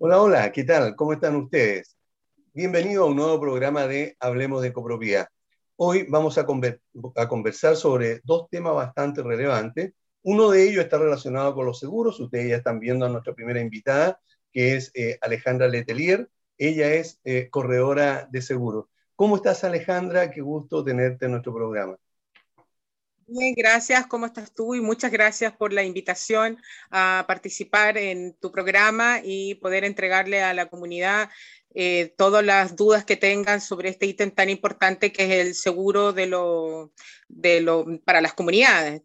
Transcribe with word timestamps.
Hola, 0.00 0.22
hola, 0.22 0.52
¿qué 0.52 0.62
tal? 0.62 0.94
¿Cómo 0.94 1.12
están 1.12 1.34
ustedes? 1.34 1.96
Bienvenido 2.54 3.02
a 3.02 3.06
un 3.06 3.16
nuevo 3.16 3.40
programa 3.40 3.88
de 3.88 4.16
Hablemos 4.20 4.62
de 4.62 4.72
Copropiedad. 4.72 5.26
Hoy 5.74 6.06
vamos 6.08 6.38
a, 6.38 6.46
conversar 6.46 7.74
sobre 7.74 8.20
dos 8.22 8.48
temas 8.48 8.74
bastante 8.74 9.24
relevantes. 9.24 9.92
Uno 10.22 10.50
de 10.50 10.68
ellos 10.68 10.84
está 10.84 10.98
relacionado 10.98 11.52
con 11.54 11.66
los 11.66 11.80
seguros. 11.80 12.20
Ustedes 12.20 12.48
ya 12.48 12.56
están 12.56 12.78
viendo 12.78 13.06
a 13.06 13.08
nuestra 13.08 13.34
primera 13.34 13.60
invitada, 13.60 14.20
que 14.52 14.76
es 14.76 14.92
eh, 14.94 15.18
Alejandra 15.20 15.66
Letelier. 15.66 16.30
Ella 16.58 16.92
es 16.94 17.20
eh, 17.24 17.48
corredora 17.50 18.28
de 18.30 18.40
seguros. 18.40 18.86
¿Cómo 19.16 19.34
estás, 19.34 19.64
Alejandra? 19.64 20.30
Qué 20.30 20.42
gusto 20.42 20.84
tenerte 20.84 21.24
en 21.24 21.32
nuestro 21.32 21.52
programa. 21.52 21.96
Bien, 23.30 23.54
gracias. 23.54 24.06
¿Cómo 24.06 24.24
estás 24.24 24.54
tú? 24.54 24.74
Y 24.74 24.80
muchas 24.80 25.12
gracias 25.12 25.54
por 25.54 25.74
la 25.74 25.84
invitación 25.84 26.56
a 26.90 27.26
participar 27.28 27.98
en 27.98 28.32
tu 28.40 28.50
programa 28.50 29.20
y 29.22 29.56
poder 29.56 29.84
entregarle 29.84 30.42
a 30.42 30.54
la 30.54 30.70
comunidad 30.70 31.28
eh, 31.74 32.14
todas 32.16 32.42
las 32.42 32.74
dudas 32.74 33.04
que 33.04 33.16
tengan 33.16 33.60
sobre 33.60 33.90
este 33.90 34.06
ítem 34.06 34.30
tan 34.30 34.48
importante 34.48 35.12
que 35.12 35.24
es 35.24 35.46
el 35.46 35.54
seguro 35.54 36.14
de 36.14 36.26
lo, 36.26 36.90
para 38.06 38.22
las 38.22 38.32
comunidades. 38.32 39.02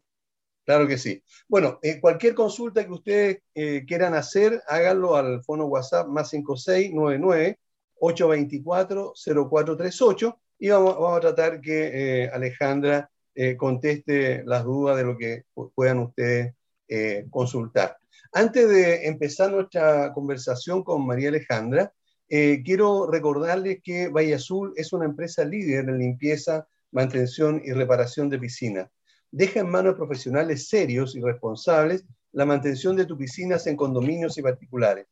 Claro 0.63 0.87
que 0.87 0.97
sí. 0.97 1.21
Bueno, 1.49 1.79
eh, 1.81 1.99
cualquier 1.99 2.33
consulta 2.33 2.85
que 2.85 2.93
ustedes 2.93 3.39
eh, 3.53 3.83
quieran 3.85 4.13
hacer, 4.13 4.63
háganlo 4.69 5.17
al 5.17 5.43
fono 5.43 5.65
WhatsApp 5.65 6.07
más 6.07 6.29
5699 6.29 7.59
824 7.99 9.13
0438 9.17 10.39
y 10.59 10.69
vamos 10.69 11.17
a 11.17 11.19
tratar 11.19 11.59
que 11.59 12.29
Alejandra 12.31 13.09
eh, 13.35 13.57
conteste 13.57 14.43
las 14.45 14.63
dudas 14.63 14.97
de 14.97 15.03
lo 15.03 15.17
que 15.17 15.43
puedan 15.75 15.99
ustedes 15.99 16.53
eh, 16.87 17.25
consultar. 17.29 17.97
Antes 18.31 18.67
de 18.69 19.07
empezar 19.07 19.51
nuestra 19.51 20.11
conversación 20.13 20.83
con 20.83 21.05
María 21.05 21.29
Alejandra, 21.29 21.93
eh, 22.29 22.61
quiero 22.63 23.09
recordarles 23.09 23.79
que 23.83 24.07
Valle 24.07 24.35
Azul 24.35 24.73
es 24.75 24.91
una 24.93 25.05
empresa 25.05 25.45
líder 25.45 25.87
en 25.89 25.99
limpieza, 25.99 26.67
mantención 26.91 27.61
y 27.63 27.73
reparación 27.73 28.29
de 28.29 28.39
piscinas. 28.39 28.89
Deja 29.31 29.59
en 29.59 29.69
manos 29.69 29.95
profesionales 29.95 30.67
serios 30.67 31.15
y 31.15 31.21
responsables 31.21 32.05
la 32.31 32.45
mantención 32.45 32.95
de 32.95 33.05
tus 33.05 33.17
piscinas 33.17 33.67
en 33.67 33.75
condominios 33.75 34.37
y 34.37 34.41
particulares. 34.41 35.07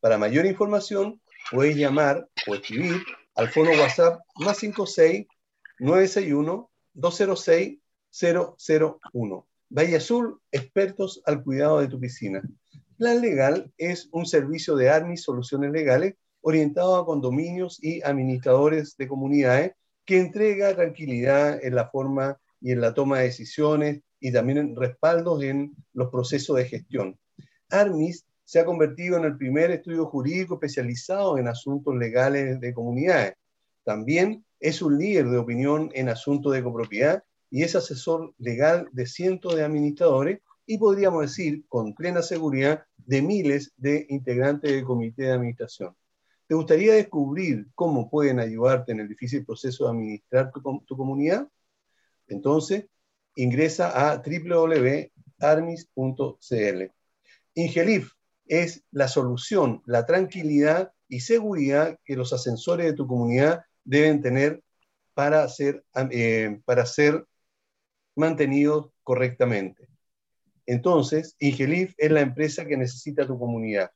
Para 0.00 0.18
mayor 0.18 0.46
información, 0.46 1.20
puedes 1.50 1.76
llamar 1.76 2.28
o 2.46 2.54
escribir 2.54 3.02
al 3.34 3.48
fono 3.48 3.70
WhatsApp 3.70 4.20
más 4.36 4.58
56 4.58 5.26
961 5.78 6.70
206-001. 6.96 9.44
Valle 9.68 9.96
Azul, 9.96 10.40
expertos 10.52 11.20
al 11.26 11.42
cuidado 11.42 11.80
de 11.80 11.88
tu 11.88 11.98
piscina. 11.98 12.40
Plan 12.96 13.20
Legal 13.20 13.72
es 13.76 14.08
un 14.12 14.26
servicio 14.26 14.76
de 14.76 14.88
ARMI 14.88 15.16
Soluciones 15.16 15.72
Legales 15.72 16.14
orientado 16.40 16.94
a 16.96 17.04
condominios 17.04 17.82
y 17.82 18.00
administradores 18.02 18.96
de 18.96 19.08
comunidades 19.08 19.72
que 20.04 20.18
entrega 20.18 20.74
tranquilidad 20.74 21.62
en 21.62 21.74
la 21.74 21.90
forma 21.90 22.40
y 22.60 22.72
en 22.72 22.80
la 22.80 22.94
toma 22.94 23.18
de 23.18 23.24
decisiones 23.24 24.00
y 24.20 24.32
también 24.32 24.58
en 24.58 24.76
respaldos 24.76 25.42
en 25.42 25.74
los 25.92 26.10
procesos 26.10 26.56
de 26.56 26.64
gestión. 26.64 27.18
ARMIS 27.68 28.24
se 28.44 28.60
ha 28.60 28.64
convertido 28.64 29.18
en 29.18 29.24
el 29.24 29.36
primer 29.36 29.72
estudio 29.72 30.06
jurídico 30.06 30.54
especializado 30.54 31.36
en 31.36 31.48
asuntos 31.48 31.94
legales 31.96 32.60
de 32.60 32.72
comunidades. 32.72 33.34
También 33.84 34.45
es 34.60 34.82
un 34.82 34.98
líder 34.98 35.28
de 35.28 35.38
opinión 35.38 35.90
en 35.94 36.08
asuntos 36.08 36.52
de 36.52 36.62
copropiedad 36.62 37.22
y 37.50 37.62
es 37.62 37.76
asesor 37.76 38.34
legal 38.38 38.88
de 38.92 39.06
cientos 39.06 39.54
de 39.56 39.64
administradores 39.64 40.40
y 40.66 40.78
podríamos 40.78 41.22
decir 41.22 41.64
con 41.68 41.94
plena 41.94 42.22
seguridad 42.22 42.84
de 42.96 43.22
miles 43.22 43.72
de 43.76 44.06
integrantes 44.08 44.72
del 44.72 44.84
comité 44.84 45.24
de 45.24 45.32
administración. 45.32 45.94
¿Te 46.48 46.54
gustaría 46.54 46.94
descubrir 46.94 47.66
cómo 47.74 48.08
pueden 48.08 48.38
ayudarte 48.40 48.92
en 48.92 49.00
el 49.00 49.08
difícil 49.08 49.44
proceso 49.44 49.84
de 49.84 49.90
administrar 49.90 50.52
tu, 50.52 50.96
comunidad? 50.96 51.48
Entonces, 52.28 52.86
ingresa 53.36 54.12
a 54.12 54.22
www.armis.cl. 54.22 55.10
Ingelif 57.54 58.12
es 58.46 58.84
la 58.92 59.08
solución, 59.08 59.82
la 59.86 60.06
tranquilidad 60.06 60.92
y 61.08 61.20
seguridad 61.20 61.98
que 62.04 62.16
los 62.16 62.32
ascensores 62.32 62.86
de 62.86 62.92
tu 62.92 63.06
comunidad 63.06 63.64
deben 63.86 64.20
tener 64.20 64.62
para 65.14 65.48
ser, 65.48 65.82
eh, 66.10 66.60
para 66.66 66.84
ser 66.84 67.24
mantenidos 68.14 68.90
correctamente. 69.02 69.88
Entonces, 70.66 71.34
Ingelif 71.38 71.94
es 71.96 72.10
la 72.10 72.20
empresa 72.20 72.66
que 72.66 72.76
necesita 72.76 73.26
tu 73.26 73.38
comunidad. 73.38 73.90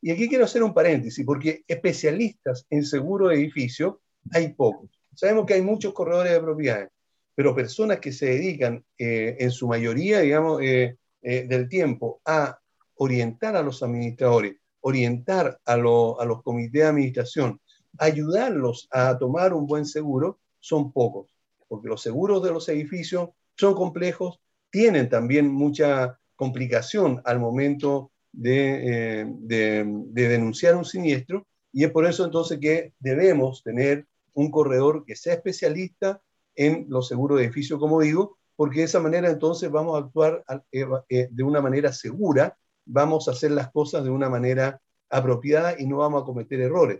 Y 0.01 0.11
aquí 0.11 0.27
quiero 0.27 0.43
hacer 0.43 0.63
un 0.63 0.73
paréntesis, 0.73 1.25
porque 1.25 1.63
especialistas 1.69 2.65
en 2.69 2.83
seguros 2.83 3.29
de 3.29 3.35
edificio 3.35 4.01
hay 4.33 4.51
pocos. 4.51 4.89
Sabemos 5.15 5.45
que 5.45 5.53
hay 5.53 5.61
muchos 5.61 5.93
corredores 5.93 6.33
de 6.33 6.41
propiedades, 6.41 6.89
pero 7.33 7.55
personas 7.55 8.01
que 8.01 8.11
se 8.11 8.25
dedican 8.25 8.83
eh, 8.97 9.37
en 9.39 9.51
su 9.51 9.69
mayoría, 9.69 10.19
digamos, 10.19 10.61
eh, 10.61 10.97
eh, 11.21 11.45
del 11.47 11.69
tiempo 11.69 12.21
a 12.25 12.59
orientar 12.95 13.55
a 13.55 13.63
los 13.63 13.83
administradores, 13.83 14.55
orientar 14.81 15.59
a, 15.65 15.77
los 15.77 16.41
comités 16.43 16.81
de 16.81 16.83
administración, 16.83 17.59
ayudarlos 17.97 18.87
a 18.91 19.17
tomar 19.17 19.53
un 19.53 19.65
buen 19.65 19.85
seguro, 19.85 20.39
son 20.59 20.91
pocos, 20.91 21.35
porque 21.67 21.87
los 21.87 22.01
seguros 22.01 22.43
de 22.43 22.51
los 22.51 22.67
edificios 22.69 23.29
son 23.55 23.73
complejos, 23.73 24.39
tienen 24.69 25.09
también 25.09 25.47
mucha 25.47 26.19
complicación 26.35 27.21
al 27.25 27.39
momento 27.39 28.11
de, 28.31 29.23
eh, 29.23 29.85
denunciar 29.85 30.75
un 30.75 30.85
siniestro, 30.85 31.45
y 31.73 31.83
es 31.83 31.91
por 31.91 32.05
eso 32.05 32.25
entonces 32.25 32.59
que 32.59 32.93
debemos 32.99 33.63
tener 33.63 34.07
un 34.33 34.51
corredor 34.51 35.05
que 35.05 35.15
sea 35.15 35.33
especialista 35.35 36.21
en 36.55 36.85
los 36.89 37.07
seguros 37.07 37.39
de 37.39 37.45
edificio, 37.45 37.79
como 37.79 38.01
digo, 38.01 38.37
porque 38.61 38.81
de 38.81 38.85
esa 38.85 38.99
manera 38.99 39.27
entonces 39.27 39.71
vamos 39.71 39.95
a 39.95 40.05
actuar 40.05 40.43
eh, 40.71 40.85
eh, 41.09 41.27
de 41.31 41.43
una 41.43 41.61
manera 41.61 41.91
segura, 41.91 42.55
vamos 42.85 43.27
a 43.27 43.31
hacer 43.31 43.49
las 43.49 43.71
cosas 43.71 44.03
de 44.03 44.11
una 44.11 44.29
manera 44.29 44.79
apropiada 45.09 45.73
y 45.79 45.87
no 45.87 45.97
vamos 45.97 46.21
a 46.21 46.25
cometer 46.25 46.61
errores. 46.61 46.99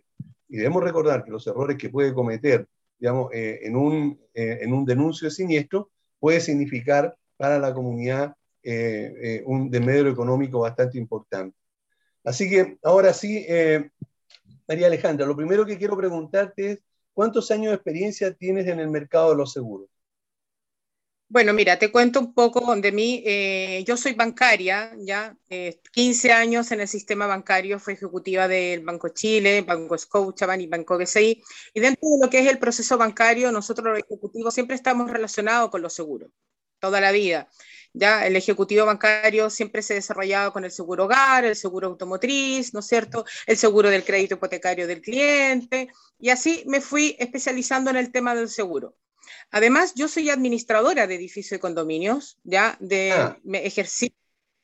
Y 0.49 0.57
debemos 0.57 0.83
recordar 0.83 1.23
que 1.23 1.29
los 1.29 1.45
errores 1.45 1.77
que 1.77 1.91
puede 1.91 2.15
cometer, 2.15 2.67
digamos, 2.97 3.31
eh, 3.31 3.59
en, 3.61 3.75
un, 3.75 4.19
en 4.33 4.73
un 4.73 4.85
denuncio 4.85 5.27
de 5.27 5.35
siniestro 5.35 5.91
puede 6.19 6.39
significar 6.39 7.15
para 7.37 7.59
la 7.59 7.71
comunidad 7.75 8.35
un 9.45 9.69
desmedro 9.69 10.09
económico 10.09 10.61
bastante 10.61 10.97
importante. 10.97 11.55
Así 12.23 12.49
que 12.49 12.79
ahora 12.81 13.13
sí, 13.13 13.45
María 14.67 14.87
Alejandra, 14.87 15.27
lo 15.27 15.35
primero 15.35 15.63
que 15.63 15.77
quiero 15.77 15.95
preguntarte 15.95 16.71
es, 16.71 16.83
¿cuántos 17.13 17.51
años 17.51 17.67
de 17.67 17.75
experiencia 17.75 18.33
tienes 18.33 18.65
en 18.65 18.79
el 18.79 18.89
mercado 18.89 19.29
de 19.29 19.35
los 19.35 19.53
seguros? 19.53 19.91
Bueno, 21.31 21.53
mira, 21.53 21.79
te 21.79 21.91
cuento 21.93 22.19
un 22.19 22.33
poco 22.33 22.75
de 22.75 22.91
mí. 22.91 23.23
Eh, 23.25 23.85
yo 23.87 23.95
soy 23.95 24.13
bancaria, 24.15 24.93
ya 24.99 25.37
15 25.93 26.27
eh, 26.27 26.31
años 26.33 26.71
en 26.73 26.81
el 26.81 26.89
sistema 26.89 27.25
bancario, 27.25 27.79
fui 27.79 27.93
ejecutiva 27.93 28.49
del 28.49 28.81
Banco 28.83 29.07
Chile, 29.09 29.61
Banco 29.61 29.97
Scotiabank 29.97 30.59
y 30.59 30.67
Banco 30.67 30.97
BCI. 30.97 31.41
Y 31.73 31.79
dentro 31.79 32.09
de 32.09 32.25
lo 32.25 32.29
que 32.29 32.39
es 32.39 32.47
el 32.47 32.59
proceso 32.59 32.97
bancario, 32.97 33.49
nosotros 33.49 33.87
los 33.87 33.99
ejecutivos 33.99 34.53
siempre 34.53 34.75
estamos 34.75 35.09
relacionados 35.09 35.69
con 35.69 35.81
los 35.81 35.93
seguros, 35.93 36.29
toda 36.79 36.99
la 36.99 37.13
vida. 37.13 37.49
Ya 37.93 38.27
el 38.27 38.35
ejecutivo 38.35 38.85
bancario 38.85 39.49
siempre 39.49 39.81
se 39.83 39.93
desarrollaba 39.93 40.51
con 40.51 40.65
el 40.65 40.71
seguro 40.71 41.05
hogar, 41.05 41.45
el 41.45 41.55
seguro 41.55 41.87
automotriz, 41.87 42.73
¿no 42.73 42.81
es 42.81 42.87
cierto? 42.87 43.23
El 43.47 43.55
seguro 43.55 43.89
del 43.89 44.03
crédito 44.03 44.35
hipotecario 44.35 44.85
del 44.85 45.01
cliente, 45.01 45.87
y 46.19 46.29
así 46.29 46.63
me 46.67 46.81
fui 46.81 47.15
especializando 47.19 47.89
en 47.89 47.95
el 47.95 48.11
tema 48.11 48.35
del 48.35 48.49
seguro. 48.49 48.97
Además, 49.51 49.93
yo 49.95 50.07
soy 50.07 50.29
administradora 50.29 51.07
de 51.07 51.15
edificios 51.15 51.57
y 51.57 51.61
condominios, 51.61 52.37
ya 52.43 52.77
de 52.79 53.11
ah. 53.11 53.37
me 53.43 53.65
ejercí 53.65 54.13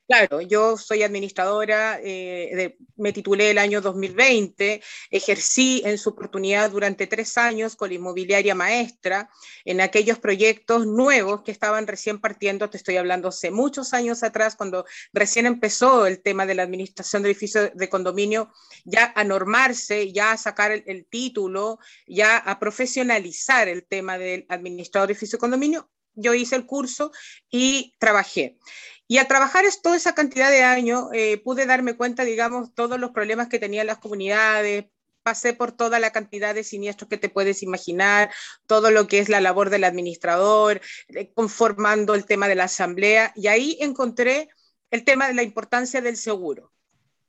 Claro, 0.08 0.40
yo 0.40 0.78
soy 0.78 1.04
administradora, 1.04 2.00
eh, 2.02 2.78
me 2.96 3.12
titulé 3.12 3.52
el 3.52 3.58
año 3.58 3.82
2020, 3.82 4.82
ejercí 5.12 5.82
en 5.84 5.98
su 5.98 6.12
oportunidad 6.12 6.72
durante 6.72 7.08
tres 7.08 7.38
años 7.38 7.76
con 7.76 7.90
la 7.90 7.96
inmobiliaria 7.96 8.56
maestra 8.56 9.30
en 9.66 9.82
aquellos 9.82 10.18
proyectos 10.18 10.88
nuevos 10.88 11.42
que 11.42 11.52
estaban 11.52 11.88
recién 11.88 12.22
partiendo, 12.22 12.70
te 12.70 12.78
estoy 12.78 12.96
hablando 12.96 13.28
hace 13.28 13.52
muchos 13.52 13.94
años 13.94 14.24
atrás, 14.24 14.56
cuando 14.56 14.86
recién 15.12 15.46
empezó 15.46 16.06
el 16.08 16.22
tema 16.22 16.46
de 16.46 16.56
la 16.56 16.64
administración 16.64 17.22
de 17.22 17.32
edificios 17.32 17.72
de 17.74 17.90
condominio, 17.90 18.50
ya 18.86 19.12
a 19.14 19.26
normarse, 19.26 20.14
ya 20.14 20.32
a 20.32 20.38
sacar 20.38 20.72
el, 20.72 20.84
el 20.88 21.06
título, 21.06 21.80
ya 22.08 22.38
a 22.38 22.60
profesionalizar 22.60 23.68
el 23.68 23.86
tema 23.86 24.18
del 24.18 24.46
administrador 24.48 25.08
de 25.10 25.14
edificio 25.16 25.36
de 25.36 25.42
condominio, 25.42 25.90
yo 26.18 26.34
hice 26.34 26.56
el 26.56 26.66
curso 26.66 27.12
y 27.50 27.94
trabajé. 28.00 28.58
Y 29.08 29.18
al 29.20 29.28
trabajar 29.28 29.64
toda 29.82 29.96
esa 29.96 30.14
cantidad 30.14 30.52
de 30.52 30.64
años, 30.64 31.06
eh, 31.14 31.38
pude 31.38 31.66
darme 31.66 31.96
cuenta, 31.96 32.24
digamos, 32.24 32.74
todos 32.74 33.00
los 33.00 33.12
problemas 33.12 33.48
que 33.48 33.60
tenían 33.60 33.88
las 33.88 34.00
comunidades, 34.00 34.86
pasé 35.24 35.54
por 35.54 35.72
toda 35.74 36.00
la 36.00 36.12
cantidad 36.12 36.56
de 36.56 36.64
siniestros 36.64 37.10
que 37.10 37.18
te 37.18 37.30
puedes 37.30 37.62
imaginar, 37.62 38.32
todo 38.66 38.92
lo 38.92 39.08
que 39.08 39.20
es 39.20 39.30
la 39.30 39.42
labor 39.42 39.70
del 39.70 39.84
administrador, 39.84 40.82
eh, 41.10 41.32
conformando 41.34 42.16
el 42.16 42.26
tema 42.26 42.48
de 42.48 42.56
la 42.56 42.66
asamblea, 42.66 43.34
y 43.36 43.48
ahí 43.48 43.78
encontré 43.82 44.50
el 44.90 45.04
tema 45.04 45.28
de 45.28 45.34
la 45.34 45.44
importancia 45.44 46.02
del 46.02 46.18
seguro. 46.18 46.72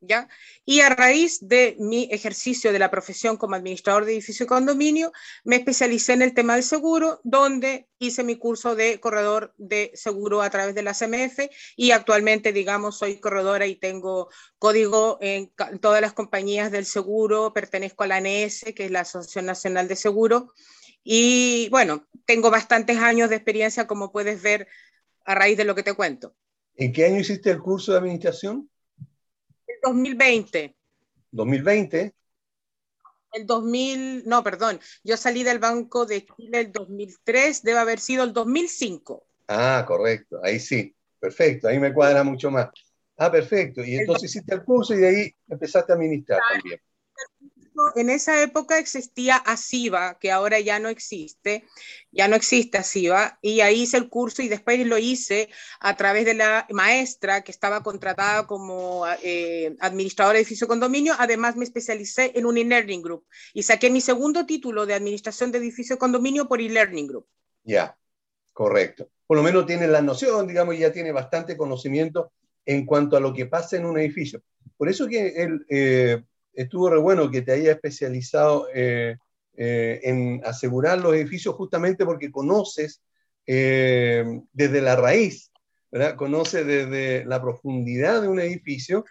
¿Ya? 0.00 0.28
Y 0.64 0.80
a 0.80 0.90
raíz 0.90 1.38
de 1.40 1.76
mi 1.80 2.08
ejercicio 2.12 2.72
de 2.72 2.78
la 2.78 2.90
profesión 2.90 3.36
como 3.36 3.56
administrador 3.56 4.04
de 4.04 4.12
edificio 4.12 4.44
y 4.44 4.46
condominio, 4.46 5.12
me 5.42 5.56
especialicé 5.56 6.12
en 6.12 6.22
el 6.22 6.34
tema 6.34 6.54
del 6.54 6.62
seguro, 6.62 7.20
donde 7.24 7.88
hice 7.98 8.22
mi 8.22 8.36
curso 8.36 8.76
de 8.76 9.00
corredor 9.00 9.54
de 9.56 9.90
seguro 9.94 10.40
a 10.40 10.50
través 10.50 10.76
de 10.76 10.82
la 10.82 10.94
CMF 10.94 11.50
y 11.76 11.90
actualmente, 11.90 12.52
digamos, 12.52 12.96
soy 12.96 13.18
corredora 13.18 13.66
y 13.66 13.74
tengo 13.74 14.28
código 14.58 15.18
en 15.20 15.52
todas 15.80 16.00
las 16.00 16.12
compañías 16.12 16.70
del 16.70 16.84
seguro, 16.84 17.52
pertenezco 17.52 18.04
a 18.04 18.06
la 18.06 18.16
ANS, 18.16 18.66
que 18.76 18.84
es 18.84 18.90
la 18.92 19.00
Asociación 19.00 19.46
Nacional 19.46 19.88
de 19.88 19.96
Seguro, 19.96 20.52
y 21.10 21.68
bueno, 21.70 22.06
tengo 22.26 22.50
bastantes 22.50 22.98
años 22.98 23.30
de 23.30 23.36
experiencia, 23.36 23.86
como 23.86 24.12
puedes 24.12 24.42
ver 24.42 24.68
a 25.24 25.34
raíz 25.34 25.56
de 25.56 25.64
lo 25.64 25.74
que 25.74 25.82
te 25.82 25.94
cuento. 25.94 26.34
¿En 26.74 26.92
qué 26.92 27.06
año 27.06 27.20
hiciste 27.20 27.50
el 27.50 27.60
curso 27.60 27.92
de 27.92 27.98
administración? 27.98 28.70
2020. 29.82 30.74
¿2020? 31.32 32.12
El 33.32 33.46
2000, 33.46 34.22
no, 34.26 34.42
perdón, 34.42 34.80
yo 35.04 35.16
salí 35.16 35.42
del 35.42 35.58
Banco 35.58 36.06
de 36.06 36.24
Chile 36.24 36.60
el 36.60 36.72
2003, 36.72 37.62
debe 37.62 37.78
haber 37.78 38.00
sido 38.00 38.24
el 38.24 38.32
2005. 38.32 39.26
Ah, 39.48 39.84
correcto, 39.86 40.40
ahí 40.42 40.58
sí, 40.58 40.94
perfecto, 41.20 41.68
ahí 41.68 41.78
me 41.78 41.92
cuadra 41.92 42.24
mucho 42.24 42.50
más. 42.50 42.68
Ah, 43.18 43.30
perfecto, 43.30 43.84
y 43.84 43.96
entonces 43.96 44.30
hiciste 44.30 44.54
el 44.54 44.64
curso 44.64 44.94
y 44.94 44.98
de 44.98 45.08
ahí 45.08 45.34
empezaste 45.48 45.92
a 45.92 45.96
administrar 45.96 46.40
también 46.48 46.80
en 47.94 48.10
esa 48.10 48.42
época 48.42 48.78
existía 48.78 49.36
ASIVA, 49.36 50.18
que 50.18 50.30
ahora 50.30 50.60
ya 50.60 50.78
no 50.78 50.88
existe, 50.88 51.64
ya 52.10 52.28
no 52.28 52.36
existe 52.36 52.78
ASIVA, 52.78 53.38
y 53.42 53.60
ahí 53.60 53.82
hice 53.82 53.96
el 53.96 54.08
curso 54.08 54.42
y 54.42 54.48
después 54.48 54.84
lo 54.86 54.98
hice 54.98 55.48
a 55.80 55.96
través 55.96 56.24
de 56.24 56.34
la 56.34 56.66
maestra 56.70 57.42
que 57.42 57.52
estaba 57.52 57.82
contratada 57.82 58.46
como 58.46 59.04
eh, 59.22 59.76
administradora 59.80 60.34
de 60.34 60.40
edificio 60.40 60.68
condominio, 60.68 61.14
además 61.18 61.56
me 61.56 61.64
especialicé 61.64 62.32
en 62.34 62.46
un 62.46 62.58
e-learning 62.58 63.02
group 63.02 63.26
y 63.54 63.62
saqué 63.62 63.90
mi 63.90 64.00
segundo 64.00 64.46
título 64.46 64.86
de 64.86 64.94
administración 64.94 65.52
de 65.52 65.58
edificio 65.58 65.98
condominio 65.98 66.48
por 66.48 66.60
e-learning 66.60 67.06
group. 67.06 67.26
Ya, 67.64 67.96
correcto. 68.52 69.08
Por 69.26 69.36
lo 69.36 69.42
menos 69.42 69.66
tiene 69.66 69.86
la 69.86 70.00
noción, 70.00 70.46
digamos, 70.46 70.74
y 70.74 70.78
ya 70.78 70.92
tiene 70.92 71.12
bastante 71.12 71.56
conocimiento 71.56 72.32
en 72.64 72.86
cuanto 72.86 73.16
a 73.16 73.20
lo 73.20 73.32
que 73.32 73.46
pasa 73.46 73.76
en 73.76 73.84
un 73.84 73.98
edificio. 73.98 74.42
Por 74.76 74.88
eso 74.88 75.06
que 75.06 75.28
el, 75.42 75.66
eh, 75.68 76.22
estuvo 76.58 76.90
re 76.90 76.98
bueno 76.98 77.30
que 77.30 77.42
te 77.42 77.52
haya 77.52 77.70
especializado 77.72 78.66
eh, 78.74 79.16
eh, 79.56 80.00
en 80.02 80.42
asegurar 80.44 80.98
los 80.98 81.14
edificios 81.14 81.54
justamente 81.54 82.04
porque 82.04 82.32
conoces 82.32 83.00
eh, 83.46 84.24
desde 84.52 84.80
la 84.80 84.96
raíz, 84.96 85.52
¿verdad? 85.92 86.16
conoces 86.16 86.66
desde 86.66 87.24
la 87.26 87.40
profundidad 87.40 88.22
de 88.22 88.28
un 88.28 88.40
edificio, 88.40 89.04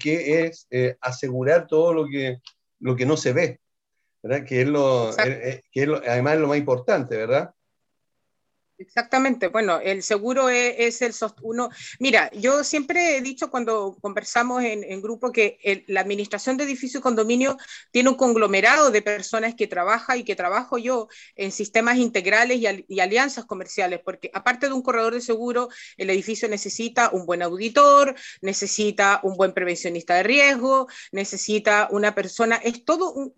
que 0.00 0.42
es 0.42 0.66
asegurar 1.00 1.68
todo 1.68 1.94
lo 1.94 2.08
que, 2.08 2.38
lo 2.80 2.96
que 2.96 3.06
no 3.06 3.16
se 3.16 3.32
ve, 3.32 3.60
¿verdad? 4.20 4.44
Que, 4.44 4.62
es 4.62 4.68
lo, 4.68 5.12
que 5.16 5.62
es 5.72 5.86
lo, 5.86 5.98
además 5.98 6.34
es 6.34 6.40
lo 6.40 6.48
más 6.48 6.58
importante, 6.58 7.16
¿verdad? 7.16 7.54
Exactamente, 8.80 9.48
bueno, 9.48 9.80
el 9.80 10.04
seguro 10.04 10.48
e, 10.48 10.86
es, 10.86 11.02
el 11.02 11.12
uno. 11.42 11.68
Mira, 11.98 12.30
yo 12.30 12.62
siempre 12.62 13.16
he 13.16 13.20
dicho 13.20 13.50
cuando 13.50 13.98
conversamos 14.00 14.62
en, 14.62 15.02
grupo 15.02 15.32
que 15.32 15.84
la 15.88 16.00
administración 16.00 16.56
de 16.56 16.62
edificio 16.62 17.00
y 17.00 17.02
condominio 17.02 17.56
tiene 17.90 18.08
un 18.08 18.14
conglomerado 18.14 18.92
de 18.92 19.02
personas 19.02 19.56
que 19.56 19.66
trabaja 19.66 20.16
y 20.16 20.22
que 20.22 20.36
trabajo 20.36 20.78
yo 20.78 21.08
en 21.34 21.50
sistemas 21.50 21.96
integrales 21.98 22.60
y, 22.60 23.00
alianzas 23.00 23.46
comerciales, 23.46 24.00
porque 24.04 24.30
aparte 24.32 24.68
de 24.68 24.74
un 24.74 24.82
corredor 24.82 25.12
de 25.14 25.22
seguro, 25.22 25.68
el 25.96 26.10
edificio 26.10 26.48
necesita 26.48 27.10
un 27.12 27.26
buen 27.26 27.42
auditor, 27.42 28.14
necesita 28.42 29.18
un 29.24 29.36
buen 29.36 29.54
prevencionista 29.54 30.14
de 30.14 30.22
riesgo, 30.22 30.86
necesita 31.10 31.88
una 31.90 32.14
persona, 32.14 32.56
es 32.56 32.84
todo, 32.84 33.32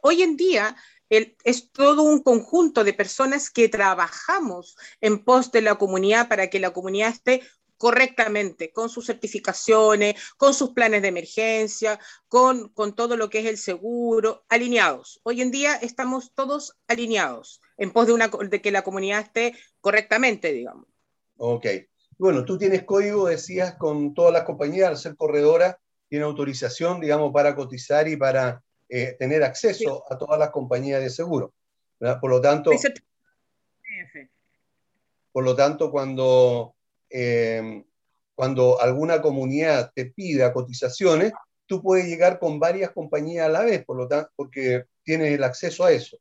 hoy 0.00 0.22
en 0.22 0.36
día 0.38 0.74
es 1.08 1.70
todo 1.72 2.02
un 2.02 2.22
conjunto 2.22 2.84
de 2.84 2.92
personas 2.92 3.50
que 3.50 3.68
trabajamos 3.68 4.76
en 5.00 5.24
pos 5.24 5.52
de 5.52 5.60
la 5.62 5.76
comunidad 5.76 6.28
para 6.28 6.48
que 6.48 6.60
la 6.60 6.72
comunidad 6.72 7.10
esté 7.10 7.42
correctamente, 7.76 8.72
con 8.72 8.88
sus 8.88 9.06
certificaciones, 9.06 10.14
con 10.36 10.54
sus 10.54 10.70
planes 10.70 11.02
de 11.02 11.08
emergencia, 11.08 12.00
con, 12.28 12.70
con 12.70 12.94
todo 12.94 13.16
lo 13.16 13.28
que 13.28 13.40
es 13.40 13.46
el 13.46 13.58
seguro, 13.58 14.44
alineados. 14.48 15.20
Hoy 15.24 15.42
en 15.42 15.50
día 15.50 15.74
estamos 15.76 16.32
todos 16.34 16.76
alineados 16.88 17.60
en 17.76 17.92
pos 17.92 18.06
de, 18.06 18.14
una, 18.14 18.28
de 18.28 18.62
que 18.62 18.70
la 18.70 18.82
comunidad 18.82 19.20
esté 19.20 19.54
correctamente, 19.80 20.52
digamos. 20.52 20.86
Ok. 21.36 21.66
Bueno, 22.18 22.44
tú 22.46 22.56
tienes 22.56 22.84
código, 22.84 23.28
decías, 23.28 23.74
con 23.76 24.14
todas 24.14 24.32
las 24.32 24.44
compañías, 24.44 24.88
al 24.88 24.96
ser 24.96 25.16
corredora, 25.16 25.78
tiene 26.08 26.24
autorización, 26.24 27.00
digamos, 27.00 27.30
para 27.32 27.54
cotizar 27.54 28.08
y 28.08 28.16
para 28.16 28.62
eh, 28.88 29.16
tener 29.18 29.42
acceso 29.42 30.04
a 30.10 30.16
todas 30.16 30.38
las 30.38 30.50
compañías 30.50 31.00
de 31.00 31.10
seguro. 31.10 31.52
Por 32.20 32.30
lo 32.30 32.40
tanto, 32.40 32.70
por 35.32 35.44
lo 35.44 35.56
tanto 35.56 35.90
cuando, 35.90 36.74
eh, 37.10 37.84
cuando 38.34 38.80
alguna 38.80 39.20
comunidad 39.22 39.92
te 39.94 40.06
pida 40.06 40.52
cotizaciones, 40.52 41.32
tú 41.66 41.82
puedes 41.82 42.06
llegar 42.06 42.38
con 42.38 42.60
varias 42.60 42.90
compañías 42.90 43.46
a 43.46 43.50
la 43.50 43.62
vez, 43.62 43.84
por 43.84 43.96
lo 43.96 44.06
tanto, 44.06 44.30
porque 44.36 44.84
tienes 45.02 45.32
el 45.32 45.44
acceso 45.44 45.84
a 45.84 45.92
eso. 45.92 46.18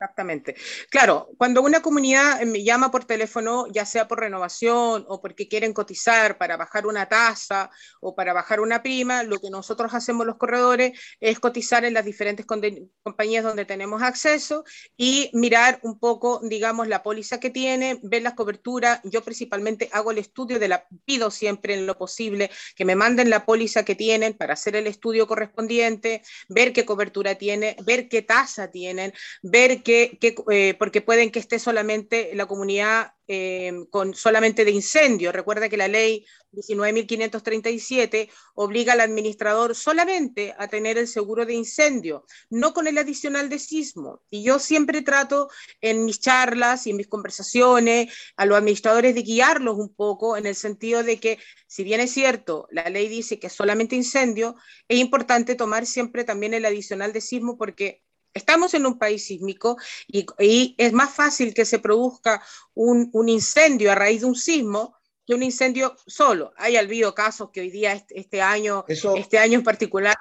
Exactamente. 0.00 0.56
Claro, 0.88 1.28
cuando 1.36 1.60
una 1.60 1.82
comunidad 1.82 2.40
me 2.46 2.64
llama 2.64 2.90
por 2.90 3.04
teléfono, 3.04 3.66
ya 3.70 3.84
sea 3.84 4.08
por 4.08 4.20
renovación 4.20 5.04
o 5.06 5.20
porque 5.20 5.46
quieren 5.46 5.74
cotizar 5.74 6.38
para 6.38 6.56
bajar 6.56 6.86
una 6.86 7.06
tasa 7.06 7.68
o 8.00 8.14
para 8.14 8.32
bajar 8.32 8.60
una 8.60 8.82
prima, 8.82 9.24
lo 9.24 9.38
que 9.38 9.50
nosotros 9.50 9.92
hacemos 9.92 10.24
los 10.24 10.38
corredores 10.38 10.98
es 11.20 11.38
cotizar 11.38 11.84
en 11.84 11.92
las 11.92 12.06
diferentes 12.06 12.46
compañías 12.46 13.44
donde 13.44 13.66
tenemos 13.66 14.00
acceso 14.02 14.64
y 14.96 15.30
mirar 15.34 15.78
un 15.82 15.98
poco, 15.98 16.40
digamos, 16.44 16.88
la 16.88 17.02
póliza 17.02 17.38
que 17.38 17.50
tiene, 17.50 18.00
ver 18.02 18.22
las 18.22 18.32
coberturas. 18.32 19.00
Yo 19.04 19.22
principalmente 19.22 19.90
hago 19.92 20.12
el 20.12 20.18
estudio 20.18 20.58
de 20.58 20.68
la, 20.68 20.86
pido 21.04 21.30
siempre 21.30 21.74
en 21.74 21.84
lo 21.84 21.98
posible 21.98 22.50
que 22.74 22.86
me 22.86 22.96
manden 22.96 23.28
la 23.28 23.44
póliza 23.44 23.84
que 23.84 23.96
tienen 23.96 24.32
para 24.32 24.54
hacer 24.54 24.76
el 24.76 24.86
estudio 24.86 25.26
correspondiente, 25.26 26.22
ver 26.48 26.72
qué 26.72 26.86
cobertura 26.86 27.34
tiene, 27.34 27.76
ver 27.84 28.08
qué 28.08 28.22
tasa 28.22 28.70
tienen, 28.70 29.12
ver 29.42 29.82
qué 29.82 29.89
eh, 29.90 30.74
porque 30.78 31.00
pueden 31.00 31.30
que 31.30 31.38
esté 31.38 31.58
solamente 31.58 32.30
la 32.34 32.46
comunidad 32.46 33.12
eh, 33.26 33.86
con 33.90 34.14
solamente 34.14 34.64
de 34.64 34.72
incendio. 34.72 35.30
Recuerda 35.30 35.68
que 35.68 35.76
la 35.76 35.88
ley 35.88 36.26
19.537 36.52 38.28
obliga 38.54 38.94
al 38.94 39.00
administrador 39.00 39.76
solamente 39.76 40.54
a 40.58 40.66
tener 40.68 40.98
el 40.98 41.06
seguro 41.06 41.46
de 41.46 41.54
incendio, 41.54 42.24
no 42.50 42.74
con 42.74 42.88
el 42.88 42.98
adicional 42.98 43.48
de 43.48 43.60
sismo. 43.60 44.22
Y 44.30 44.42
yo 44.42 44.58
siempre 44.58 45.02
trato 45.02 45.48
en 45.80 46.04
mis 46.04 46.20
charlas 46.20 46.86
y 46.86 46.90
en 46.90 46.96
mis 46.96 47.06
conversaciones 47.06 48.12
a 48.36 48.46
los 48.46 48.58
administradores 48.58 49.14
de 49.14 49.22
guiarlos 49.22 49.76
un 49.78 49.94
poco 49.94 50.36
en 50.36 50.46
el 50.46 50.56
sentido 50.56 51.04
de 51.04 51.20
que, 51.20 51.38
si 51.68 51.84
bien 51.84 52.00
es 52.00 52.10
cierto, 52.10 52.66
la 52.72 52.88
ley 52.88 53.08
dice 53.08 53.38
que 53.38 53.48
solamente 53.48 53.94
incendio, 53.94 54.56
es 54.88 54.98
importante 54.98 55.54
tomar 55.54 55.86
siempre 55.86 56.24
también 56.24 56.54
el 56.54 56.64
adicional 56.64 57.12
de 57.12 57.20
sismo 57.20 57.56
porque 57.56 58.02
Estamos 58.32 58.74
en 58.74 58.86
un 58.86 58.98
país 58.98 59.24
sísmico 59.24 59.76
y, 60.06 60.74
es 60.78 60.92
más 60.92 61.14
fácil 61.14 61.52
que 61.52 61.64
se 61.64 61.78
produzca 61.78 62.42
un, 62.74 63.10
incendio 63.28 63.90
a 63.90 63.94
raíz 63.94 64.20
de 64.20 64.26
un 64.26 64.36
sismo 64.36 64.96
que 65.26 65.34
un 65.34 65.42
incendio 65.42 65.96
solo. 66.06 66.52
Hay 66.56 66.76
habido 66.76 67.14
casos 67.14 67.50
que 67.50 67.60
hoy 67.60 67.70
día, 67.70 67.92
este, 67.92 68.18
este 68.18 68.40
año, 68.42 68.84
este 68.88 69.38
año 69.38 69.58
en 69.58 69.64
particular, 69.64 70.16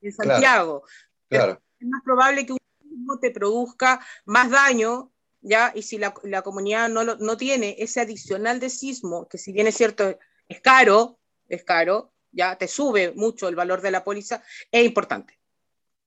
en 0.00 0.12
Santiago, 0.12 0.84
claro, 1.28 1.60
es 1.78 1.88
más 1.88 2.02
probable 2.04 2.46
que 2.46 2.52
un 2.52 2.58
sismo 2.80 3.18
te 3.18 3.30
produzca 3.30 4.00
más 4.24 4.50
daño, 4.50 5.12
¿ya? 5.40 5.72
Y 5.74 5.82
si 5.82 5.98
la, 5.98 6.14
la 6.22 6.42
comunidad 6.42 6.88
no, 6.88 7.04
no 7.04 7.36
tiene 7.36 7.76
ese 7.78 8.00
adicional 8.00 8.60
de 8.60 8.70
sismo, 8.70 9.28
que 9.28 9.38
si 9.38 9.52
bien 9.52 9.66
es 9.66 9.76
cierto, 9.76 10.18
es 10.48 10.60
caro, 10.60 11.18
es 11.48 11.64
caro, 11.64 12.12
ya 12.32 12.56
te 12.56 12.68
sube 12.68 13.12
mucho 13.12 13.48
el 13.48 13.56
valor 13.56 13.80
de 13.80 13.90
la 13.90 14.04
póliza, 14.04 14.42
es 14.70 14.84
importante. 14.84 15.35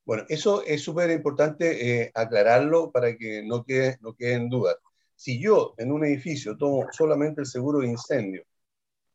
Bueno, 0.09 0.25
eso 0.27 0.63
es 0.63 0.81
súper 0.81 1.11
importante 1.11 2.01
eh, 2.01 2.11
aclararlo 2.15 2.91
para 2.91 3.15
que 3.15 3.43
no 3.43 3.63
quede, 3.63 3.99
no 4.01 4.15
quede 4.15 4.33
en 4.33 4.49
duda. 4.49 4.75
Si 5.15 5.39
yo 5.39 5.75
en 5.77 5.91
un 5.91 6.03
edificio 6.03 6.57
tomo 6.57 6.87
solamente 6.91 7.41
el 7.41 7.45
seguro 7.45 7.81
de 7.81 7.89
incendio 7.89 8.43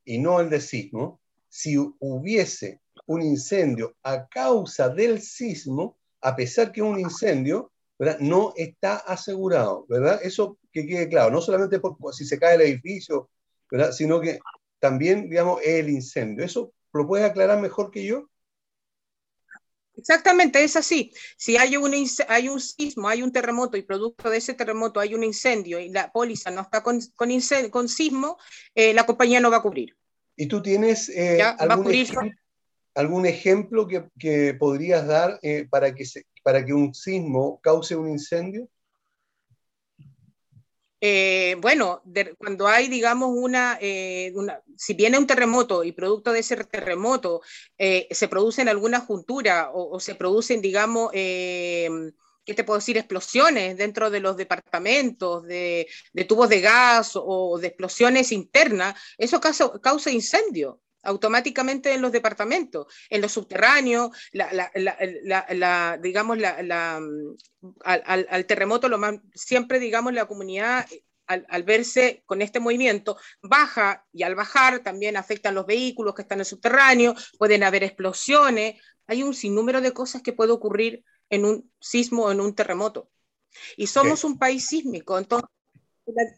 y 0.04 0.18
no 0.18 0.38
el 0.38 0.48
de 0.48 0.60
sismo, 0.60 1.20
si 1.48 1.76
hubiese 1.98 2.80
un 3.06 3.22
incendio 3.22 3.96
a 4.04 4.28
causa 4.28 4.88
del 4.88 5.20
sismo, 5.20 5.98
a 6.20 6.36
pesar 6.36 6.70
que 6.70 6.80
un 6.80 7.00
incendio 7.00 7.72
¿verdad? 7.98 8.18
no 8.20 8.52
está 8.54 8.98
asegurado, 8.98 9.86
¿verdad? 9.88 10.20
Eso 10.22 10.58
que 10.70 10.86
quede 10.86 11.08
claro, 11.08 11.32
no 11.32 11.40
solamente 11.40 11.80
por, 11.80 11.96
si 12.14 12.24
se 12.24 12.38
cae 12.38 12.54
el 12.54 12.60
edificio, 12.60 13.30
¿verdad? 13.68 13.90
sino 13.90 14.20
que 14.20 14.38
también, 14.78 15.28
digamos, 15.28 15.60
el 15.64 15.90
incendio. 15.90 16.44
¿Eso 16.44 16.72
lo 16.92 17.04
puedes 17.04 17.28
aclarar 17.28 17.60
mejor 17.60 17.90
que 17.90 18.04
yo? 18.04 18.28
Exactamente, 19.96 20.62
es 20.62 20.76
así. 20.76 21.12
Si 21.36 21.56
hay 21.56 21.76
un, 21.76 21.92
hay 22.28 22.48
un 22.48 22.60
sismo, 22.60 23.08
hay 23.08 23.22
un 23.22 23.32
terremoto 23.32 23.76
y 23.76 23.82
producto 23.82 24.28
de 24.28 24.38
ese 24.38 24.54
terremoto 24.54 25.00
hay 25.00 25.14
un 25.14 25.22
incendio 25.22 25.78
y 25.78 25.88
la 25.88 26.10
póliza 26.10 26.50
no 26.50 26.62
está 26.62 26.82
con, 26.82 27.00
con, 27.14 27.30
con 27.70 27.88
sismo, 27.88 28.38
eh, 28.74 28.92
la 28.92 29.06
compañía 29.06 29.40
no 29.40 29.50
va 29.50 29.58
a 29.58 29.62
cubrir. 29.62 29.96
¿Y 30.36 30.46
tú 30.46 30.60
tienes 30.62 31.08
eh, 31.10 31.40
algún, 31.42 31.92
ejemplo, 31.92 32.30
algún, 32.94 33.26
ejemplo 33.26 33.86
que, 33.86 34.08
que 34.18 34.54
podrías 34.54 35.06
dar 35.06 35.38
eh, 35.42 35.66
para, 35.70 35.94
que 35.94 36.04
se, 36.04 36.26
para 36.42 36.64
que 36.64 36.72
un 36.72 36.92
sismo 36.92 37.60
cause 37.62 37.94
un 37.94 38.08
incendio? 38.08 38.68
Eh, 41.06 41.56
bueno, 41.60 42.02
cuando 42.38 42.66
hay, 42.66 42.88
digamos, 42.88 43.36
eh, 43.82 44.32
una, 44.34 44.62
si 44.74 44.94
viene 44.94 45.18
un 45.18 45.26
terremoto 45.26 45.84
y 45.84 45.92
producto 45.92 46.32
de 46.32 46.38
ese 46.38 46.56
terremoto 46.64 47.42
eh, 47.76 48.08
se 48.10 48.26
producen 48.26 48.70
alguna 48.70 49.00
juntura 49.00 49.70
o, 49.74 50.00
se 50.00 50.14
producen, 50.14 50.62
digamos, 50.62 51.12
¿qué 51.12 52.54
te 52.56 52.64
puedo 52.64 52.78
decir? 52.78 52.96
Explosiones 52.96 53.76
dentro 53.76 54.08
de 54.08 54.20
los 54.20 54.38
departamentos, 54.38 55.44
de, 55.44 55.86
tubos 56.26 56.48
de 56.48 56.62
gas 56.62 57.12
o 57.16 57.58
de 57.58 57.66
explosiones 57.66 58.32
internas, 58.32 58.94
eso 59.18 59.38
causa, 59.42 59.78
causa 59.82 60.10
incendio 60.10 60.80
automáticamente 61.04 61.92
en 61.92 62.02
los 62.02 62.12
departamentos, 62.12 62.86
en 63.10 63.20
los 63.20 63.32
subterráneos, 63.32 64.10
la, 64.32 65.98
digamos, 66.00 66.38
al, 67.84 68.46
terremoto, 68.46 68.88
lo 68.88 68.98
más, 68.98 69.16
siempre, 69.34 69.78
digamos, 69.78 70.12
la 70.12 70.26
comunidad, 70.26 70.86
al, 71.26 71.62
verse 71.62 72.22
con 72.26 72.42
este 72.42 72.60
movimiento, 72.60 73.16
baja 73.42 74.06
y 74.12 74.22
al 74.22 74.34
bajar 74.34 74.80
también 74.80 75.16
afectan 75.16 75.54
los 75.54 75.66
vehículos 75.66 76.14
que 76.14 76.22
están 76.22 76.36
en 76.36 76.40
el 76.40 76.46
subterráneo, 76.46 77.14
pueden 77.38 77.62
haber 77.62 77.82
explosiones, 77.84 78.80
hay 79.06 79.22
un 79.22 79.34
sinnúmero 79.34 79.80
de 79.80 79.92
cosas 79.92 80.22
que 80.22 80.32
puede 80.32 80.52
ocurrir 80.52 81.04
en 81.30 81.44
un 81.44 81.70
sismo 81.80 82.24
o 82.24 82.32
en 82.32 82.40
un 82.40 82.54
terremoto. 82.54 83.10
Y 83.76 83.86
somos 83.86 84.24
un 84.24 84.38
país 84.38 84.66
sísmico, 84.66 85.18
entonces 85.18 85.48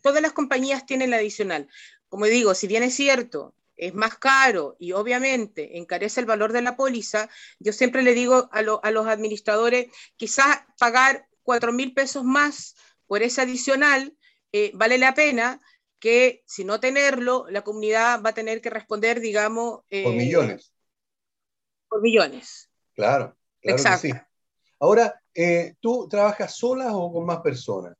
todas 0.03 0.23
las 0.23 0.33
compañías 0.33 0.87
tienen 0.87 1.11
la 1.11 1.17
adicional. 1.17 1.69
Como 2.09 2.27
digo, 2.27 2.55
si 2.55 2.67
bien 2.67 2.83
es 2.83 2.95
cierto, 2.95 3.55
es 3.77 3.95
más 3.95 4.17
caro 4.19 4.77
y 4.79 4.93
obviamente 4.93 5.79
encarece 5.79 6.21
el 6.21 6.27
valor 6.27 6.53
de 6.53 6.63
la 6.63 6.77
póliza, 6.77 7.29
yo 7.59 7.73
siempre 7.73 8.03
le 8.03 8.15
digo 8.15 8.49
a, 8.53 8.63
los 8.63 9.07
administradores, 9.07 9.89
quizás 10.17 10.61
pagar 10.79 11.29
cuatro 11.43 11.73
mil 11.73 11.95
pesos 11.95 12.25
más 12.25 12.75
por 13.07 13.23
ese 13.23 13.43
adicional 13.43 14.17
eh, 14.53 14.71
vale 14.75 14.99
la 14.99 15.15
pena 15.15 15.61
que 15.99 16.43
si 16.47 16.65
no 16.65 16.81
tenerlo, 16.81 17.47
la 17.51 17.63
comunidad 17.63 18.23
va 18.23 18.31
a 18.31 18.35
tener 18.35 18.61
que 18.61 18.71
responder, 18.71 19.21
digamos... 19.21 19.81
Eh, 19.91 20.05
por 20.05 20.13
millones. 20.13 20.73
Por 21.89 22.03
millones. 22.03 22.71
Claro, 22.95 23.37
claro 23.61 23.77
Exacto. 23.77 24.27
Ahora, 24.79 25.23
eh, 25.35 25.75
¿tú 25.81 26.07
trabajas 26.09 26.57
sola 26.57 26.95
o 26.95 27.13
con 27.13 27.25
más 27.25 27.41
personas? 27.41 27.97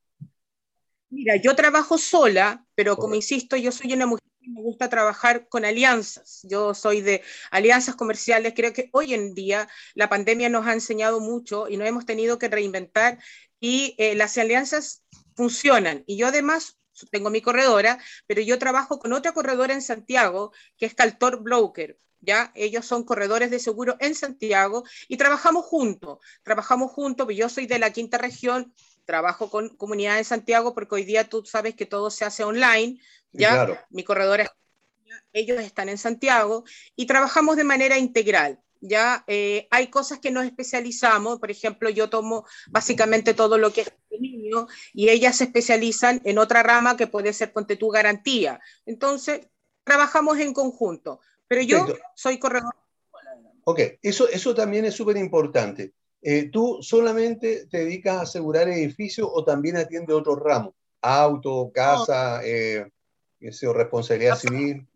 Mira, 1.09 1.35
yo 1.37 1.55
trabajo 1.55 1.97
sola, 1.97 2.65
pero 2.75 2.97
como 2.97 3.15
insisto, 3.15 3.55
yo 3.55 3.71
soy 3.71 3.93
una 3.93 4.05
mujer 4.05 4.26
me 4.47 4.61
gusta 4.61 4.89
trabajar 4.89 5.47
con 5.49 5.65
alianzas. 5.65 6.41
Yo 6.43 6.73
soy 6.73 7.01
de 7.01 7.23
alianzas 7.51 7.95
comerciales. 7.95 8.53
Creo 8.55 8.73
que 8.73 8.89
hoy 8.93 9.13
en 9.13 9.33
día 9.33 9.67
la 9.93 10.09
pandemia 10.09 10.49
nos 10.49 10.65
ha 10.67 10.73
enseñado 10.73 11.19
mucho 11.19 11.67
y 11.67 11.77
nos 11.77 11.87
hemos 11.87 12.05
tenido 12.05 12.39
que 12.39 12.47
reinventar 12.47 13.19
y 13.59 13.95
eh, 13.97 14.15
las 14.15 14.37
alianzas 14.37 15.03
funcionan. 15.35 16.03
Y 16.07 16.17
yo 16.17 16.27
además 16.27 16.77
tengo 17.11 17.29
mi 17.29 17.41
corredora, 17.41 17.99
pero 18.25 18.41
yo 18.41 18.57
trabajo 18.57 18.99
con 18.99 19.13
otra 19.13 19.33
corredora 19.33 19.73
en 19.73 19.81
Santiago, 19.81 20.51
que 20.77 20.85
es 20.87 20.95
Caltor 20.95 21.43
Broker. 21.43 21.99
¿Ya? 22.19 22.51
Ellos 22.55 22.85
son 22.85 23.03
corredores 23.03 23.51
de 23.51 23.59
seguro 23.59 23.95
en 23.99 24.15
Santiago 24.15 24.83
y 25.07 25.17
trabajamos 25.17 25.65
juntos, 25.65 26.17
trabajamos 26.41 26.91
juntos, 26.91 27.27
yo 27.31 27.47
soy 27.47 27.67
de 27.67 27.77
la 27.77 27.93
quinta 27.93 28.17
región, 28.17 28.73
trabajo 29.07 29.49
con 29.49 29.69
comunidad 29.69 30.19
en 30.19 30.25
Santiago 30.25 30.75
porque 30.75 30.95
hoy 30.95 31.05
día 31.05 31.27
tú 31.27 31.43
sabes 31.45 31.73
que 31.73 31.87
todo 31.87 32.11
se 32.11 32.25
hace 32.25 32.43
online, 32.43 32.99
¿ya? 33.31 33.87
Mi 33.89 34.03
corredor 34.03 34.41
es, 34.41 34.49
ellos 35.33 35.59
están 35.59 35.89
en 35.89 35.97
Santiago 35.97 36.65
y 36.95 37.07
trabajamos 37.07 37.55
de 37.55 37.63
manera 37.63 37.97
integral. 37.97 38.59
Ya 38.79 39.23
eh, 39.25 39.67
hay 39.71 39.87
cosas 39.87 40.19
que 40.19 40.29
nos 40.29 40.45
especializamos, 40.45 41.39
por 41.39 41.49
ejemplo, 41.49 41.89
yo 41.89 42.09
tomo 42.09 42.45
básicamente 42.69 43.33
todo 43.33 43.57
lo 43.57 43.73
que 43.73 43.81
es 43.81 43.91
niño 44.19 44.67
y 44.93 45.09
ellas 45.09 45.37
se 45.37 45.45
especializan 45.45 46.21
en 46.25 46.37
otra 46.37 46.61
rama 46.61 46.97
que 46.97 47.07
puede 47.07 47.33
ser 47.33 47.53
ponte 47.53 47.75
tu 47.75 47.89
garantía. 47.89 48.59
Entonces, 48.85 49.47
trabajamos 49.83 50.37
en 50.37 50.53
conjunto, 50.53 51.21
pero 51.47 51.61
yo 51.61 51.87
soy 52.13 52.37
corredor. 52.37 52.75
Ok, 53.63 53.79
eso, 54.01 54.27
eso 54.29 54.53
también 54.53 54.85
es 54.85 54.93
súper 54.93 55.17
importante. 55.17 55.93
Eh, 56.21 56.49
¿Tú 56.49 56.79
solamente 56.81 57.67
te 57.67 57.79
dedicas 57.79 58.17
a 58.17 58.21
asegurar 58.21 58.67
edificios 58.69 59.29
o 59.31 59.43
también 59.43 59.77
atiendes 59.77 60.15
otros 60.15 60.39
ramos? 60.39 60.73
Auto, 61.01 61.71
casa, 61.73 62.41
eh, 62.43 62.85
responsabilidad 63.39 64.37
civil. 64.37 64.87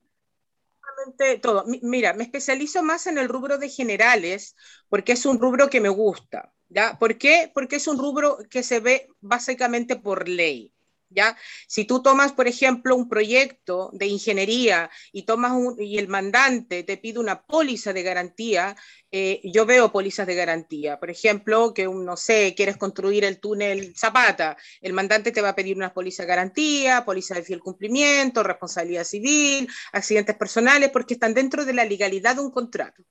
Todo. 1.41 1.65
Mira, 1.81 2.13
me 2.13 2.23
especializo 2.23 2.83
más 2.83 3.07
en 3.07 3.17
el 3.17 3.27
rubro 3.27 3.57
de 3.57 3.69
generales 3.69 4.55
porque 4.87 5.13
es 5.13 5.25
un 5.25 5.39
rubro 5.39 5.69
que 5.69 5.81
me 5.81 5.89
gusta. 5.89 6.53
¿ya? 6.71 6.97
¿Por 6.97 7.17
qué? 7.17 7.51
Porque 7.53 7.75
es 7.75 7.87
un 7.87 7.99
rubro 7.99 8.39
que 8.49 8.63
se 8.63 8.79
ve 8.79 9.09
básicamente 9.19 9.95
por 9.95 10.27
ley. 10.27 10.70
¿Ya? 11.13 11.37
Si 11.67 11.85
tú 11.85 12.01
tomas, 12.01 12.31
por 12.31 12.47
ejemplo, 12.47 12.95
un 12.95 13.09
proyecto 13.09 13.89
de 13.93 14.07
ingeniería 14.07 14.89
y 15.11 15.23
tomas 15.23 15.51
y 15.77 15.97
el 15.97 16.07
mandante 16.07 16.83
te 16.83 16.97
pide 16.97 17.19
una 17.19 17.43
póliza 17.43 17.91
de 17.91 18.03
garantía, 18.03 18.75
eh, 19.11 19.41
yo 19.43 19.65
veo 19.65 19.91
pólizas 19.91 20.25
de 20.25 20.35
garantía. 20.35 20.99
Por 20.99 21.09
ejemplo, 21.09 21.73
que, 21.73 21.85
no 21.85 22.15
sé, 22.15 22.53
quieres 22.55 22.77
construir 22.77 23.25
el 23.25 23.39
túnel 23.39 23.93
Zapata, 23.97 24.55
el 24.81 24.93
mandante 24.93 25.31
te 25.31 25.41
va 25.41 25.49
a 25.49 25.55
pedir 25.55 25.75
una 25.75 25.93
póliza 25.93 26.23
de 26.23 26.29
garantía, 26.29 27.03
póliza 27.03 27.35
de 27.35 27.43
fiel 27.43 27.59
cumplimiento, 27.59 28.41
responsabilidad 28.43 29.03
civil, 29.03 29.67
accidentes 29.91 30.35
personales, 30.37 30.91
porque 30.91 31.15
están 31.15 31.33
dentro 31.33 31.65
de 31.65 31.73
la 31.73 31.85
legalidad 31.85 32.35
de 32.35 32.41
un 32.41 32.51
contrato. 32.51 33.03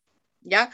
¿Ya? 0.42 0.70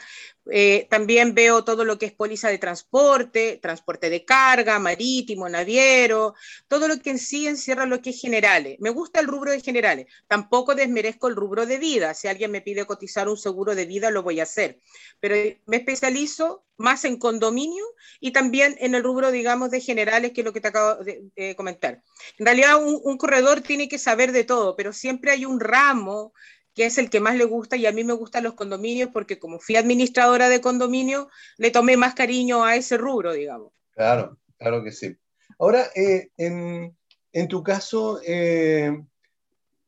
Eh, 0.49 0.87
también 0.89 1.33
veo 1.33 1.63
todo 1.63 1.83
lo 1.83 1.97
que 1.97 2.05
es 2.05 2.13
póliza 2.13 2.49
de 2.49 2.57
transporte, 2.57 3.59
transporte 3.61 4.09
de 4.09 4.23
carga, 4.23 4.79
marítimo, 4.79 5.49
naviero, 5.49 6.35
todo 6.67 6.87
lo 6.87 6.99
que 7.01 7.09
en 7.09 7.19
sí 7.19 7.47
encierra 7.47 7.85
lo 7.85 8.01
que 8.01 8.11
es 8.11 8.21
generales. 8.21 8.77
Me 8.79 8.89
gusta 8.89 9.19
el 9.19 9.27
rubro 9.27 9.51
de 9.51 9.61
generales. 9.61 10.07
Tampoco 10.27 10.75
desmerezco 10.75 11.27
el 11.27 11.35
rubro 11.35 11.65
de 11.65 11.77
vida. 11.77 12.13
Si 12.13 12.27
alguien 12.27 12.51
me 12.51 12.61
pide 12.61 12.85
cotizar 12.85 13.27
un 13.27 13.37
seguro 13.37 13.75
de 13.75 13.85
vida, 13.85 14.09
lo 14.09 14.23
voy 14.23 14.39
a 14.39 14.43
hacer. 14.43 14.79
Pero 15.19 15.35
me 15.65 15.77
especializo 15.77 16.63
más 16.77 17.05
en 17.05 17.17
condominio 17.17 17.83
y 18.19 18.31
también 18.31 18.75
en 18.79 18.93
el 18.93 19.03
rubro, 19.03 19.31
digamos, 19.31 19.71
de 19.71 19.81
generales, 19.81 20.31
que 20.31 20.41
es 20.41 20.45
lo 20.45 20.53
que 20.53 20.61
te 20.61 20.67
acabo 20.67 21.03
de, 21.03 21.55
comentar. 21.55 22.03
En 22.37 22.45
realidad, 22.45 22.79
un 22.83 23.17
corredor 23.17 23.61
tiene 23.61 23.89
que 23.89 23.97
saber 23.97 24.31
de 24.31 24.43
todo, 24.43 24.75
pero 24.75 24.93
siempre 24.93 25.31
hay 25.31 25.43
un 25.43 25.59
ramo 25.59 26.33
que 26.77 26.85
es 26.85 26.99
el 26.99 27.09
que 27.09 27.19
más 27.19 27.35
le 27.35 27.45
gusta 27.45 27.75
y 27.75 27.87
a 27.87 27.91
mí 27.91 28.03
me 28.03 28.13
gustan 28.13 28.43
los 28.43 28.53
condominios 28.53 29.09
porque 29.11 29.39
como 29.39 29.57
fui 29.57 29.77
administradora 29.77 30.47
de 30.47 30.61
condominio, 30.61 31.27
le 31.57 31.71
tomé 31.71 31.97
más 31.97 32.13
cariño 32.13 32.63
a 32.63 32.75
ese 32.75 32.97
rubro, 32.97 33.33
digamos. 33.33 33.73
Claro, 33.95 34.37
claro 34.59 34.83
que 34.83 34.91
sí. 34.91 35.17
Ahora, 35.57 35.87
eh, 35.95 36.29
en, 36.37 36.95
en, 37.33 37.47
tu 37.47 37.63
caso, 37.63 38.21
eh, 38.23 38.95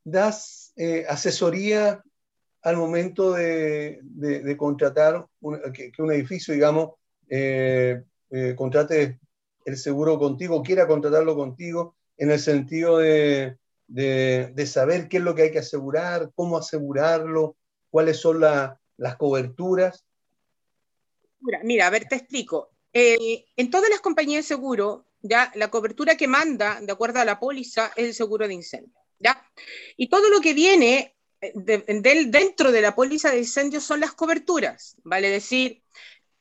¿das 0.04 0.74
eh, 0.78 1.06
asesoría 1.08 2.04
al 2.64 2.76
momento 2.76 3.34
de, 3.34 4.00
de, 4.02 4.58
contratar 4.58 5.28
que, 5.72 5.92
un 6.00 6.12
edificio, 6.12 6.56
digamos, 6.56 6.96
contrate 8.58 9.20
el 9.64 9.78
seguro 9.78 10.18
contigo, 10.18 10.64
quiera 10.64 10.88
contratarlo 10.88 11.36
contigo, 11.36 11.96
en 12.18 12.32
el 12.32 12.40
sentido 12.40 12.98
de 12.98 13.60
de, 13.90 14.66
saber 14.66 15.10
qué 15.10 15.18
es 15.18 15.24
lo 15.24 15.36
que 15.36 15.44
hay 15.44 15.52
que 15.52 15.60
asegurar, 15.60 16.32
cómo 16.36 16.58
asegurarlo, 16.58 17.58
cuáles 17.90 18.18
son 18.18 18.40
las 18.40 19.16
coberturas? 19.18 20.06
Mira, 21.64 21.88
a 21.88 21.90
ver, 21.90 22.06
te 22.06 22.16
explico. 22.16 22.72
En 22.94 23.70
todas 23.70 23.90
las 23.90 24.02
compañías 24.02 24.46
de 24.46 24.56
seguro, 24.56 25.06
ya 25.22 25.52
la 25.56 25.70
cobertura 25.70 26.16
que 26.16 26.28
manda, 26.28 26.80
de 26.82 26.92
acuerdo 26.92 27.20
a 27.20 27.26
la 27.26 27.40
póliza, 27.40 27.92
es 27.96 28.06
el 28.06 28.14
seguro 28.14 28.48
de 28.48 28.54
incendio. 28.54 29.00
¿ya? 29.20 29.46
Y 29.98 30.08
todo 30.08 30.30
lo 30.30 30.40
que 30.40 30.54
viene 30.54 31.16
eh, 31.42 31.54
dentro 31.56 32.72
de 32.72 32.82
la 32.82 32.96
póliza 32.96 33.32
de 33.32 33.40
incendio 33.40 33.82
son 33.82 34.00
las 34.00 34.14
coberturas, 34.14 34.96
vale 35.04 35.30
decir, 35.30 35.84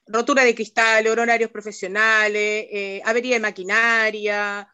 rotura 0.06 0.44
de 0.44 0.54
cristal, 0.54 1.06
horarios 1.06 1.50
profesionales, 1.50 2.66
eh, 2.70 3.02
avería 3.04 3.34
de 3.34 3.40
maquinaria, 3.40 4.68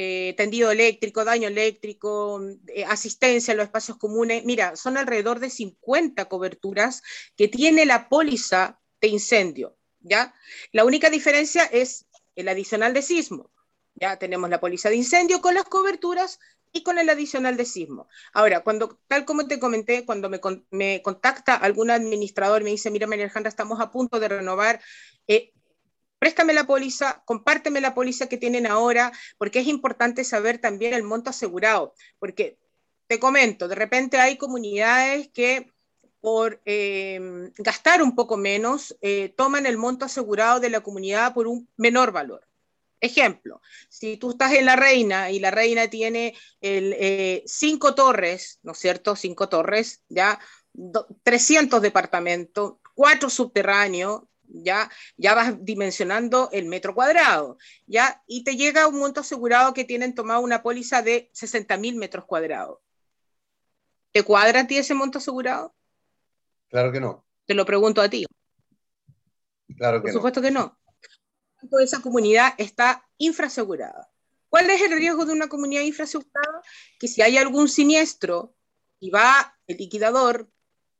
eh, 0.00 0.32
tendido 0.36 0.70
eléctrico, 0.70 1.24
daño 1.24 1.48
eléctrico, 1.48 2.40
asistencia 2.86 3.50
en 3.50 3.56
los 3.56 3.64
espacios 3.64 3.98
comunes. 3.98 4.44
Mira, 4.44 4.76
son 4.76 4.96
alrededor 4.96 5.40
de 5.40 5.50
50 5.50 6.26
coberturas 6.26 7.02
que 7.36 7.48
tiene 7.48 7.84
la 7.84 8.08
póliza 8.08 8.78
de 9.00 9.08
incendio, 9.08 9.76
¿ya? 9.98 10.32
La 10.70 10.84
única 10.84 11.10
diferencia 11.10 11.64
es 11.64 12.06
el 12.36 12.48
adicional 12.48 12.94
de 12.94 13.02
sismo. 13.02 13.50
Ya 13.96 14.16
tenemos 14.20 14.48
la 14.48 14.60
póliza 14.60 14.88
de 14.88 14.94
incendio 14.94 15.40
con 15.40 15.54
las 15.54 15.64
coberturas 15.64 16.38
y 16.72 16.84
con 16.84 17.00
el 17.00 17.10
adicional 17.10 17.56
de 17.56 17.64
sismo. 17.64 18.06
Ahora, 18.32 18.60
cuando, 18.60 19.00
tal 19.08 19.24
como 19.24 19.48
te 19.48 19.58
comenté, 19.58 20.06
cuando 20.06 20.30
me, 20.30 20.40
me 20.70 21.02
contacta 21.02 21.56
algún 21.56 21.90
administrador, 21.90 22.62
me 22.62 22.70
dice, 22.70 22.92
mira, 22.92 23.08
María 23.08 23.24
Alejandra, 23.24 23.48
estamos 23.48 23.80
a 23.80 23.90
punto 23.90 24.20
de 24.20 24.28
renovar, 24.28 24.80
eh, 25.26 25.52
préstame 26.18 26.52
la 26.52 26.66
póliza, 26.66 27.22
compárteme 27.24 27.80
la 27.80 27.94
póliza 27.94 28.28
que 28.28 28.36
tienen 28.36 28.66
ahora, 28.66 29.12
porque 29.38 29.60
es 29.60 29.66
importante 29.66 30.24
saber 30.24 30.58
también 30.58 30.94
el 30.94 31.02
monto 31.02 31.30
asegurado, 31.30 31.94
porque 32.18 32.58
te 33.06 33.18
comento, 33.18 33.68
de 33.68 33.74
repente 33.74 34.18
hay 34.18 34.36
comunidades 34.36 35.28
que 35.28 35.72
por 36.20 36.60
eh, 36.64 37.20
gastar 37.58 38.02
un 38.02 38.14
poco 38.14 38.36
menos, 38.36 38.96
eh, 39.00 39.32
toman 39.36 39.66
el 39.66 39.78
monto 39.78 40.04
asegurado 40.04 40.60
de 40.60 40.70
la 40.70 40.80
comunidad 40.80 41.32
por 41.32 41.46
un 41.46 41.68
menor 41.76 42.12
valor. 42.12 42.46
Ejemplo, 43.00 43.60
si 43.88 44.16
tú 44.16 44.30
estás 44.30 44.52
en 44.54 44.66
la 44.66 44.74
reina 44.74 45.30
y 45.30 45.38
la 45.38 45.52
reina 45.52 45.88
tiene 45.88 46.34
el, 46.60 46.94
eh, 46.98 47.44
cinco 47.46 47.94
torres, 47.94 48.58
¿no 48.62 48.72
es 48.72 48.78
cierto? 48.78 49.14
Cinco 49.14 49.48
torres, 49.48 50.02
ya, 50.08 50.40
300 51.22 51.80
departamentos, 51.80 52.74
cuatro 52.94 53.30
subterráneos, 53.30 54.22
ya, 54.48 54.90
ya 55.16 55.34
vas 55.34 55.64
dimensionando 55.64 56.48
el 56.52 56.66
metro 56.66 56.94
cuadrado, 56.94 57.58
ya, 57.86 58.22
y 58.26 58.44
te 58.44 58.56
llega 58.56 58.88
un 58.88 58.98
monto 58.98 59.20
asegurado 59.20 59.74
que 59.74 59.84
tienen 59.84 60.14
tomado 60.14 60.40
una 60.40 60.62
póliza 60.62 61.02
de 61.02 61.30
60 61.32 61.76
mil 61.76 61.96
metros 61.96 62.24
cuadrados. 62.24 62.78
¿Te 64.12 64.22
cuadra 64.22 64.60
a 64.60 64.66
ti 64.66 64.78
ese 64.78 64.94
monto 64.94 65.18
asegurado? 65.18 65.74
Claro 66.68 66.92
que 66.92 67.00
no. 67.00 67.24
Te 67.46 67.54
lo 67.54 67.64
pregunto 67.64 68.00
a 68.00 68.08
ti. 68.08 68.26
Claro 69.76 69.98
que 69.98 70.04
Por 70.04 70.12
supuesto 70.12 70.42
que 70.42 70.50
no 70.50 70.78
esa 71.80 72.00
comunidad 72.00 72.54
está 72.58 73.06
infrasegurada. 73.18 74.10
¿Cuál 74.48 74.70
es 74.70 74.80
el 74.80 74.92
riesgo 74.92 75.26
de 75.26 75.32
una 75.32 75.48
comunidad 75.48 75.82
infrasegurada? 75.82 76.62
Que 76.98 77.08
si 77.08 77.22
hay 77.22 77.36
algún 77.36 77.68
siniestro 77.68 78.54
y 78.98 79.10
va 79.10 79.58
el 79.66 79.76
liquidador, 79.76 80.48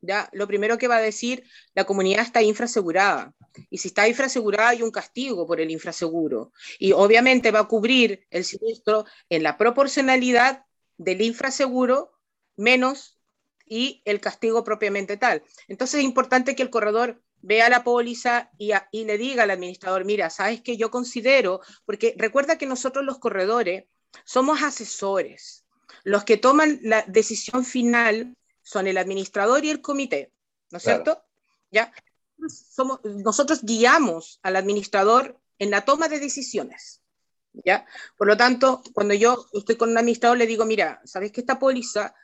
ya 0.00 0.28
lo 0.32 0.46
primero 0.46 0.78
que 0.78 0.88
va 0.88 0.96
a 0.96 1.02
decir, 1.02 1.44
la 1.74 1.84
comunidad 1.84 2.22
está 2.22 2.42
infrasegurada. 2.42 3.34
Y 3.70 3.78
si 3.78 3.88
está 3.88 4.08
infrasegurada 4.08 4.70
hay 4.70 4.82
un 4.82 4.90
castigo 4.90 5.46
por 5.46 5.60
el 5.60 5.70
infraseguro. 5.70 6.52
Y 6.78 6.92
obviamente 6.92 7.50
va 7.50 7.60
a 7.60 7.68
cubrir 7.68 8.26
el 8.30 8.44
siniestro 8.44 9.04
en 9.28 9.42
la 9.42 9.56
proporcionalidad 9.56 10.64
del 10.96 11.22
infraseguro 11.22 12.12
menos 12.56 13.18
y 13.66 14.02
el 14.04 14.20
castigo 14.20 14.64
propiamente 14.64 15.16
tal. 15.16 15.42
Entonces 15.68 16.00
es 16.00 16.04
importante 16.04 16.54
que 16.54 16.62
el 16.62 16.70
corredor 16.70 17.22
vea 17.40 17.68
la 17.68 17.84
póliza 17.84 18.50
y, 18.58 18.72
le 19.04 19.18
diga 19.18 19.44
al 19.44 19.50
administrador, 19.50 20.04
mira, 20.04 20.30
sabes 20.30 20.60
que 20.60 20.76
yo 20.76 20.90
considero, 20.90 21.60
porque 21.84 22.14
recuerda 22.16 22.58
que 22.58 22.66
nosotros 22.66 23.04
los 23.04 23.18
corredores 23.18 23.84
somos 24.24 24.62
asesores. 24.62 25.64
Los 26.04 26.24
que 26.24 26.36
toman 26.36 26.80
la 26.82 27.02
decisión 27.06 27.64
final 27.64 28.36
son 28.68 28.86
el 28.86 28.98
administrador 28.98 29.64
y 29.64 29.70
el 29.70 29.80
comité, 29.80 30.30
¿no 30.70 30.76
es 30.76 30.84
cierto? 30.84 31.24
¿Ya? 31.70 31.90
Somos, 32.48 33.00
nosotros 33.02 33.62
guiamos 33.62 34.40
al 34.42 34.56
administrador 34.56 35.40
en 35.58 35.70
la 35.70 35.86
toma 35.86 36.08
de 36.08 36.20
decisiones. 36.20 37.00
¿Ya? 37.64 37.86
Por 38.18 38.26
lo 38.26 38.36
tanto, 38.36 38.82
cuando 38.92 39.14
yo 39.14 39.46
estoy 39.54 39.76
con 39.76 39.90
un 39.90 39.96
administrador, 39.96 40.36
le 40.36 40.46
digo, 40.46 40.66
mira, 40.66 41.00
¿sabes 41.04 41.32
que 41.32 41.40
esta 41.40 41.58
póliza 41.58 42.14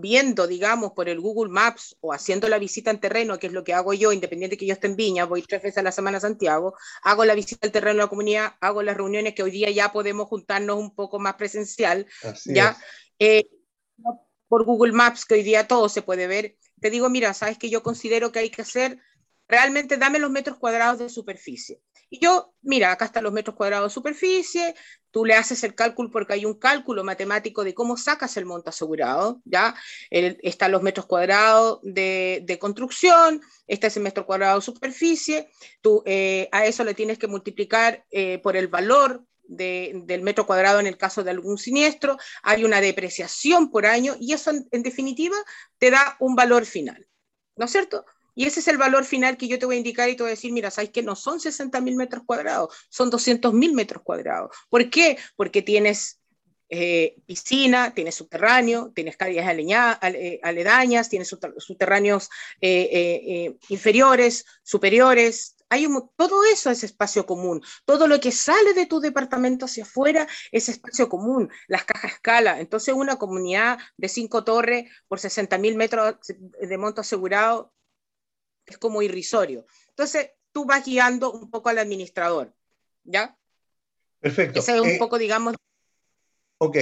viendo, 0.00 0.48
digamos, 0.48 0.92
por 0.92 1.08
el 1.08 1.20
Google 1.20 1.52
Maps 1.52 1.96
o 2.00 2.12
haciendo 2.12 2.48
la 2.48 2.58
visita 2.58 2.90
en 2.90 3.00
terreno, 3.00 3.38
que 3.38 3.46
es 3.46 3.52
lo 3.52 3.62
que 3.62 3.72
hago 3.72 3.94
yo, 3.94 4.12
independiente 4.12 4.56
que 4.56 4.66
yo 4.66 4.72
esté 4.72 4.88
en 4.88 4.96
Viña, 4.96 5.24
voy 5.24 5.42
tres 5.42 5.62
veces 5.62 5.78
a 5.78 5.82
la 5.82 5.92
semana 5.92 6.18
a 6.18 6.20
Santiago, 6.20 6.74
hago 7.02 7.24
la 7.24 7.34
visita 7.34 7.66
al 7.66 7.72
terreno 7.72 7.94
de 7.94 8.02
la 8.02 8.08
comunidad, 8.08 8.54
hago 8.60 8.82
las 8.82 8.96
reuniones 8.96 9.34
que 9.34 9.44
hoy 9.44 9.52
día 9.52 9.70
ya 9.70 9.92
podemos 9.92 10.26
juntarnos 10.26 10.78
un 10.78 10.94
poco 10.94 11.20
más 11.20 11.34
presencial, 11.34 12.06
ya. 12.44 12.76
Eh, 13.20 13.48
por 14.48 14.64
Google 14.64 14.92
Maps, 14.92 15.24
que 15.24 15.34
hoy 15.34 15.42
día 15.42 15.66
todo 15.66 15.88
se 15.88 16.02
puede 16.02 16.26
ver, 16.26 16.56
te 16.80 16.90
digo, 16.90 17.08
mira, 17.08 17.34
sabes 17.34 17.58
que 17.58 17.70
yo 17.70 17.82
considero 17.82 18.32
que 18.32 18.40
hay 18.40 18.50
que 18.50 18.62
hacer, 18.62 18.98
realmente 19.48 19.96
dame 19.96 20.18
los 20.18 20.30
metros 20.30 20.58
cuadrados 20.58 20.98
de 20.98 21.08
superficie. 21.08 21.80
Y 22.08 22.20
yo, 22.20 22.54
mira, 22.62 22.92
acá 22.92 23.06
están 23.06 23.24
los 23.24 23.32
metros 23.32 23.56
cuadrados 23.56 23.90
de 23.90 23.94
superficie, 23.94 24.74
tú 25.10 25.24
le 25.24 25.34
haces 25.34 25.64
el 25.64 25.74
cálculo 25.74 26.10
porque 26.10 26.34
hay 26.34 26.44
un 26.44 26.54
cálculo 26.54 27.02
matemático 27.02 27.64
de 27.64 27.74
cómo 27.74 27.96
sacas 27.96 28.36
el 28.36 28.46
monto 28.46 28.70
asegurado, 28.70 29.40
¿ya? 29.44 29.74
están 30.10 30.70
los 30.70 30.82
metros 30.82 31.06
cuadrados 31.06 31.80
de, 31.82 32.58
construcción, 32.60 33.40
este 33.66 33.88
es 33.88 33.96
el 33.96 34.04
metro 34.04 34.24
cuadrado 34.24 34.60
de 34.60 34.64
superficie, 34.64 35.50
tú 35.80 36.02
eh, 36.06 36.48
a 36.52 36.64
eso 36.66 36.84
le 36.84 36.94
tienes 36.94 37.18
que 37.18 37.26
multiplicar 37.26 38.04
eh, 38.10 38.38
por 38.38 38.56
el 38.56 38.68
valor 38.68 39.24
del 39.48 40.22
metro 40.22 40.46
cuadrado 40.46 40.80
en 40.80 40.86
el 40.86 40.96
caso 40.96 41.22
de 41.24 41.30
algún 41.30 41.58
siniestro, 41.58 42.18
hay 42.42 42.64
una 42.64 42.80
depreciación 42.80 43.70
por 43.70 43.86
año 43.86 44.16
y 44.20 44.32
eso 44.32 44.50
en 44.50 44.82
definitiva 44.82 45.36
te 45.78 45.90
da 45.90 46.16
un 46.20 46.34
valor 46.34 46.66
final, 46.66 47.06
¿no 47.56 47.64
es 47.64 47.72
cierto? 47.72 48.04
Y 48.34 48.44
ese 48.44 48.60
es 48.60 48.68
el 48.68 48.76
valor 48.76 49.04
final 49.06 49.38
que 49.38 49.48
yo 49.48 49.58
te 49.58 49.64
voy 49.64 49.76
a 49.76 49.78
indicar 49.78 50.10
y 50.10 50.14
te 50.14 50.22
voy 50.22 50.28
a 50.28 50.34
decir, 50.34 50.52
mira, 50.52 50.70
sabes 50.70 50.90
que 50.90 51.02
no 51.02 51.16
son 51.16 51.40
60 51.40 51.80
mil 51.80 51.96
metros 51.96 52.22
cuadrados, 52.26 52.76
son 52.90 53.08
200 53.08 53.54
mil 53.54 53.72
metros 53.72 54.02
cuadrados. 54.02 54.54
¿Por 54.68 54.90
qué? 54.90 55.16
Porque 55.36 55.62
tienes 55.62 56.20
eh, 56.68 57.16
piscina, 57.24 57.94
tienes 57.94 58.16
subterráneo, 58.16 58.92
tienes 58.94 59.16
calles 59.16 59.42
eh, 59.46 60.40
aledañas, 60.42 61.08
tienes 61.08 61.28
subterráneos 61.28 62.28
eh, 62.60 63.56
inferiores, 63.70 64.44
superiores. 64.62 65.55
Hay 65.68 65.86
todo 66.16 66.44
eso 66.44 66.70
es 66.70 66.84
espacio 66.84 67.26
común. 67.26 67.60
Todo 67.84 68.06
lo 68.06 68.20
que 68.20 68.30
sale 68.30 68.72
de 68.72 68.86
tu 68.86 69.00
departamento 69.00 69.64
hacia 69.64 69.82
afuera 69.82 70.28
es 70.52 70.68
espacio 70.68 71.08
común. 71.08 71.50
Las 71.66 71.84
cajas 71.84 72.12
escala. 72.12 72.60
Entonces, 72.60 72.94
una 72.94 73.16
comunidad 73.16 73.78
de 73.96 74.08
cinco 74.08 74.44
torres 74.44 74.90
por 75.08 75.18
60 75.18 75.58
mil 75.58 75.76
metros 75.76 76.16
de 76.28 76.78
monto 76.78 77.00
asegurado 77.00 77.72
es 78.64 78.78
como 78.78 79.02
irrisorio. 79.02 79.66
Entonces, 79.88 80.30
tú 80.52 80.64
vas 80.64 80.84
guiando 80.84 81.32
un 81.32 81.50
poco 81.50 81.68
al 81.68 81.78
administrador, 81.78 82.54
¿ya? 83.04 83.36
Perfecto. 84.20 84.60
Ese 84.60 84.76
es 84.76 84.80
un 84.80 84.88
eh, 84.88 84.96
poco, 84.98 85.18
digamos... 85.18 85.54
Ok, 86.58 86.76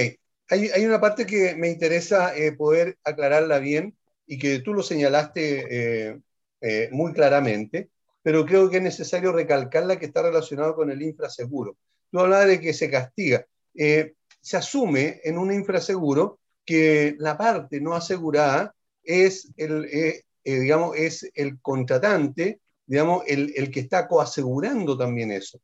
hay, 0.47 0.69
hay, 0.69 0.85
una 0.85 1.01
parte 1.01 1.25
que 1.25 1.55
me 1.55 1.69
interesa 1.69 2.35
eh, 2.37 2.53
poder 2.53 2.97
aclararla 3.03 3.59
bien 3.59 3.97
y 4.25 4.37
que 4.39 4.59
tú 4.59 4.73
lo 4.73 4.81
señalaste 4.81 6.13
eh, 6.61 6.89
muy 6.91 7.13
claramente, 7.13 7.89
pero 8.25 8.43
creo 8.43 8.71
que 8.71 8.77
es 8.77 8.81
necesario 8.81 9.31
recalcarla 9.31 9.99
que 9.99 10.07
está 10.07 10.23
relacionado 10.23 10.73
con 10.73 10.89
el 10.89 10.99
infraseguro. 11.03 11.77
Tú 12.09 12.19
hablabas 12.19 12.47
de 12.47 12.59
que 12.59 12.73
se 12.73 12.89
castiga. 12.89 13.45
se 13.71 14.57
asume 14.57 15.21
en 15.23 15.37
un 15.37 15.53
infraseguro 15.53 16.39
que 16.65 17.15
la 17.19 17.37
parte 17.37 17.79
no 17.79 17.93
asegurada 17.93 18.73
es 19.03 19.53
el, 19.57 19.85
eh, 19.85 20.23
digamos, 20.43 20.97
es 20.97 21.29
el 21.35 21.61
contratante, 21.61 22.61
digamos, 22.87 23.21
el, 23.27 23.53
el, 23.55 23.69
que 23.69 23.81
está 23.81 24.07
coasegurando 24.07 24.97
también 24.97 25.31
eso. 25.31 25.61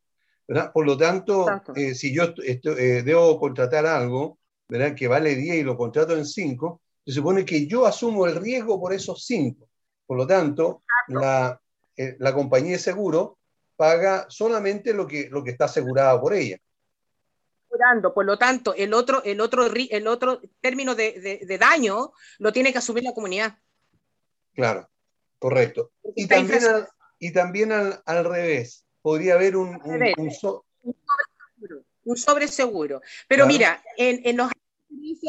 ¿verdad? 0.47 0.71
Por 0.71 0.85
lo 0.85 0.95
tanto, 0.95 1.47
eh, 1.75 1.95
si 1.95 2.13
yo 2.13 2.25
eh, 2.45 3.01
debo 3.03 3.39
contratar 3.39 3.87
algo 3.87 4.37
¿verdad? 4.69 4.93
que 4.93 5.07
vale 5.07 5.35
10 5.35 5.55
y 5.55 5.63
lo 5.63 5.75
contrato 5.75 6.15
en 6.15 6.27
5, 6.27 6.79
se 7.07 7.11
supone 7.11 7.43
que 7.43 7.65
yo 7.65 7.87
asumo 7.87 8.27
el 8.27 8.35
riesgo 8.35 8.79
por 8.79 8.93
esos 8.93 9.25
5. 9.25 9.67
Por 10.05 10.17
lo 10.17 10.27
tanto, 10.27 10.83
la, 11.07 11.59
la, 12.19 12.33
compañía 12.33 12.73
de 12.73 12.79
seguro 12.79 13.37
paga 13.75 14.25
solamente 14.29 14.93
lo 14.93 15.07
que, 15.07 15.29
lo 15.29 15.43
que 15.43 15.51
está 15.51 15.65
asegurado 15.65 16.21
por 16.21 16.33
ella. 16.33 16.57
Por 18.13 18.25
lo 18.25 18.37
tanto, 18.37 18.73
el 18.75 18.93
otro, 18.93 19.23
el 19.23 19.39
otro, 19.39 19.65
el 19.65 20.07
otro 20.07 20.41
término 20.59 20.93
de, 20.93 21.19
de, 21.19 21.45
de 21.45 21.57
daño 21.57 22.11
lo 22.39 22.51
tiene 22.51 22.71
que 22.71 22.79
asumir 22.79 23.03
la 23.03 23.13
comunidad. 23.13 23.57
Claro, 24.53 24.89
correcto. 25.39 25.91
Y 26.15 26.27
también, 26.27 26.65
al, 26.65 26.87
y 27.17 27.31
también 27.31 27.71
al, 27.71 28.01
al 28.05 28.25
revés, 28.25 28.85
podría 29.01 29.35
haber 29.35 29.55
un, 29.55 29.79
un, 29.85 30.03
un, 30.83 31.85
un 32.03 32.17
sobreseguro. 32.17 33.01
Pero 33.27 33.47
mira, 33.47 33.81
en, 33.97 34.21
en, 34.25 34.37
los 34.37 34.51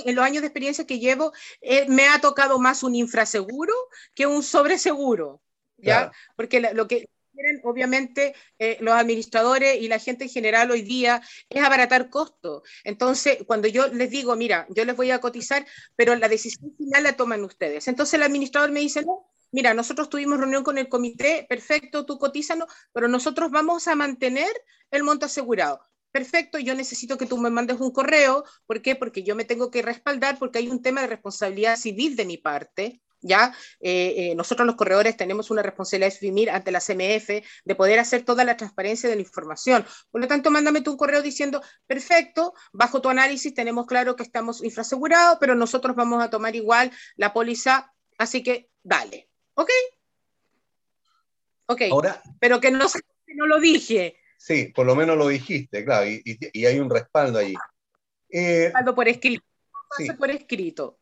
en 0.05 0.15
los 0.15 0.25
años 0.25 0.43
de 0.43 0.49
experiencia 0.49 0.87
que 0.87 0.99
llevo, 0.99 1.33
eh, 1.61 1.87
me 1.89 2.09
ha 2.09 2.21
tocado 2.21 2.59
más 2.59 2.83
un 2.83 2.95
infraseguro 2.95 3.75
que 4.15 4.27
un 4.27 4.43
sobreseguro, 4.43 5.41
¿ya? 5.83 6.13
Porque 6.37 6.61
lo 6.61 6.89
que 6.89 7.09
quieren, 7.33 7.61
obviamente, 7.65 8.35
eh, 8.59 8.79
los 8.81 8.95
administradores 8.95 9.81
y 9.81 9.89
la 9.89 9.99
gente 9.99 10.25
en 10.25 10.31
general 10.31 10.71
hoy 10.71 10.83
día 10.83 11.23
es 11.49 11.63
abaratar 11.63 12.11
costos. 12.11 12.63
Entonces, 12.85 13.39
cuando 13.47 13.69
yo 13.69 13.89
les 13.89 14.11
digo, 14.11 14.37
mira, 14.37 14.67
yo 14.71 14.85
les 14.85 14.97
voy 14.97 15.11
a 15.11 15.21
cotizar, 15.21 15.67
pero 15.97 16.15
la 16.15 16.29
decisión 16.29 16.75
final 16.77 17.03
la 17.03 17.17
toman 17.17 17.45
ustedes. 17.45 17.89
Entonces, 17.89 18.15
el 18.15 18.23
administrador 18.23 18.71
me 18.71 18.81
dice, 18.81 19.03
no, 19.05 19.31
mira, 19.51 19.75
nosotros 19.75 20.09
tuvimos 20.09 20.39
reunión 20.39 20.65
con 20.65 20.79
el 20.79 20.89
comité, 20.89 21.47
perfecto, 21.49 22.07
tú 22.07 22.19
cotízanos, 22.19 22.69
pero 22.93 23.09
nosotros 23.09 23.51
vamos 23.51 23.89
a 23.89 23.95
mantener 23.95 24.51
el 24.91 25.03
monto 25.03 25.27
asegurado. 25.27 25.81
Perfecto, 26.11 26.59
yo 26.59 26.75
necesito 26.75 27.17
que 27.17 27.25
tú 27.25 27.39
me 27.39 27.49
mandes 27.49 27.81
un 27.81 27.91
correo. 27.91 28.45
¿Por 28.67 28.83
qué? 28.83 28.95
Porque 28.97 29.23
yo 29.23 29.35
me 29.35 29.47
tengo 29.47 29.71
que 29.71 29.81
respaldar 29.81 30.39
porque 30.39 30.59
hay 30.59 30.69
un 30.69 30.83
tema 30.83 31.01
de 31.01 31.07
responsabilidad 31.07 31.77
civil 31.77 32.17
de 32.17 32.27
mi 32.27 32.37
parte. 32.37 33.01
¿Ya? 33.23 33.55
Eh, 33.81 34.15
eh, 34.17 34.35
nosotros 34.35 34.67
los 34.67 34.77
corredores 34.77 35.17
tenemos 35.17 35.51
una 35.51 35.63
responsabilidad 35.63 36.11
civil 36.11 36.49
ante 36.51 36.71
la 36.71 36.81
CMF 36.81 37.29
de 37.65 37.75
poder 37.75 37.99
hacer 37.99 38.25
toda 38.25 38.45
la 38.45 38.57
transparencia 38.57 39.09
de 39.09 39.17
la 39.17 39.23
información. 39.23 39.85
Por 40.11 40.21
lo 40.21 40.29
tanto, 40.29 40.51
mándame 40.51 40.83
tú 40.83 40.93
un 40.93 40.97
correo 40.97 41.23
diciendo, 41.23 41.63
perfecto, 41.87 42.55
bajo 42.73 43.01
tu 43.01 43.09
análisis 43.09 43.55
tenemos 43.55 43.87
claro 43.87 44.17
que 44.17 44.23
estamos 44.23 44.63
infrasegurados, 44.63 45.39
pero 45.41 45.55
nosotros 45.55 45.97
vamos 45.97 46.23
a 46.23 46.31
tomar 46.31 46.55
igual 46.57 46.91
la 47.17 47.33
póliza, 47.33 47.93
así 48.19 48.43
que 48.43 48.69
dale. 48.83 49.29
¿Ok? 49.55 49.71
Ok. 51.67 51.83
Ahora, 51.91 52.23
pero 52.41 52.61
que 52.61 52.71
no, 52.71 52.87
que 53.27 53.35
no 53.35 53.47
lo 53.47 53.61
dije. 53.61 54.17
Sí, 54.37 54.73
por 54.75 54.87
lo 54.87 54.97
menos 54.97 55.17
lo 55.17 55.29
dijiste, 55.29 55.85
claro, 55.85 56.07
y, 56.09 56.67
hay 56.67 56.81
un 56.81 56.91
respaldo 56.91 57.39
ahí. 57.39 57.55
Eh, 58.29 58.65
respaldo 58.65 58.95
por 58.95 59.09
escrito. 59.09 59.45
por 60.19 60.31
escrito. 60.31 60.99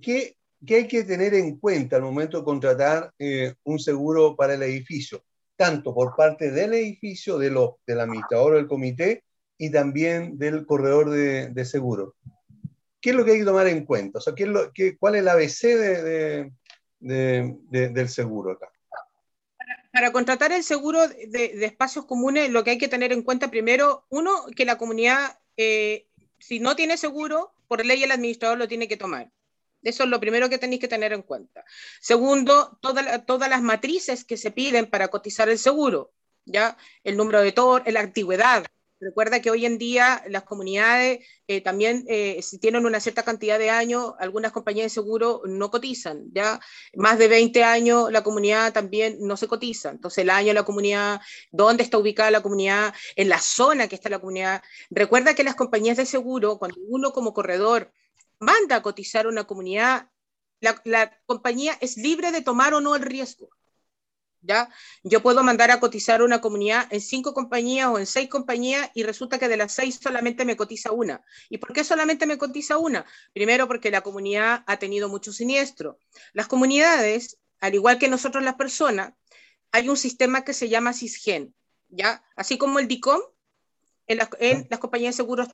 ¿Qué, 0.00 0.37
hay 0.68 0.88
que 0.88 1.04
tener 1.04 1.34
en 1.34 1.58
cuenta 1.58 1.96
al 1.96 2.02
momento 2.02 2.38
de 2.38 2.44
contratar 2.44 3.12
eh, 3.18 3.54
un 3.64 3.78
seguro 3.78 4.36
para 4.36 4.54
el 4.54 4.62
edificio? 4.62 5.24
Tanto 5.56 5.94
por 5.94 6.14
parte 6.16 6.50
del 6.50 6.74
edificio, 6.74 7.38
de 7.38 7.50
lo, 7.50 7.78
del 7.86 8.00
administrador 8.00 8.54
del 8.54 8.68
comité 8.68 9.24
y 9.56 9.70
también 9.70 10.38
del 10.38 10.66
corredor 10.66 11.10
de, 11.10 11.64
seguro. 11.64 12.14
¿Qué 13.00 13.10
es 13.10 13.16
lo 13.16 13.24
que 13.24 13.32
hay 13.32 13.38
que 13.38 13.44
tomar 13.44 13.66
en 13.66 13.84
cuenta? 13.84 14.18
O 14.18 14.20
sea, 14.20 14.34
¿qué 14.34 14.44
es 14.44 14.48
lo, 14.48 14.72
qué, 14.72 14.96
¿cuál 14.96 15.16
es 15.16 15.22
el 15.22 15.28
ABC 15.28 15.62
de, 15.62 16.52
del 17.00 18.08
seguro 18.08 18.52
acá? 18.52 18.70
Para, 19.92 20.12
contratar 20.12 20.52
el 20.52 20.62
seguro 20.62 21.08
de, 21.08 21.64
espacios 21.64 22.04
comunes, 22.06 22.50
lo 22.50 22.62
que 22.62 22.70
hay 22.70 22.78
que 22.78 22.88
tener 22.88 23.12
en 23.12 23.22
cuenta 23.22 23.50
primero, 23.50 24.06
uno, 24.10 24.46
que 24.54 24.64
la 24.64 24.78
comunidad, 24.78 25.38
eh, 25.56 26.06
si 26.38 26.60
no 26.60 26.76
tiene 26.76 26.96
seguro, 26.96 27.52
por 27.66 27.84
ley 27.84 28.02
el 28.02 28.12
administrador 28.12 28.58
lo 28.58 28.68
tiene 28.68 28.86
que 28.86 28.96
tomar. 28.96 29.32
Eso 29.82 30.04
es 30.04 30.10
lo 30.10 30.20
primero 30.20 30.48
que 30.48 30.58
tenéis 30.58 30.80
que 30.80 30.88
tener 30.88 31.12
en 31.12 31.22
cuenta. 31.22 31.64
Segundo, 32.00 32.78
todas 32.80 33.48
las 33.50 33.62
matrices 33.62 34.24
que 34.24 34.36
se 34.36 34.50
piden 34.50 34.86
para 34.86 35.08
cotizar 35.08 35.48
el 35.48 35.58
seguro, 35.58 36.12
¿ya? 36.44 36.76
El 37.04 37.16
número 37.16 37.40
de 37.40 37.52
TOR, 37.52 37.82
la 37.90 38.00
antigüedad, 38.00 38.64
Recuerda 39.00 39.40
que 39.40 39.50
hoy 39.50 39.64
en 39.64 39.78
día 39.78 40.24
las 40.28 40.42
comunidades 40.42 41.20
eh, 41.46 41.60
también, 41.60 42.04
eh, 42.08 42.42
si 42.42 42.58
tienen 42.58 42.84
una 42.84 42.98
cierta 42.98 43.22
cantidad 43.22 43.56
de 43.56 43.70
años, 43.70 44.14
algunas 44.18 44.50
compañías 44.50 44.86
de 44.86 44.90
seguro 44.90 45.42
no 45.46 45.70
cotizan, 45.70 46.24
¿ya? 46.32 46.60
Más 46.96 47.16
de 47.18 47.28
20 47.28 47.62
años 47.62 48.10
la 48.10 48.24
comunidad 48.24 48.72
también 48.72 49.18
no 49.20 49.36
se 49.36 49.46
cotiza. 49.46 49.90
Entonces, 49.90 50.18
el 50.18 50.30
año, 50.30 50.52
la 50.52 50.64
comunidad, 50.64 51.20
dónde 51.52 51.84
está 51.84 51.96
ubicada 51.98 52.30
la 52.32 52.42
comunidad, 52.42 52.92
en 53.14 53.28
la 53.28 53.40
zona 53.40 53.86
que 53.86 53.94
está 53.94 54.08
la 54.08 54.18
comunidad. 54.18 54.62
Recuerda 54.90 55.34
que 55.34 55.44
las 55.44 55.54
compañías 55.54 55.96
de 55.96 56.06
seguro, 56.06 56.58
cuando 56.58 56.78
uno 56.88 57.12
como 57.12 57.32
corredor 57.32 57.92
manda 58.38 58.76
a 58.76 58.82
cotizar 58.82 59.26
una 59.26 59.44
comunidad, 59.44 60.10
la 60.60 61.20
compañía 61.26 61.76
es 61.80 61.96
libre 61.96 62.32
de 62.32 62.42
tomar 62.42 62.74
o 62.74 62.80
no 62.80 62.96
el 62.96 63.02
riesgo. 63.02 63.50
¿ya? 64.40 64.70
Yo 65.02 65.22
puedo 65.22 65.42
mandar 65.42 65.70
a 65.70 65.80
cotizar 65.80 66.22
una 66.22 66.40
comunidad 66.40 66.86
en 66.90 67.00
cinco 67.00 67.34
compañías 67.34 67.88
o 67.88 67.98
en 67.98 68.06
seis 68.06 68.28
compañías 68.28 68.90
y 68.94 69.02
resulta 69.02 69.38
que 69.38 69.48
de 69.48 69.56
las 69.56 69.72
seis 69.72 69.98
solamente 70.00 70.44
me 70.44 70.56
cotiza 70.56 70.92
una. 70.92 71.22
¿Y 71.48 71.58
por 71.58 71.72
qué 71.72 71.84
solamente 71.84 72.26
me 72.26 72.38
cotiza 72.38 72.78
una? 72.78 73.04
Primero 73.32 73.66
porque 73.66 73.90
la 73.90 74.02
comunidad 74.02 74.64
ha 74.66 74.76
tenido 74.78 75.08
mucho 75.08 75.32
siniestro. 75.32 75.98
Las 76.32 76.48
comunidades, 76.48 77.38
al 77.60 77.74
igual 77.74 77.98
que 77.98 78.08
nosotros 78.08 78.44
las 78.44 78.54
personas, 78.54 79.12
hay 79.72 79.88
un 79.88 79.96
sistema 79.96 80.44
que 80.44 80.54
se 80.54 80.68
llama 80.68 80.92
CISGEN, 80.92 81.54
¿ya? 81.88 82.24
Así 82.36 82.56
como 82.56 82.78
el 82.78 82.88
DICOM, 82.88 83.20
en, 84.06 84.18
las 84.18 84.78
compañías 84.78 85.14
de 85.14 85.16
seguros. 85.18 85.48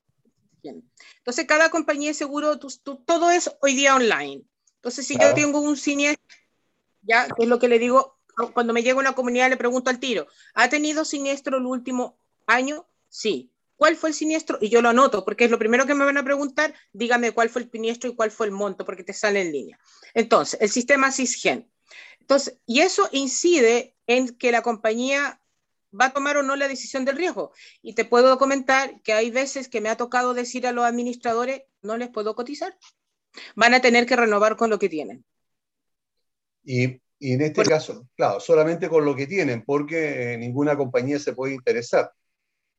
Entonces, 1.19 1.47
cada 1.47 1.71
compañía 1.71 2.11
de 2.11 2.15
seguro, 2.15 2.59
todo 2.59 3.31
es 3.31 3.51
hoy 3.61 3.75
día 3.75 3.95
online. 3.95 4.43
Entonces, 4.77 5.07
si 5.07 5.19
yo 5.19 5.35
tengo 5.35 5.61
un 5.61 5.77
siniestro, 5.77 6.25
ya, 7.03 7.29
es 7.39 7.49
lo 7.49 7.59
que 7.59 7.69
le 7.69 7.79
digo, 7.79 8.19
cuando 8.53 8.73
me 8.73 8.83
llega 8.83 8.99
una 8.99 9.15
comunidad 9.15 9.49
le 9.49 9.57
pregunto 9.57 9.91
al 9.91 9.99
tiro, 9.99 10.27
¿ha 10.55 10.69
tenido 10.69 11.05
siniestro 11.05 11.59
el 11.59 11.67
último 11.67 12.19
año? 12.47 12.87
Sí. 13.09 13.51
¿Cuál 13.77 13.97
fue 13.97 14.11
el 14.11 14.15
siniestro? 14.15 14.59
Y 14.61 14.69
yo 14.69 14.81
lo 14.83 14.91
anoto, 14.91 15.25
porque 15.25 15.45
es 15.47 15.51
lo 15.51 15.59
primero 15.59 15.85
que 15.85 15.95
me 15.95 16.05
van 16.05 16.17
a 16.17 16.25
preguntar, 16.25 16.75
dígame 16.93 17.33
cuál 17.33 17.51
fue 17.51 17.63
el 17.63 17.71
siniestro 17.71 18.11
y 18.11 18.15
cuál 18.15 18.31
fue 18.31 18.47
el 18.47 18.53
monto, 18.53 18.85
porque 18.85 19.03
te 19.03 19.13
sale 19.13 19.43
en 19.43 19.53
línea. 19.53 19.79
Entonces, 20.15 20.61
el 20.61 20.71
sistema 20.71 21.11
SISGEN. 21.11 21.69
Entonces, 22.21 22.59
y 22.67 22.81
eso 22.81 23.09
incide 23.13 23.97
en 24.07 24.37
que 24.37 24.53
la 24.53 24.63
compañía 24.63 25.41
va 25.99 26.07
a 26.07 26.13
tomar 26.13 26.37
o 26.37 26.43
no 26.43 26.57
la 26.57 26.69
decisión 26.69 27.05
del 27.05 27.17
riesgo. 27.17 27.53
Y 27.83 27.95
te 27.95 28.05
puedo 28.05 28.39
comentar 28.39 29.01
que 29.03 29.13
hay 29.13 29.31
veces 29.31 29.69
que 29.69 29.81
me 29.81 29.89
ha 29.89 29.97
tocado 29.97 30.35
decir 30.35 30.67
a 30.67 30.73
los 30.73 30.85
administradores, 30.85 31.63
no 31.83 31.97
les 31.97 32.09
puedo 32.09 32.35
cotizar. 32.35 32.77
Van 33.57 33.75
a 33.75 33.81
tener 33.81 34.07
que 34.07 34.17
renovar 34.17 34.57
con 34.57 34.71
lo 34.71 34.79
que 34.79 34.89
tienen. 34.89 35.25
Y 36.65 37.01
y 37.25 37.33
en 37.33 37.41
este 37.41 37.63
caso, 37.63 38.07
claro, 38.17 38.39
solamente 38.39 38.87
con 38.89 39.03
lo 39.05 39.17
que 39.17 39.27
tienen, 39.27 39.65
porque 39.65 40.35
eh, 40.35 40.37
ninguna 40.37 40.77
compañía 40.77 41.19
se 41.19 41.33
puede 41.33 41.55
interesar. 41.55 42.13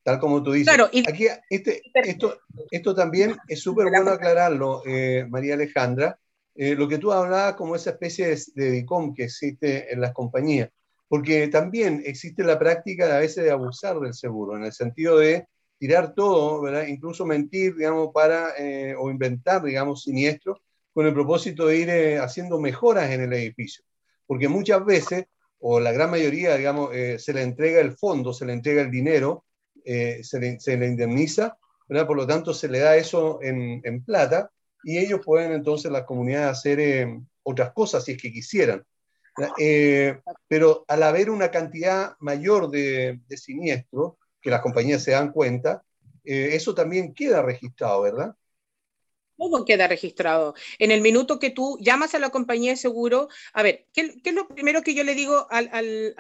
Tal 0.03 0.19
como 0.19 0.43
tú 0.43 0.51
dices. 0.51 0.71
Claro, 0.71 0.85
Aquí, 1.09 1.25
este, 1.49 1.81
esto, 1.95 2.37
esto 2.69 2.93
también 2.93 3.35
es 3.47 3.59
súper 3.59 3.87
bueno 3.89 4.11
aclararlo, 4.11 4.83
eh, 4.85 5.25
María 5.27 5.55
Alejandra. 5.55 6.19
Eh, 6.53 6.75
lo 6.75 6.87
que 6.87 6.99
tú 6.99 7.11
hablabas 7.11 7.55
como 7.55 7.75
esa 7.75 7.89
especie 7.89 8.37
de, 8.53 8.69
DICOM 8.69 9.15
que 9.15 9.23
existe 9.23 9.91
en 9.91 9.99
las 9.99 10.13
compañías, 10.13 10.69
porque 11.07 11.47
también 11.47 12.01
existe 12.05 12.43
la 12.43 12.59
práctica 12.59 13.15
a 13.15 13.19
veces 13.19 13.43
de 13.43 13.51
abusar 13.51 13.99
del 13.99 14.13
seguro, 14.13 14.57
en 14.57 14.63
el 14.63 14.73
sentido 14.73 15.17
de 15.17 15.47
tirar 15.77 16.13
todo, 16.13 16.61
¿verdad? 16.61 16.87
incluso 16.87 17.25
mentir, 17.25 17.75
digamos, 17.75 18.11
para, 18.13 18.53
o 18.97 19.09
inventar, 19.11 19.63
digamos, 19.63 20.03
siniestros, 20.03 20.59
con 20.93 21.05
el 21.05 21.13
propósito 21.13 21.67
de 21.67 21.77
ir 21.77 22.19
haciendo 22.19 22.59
mejoras 22.59 23.11
en 23.11 23.21
el 23.21 23.33
edificio 23.33 23.83
porque 24.27 24.47
muchas 24.47 24.83
veces, 24.85 25.25
o 25.59 25.79
la 25.79 25.91
gran 25.91 26.11
mayoría, 26.11 26.55
digamos, 26.57 26.89
eh, 26.93 27.19
se 27.19 27.33
le 27.33 27.41
entrega 27.41 27.79
el 27.79 27.93
fondo, 27.93 28.33
se 28.33 28.45
le 28.45 28.53
entrega 28.53 28.81
el 28.81 28.91
dinero, 28.91 29.45
eh, 29.83 30.21
se, 30.23 30.39
le, 30.39 30.87
indemniza, 30.87 31.57
¿verdad? 31.87 32.07
por 32.07 32.17
lo 32.17 32.25
tanto 32.25 32.53
se 32.53 32.67
le 32.67 32.79
da 32.79 32.95
eso 32.95 33.39
en, 33.41 34.03
plata 34.03 34.49
y 34.83 34.97
ellos 34.97 35.21
pueden 35.23 35.51
entonces 35.51 35.91
las 35.91 36.03
comunidades 36.03 36.49
hacer 36.49 36.79
eh, 36.79 37.19
otras 37.43 37.71
cosas 37.73 38.03
si 38.03 38.13
es 38.13 38.21
que 38.21 38.31
quisieran. 38.31 38.83
Pero 40.47 40.85
al 40.87 41.03
haber 41.03 41.29
una 41.29 41.51
cantidad 41.51 42.15
mayor 42.19 42.69
de, 42.69 43.19
de 43.27 43.37
siniestros, 43.37 44.13
que 44.41 44.49
las 44.49 44.61
compañías 44.61 45.03
se 45.03 45.11
dan 45.11 45.31
cuenta, 45.31 45.83
eso 46.23 46.73
también 46.73 47.13
queda 47.13 47.41
registrado, 47.41 48.01
¿verdad? 48.01 48.35
todo 49.37 49.65
queda 49.65 49.87
registrado. 49.87 50.55
En 50.79 50.91
el 50.91 51.01
minuto 51.01 51.39
que 51.39 51.49
tú 51.49 51.77
llamas 51.81 52.15
a 52.15 52.19
la 52.19 52.29
compañía 52.29 52.71
de 52.71 52.77
seguro, 52.77 53.29
a 53.53 53.63
ver, 53.63 53.87
¿qué, 53.93 54.13
es 54.23 54.33
lo 54.33 54.47
primero 54.47 54.81
que 54.81 54.93
yo 54.93 55.03
le 55.03 55.15
digo 55.15 55.47
al, 55.49 56.15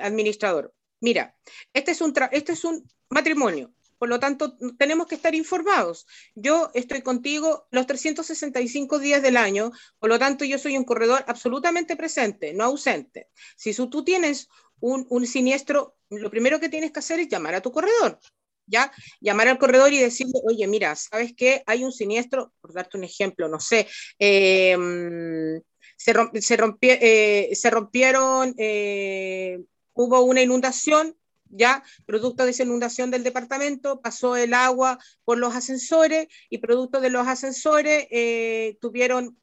administrador? 0.00 0.74
Mira, 1.00 1.36
este 1.72 1.90
es, 1.90 2.00
un 2.00 2.14
este 2.30 2.52
es 2.52 2.64
un 2.64 2.88
matrimonio, 3.10 3.72
por 4.02 4.08
lo 4.08 4.18
tanto, 4.18 4.58
tenemos 4.78 5.06
que 5.06 5.14
estar 5.14 5.32
informados. 5.32 6.08
Yo 6.34 6.72
estoy 6.74 7.02
contigo 7.02 7.68
los 7.70 7.86
365 7.86 8.98
días 8.98 9.22
del 9.22 9.36
año, 9.36 9.70
por 10.00 10.10
lo 10.10 10.18
tanto, 10.18 10.44
yo 10.44 10.58
soy 10.58 10.76
un 10.76 10.82
corredor 10.82 11.24
absolutamente 11.28 11.94
presente, 11.94 12.52
no 12.52 12.64
ausente. 12.64 13.28
Si 13.54 13.72
tú 13.72 14.02
tienes 14.02 14.48
un, 14.80 15.06
un 15.08 15.24
siniestro, 15.24 15.94
lo 16.10 16.30
primero 16.32 16.58
que 16.58 16.68
tienes 16.68 16.90
que 16.90 16.98
hacer 16.98 17.20
es 17.20 17.28
llamar 17.28 17.54
a 17.54 17.60
tu 17.60 17.70
corredor. 17.70 18.18
¿ya? 18.66 18.90
Llamar 19.20 19.46
al 19.46 19.58
corredor 19.58 19.92
y 19.92 20.00
decirle, 20.00 20.40
oye, 20.46 20.66
mira, 20.66 20.96
¿sabes 20.96 21.32
qué? 21.36 21.62
Hay 21.66 21.84
un 21.84 21.92
siniestro, 21.92 22.52
por 22.60 22.72
darte 22.72 22.98
un 22.98 23.04
ejemplo, 23.04 23.48
no 23.48 23.60
sé, 23.60 23.86
em, 24.18 25.60
se, 25.96 26.10
eh, 26.10 27.54
se, 27.54 27.70
rompieron, 27.70 28.52
eh, 28.58 29.60
hubo 29.92 30.22
una 30.22 30.42
inundación, 30.42 31.16
¿ya? 31.52 31.84
Producto 32.04 32.44
de 32.44 32.50
esa 32.50 32.64
inundación 32.64 33.10
del 33.10 33.22
departamento, 33.22 34.00
pasó 34.00 34.36
el 34.36 34.54
agua 34.54 34.98
por 35.24 35.38
los 35.38 35.54
ascensores 35.54 36.26
y 36.50 36.58
producto 36.58 37.00
de 37.00 37.10
los 37.10 37.28
ascensores 37.28 38.06
eh, 38.10 38.76
tuvieron, 38.80 39.38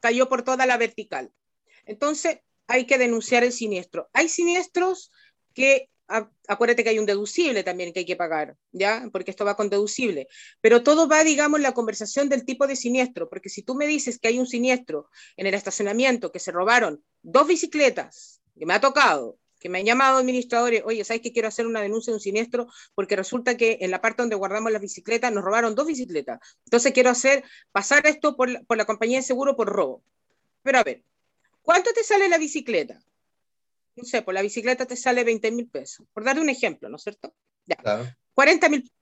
cayó 0.00 0.28
por 0.28 0.42
toda 0.42 0.66
la 0.66 0.76
vertical. 0.76 1.32
Entonces, 1.86 2.40
hay 2.66 2.86
que 2.86 2.98
denunciar 2.98 3.44
el 3.44 3.52
siniestro. 3.52 4.10
Hay 4.12 4.28
siniestros 4.28 5.10
que 5.54 5.88
acuérdate 6.48 6.84
que 6.84 6.90
hay 6.90 6.98
un 6.98 7.06
deducible 7.06 7.62
también 7.62 7.92
que 7.92 8.00
hay 8.00 8.04
que 8.04 8.16
pagar, 8.16 8.56
¿ya? 8.72 9.08
Porque 9.12 9.30
esto 9.30 9.44
va 9.44 9.56
con 9.56 9.70
deducible. 9.70 10.28
Pero 10.60 10.82
todo 10.82 11.08
va, 11.08 11.24
digamos, 11.24 11.58
en 11.58 11.62
la 11.62 11.72
conversación 11.72 12.28
del 12.28 12.44
tipo 12.44 12.66
de 12.66 12.76
siniestro, 12.76 13.28
porque 13.28 13.48
si 13.48 13.62
tú 13.62 13.74
me 13.74 13.86
dices 13.86 14.18
que 14.18 14.28
hay 14.28 14.38
un 14.38 14.46
siniestro 14.46 15.08
en 15.36 15.46
el 15.46 15.54
estacionamiento 15.54 16.30
que 16.30 16.38
se 16.40 16.52
robaron 16.52 17.02
dos 17.22 17.46
bicicletas, 17.46 18.42
que 18.58 18.66
me 18.66 18.74
ha 18.74 18.80
tocado, 18.80 19.38
que 19.64 19.70
me 19.70 19.78
han 19.78 19.86
llamado 19.86 20.18
administradores, 20.18 20.82
oye, 20.84 21.02
¿sabes 21.04 21.22
que 21.22 21.32
quiero 21.32 21.48
hacer 21.48 21.66
una 21.66 21.80
denuncia 21.80 22.10
de 22.10 22.16
un 22.16 22.20
siniestro? 22.20 22.68
Porque 22.94 23.16
resulta 23.16 23.56
que 23.56 23.78
en 23.80 23.90
la 23.90 24.02
parte 24.02 24.20
donde 24.20 24.36
guardamos 24.36 24.70
las 24.70 24.82
bicicletas 24.82 25.32
nos 25.32 25.42
robaron 25.42 25.74
dos 25.74 25.86
bicicletas. 25.86 26.38
Entonces 26.66 26.92
quiero 26.92 27.08
hacer, 27.08 27.42
pasar 27.72 28.06
esto 28.06 28.36
por 28.36 28.66
por 28.66 28.76
la 28.76 28.84
compañía 28.84 29.16
de 29.16 29.22
seguro 29.22 29.56
por 29.56 29.68
robo. 29.70 30.04
Pero 30.62 30.80
a 30.80 30.84
ver, 30.84 31.02
¿cuánto 31.62 31.94
te 31.94 32.04
sale 32.04 32.28
la 32.28 32.36
bicicleta? 32.36 33.00
no 33.96 34.04
sé, 34.04 34.20
por 34.20 34.34
la 34.34 34.42
bicicleta 34.42 34.84
te 34.84 34.96
sale 34.96 35.24
20 35.24 35.50
mil 35.52 35.68
pesos, 35.68 36.06
por 36.12 36.24
darle 36.24 36.42
un 36.42 36.50
ejemplo, 36.50 36.90
¿no 36.90 36.96
es 36.96 37.02
cierto? 37.02 37.34
Ya. 37.64 38.16
40 38.34 38.68
mil 38.68 38.92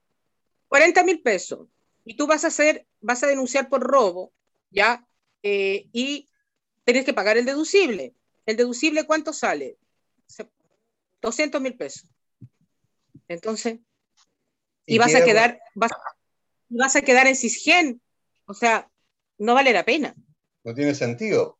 40 0.68 1.02
mil 1.02 1.20
pesos. 1.22 1.66
Y 2.04 2.16
tú 2.16 2.28
vas 2.28 2.44
a 2.44 2.48
hacer, 2.48 2.86
vas 3.00 3.24
a 3.24 3.26
denunciar 3.26 3.68
por 3.68 3.82
robo, 3.82 4.32
¿ya? 4.70 5.04
Eh, 5.42 5.88
y 5.92 6.28
tienes 6.84 7.04
que 7.04 7.12
pagar 7.14 7.36
el 7.36 7.44
deducible. 7.44 8.14
¿El 8.46 8.56
deducible 8.56 9.04
cuánto 9.04 9.32
sale? 9.32 9.76
200 11.20 11.60
mil 11.60 11.76
pesos. 11.76 12.06
Entonces, 13.28 13.78
y, 14.86 14.98
vas 14.98 15.14
a 15.14 15.24
quedar, 15.24 15.60
vas, 15.74 15.92
vas 16.68 16.96
a 16.96 17.02
quedar 17.02 17.26
en 17.26 17.36
Cisgen. 17.36 18.00
O 18.46 18.54
sea, 18.54 18.90
no 19.38 19.54
vale 19.54 19.72
la 19.72 19.84
pena. 19.84 20.14
No 20.64 20.74
tiene 20.74 20.94
sentido. 20.94 21.58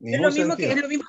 Es 0.00 0.20
lo, 0.20 0.30
mismo 0.30 0.56
Que, 0.56 0.70
es 0.70 0.76
lo 0.76 0.88
mismo 0.88 1.04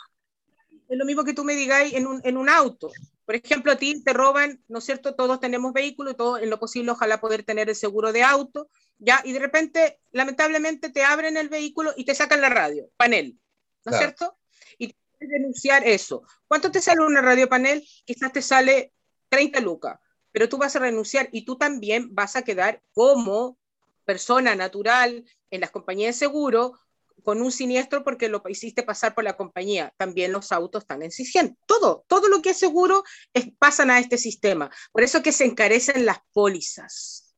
es 0.88 0.98
lo 0.98 1.06
mismo 1.06 1.24
que 1.24 1.34
tú 1.34 1.44
me 1.44 1.56
digáis 1.56 1.94
en 1.94 2.08
un, 2.08 2.22
en 2.24 2.38
un 2.38 2.50
auto. 2.50 2.92
Por 3.26 3.36
ejemplo, 3.36 3.72
a 3.72 3.76
ti 3.76 4.04
te 4.04 4.14
roban, 4.14 4.64
¿no 4.68 4.80
es 4.80 4.86
cierto? 4.86 5.16
Todos 5.16 5.40
tenemos 5.40 5.74
vehículos 5.74 6.14
y 6.14 6.18
todo 6.18 6.38
en 6.38 6.50
lo 6.50 6.60
posible 6.60 6.92
ojalá 6.92 7.20
poder 7.20 7.44
tener 7.44 7.70
el 7.70 7.76
seguro 7.76 8.14
de 8.14 8.24
auto, 8.24 8.70
¿ya? 9.00 9.22
Y 9.24 9.34
de 9.34 9.40
repente, 9.40 10.00
lamentablemente, 10.12 10.90
te 10.90 11.04
abren 11.04 11.38
el 11.38 11.50
vehículo 11.50 11.94
y 11.98 12.06
te 12.06 12.14
sacan 12.14 12.42
la 12.42 12.50
radio, 12.50 12.90
panel, 12.98 13.40
¿no 13.84 13.92
es 13.92 13.98
cierto? 13.98 14.38
Eso. 15.84 16.24
¿Cuánto 16.48 16.72
te 16.72 16.82
sale 16.82 17.02
una 17.02 17.22
radio 17.22 17.48
panel? 17.48 17.86
Quizás 18.06 18.32
te 18.32 18.42
sale 18.42 18.94
30 19.30 19.60
lucas, 19.62 20.00
pero 20.32 20.50
tú 20.50 20.58
vas 20.58 20.76
a 20.76 20.80
renunciar 20.80 21.30
y 21.32 21.46
tú 21.46 21.58
también 21.58 22.14
vas 22.14 22.36
a 22.36 22.44
quedar 22.44 22.82
como 22.94 23.58
persona 24.06 24.56
natural 24.56 25.26
en 25.50 25.62
las 25.62 25.72
compañías 25.72 26.16
de 26.16 26.20
seguro 26.20 26.80
con 27.24 27.42
un 27.42 27.52
siniestro 27.52 28.04
porque 28.04 28.30
lo 28.30 28.42
hiciste 28.48 28.84
pasar 28.84 29.16
por 29.16 29.24
la 29.24 29.36
compañía. 29.36 29.94
También 29.98 30.32
los 30.32 30.52
autos 30.52 30.84
están 30.84 31.02
en 31.02 31.12
SISGEN. 31.12 31.58
Todo, 31.66 32.06
todo 32.08 32.30
lo 32.30 32.42
que 32.42 32.52
es 32.52 32.58
seguro 32.58 33.04
es, 33.34 33.48
pasan 33.58 33.90
a 33.90 34.00
este 34.00 34.18
sistema. 34.18 34.70
Por 34.92 35.04
eso 35.04 35.24
que 35.24 35.32
se 35.32 35.46
encarecen 35.46 36.06
las 36.06 36.20
pólizas. 36.32 37.36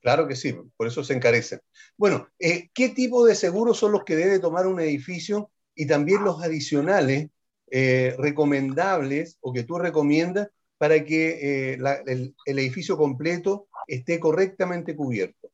Claro 0.00 0.28
que 0.28 0.36
sí, 0.36 0.54
por 0.76 0.88
eso 0.88 1.02
se 1.04 1.14
encarecen. 1.14 1.60
Bueno, 1.96 2.28
eh, 2.38 2.70
¿qué 2.74 2.88
tipo 2.88 3.24
de 3.24 3.34
seguros 3.34 3.78
son 3.78 3.92
los 3.92 4.04
que 4.04 4.16
debe 4.16 4.40
tomar 4.40 4.66
un 4.66 4.80
edificio 4.80 5.50
y 5.74 5.86
también 5.86 6.24
los 6.24 6.42
adicionales 6.42 7.28
eh, 7.70 8.14
recomendables 8.18 9.38
o 9.40 9.52
que 9.52 9.62
tú 9.62 9.78
recomiendas 9.78 10.48
para 10.78 11.04
que 11.04 11.72
eh, 11.74 11.78
el 12.46 12.58
edificio 12.58 12.96
completo 12.96 13.68
esté 13.86 14.20
correctamente 14.20 14.96
cubierto? 14.96 15.50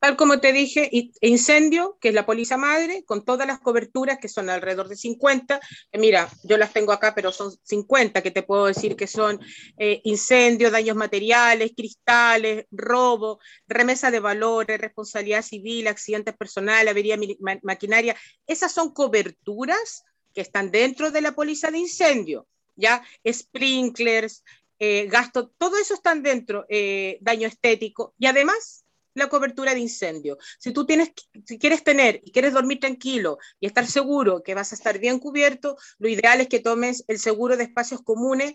Tal 0.00 0.16
como 0.16 0.40
te 0.40 0.54
dije, 0.54 0.88
incendio, 1.20 1.98
que 2.00 2.08
es 2.08 2.14
la 2.14 2.24
póliza 2.24 2.56
madre, 2.56 3.04
con 3.04 3.22
todas 3.22 3.46
las 3.46 3.60
coberturas, 3.60 4.18
que 4.18 4.28
son 4.28 4.48
alrededor 4.48 4.88
de 4.88 4.96
50. 4.96 5.60
mira, 5.92 6.30
yo 6.42 6.56
las 6.56 6.72
tengo 6.72 6.92
acá, 6.92 7.14
pero 7.14 7.32
son 7.32 7.52
50, 7.62 8.22
que 8.22 8.30
te 8.30 8.42
puedo 8.42 8.64
decir 8.64 8.96
que 8.96 9.06
son 9.06 9.38
eh, 9.76 10.00
incendios, 10.04 10.72
daños 10.72 10.96
materiales, 10.96 11.72
cristales, 11.76 12.64
robo, 12.70 13.40
remesa 13.68 14.10
de 14.10 14.20
valores, 14.20 14.80
responsabilidad 14.80 15.42
civil, 15.42 15.86
accidentes 15.86 16.34
personales, 16.34 16.90
avería 16.90 17.18
maquinaria. 17.62 18.16
Esas 18.46 18.72
son 18.72 18.94
coberturas 18.94 20.04
que 20.32 20.40
están 20.40 20.70
dentro 20.70 21.10
de 21.10 21.20
la 21.20 21.32
póliza 21.32 21.70
de 21.70 21.78
incendio, 21.78 22.46
¿ya? 22.74 23.04
Sprinklers, 23.30 24.44
eh, 24.78 25.08
gasto, 25.08 25.50
todo 25.58 25.76
eso 25.76 25.92
están 25.92 26.22
dentro, 26.22 26.64
eh, 26.70 27.18
daño 27.20 27.46
estético. 27.46 28.14
Y 28.18 28.24
además 28.24 28.79
la 29.14 29.28
cobertura 29.28 29.74
de 29.74 29.80
incendio. 29.80 30.38
Si 30.58 30.72
tú 30.72 30.86
tienes, 30.86 31.12
si 31.44 31.58
quieres 31.58 31.82
tener 31.82 32.20
y 32.24 32.32
quieres 32.32 32.52
dormir 32.52 32.80
tranquilo 32.80 33.38
y 33.58 33.66
estar 33.66 33.86
seguro 33.86 34.42
que 34.42 34.54
vas 34.54 34.72
a 34.72 34.74
estar 34.74 34.98
bien 34.98 35.18
cubierto, 35.18 35.76
lo 35.98 36.08
ideal 36.08 36.40
es 36.40 36.48
que 36.48 36.60
tomes 36.60 37.04
el 37.08 37.18
seguro 37.18 37.56
de 37.56 37.64
espacios 37.64 38.02
comunes, 38.02 38.54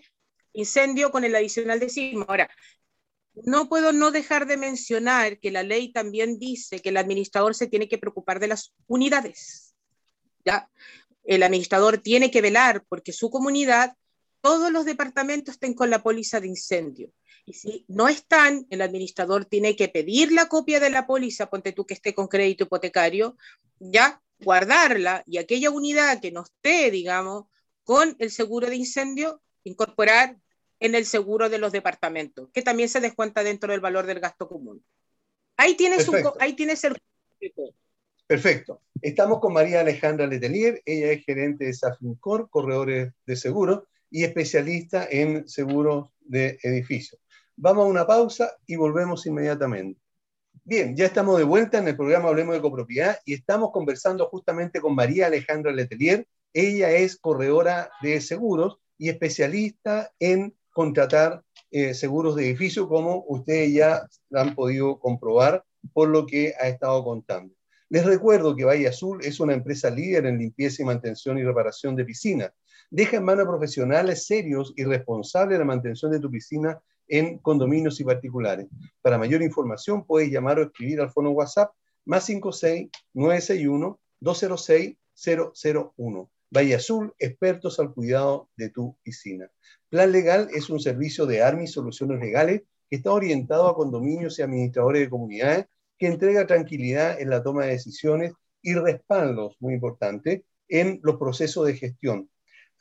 incendio 0.54 1.12
con 1.12 1.24
el 1.24 1.36
adicional 1.36 1.80
de 1.80 1.90
sismo. 1.90 2.26
Ahora, 2.28 2.50
no 3.44 3.68
puedo 3.68 3.92
no 3.92 4.12
dejar 4.12 4.46
de 4.46 4.58
mencionar 4.58 5.40
que 5.40 5.52
la 5.52 5.64
ley 5.64 5.92
también 5.92 6.40
dice 6.40 6.82
que 6.82 6.90
el 6.90 6.98
administrador 6.98 7.54
se 7.54 7.68
tiene 7.68 7.88
que 7.88 7.98
preocupar 7.98 8.40
de 8.40 8.48
las 8.48 8.74
unidades. 8.88 9.76
¿ya? 10.46 10.70
El 11.26 11.44
administrador 11.44 11.98
tiene 11.98 12.32
que 12.32 12.42
velar 12.42 12.86
porque 12.88 13.12
su 13.12 13.30
comunidad, 13.30 13.94
todos 14.46 14.72
los 14.72 14.86
departamentos 14.86 15.56
estén 15.56 15.74
con 15.74 15.90
la 15.90 16.04
póliza 16.04 16.40
de 16.40 16.46
incendio. 16.46 17.10
Y 17.48 17.54
si 17.54 17.84
no 17.88 18.08
están, 18.08 18.68
el 18.70 18.84
administrador 18.84 19.46
tiene 19.46 19.76
que 19.76 19.88
pedir 19.88 20.32
la 20.32 20.46
copia 20.46 20.80
de 20.80 20.92
la 20.92 21.08
póliza, 21.08 21.50
ponte 21.50 21.72
tú 21.72 21.88
que 21.88 21.96
esté 21.96 22.14
con 22.14 22.28
crédito 22.28 22.66
hipotecario, 22.66 23.38
ya 23.80 24.22
guardarla 24.40 25.24
y 25.26 25.40
aquella 25.40 25.72
unidad 25.72 26.22
que 26.22 26.32
no 26.32 26.44
esté, 26.44 26.92
digamos, 26.92 27.46
con 27.84 28.16
el 28.20 28.30
seguro 28.30 28.68
de 28.68 28.76
incendio, 28.76 29.42
incorporar 29.64 30.38
en 30.80 30.94
el 30.94 31.08
seguro 31.08 31.50
de 31.50 31.58
los 31.58 31.72
departamentos, 31.72 32.48
que 32.54 32.62
también 32.62 32.88
se 32.88 33.02
descuenta 33.02 33.44
dentro 33.44 33.72
del 33.72 33.82
valor 33.82 34.06
del 34.06 34.20
gasto 34.20 34.48
común. 34.48 34.86
Ahí 35.58 35.74
tienes, 35.74 36.08
un, 36.08 36.18
ahí 36.40 36.54
tienes 36.54 36.84
el... 36.84 36.96
Perfecto. 38.28 38.84
Estamos 39.02 39.40
con 39.40 39.54
María 39.54 39.80
Alejandra 39.80 40.28
Letelier, 40.28 40.84
ella 40.86 41.14
es 41.14 41.26
gerente 41.26 41.66
de 41.66 41.74
Safincor, 41.74 42.48
corredores 42.52 43.12
de 43.26 43.36
seguros, 43.36 43.86
y 44.10 44.24
especialista 44.24 45.08
en 45.10 45.48
seguros 45.48 46.10
de 46.22 46.58
edificios. 46.64 47.22
Vamos 47.56 47.86
a 47.86 47.90
una 47.90 48.08
pausa 48.08 48.52
y 48.66 48.76
volvemos 48.76 49.26
inmediatamente. 49.26 50.00
Bien, 50.64 50.96
ya 50.96 51.06
estamos 51.06 51.38
de 51.38 51.44
vuelta 51.44 51.78
en 51.78 51.88
el 51.88 51.96
programa 51.96 52.30
Hablemos 52.30 52.56
de 52.56 52.62
Copropiedad 52.62 53.20
y 53.26 53.34
estamos 53.34 53.72
conversando 53.72 54.28
justamente 54.28 54.82
con 54.82 54.96
María 54.96 55.28
Alejandra 55.28 55.72
Letelier. 55.72 56.28
Ella 56.54 56.92
es 56.92 57.18
corredora 57.18 57.92
de 58.02 58.20
seguros 58.22 58.78
y 58.98 59.10
especialista 59.10 60.12
en 60.20 60.56
contratar 60.72 61.44
eh, 61.72 61.94
seguros 61.94 62.36
de 62.36 62.48
edificio, 62.48 62.88
como 62.88 63.26
ustedes 63.28 63.74
ya 63.74 64.08
han 64.34 64.56
podido 64.56 65.00
comprobar 65.00 65.64
por 65.94 66.10
lo 66.10 66.26
que 66.26 66.54
ha 66.60 66.68
estado 66.68 67.04
contando. 67.04 67.54
Les 67.90 68.06
recuerdo 68.06 68.56
que 68.56 68.66
Valle 68.66 68.88
Azul 68.88 69.24
es 69.24 69.40
una 69.40 69.54
empresa 69.54 69.90
líder 69.90 70.26
en 70.26 70.40
limpieza 70.40 70.82
y 70.82 70.86
mantención 70.86 71.38
y 71.38 71.44
reparación 71.44 71.96
de 71.96 72.06
piscinas. 72.06 72.52
Deja 72.90 73.18
en 73.18 73.24
manos 73.24 73.46
profesionales 73.46 74.26
serios 74.26 74.74
y 74.76 74.84
responsables 74.84 75.60
la 75.60 75.66
mantención 75.66 76.12
de 76.12 76.20
tu 76.20 76.30
piscina 76.30 76.80
en 77.08 77.40
condominios 77.40 78.00
y 78.00 78.04
particulares. 78.04 78.68
Para 79.02 79.18
mayor 79.18 79.42
información 79.42 80.06
puedes 80.06 80.30
llamar 80.32 80.60
o 80.60 80.64
escribir 80.64 81.02
al 81.02 81.12
fono 81.12 81.32
WhatsApp 81.32 81.72
más 82.06 82.26
56 82.26 82.90
961 83.14 84.00
206 84.20 84.98
001. 85.98 86.30
Valle 86.52 86.76
Azul, 86.76 87.14
expertos 87.20 87.80
al 87.80 87.94
cuidado 87.94 88.50
de 88.56 88.70
tu 88.70 88.96
piscina. 89.04 89.50
Plan 89.90 90.12
Legal 90.12 90.50
es 90.54 90.70
un 90.70 90.80
servicio 90.80 91.26
de 91.26 91.42
ARMI 91.42 91.68
Soluciones 91.68 92.20
Legales 92.20 92.64
que 92.90 92.98
está 92.98 93.12
orientado 93.12 93.68
a 93.68 93.76
condominios 93.76 94.38
y 94.38 94.44
administradores 94.44 95.02
de 95.02 95.10
comunidades 95.10 95.66
que 95.98 96.08
entrega 96.08 96.46
tranquilidad 96.46 97.20
en 97.20 97.30
la 97.30 97.42
toma 97.42 97.66
de 97.66 97.72
decisiones 97.72 98.34
y 98.62 98.74
respaldos, 98.74 99.56
muy 99.60 99.74
importante, 99.74 100.46
en 100.68 101.00
los 101.04 101.18
procesos 101.18 101.66
de 101.66 101.76
gestión 101.76 102.30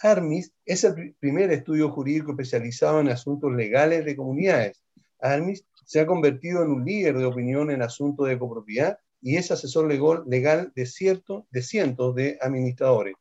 ARMIS 0.01 0.53
es 0.65 0.85
el 0.85 1.15
primer 1.19 1.51
estudio 1.53 1.91
jurídico 1.91 2.33
especializado 2.33 3.01
en 3.01 3.09
asuntos 3.09 3.53
legales 3.55 4.05
de 4.05 4.17
comunidades. 4.17 4.83
ARMIS 5.21 5.65
se 5.85 6.01
ha 6.01 6.07
convertido 6.07 6.63
en 6.63 6.71
un 6.71 6.85
líder 6.85 7.17
de 7.17 7.25
opinión 7.25 7.71
en 7.71 7.83
asuntos 7.83 8.29
de 8.29 8.39
copropiedad 8.39 8.99
y 9.21 9.37
es 9.37 9.51
asesor 9.51 9.87
legal 10.27 10.73
de, 10.75 10.87
cierto, 10.87 11.47
de 11.51 11.63
cientos 11.63 12.15
de 12.15 12.39
administradores. 12.41 13.15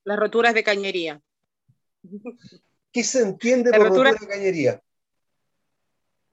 Las 0.04 0.18
roturas 0.18 0.54
de 0.54 0.62
cañería. 0.62 1.20
¿Qué 2.92 3.02
se 3.02 3.22
entiende 3.22 3.72
por 3.72 3.88
rotura 3.88 4.12
de 4.12 4.26
cañería? 4.26 4.82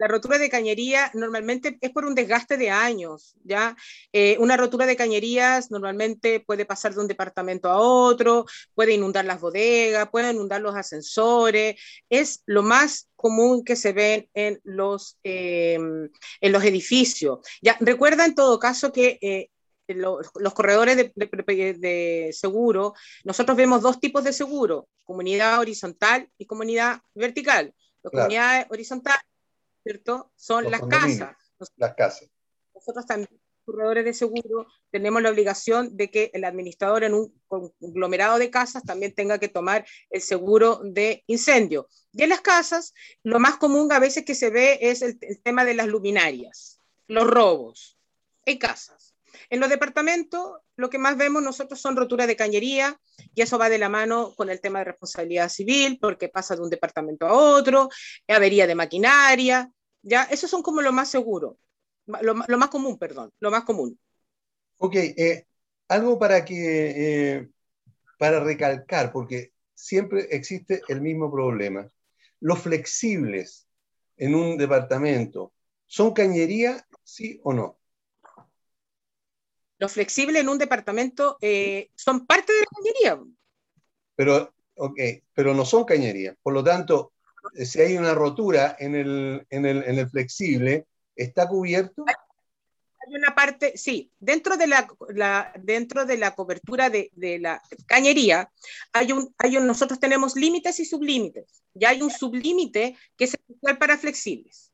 La 0.01 0.07
rotura 0.07 0.39
de 0.39 0.49
cañería 0.49 1.11
normalmente 1.13 1.77
es 1.79 1.91
por 1.91 2.05
un 2.05 2.15
desgaste 2.15 2.57
de 2.57 2.71
años, 2.71 3.35
¿ya? 3.43 3.77
Eh, 4.11 4.35
una 4.39 4.57
rotura 4.57 4.87
de 4.87 4.95
cañerías 4.95 5.69
normalmente 5.69 6.39
puede 6.39 6.65
pasar 6.65 6.95
de 6.95 7.01
un 7.01 7.07
departamento 7.07 7.69
a 7.69 7.77
otro, 7.77 8.47
puede 8.73 8.95
inundar 8.95 9.25
las 9.25 9.39
bodegas, 9.39 10.09
puede 10.09 10.31
inundar 10.31 10.59
los 10.59 10.75
ascensores, 10.75 11.79
es 12.09 12.41
lo 12.47 12.63
más 12.63 13.09
común 13.15 13.63
que 13.63 13.75
se 13.75 13.93
ve 13.93 14.27
en 14.33 14.59
los, 14.63 15.19
em, 15.21 16.09
en 16.41 16.51
los 16.51 16.63
edificios. 16.63 17.37
Ya, 17.61 17.77
recuerda 17.79 18.25
en 18.25 18.33
todo 18.33 18.57
caso 18.57 18.91
que 18.91 19.19
eh, 19.21 19.51
los, 19.93 20.31
corredores 20.53 20.97
de, 21.15 22.29
seguro, 22.33 22.93
nosotros 23.23 23.57
vemos 23.57 23.81
dos 23.81 23.99
tipos 23.99 24.23
de 24.23 24.33
seguro, 24.33 24.87
comunidad 25.03 25.59
horizontal 25.59 26.29
y 26.37 26.45
comunidad 26.45 27.01
vertical. 27.13 27.73
La 28.03 28.09
comunidad 28.09 28.67
horizontal 28.69 29.19
¿cierto? 29.83 30.31
Son 30.35 30.69
las 30.69 30.81
casas. 30.81 31.35
Las 31.77 31.95
casas. 31.95 32.29
Nosotros 32.73 33.05
también, 33.05 33.29
corredores 33.65 34.05
de 34.05 34.13
seguro, 34.13 34.67
tenemos 34.89 35.21
la 35.21 35.29
obligación 35.29 35.95
de 35.95 36.09
que 36.09 36.31
el 36.33 36.43
administrador 36.43 37.03
en 37.03 37.13
un 37.13 37.41
conglomerado 37.47 38.39
de 38.39 38.49
casas 38.49 38.83
también 38.83 39.13
tenga 39.13 39.39
que 39.39 39.49
tomar 39.49 39.85
el 40.09 40.21
seguro 40.21 40.81
de 40.83 41.23
incendio. 41.27 41.87
Y 42.11 42.23
en 42.23 42.29
las 42.29 42.41
casas, 42.41 42.93
lo 43.23 43.39
más 43.39 43.57
común 43.57 43.91
a 43.91 43.99
veces 43.99 44.25
que 44.25 44.35
se 44.35 44.49
ve 44.49 44.79
es 44.81 45.01
el, 45.01 45.19
tema 45.43 45.65
de 45.65 45.75
las 45.75 45.87
luminarias, 45.87 46.79
los 47.07 47.27
robos 47.27 47.97
en 48.45 48.57
casas. 48.57 49.10
En 49.49 49.59
los 49.59 49.69
departamentos, 49.69 50.59
lo 50.75 50.89
que 50.89 50.97
más 50.97 51.17
vemos 51.17 51.43
nosotros 51.43 51.79
son 51.79 51.95
roturas 51.95 52.27
de 52.27 52.35
cañería, 52.35 52.99
y 53.33 53.41
eso 53.41 53.57
va 53.57 53.69
de 53.69 53.77
la 53.77 53.89
mano 53.89 54.33
con 54.35 54.49
el 54.49 54.61
tema 54.61 54.79
de 54.79 54.85
responsabilidad 54.85 55.49
civil, 55.49 55.97
porque 56.01 56.29
pasa 56.29 56.55
de 56.55 56.61
un 56.61 56.69
departamento 56.69 57.25
a 57.25 57.33
otro, 57.33 57.89
avería 58.27 58.67
de 58.67 58.75
maquinaria, 58.75 59.71
¿ya? 60.01 60.23
Esos 60.23 60.49
son 60.49 60.61
como 60.61 60.81
lo 60.81 60.91
más 60.91 61.09
seguro, 61.09 61.57
lo, 62.05 62.35
más 62.35 62.69
común, 62.69 62.97
perdón, 62.97 63.31
lo 63.39 63.51
más 63.51 63.63
común. 63.63 63.99
Ok, 64.77 64.95
eh, 64.95 65.45
algo 65.87 66.17
para 66.17 66.43
que, 66.45 67.35
eh, 67.35 67.49
para 68.17 68.39
recalcar, 68.43 69.11
porque 69.11 69.51
siempre 69.73 70.27
existe 70.31 70.81
el 70.87 71.01
mismo 71.01 71.31
problema. 71.31 71.89
Los 72.39 72.59
flexibles 72.59 73.67
en 74.17 74.35
un 74.35 74.57
departamento, 74.57 75.53
¿son 75.85 76.13
cañería, 76.13 76.85
sí 77.03 77.39
o 77.43 77.53
no? 77.53 77.80
Los 79.81 79.93
flexibles 79.93 80.39
en 80.39 80.47
un 80.47 80.59
departamento 80.59 81.39
eh, 81.41 81.89
son 81.95 82.27
parte 82.27 82.53
de 82.53 82.59
la 82.59 82.67
cañería. 82.67 83.19
Pero, 84.15 84.53
ok, 84.75 84.99
pero 85.33 85.55
no 85.55 85.65
son 85.65 85.85
cañería. 85.85 86.37
Por 86.43 86.53
lo 86.53 86.63
tanto, 86.63 87.13
eh, 87.55 87.65
si 87.65 87.81
hay 87.81 87.97
una 87.97 88.13
rotura 88.13 88.75
en 88.77 88.93
el, 88.93 89.47
en 89.49 89.65
el, 89.65 89.83
en 89.83 89.97
el 89.97 90.07
flexible, 90.07 90.85
¿está 91.15 91.47
cubierto? 91.47 92.05
Hay 92.07 93.15
una 93.15 93.33
parte, 93.33 93.75
sí, 93.75 94.11
dentro 94.19 94.55
de 94.55 94.67
la, 94.67 94.87
la 95.15 95.51
dentro 95.57 96.05
de 96.05 96.17
la 96.17 96.35
cobertura 96.35 96.91
de, 96.91 97.09
de, 97.15 97.39
la 97.39 97.59
cañería, 97.87 98.51
hay 98.93 99.11
un, 99.11 99.33
hay 99.39 99.57
un, 99.57 99.65
nosotros 99.65 99.99
tenemos 99.99 100.35
límites 100.35 100.79
y 100.79 100.85
sublímites. 100.85 101.63
Ya 101.73 101.89
hay 101.89 102.03
un 102.03 102.11
sublímite 102.11 102.95
que 103.17 103.23
es 103.23 103.33
especial 103.33 103.79
para 103.79 103.97
flexibles. 103.97 104.71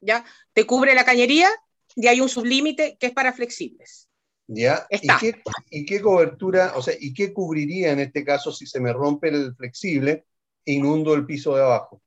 ¿Ya? 0.00 0.24
Te 0.52 0.64
cubre 0.68 0.94
la 0.94 1.04
cañería 1.04 1.50
y 2.00 2.06
hay 2.06 2.20
un 2.20 2.28
sublímite 2.28 2.96
que 2.96 3.08
es 3.08 3.12
para 3.12 3.32
flexibles. 3.32 4.08
¿Ya? 4.46 4.86
¿Y 4.88 5.84
qué, 5.84 6.00
cobertura, 6.00 6.74
o 6.76 6.80
sea, 6.80 6.94
y 6.98 7.12
qué 7.12 7.32
cubriría 7.34 7.90
en 7.90 7.98
este 7.98 8.24
caso 8.24 8.52
si 8.52 8.66
se 8.66 8.78
me 8.78 8.92
rompe 8.92 9.28
el 9.28 9.54
flexible 9.56 10.24
e 10.64 10.72
inundo 10.74 11.12
el 11.14 11.26
piso 11.26 11.56
de 11.56 11.62
abajo? 11.62 12.00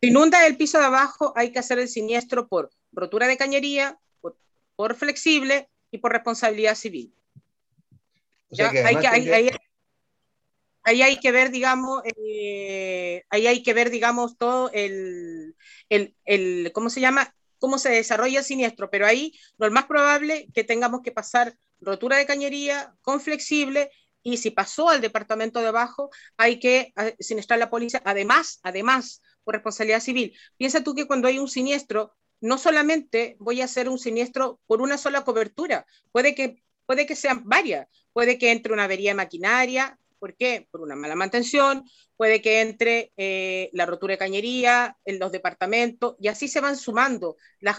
Si 0.00 0.08
inunda 0.08 0.46
el 0.46 0.56
piso 0.56 0.78
de 0.78 0.84
abajo, 0.84 1.32
hay 1.34 1.50
que 1.50 1.58
hacer 1.58 1.80
el 1.80 1.88
siniestro 1.88 2.46
por 2.46 2.70
rotura 2.92 3.26
de 3.26 3.36
cañería, 3.36 3.98
por, 4.76 4.94
flexible 4.94 5.68
y 5.90 5.98
por 5.98 6.12
responsabilidad 6.12 6.76
civil. 6.76 7.12
O 8.48 8.54
sea, 8.54 8.70
hay 8.70 8.96
que, 8.96 9.08
ahí, 10.84 11.02
hay 11.02 11.18
que 11.18 11.32
ver, 11.32 11.50
digamos, 11.50 12.02
eh, 12.04 13.24
ahí 13.28 13.46
hay 13.48 13.62
que 13.62 13.74
ver, 13.74 13.90
digamos, 13.90 14.38
todo 14.38 14.70
el, 14.72 15.56
el, 15.88 16.14
el, 16.24 16.70
¿cómo 16.72 16.90
se 16.90 17.00
llama? 17.00 17.34
Cómo 17.62 17.78
se 17.78 17.90
desarrolla 17.90 18.40
el 18.40 18.44
siniestro, 18.44 18.90
pero 18.90 19.06
ahí 19.06 19.32
lo 19.56 19.70
más 19.70 19.86
probable 19.86 20.48
que 20.52 20.64
tengamos 20.64 21.00
que 21.00 21.12
pasar 21.12 21.56
rotura 21.80 22.16
de 22.16 22.26
cañería 22.26 22.92
con 23.02 23.20
flexible 23.20 23.88
y 24.24 24.38
si 24.38 24.50
pasó 24.50 24.88
al 24.88 25.00
departamento 25.00 25.60
de 25.60 25.68
abajo, 25.68 26.10
hay 26.36 26.58
que 26.58 26.92
eh, 26.96 27.14
siniestrar 27.20 27.60
la 27.60 27.70
policía. 27.70 28.02
Además, 28.04 28.58
además, 28.64 29.22
por 29.44 29.54
responsabilidad 29.54 30.00
civil. 30.00 30.36
Piensa 30.56 30.82
tú 30.82 30.96
que 30.96 31.06
cuando 31.06 31.28
hay 31.28 31.38
un 31.38 31.46
siniestro, 31.46 32.16
no 32.40 32.58
solamente 32.58 33.36
voy 33.38 33.60
a 33.60 33.66
hacer 33.66 33.88
un 33.88 34.00
siniestro 34.00 34.58
por 34.66 34.82
una 34.82 34.98
sola 34.98 35.22
cobertura, 35.22 35.86
puede 36.10 36.34
que, 36.34 36.64
puede 36.84 37.06
que 37.06 37.14
sean 37.14 37.42
varias, 37.44 37.86
puede 38.12 38.38
que 38.38 38.50
entre 38.50 38.72
una 38.72 38.84
avería 38.84 39.10
de 39.10 39.14
maquinaria, 39.14 40.00
¿Por 40.22 40.36
qué? 40.36 40.68
Por 40.70 40.82
una 40.82 40.94
mala 40.94 41.16
mantención, 41.16 41.82
puede 42.16 42.40
que 42.40 42.60
entre 42.60 43.12
eh, 43.16 43.70
la 43.72 43.86
rotura 43.86 44.12
de 44.12 44.18
cañería 44.18 44.96
en 45.04 45.18
los 45.18 45.32
departamentos 45.32 46.14
y 46.20 46.28
así 46.28 46.46
se 46.46 46.60
van 46.60 46.76
sumando 46.76 47.38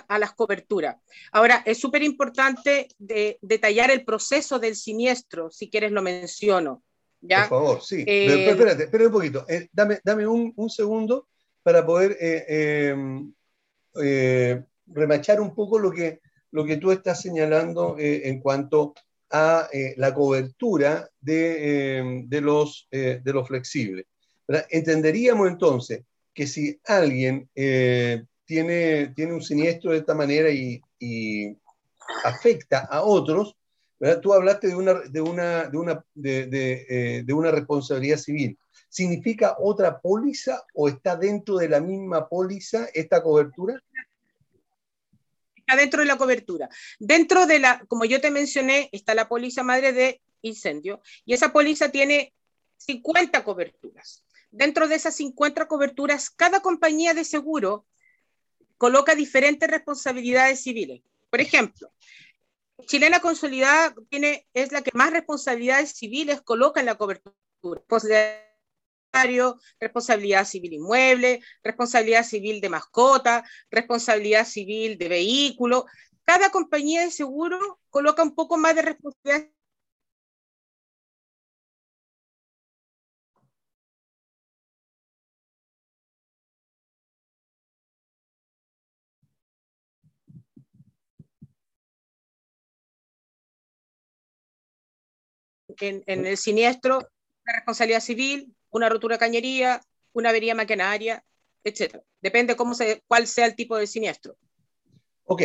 a 0.09 0.19
las 0.19 0.33
coberturas. 0.33 0.97
Ahora, 1.31 1.63
es 1.65 1.77
súper 1.77 2.03
importante 2.03 2.89
de, 2.97 3.39
detallar 3.41 3.91
el 3.91 4.03
proceso 4.03 4.59
del 4.59 4.75
siniestro, 4.75 5.51
si 5.51 5.69
quieres 5.69 5.93
lo 5.93 6.01
menciono. 6.01 6.83
¿ya? 7.21 7.47
Por 7.47 7.61
favor, 7.61 7.81
sí. 7.81 8.03
Eh, 8.05 8.49
espérate, 8.49 8.83
espérate 8.83 9.07
un 9.07 9.13
poquito. 9.13 9.45
Eh, 9.47 9.69
dame, 9.71 10.01
dame 10.03 10.27
un, 10.27 10.51
un, 10.57 10.69
segundo 10.69 11.29
para 11.63 11.85
poder 11.85 12.17
remachar 14.87 15.39
un 15.39 15.55
poco 15.55 15.79
lo 15.79 15.91
que, 15.91 16.19
lo 16.51 16.65
que 16.65 16.75
tú 16.75 16.91
estás 16.91 17.21
señalando 17.21 17.95
en 17.97 18.41
cuanto 18.41 18.95
a 19.33 19.67
eh, 19.73 19.95
la 19.97 20.13
cobertura 20.13 21.09
de, 21.19 21.97
em, 21.97 22.29
de 22.29 22.39
los, 22.39 22.87
eh, 22.91 23.19
de 23.23 23.33
los 23.33 23.47
flexibles. 23.47 24.05
Entenderíamos 24.69 25.47
entonces 25.47 26.03
que 26.33 26.45
si 26.45 26.79
alguien 26.85 27.49
eh, 27.55 28.23
tiene, 28.45 29.07
tiene 29.15 29.33
un 29.33 29.41
siniestro 29.41 29.91
de 29.91 29.97
esta 29.97 30.13
manera 30.13 30.49
y, 30.51 30.81
afecta 32.23 32.79
a 32.79 33.01
otros, 33.03 33.55
tú 34.21 34.33
hablaste 34.33 34.67
de 34.67 34.75
una, 34.75 34.93
de, 34.93 35.21
una, 35.21 35.63
de, 35.69 35.77
una, 35.77 36.05
de, 36.13 37.23
de 37.25 37.33
una 37.33 37.51
responsabilidad 37.51 38.17
civil. 38.17 38.57
¿Significa 38.87 39.55
otra 39.59 39.99
póliza 39.99 40.63
o 40.73 40.87
está 40.87 41.17
dentro 41.17 41.57
de 41.57 41.67
la 41.67 41.81
misma 41.81 42.27
póliza 42.29 42.87
esta 42.93 43.21
cobertura? 43.21 43.81
Dentro 45.75 46.01
de 46.01 46.05
la 46.05 46.17
cobertura. 46.17 46.69
Dentro 46.99 47.45
de 47.45 47.59
la, 47.59 47.83
como 47.87 48.05
yo 48.05 48.21
te 48.21 48.31
mencioné, 48.31 48.89
está 48.91 49.13
la 49.15 49.27
póliza 49.27 49.63
madre 49.63 49.93
de 49.93 50.21
incendio 50.41 51.01
y 51.25 51.33
esa 51.33 51.53
póliza 51.53 51.89
tiene 51.89 52.33
50 52.77 53.43
coberturas. 53.43 54.23
Dentro 54.51 54.87
de 54.87 54.95
esas 54.95 55.15
50 55.15 55.67
coberturas, 55.67 56.29
cada 56.29 56.61
compañía 56.61 57.13
de 57.13 57.23
seguro 57.23 57.85
coloca 58.77 59.15
diferentes 59.15 59.69
responsabilidades 59.69 60.61
civiles. 60.61 61.01
Por 61.29 61.41
ejemplo, 61.41 61.91
Chilena 62.85 63.19
Consolidada 63.19 63.95
tiene, 64.09 64.45
es 64.53 64.71
la 64.71 64.81
que 64.81 64.91
más 64.93 65.11
responsabilidades 65.11 65.91
civiles 65.91 66.41
coloca 66.41 66.79
en 66.79 66.87
la 66.87 66.95
cobertura. 66.95 67.81
Responsabilidad 69.79 70.45
civil 70.45 70.73
inmueble, 70.73 71.41
responsabilidad 71.63 72.23
civil 72.23 72.59
de 72.61 72.69
mascota, 72.69 73.43
responsabilidad 73.69 74.45
civil 74.45 74.97
de 74.97 75.07
vehículo. 75.07 75.85
Cada 76.23 76.49
compañía 76.49 77.01
de 77.01 77.11
seguro 77.11 77.79
coloca 77.89 78.23
un 78.23 78.33
poco 78.35 78.57
más 78.57 78.75
de 78.75 78.81
responsabilidad 78.81 79.49
en, 95.79 96.25
el 96.25 96.37
siniestro, 96.37 96.97
una 96.97 97.53
responsabilidad 97.55 97.99
civil, 97.99 98.55
una 98.73 98.89
rotura 98.89 99.15
de 99.15 99.19
cañería, 99.19 99.81
una 100.11 100.29
avería 100.29 100.55
maquinaria, 100.55 101.23
etc. 101.63 102.01
Depende 102.21 102.55
cómo 102.55 102.73
se, 102.73 103.03
cuál 103.07 103.27
sea 103.27 103.45
el 103.45 103.55
tipo 103.55 103.77
de 103.77 103.87
siniestro. 103.87 104.35
Ok. 105.25 105.41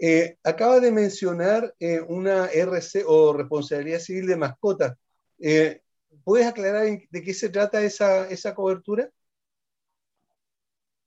Eh, 0.00 0.36
acaba 0.44 0.78
de 0.78 0.92
mencionar 0.92 1.74
eh, 1.80 2.00
una 2.00 2.46
RC 2.46 3.04
o 3.06 3.32
responsabilidad 3.32 3.98
civil 3.98 4.26
de 4.26 4.36
mascota. 4.36 4.96
Eh, 5.40 5.82
¿Puedes 6.22 6.46
aclarar 6.46 6.84
de 6.84 7.22
qué 7.22 7.34
se 7.34 7.48
trata 7.48 7.82
esa, 7.82 8.28
esa 8.28 8.54
cobertura? 8.54 9.10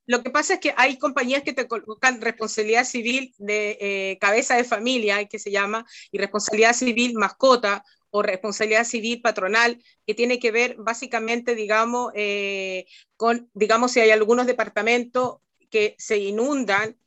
Lo 0.08 0.24
que 0.24 0.30
pasa 0.30 0.56
es 0.56 0.60
que 0.60 0.74
hay 0.76 0.98
compañías 0.98 1.44
que 1.44 1.54
te 1.54 1.68
colocan 1.68 2.20
responsabilidad 2.20 2.84
civil 2.84 3.34
de 3.38 4.18
cabeza 4.20 4.58
de 4.58 4.64
familia, 4.64 5.26
que 5.26 5.40
se 5.40 5.52
llama, 5.52 5.86
y 6.12 6.18
responsabilidad 6.18 6.74
civil 6.74 7.14
mascota, 7.14 7.86
o 8.12 8.22
responsabilidad 8.22 8.84
civil 8.84 9.22
patronal, 9.22 9.82
que 10.06 10.14
tiene 10.14 10.40
que 10.40 10.52
ver 10.52 10.76
básicamente, 10.78 11.56
digamos, 11.56 12.12
eh, 12.16 12.86
con, 13.18 13.50
digamos, 13.54 13.92
si 13.92 14.02
hay 14.02 14.12
algunos 14.12 14.46
departamentos 14.46 15.38
que 15.70 15.96
se 15.98 16.18
inundan, 16.18 16.98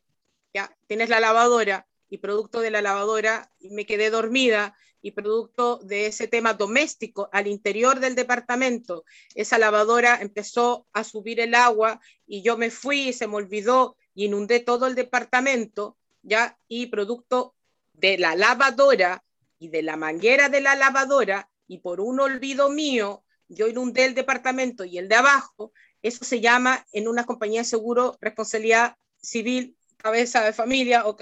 ya 0.52 0.74
tienes 0.86 1.08
la 1.08 1.20
lavadora 1.20 1.86
y 2.08 2.18
producto 2.18 2.60
de 2.60 2.70
la 2.70 2.82
lavadora 2.82 3.52
me 3.60 3.86
quedé 3.86 4.10
dormida 4.10 4.74
y 5.02 5.10
producto 5.10 5.78
de 5.82 6.06
ese 6.06 6.28
tema 6.28 6.54
doméstico 6.54 7.28
al 7.30 7.46
interior 7.46 8.00
del 8.00 8.14
departamento, 8.14 9.04
esa 9.34 9.58
lavadora 9.58 10.18
empezó 10.22 10.86
a 10.94 11.04
subir 11.04 11.40
el 11.40 11.54
agua 11.54 12.00
y 12.26 12.42
yo 12.42 12.56
me 12.56 12.70
fui 12.70 13.08
y 13.08 13.12
se 13.12 13.26
me 13.26 13.36
olvidó 13.36 13.96
y 14.14 14.24
inundé 14.26 14.60
todo 14.60 14.86
el 14.86 14.94
departamento, 14.94 15.98
ya, 16.22 16.58
y 16.68 16.86
producto 16.86 17.54
de 17.92 18.16
la 18.16 18.34
lavadora 18.34 19.22
y 19.58 19.68
de 19.68 19.82
la 19.82 19.96
manguera 19.96 20.48
de 20.48 20.60
la 20.60 20.74
lavadora 20.74 21.50
y 21.66 21.78
por 21.78 22.00
un 22.00 22.20
olvido 22.20 22.70
mío, 22.70 23.24
yo 23.48 23.68
inundé 23.68 24.04
el 24.04 24.14
departamento 24.14 24.84
y 24.84 24.98
el 24.98 25.08
de 25.08 25.16
abajo, 25.16 25.72
eso 26.02 26.24
se 26.24 26.40
llama 26.40 26.84
en 26.92 27.08
una 27.08 27.24
compañía 27.24 27.60
de 27.60 27.66
seguro 27.66 28.16
responsabilidad 28.20 28.96
civil, 29.16 29.76
cabeza 29.96 30.44
de 30.44 30.52
familia, 30.52 31.06
o 31.06 31.16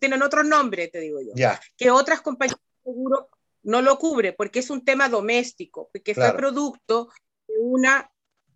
tienen 0.00 0.22
otro 0.22 0.42
nombre, 0.42 0.88
te 0.88 0.98
digo 0.98 1.20
yo, 1.20 1.32
que 1.76 1.90
otras 1.90 2.20
compañías 2.20 2.58
de 2.58 2.90
seguro 2.90 3.28
no 3.62 3.80
lo 3.80 3.98
cubre 3.98 4.32
porque 4.32 4.58
es 4.58 4.70
un 4.70 4.84
tema 4.84 5.08
doméstico, 5.08 5.88
porque 5.92 6.14
fue 6.14 6.32
producto 6.34 7.08
de 7.46 7.54
una 7.60 8.10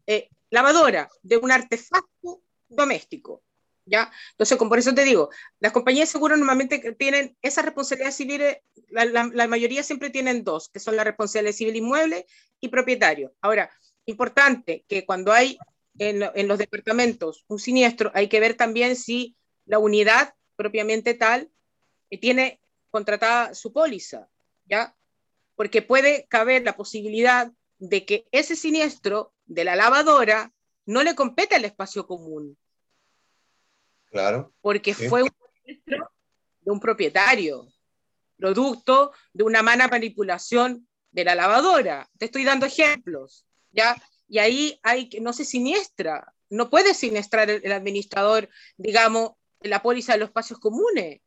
eh, 0.07 0.29
lavadora, 0.51 1.09
de 1.22 1.37
un 1.37 1.53
artefacto 1.53 2.43
doméstico. 2.68 3.43
¿Ya? 3.89 4.11
Entonces, 4.32 4.59
por 4.59 4.78
eso 4.78 4.95
te 4.95 5.05
digo, 5.05 5.30
las 5.61 5.72
compañías 5.72 6.09
de 6.09 6.12
seguro 6.12 6.36
normalmente 6.36 6.95
tienen 6.99 7.36
esa 7.43 7.62
responsabilidad 7.62 8.12
civil, 8.12 8.43
la, 8.91 9.05
la, 9.05 9.49
mayoría 9.49 9.82
siempre 9.82 10.11
tienen 10.11 10.45
dos, 10.45 10.68
que 10.68 10.80
son 10.80 10.97
la 10.97 11.05
responsabilidad 11.05 11.55
civil 11.55 11.76
inmueble 11.76 12.26
y 12.61 12.68
propietario. 12.68 13.34
Ahora, 13.41 13.70
importante 14.07 14.84
que 14.89 15.05
cuando 15.05 15.32
hay 15.32 15.59
en, 15.99 16.22
en, 16.34 16.49
los 16.49 16.59
departamentos 16.59 17.45
un 17.49 17.59
siniestro, 17.59 18.11
hay 18.14 18.28
que 18.28 18.41
ver 18.41 18.55
también 18.55 18.97
si 18.97 19.36
la 19.66 19.78
unidad 19.78 20.34
propiamente 20.57 21.14
tal 21.14 21.51
tiene 22.20 22.61
contratada 22.91 23.55
su 23.55 23.72
póliza, 23.72 24.28
¿ya? 24.64 24.97
Porque 25.55 25.82
puede 25.82 26.26
caber 26.28 26.62
la 26.64 26.76
posibilidad 26.76 27.53
de 27.78 28.05
que 28.05 28.28
ese 28.32 28.57
siniestro 28.57 29.32
de 29.47 29.64
la 29.64 29.76
lavadora 29.76 30.53
no 30.86 31.03
le 31.03 31.14
compete 31.14 31.55
al 31.55 31.64
espacio 31.64 32.07
común, 32.07 32.57
Claro. 34.11 34.53
Porque 34.61 34.95
fue 34.95 35.23
un 35.23 35.31
de 36.69 36.73
un 36.73 36.81
propietario, 36.81 37.67
producto 38.37 39.13
de 39.33 39.45
una 39.45 39.63
mala 39.63 39.89
manipulación 39.89 40.87
de 41.11 41.25
la 41.25 41.35
lavadora. 41.35 42.11
Te 42.19 42.27
estoy 42.27 42.45
dando 42.45 42.67
ejemplos, 42.67 43.47
¿ya? 43.73 43.97
Y 44.29 44.39
ahí 44.39 44.79
hay 44.83 45.09
que, 45.09 45.21
no 45.23 45.33
se 45.33 45.47
siniestra, 45.47 46.35
no 46.51 46.69
puede 46.69 46.93
siniestrar 46.93 47.49
el, 47.49 47.73
administrador, 47.73 48.51
digamos, 48.77 49.33
la 49.61 49.83
póliza 49.83 50.13
de 50.13 50.19
los 50.19 50.29
espacios 50.29 50.59
comunes. 50.59 51.23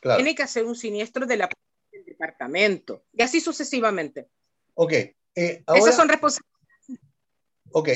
Tiene 0.00 0.36
que 0.36 0.44
hacer 0.44 0.64
un 0.64 0.76
siniestro 0.76 1.26
de 1.26 1.36
la 1.38 1.50
del 1.90 2.04
departamento, 2.04 3.04
y 3.12 3.22
así 3.22 3.40
sucesivamente. 3.40 4.28
Ok. 4.74 4.92
Eh, 4.92 5.64
Esas 5.74 5.96
son 5.96 6.08
responsabilidades. 6.08 7.00
Ok. 7.72 7.88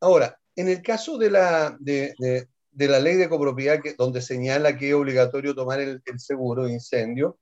Ahora, 0.00 0.36
en 0.56 0.68
el 0.68 0.82
caso 0.82 1.16
de 1.16 1.30
la, 1.30 1.76
de, 1.78 2.12
de 2.18 2.48
la 2.74 3.00
ley 3.00 3.16
de 3.16 3.28
copropiedad 3.28 3.80
que, 3.82 3.94
donde 3.94 4.20
señala 4.22 4.76
que 4.76 4.88
es 4.88 4.94
obligatorio 4.94 5.54
tomar 5.54 5.80
el, 5.80 6.02
seguro 6.18 6.64
de 6.64 6.72
incendio, 6.72 7.38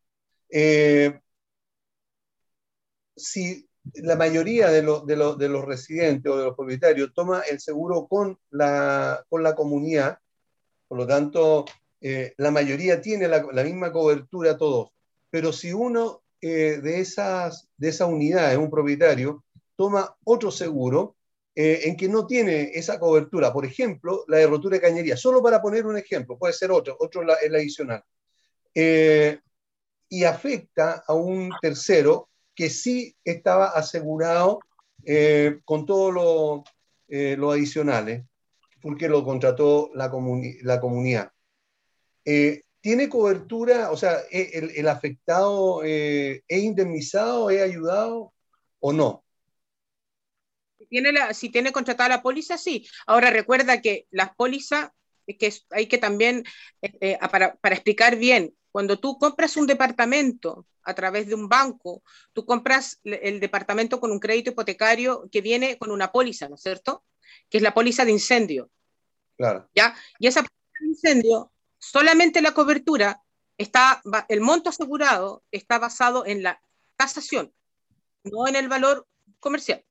eh, 0.50 1.20
si 3.16 3.68
la 3.94 4.16
mayoría 4.16 4.68
de, 4.68 4.82
de, 4.82 5.48
los 5.48 5.64
residentes 5.64 6.30
o 6.30 6.36
de 6.36 6.44
los 6.44 6.56
propietarios 6.56 7.12
toma 7.14 7.40
el 7.40 7.60
seguro 7.60 8.06
con 8.06 8.38
la, 8.50 9.24
con 9.28 9.42
la 9.42 9.54
comunidad, 9.54 10.18
por 10.88 10.98
lo 10.98 11.06
tanto, 11.06 11.64
eh, 12.00 12.34
la 12.36 12.50
mayoría 12.50 13.00
tiene 13.00 13.28
la, 13.28 13.42
misma 13.64 13.92
cobertura 13.92 14.56
todos, 14.56 14.90
pero 15.30 15.52
si 15.52 15.72
uno 15.72 16.22
eh, 16.40 16.80
de, 16.82 17.00
esas, 17.00 17.68
de 17.76 17.90
esas 17.90 18.08
unidades, 18.08 18.58
un 18.58 18.70
propietario, 18.70 19.44
toma 19.76 20.16
otro 20.24 20.50
seguro, 20.50 21.16
eh, 21.54 21.80
en 21.84 21.96
que 21.96 22.08
no 22.08 22.26
tiene 22.26 22.70
esa 22.74 22.98
cobertura. 22.98 23.52
Por 23.52 23.64
ejemplo, 23.64 24.24
la 24.28 24.38
de 24.38 24.46
rotura 24.46 24.76
de 24.76 24.82
cañería. 24.82 25.16
Solo 25.16 25.42
para 25.42 25.60
poner 25.60 25.86
un 25.86 25.96
ejemplo, 25.96 26.38
puede 26.38 26.52
ser 26.52 26.70
otro, 26.70 26.96
otro 26.98 27.22
es 27.22 27.42
el 27.42 27.54
adicional. 27.54 28.02
Eh, 28.74 29.38
y 30.08 30.24
afecta 30.24 31.04
a 31.06 31.14
un 31.14 31.50
tercero 31.60 32.28
que 32.54 32.70
sí 32.70 33.16
estaba 33.24 33.66
asegurado 33.66 34.60
eh, 35.04 35.60
con 35.64 35.86
todos 35.86 36.14
los 36.14 36.62
lo 37.38 37.50
adicionales, 37.50 38.22
porque 38.80 39.08
lo 39.08 39.24
contrató 39.24 39.90
la, 39.94 40.12
la 40.62 40.80
comunidad. 40.80 41.32
¿Tiene 42.24 43.08
cobertura? 43.08 43.90
O 43.90 43.96
sea, 43.96 44.18
¿el, 44.30 44.70
el 44.76 44.88
afectado 44.88 45.82
es 45.82 46.42
indemnizado, 46.48 47.50
es 47.50 47.62
ayudado 47.62 48.32
o 48.78 48.92
no? 48.92 49.24
Tiene 50.90 51.12
la, 51.12 51.32
si 51.32 51.48
tiene 51.48 51.72
contratada 51.72 52.10
la 52.10 52.22
póliza, 52.22 52.58
sí. 52.58 52.86
Ahora 53.06 53.30
recuerda 53.30 53.80
que 53.80 54.06
las 54.10 54.34
pólizas, 54.34 54.90
que 55.26 55.54
hay 55.70 55.86
que 55.86 55.96
también, 55.96 56.44
eh, 56.82 57.16
para, 57.30 57.54
para 57.54 57.76
explicar 57.76 58.16
bien, 58.16 58.54
cuando 58.72 58.98
tú 58.98 59.18
compras 59.18 59.56
un 59.56 59.66
departamento 59.66 60.66
a 60.82 60.94
través 60.94 61.26
de 61.26 61.34
un 61.34 61.48
banco, 61.48 62.02
tú 62.32 62.44
compras 62.44 63.00
el 63.04 63.40
departamento 63.40 64.00
con 64.00 64.10
un 64.10 64.18
crédito 64.18 64.50
hipotecario 64.50 65.28
que 65.30 65.40
viene 65.40 65.78
con 65.78 65.90
una 65.90 66.12
póliza, 66.12 66.48
¿no 66.48 66.56
es 66.56 66.62
cierto? 66.62 67.04
Que 67.48 67.58
es 67.58 67.62
la 67.62 67.74
póliza 67.74 68.04
de 68.04 68.12
incendio. 68.12 68.70
Claro. 69.36 69.68
¿Ya? 69.74 69.94
Y 70.18 70.26
esa 70.26 70.42
póliza 70.42 70.80
de 70.80 70.86
incendio, 70.88 71.52
solamente 71.78 72.42
la 72.42 72.52
cobertura 72.52 73.22
está, 73.58 74.02
el 74.28 74.40
monto 74.40 74.70
asegurado 74.70 75.42
está 75.50 75.78
basado 75.78 76.26
en 76.26 76.42
la 76.42 76.60
tasación, 76.96 77.52
no 78.24 78.48
en 78.48 78.56
el 78.56 78.68
valor 78.68 79.06
comercial. 79.38 79.84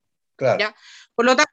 Por 1.16 1.26
lo 1.26 1.36
tanto, 1.36 1.52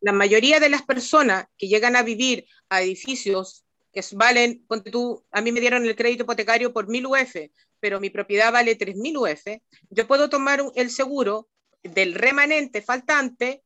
la 0.00 0.12
mayoría 0.12 0.60
de 0.60 0.68
las 0.68 0.82
personas 0.82 1.46
que 1.58 1.68
llegan 1.68 1.96
a 1.96 2.02
vivir 2.02 2.46
a 2.68 2.82
edificios 2.82 3.64
que 3.92 4.02
valen, 4.12 4.64
tú, 4.90 5.24
a 5.30 5.40
mí 5.40 5.52
me 5.52 5.60
dieron 5.60 5.84
el 5.84 5.96
crédito 5.96 6.22
hipotecario 6.22 6.72
por 6.72 6.88
1000 6.88 7.06
UF, 7.06 7.36
pero 7.80 8.00
mi 8.00 8.10
propiedad 8.10 8.52
vale 8.52 8.76
3000 8.76 9.16
UF, 9.16 9.46
yo 9.90 10.06
puedo 10.06 10.28
tomar 10.30 10.62
el 10.74 10.90
seguro 10.90 11.48
del 11.82 12.14
remanente 12.14 12.82
faltante 12.82 13.62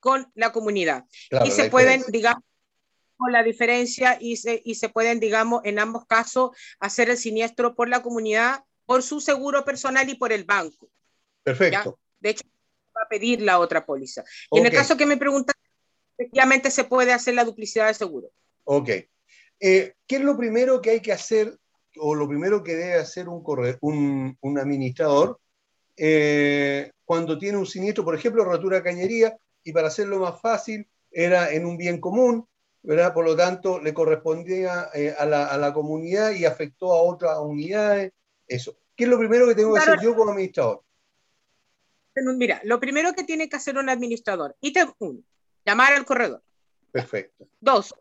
con 0.00 0.30
la 0.34 0.52
comunidad. 0.52 1.04
y 1.44 1.50
se 1.50 1.70
pueden, 1.70 2.02
digamos, 2.08 2.42
con 3.16 3.32
la 3.32 3.42
diferencia 3.42 4.16
y 4.20 4.36
se, 4.36 4.62
y 4.64 4.76
se 4.76 4.88
pueden, 4.88 5.20
digamos, 5.20 5.62
en 5.64 5.78
ambos 5.78 6.06
casos 6.06 6.56
hacer 6.78 7.10
el 7.10 7.16
siniestro 7.16 7.74
por 7.74 7.88
la 7.88 8.02
comunidad, 8.02 8.64
por 8.86 9.02
su 9.02 9.20
seguro 9.20 9.64
personal 9.64 10.08
y 10.08 10.14
por 10.14 10.32
el 10.32 10.44
banco. 10.44 10.88
Perfecto. 11.42 11.98
De 12.20 12.30
hecho, 12.30 12.44
va 12.98 13.04
a 13.04 13.08
pedir 13.08 13.42
la 13.42 13.58
otra 13.58 13.86
póliza. 13.86 14.24
Y 14.50 14.58
en 14.58 14.66
el 14.66 14.72
caso 14.72 14.96
que 14.96 15.06
me 15.06 15.16
preguntan, 15.16 15.54
efectivamente 16.16 16.70
se 16.70 16.84
puede 16.84 17.12
hacer 17.12 17.34
la 17.34 17.44
duplicidad 17.44 17.86
de 17.86 17.94
seguro. 17.94 18.30
Ok. 18.64 18.90
Eh, 19.60 19.94
¿Qué 20.06 20.16
es 20.16 20.22
lo 20.22 20.36
primero 20.36 20.80
que 20.80 20.90
hay 20.90 21.00
que 21.00 21.12
hacer 21.12 21.56
o 22.00 22.14
lo 22.14 22.28
primero 22.28 22.62
que 22.62 22.76
debe 22.76 22.94
hacer 22.94 23.28
un, 23.28 23.42
un, 23.80 24.36
un 24.40 24.58
administrador 24.58 25.40
eh, 25.96 26.92
cuando 27.04 27.38
tiene 27.38 27.58
un 27.58 27.66
siniestro, 27.66 28.04
por 28.04 28.14
ejemplo, 28.14 28.44
rotura 28.44 28.82
cañería, 28.82 29.36
y 29.64 29.72
para 29.72 29.88
hacerlo 29.88 30.20
más 30.20 30.40
fácil, 30.40 30.86
era 31.10 31.50
en 31.50 31.66
un 31.66 31.76
bien 31.76 32.00
común, 32.00 32.46
¿verdad? 32.82 33.12
Por 33.12 33.24
lo 33.24 33.34
tanto, 33.34 33.80
le 33.80 33.92
correspondía 33.92 34.90
eh, 34.94 35.14
a, 35.18 35.26
la, 35.26 35.46
a, 35.46 35.58
la, 35.58 35.72
comunidad 35.72 36.30
y 36.32 36.44
afectó 36.44 36.92
a 36.92 37.02
otras 37.02 37.38
unidades. 37.40 38.12
Eso. 38.46 38.76
¿Qué 38.94 39.04
es 39.04 39.10
lo 39.10 39.18
primero 39.18 39.46
que 39.46 39.54
tengo 39.54 39.74
que 39.74 39.80
hacer 39.80 40.00
yo 40.00 40.14
como 40.14 40.30
administrador? 40.30 40.82
Mira, 42.22 42.60
lo 42.64 42.80
primero 42.80 43.12
que 43.12 43.24
tiene 43.24 43.48
que 43.48 43.56
hacer 43.56 43.76
un 43.76 43.88
administrador, 43.88 44.56
ítem 44.60 44.92
uno, 44.98 45.20
llamar 45.64 45.92
al 45.92 46.04
corredor. 46.04 46.42
Perfecto. 46.92 47.48
Dos, 47.60 47.94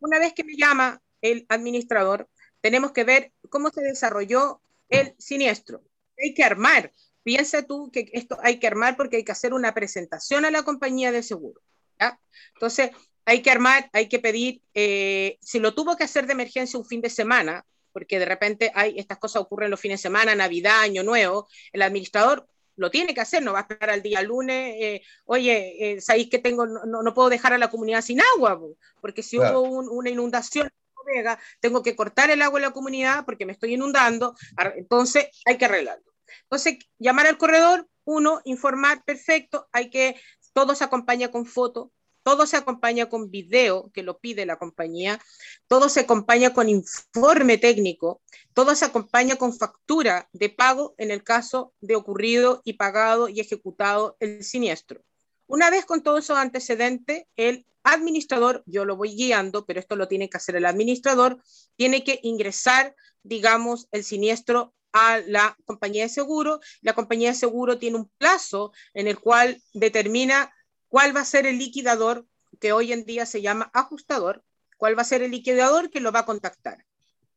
una 0.00 0.18
vez 0.18 0.32
que 0.32 0.44
me 0.44 0.56
llama 0.56 1.02
el 1.20 1.46
administrador, 1.48 2.28
tenemos 2.60 2.92
que 2.92 3.04
ver 3.04 3.32
cómo 3.48 3.70
se 3.70 3.82
desarrolló 3.82 4.60
el 4.88 5.14
siniestro. 5.18 5.82
Hay 6.22 6.34
que 6.34 6.44
armar. 6.44 6.92
Piensa 7.22 7.62
tú 7.62 7.90
que 7.92 8.10
esto 8.12 8.38
hay 8.42 8.58
que 8.58 8.66
armar 8.66 8.96
porque 8.96 9.16
hay 9.16 9.24
que 9.24 9.32
hacer 9.32 9.52
una 9.52 9.74
presentación 9.74 10.44
a 10.44 10.50
la 10.50 10.62
compañía 10.62 11.12
de 11.12 11.22
seguro. 11.22 11.60
¿ya? 11.98 12.18
Entonces, 12.54 12.90
hay 13.24 13.42
que 13.42 13.50
armar, 13.50 13.88
hay 13.92 14.08
que 14.08 14.18
pedir, 14.18 14.62
eh, 14.74 15.38
si 15.40 15.60
lo 15.60 15.74
tuvo 15.74 15.96
que 15.96 16.04
hacer 16.04 16.26
de 16.26 16.32
emergencia 16.32 16.78
un 16.78 16.86
fin 16.86 17.00
de 17.00 17.10
semana, 17.10 17.64
porque 17.92 18.18
de 18.18 18.24
repente 18.24 18.72
hay, 18.74 18.98
estas 18.98 19.18
cosas 19.18 19.42
ocurren 19.42 19.70
los 19.70 19.80
fines 19.80 20.00
de 20.00 20.02
semana, 20.02 20.34
Navidad, 20.34 20.80
Año 20.80 21.02
Nuevo, 21.02 21.48
el 21.72 21.82
administrador 21.82 22.48
lo 22.80 22.90
tiene 22.90 23.12
que 23.12 23.20
hacer, 23.20 23.42
no 23.42 23.52
va 23.52 23.58
a 23.58 23.62
esperar 23.62 23.90
al 23.90 24.02
día 24.02 24.22
lunes, 24.22 24.74
eh, 24.80 25.02
oye, 25.26 25.76
eh, 25.78 26.00
sabéis 26.00 26.30
que 26.30 26.38
tengo, 26.38 26.66
no, 26.66 27.02
no, 27.02 27.14
puedo 27.14 27.28
dejar 27.28 27.52
a 27.52 27.58
la 27.58 27.68
comunidad 27.68 28.00
sin 28.00 28.22
agua, 28.34 28.58
porque 29.02 29.22
si 29.22 29.36
claro. 29.36 29.60
hubo 29.60 29.68
un, 29.68 29.88
una 29.90 30.08
inundación, 30.08 30.70
tengo 31.60 31.82
que 31.82 31.94
cortar 31.94 32.30
el 32.30 32.40
agua 32.40 32.58
en 32.58 32.66
la 32.66 32.70
comunidad 32.72 33.24
porque 33.26 33.44
me 33.44 33.52
estoy 33.52 33.74
inundando, 33.74 34.34
entonces 34.76 35.28
hay 35.44 35.58
que 35.58 35.66
arreglarlo. 35.66 36.10
Entonces, 36.44 36.78
llamar 36.98 37.26
al 37.26 37.36
corredor, 37.36 37.86
uno, 38.04 38.40
informar, 38.44 39.04
perfecto, 39.04 39.68
hay 39.72 39.90
que, 39.90 40.18
todo 40.54 40.74
se 40.74 40.84
acompaña 40.84 41.30
con 41.30 41.44
foto, 41.44 41.92
todo 42.22 42.46
se 42.46 42.56
acompaña 42.56 43.08
con 43.08 43.30
video 43.30 43.90
que 43.92 44.02
lo 44.02 44.18
pide 44.18 44.46
la 44.46 44.58
compañía, 44.58 45.20
todo 45.68 45.88
se 45.88 46.00
acompaña 46.00 46.52
con 46.52 46.68
informe 46.68 47.58
técnico, 47.58 48.20
todo 48.54 48.74
se 48.74 48.84
acompaña 48.84 49.36
con 49.36 49.56
factura 49.56 50.28
de 50.32 50.50
pago 50.50 50.94
en 50.98 51.10
el 51.10 51.22
caso 51.22 51.72
de 51.80 51.96
ocurrido 51.96 52.62
y 52.64 52.74
pagado 52.74 53.28
y 53.28 53.40
ejecutado 53.40 54.16
el 54.20 54.44
siniestro. 54.44 55.02
Una 55.46 55.70
vez 55.70 55.84
con 55.84 56.02
todos 56.02 56.24
esos 56.24 56.38
antecedentes, 56.38 57.24
el 57.36 57.66
administrador, 57.82 58.62
yo 58.66 58.84
lo 58.84 58.96
voy 58.96 59.14
guiando, 59.14 59.66
pero 59.66 59.80
esto 59.80 59.96
lo 59.96 60.08
tiene 60.08 60.28
que 60.28 60.36
hacer 60.36 60.56
el 60.56 60.66
administrador, 60.66 61.42
tiene 61.76 62.04
que 62.04 62.20
ingresar, 62.22 62.94
digamos, 63.22 63.88
el 63.90 64.04
siniestro 64.04 64.74
a 64.92 65.18
la 65.26 65.56
compañía 65.64 66.04
de 66.04 66.08
seguro. 66.08 66.60
La 66.82 66.94
compañía 66.94 67.30
de 67.30 67.34
seguro 67.34 67.78
tiene 67.78 67.96
un 67.96 68.10
plazo 68.18 68.72
en 68.94 69.08
el 69.08 69.18
cual 69.18 69.62
determina 69.72 70.52
cuál 70.90 71.16
va 71.16 71.20
a 71.20 71.24
ser 71.24 71.46
el 71.46 71.58
liquidador, 71.58 72.26
que 72.60 72.72
hoy 72.72 72.92
en 72.92 73.06
día 73.06 73.24
se 73.24 73.40
llama 73.40 73.70
ajustador, 73.72 74.44
cuál 74.76 74.98
va 74.98 75.02
a 75.02 75.06
ser 75.06 75.22
el 75.22 75.30
liquidador 75.30 75.88
que 75.88 76.00
lo 76.00 76.12
va 76.12 76.20
a 76.20 76.26
contactar. 76.26 76.84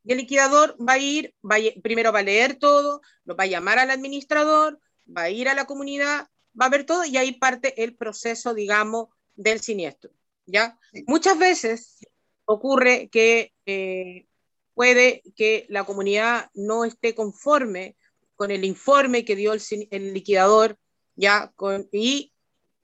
Y 0.03 0.11
el 0.11 0.17
liquidador 0.17 0.75
va 0.77 0.93
a 0.93 0.97
ir, 0.97 1.33
va 1.49 1.55
a, 1.55 1.81
primero 1.81 2.11
va 2.11 2.19
a 2.19 2.23
leer 2.23 2.55
todo, 2.55 3.01
lo 3.23 3.35
va 3.37 3.45
a 3.45 3.47
llamar 3.47 3.79
al 3.79 3.91
administrador, 3.91 4.79
va 5.05 5.23
a 5.23 5.29
ir 5.29 5.47
a 5.47 5.53
la 5.53 5.65
comunidad, 5.65 6.27
va 6.59 6.65
a 6.65 6.69
ver 6.69 6.85
todo 6.85 7.05
y 7.05 7.15
ahí 7.15 7.31
parte 7.31 7.81
el 7.83 7.95
proceso, 7.95 8.53
digamos, 8.53 9.09
del 9.35 9.61
siniestro. 9.61 10.11
¿ya? 10.45 10.77
Muchas 11.07 11.37
veces 11.37 11.99
ocurre 12.45 13.07
que 13.09 13.53
eh, 13.65 14.27
puede 14.73 15.23
que 15.35 15.65
la 15.69 15.85
comunidad 15.85 16.49
no 16.53 16.85
esté 16.85 17.15
conforme 17.15 17.95
con 18.35 18.51
el 18.51 18.65
informe 18.65 19.23
que 19.23 19.35
dio 19.35 19.53
el, 19.53 19.61
el 19.91 20.13
liquidador, 20.13 20.77
¿ya? 21.15 21.53
Con, 21.55 21.87
y, 21.91 22.32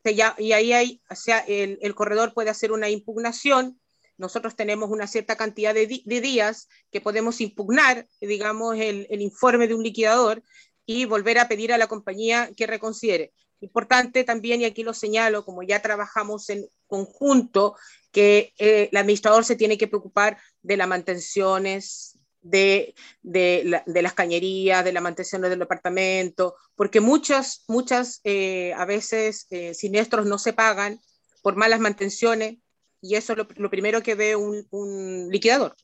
ya, 0.03 0.35
y 0.37 0.53
ahí 0.53 0.73
hay, 0.73 1.01
o 1.09 1.15
sea, 1.15 1.39
el, 1.39 1.77
el, 1.81 1.95
corredor 1.95 2.33
puede 2.33 2.49
hacer 2.49 2.71
una 2.71 2.89
impugnación. 2.89 3.79
Nosotros 4.17 4.55
tenemos 4.55 4.89
una 4.89 5.07
cierta 5.07 5.35
cantidad 5.35 5.73
de, 5.73 5.87
di 5.87 6.03
de 6.05 6.21
días 6.21 6.67
que 6.91 7.01
podemos 7.01 7.41
impugnar, 7.41 8.07
digamos, 8.19 8.77
el, 8.77 9.07
el 9.09 9.21
informe 9.21 9.67
de 9.67 9.75
un 9.75 9.83
liquidador 9.83 10.43
y 10.85 11.05
volver 11.05 11.39
a 11.39 11.47
pedir 11.47 11.71
a 11.71 11.77
la 11.77 11.87
compañía 11.87 12.51
que 12.55 12.67
reconsidere. 12.67 13.31
Importante 13.61 14.23
también, 14.23 14.61
y 14.61 14.65
aquí 14.65 14.83
lo 14.83 14.93
señalo, 14.93 15.43
como 15.43 15.63
ya 15.63 15.81
trabajamos 15.81 16.49
en 16.49 16.67
conjunto, 16.87 17.75
que 18.11 18.53
eh, 18.57 18.89
el 18.91 18.97
administrador 18.97 19.45
se 19.45 19.55
tiene 19.55 19.77
que 19.77 19.87
preocupar 19.87 20.37
de 20.61 20.77
las 20.77 20.87
mantenciones, 20.87 22.18
de, 22.41 22.95
de, 23.21 23.63
la, 23.65 23.83
de, 23.85 24.01
las 24.01 24.13
cañerías, 24.13 24.83
de 24.83 24.93
las 24.93 25.03
mantenciones 25.03 25.49
del 25.49 25.59
departamento, 25.59 26.55
porque 26.75 27.01
muchas, 27.01 27.63
muchas 27.67 28.21
eh, 28.23 28.73
a 28.73 28.85
veces 28.85 29.47
eh, 29.49 29.73
siniestros 29.73 30.25
no 30.25 30.37
se 30.37 30.53
pagan 30.53 30.99
por 31.41 31.55
malas 31.55 31.79
mantenciones 31.79 32.57
y 33.01 33.15
eso 33.15 33.33
es 33.33 33.39
lo, 33.57 33.69
primero 33.69 34.01
que 34.01 34.15
ve 34.15 34.35
un, 34.35 35.29
liquidador. 35.29 35.75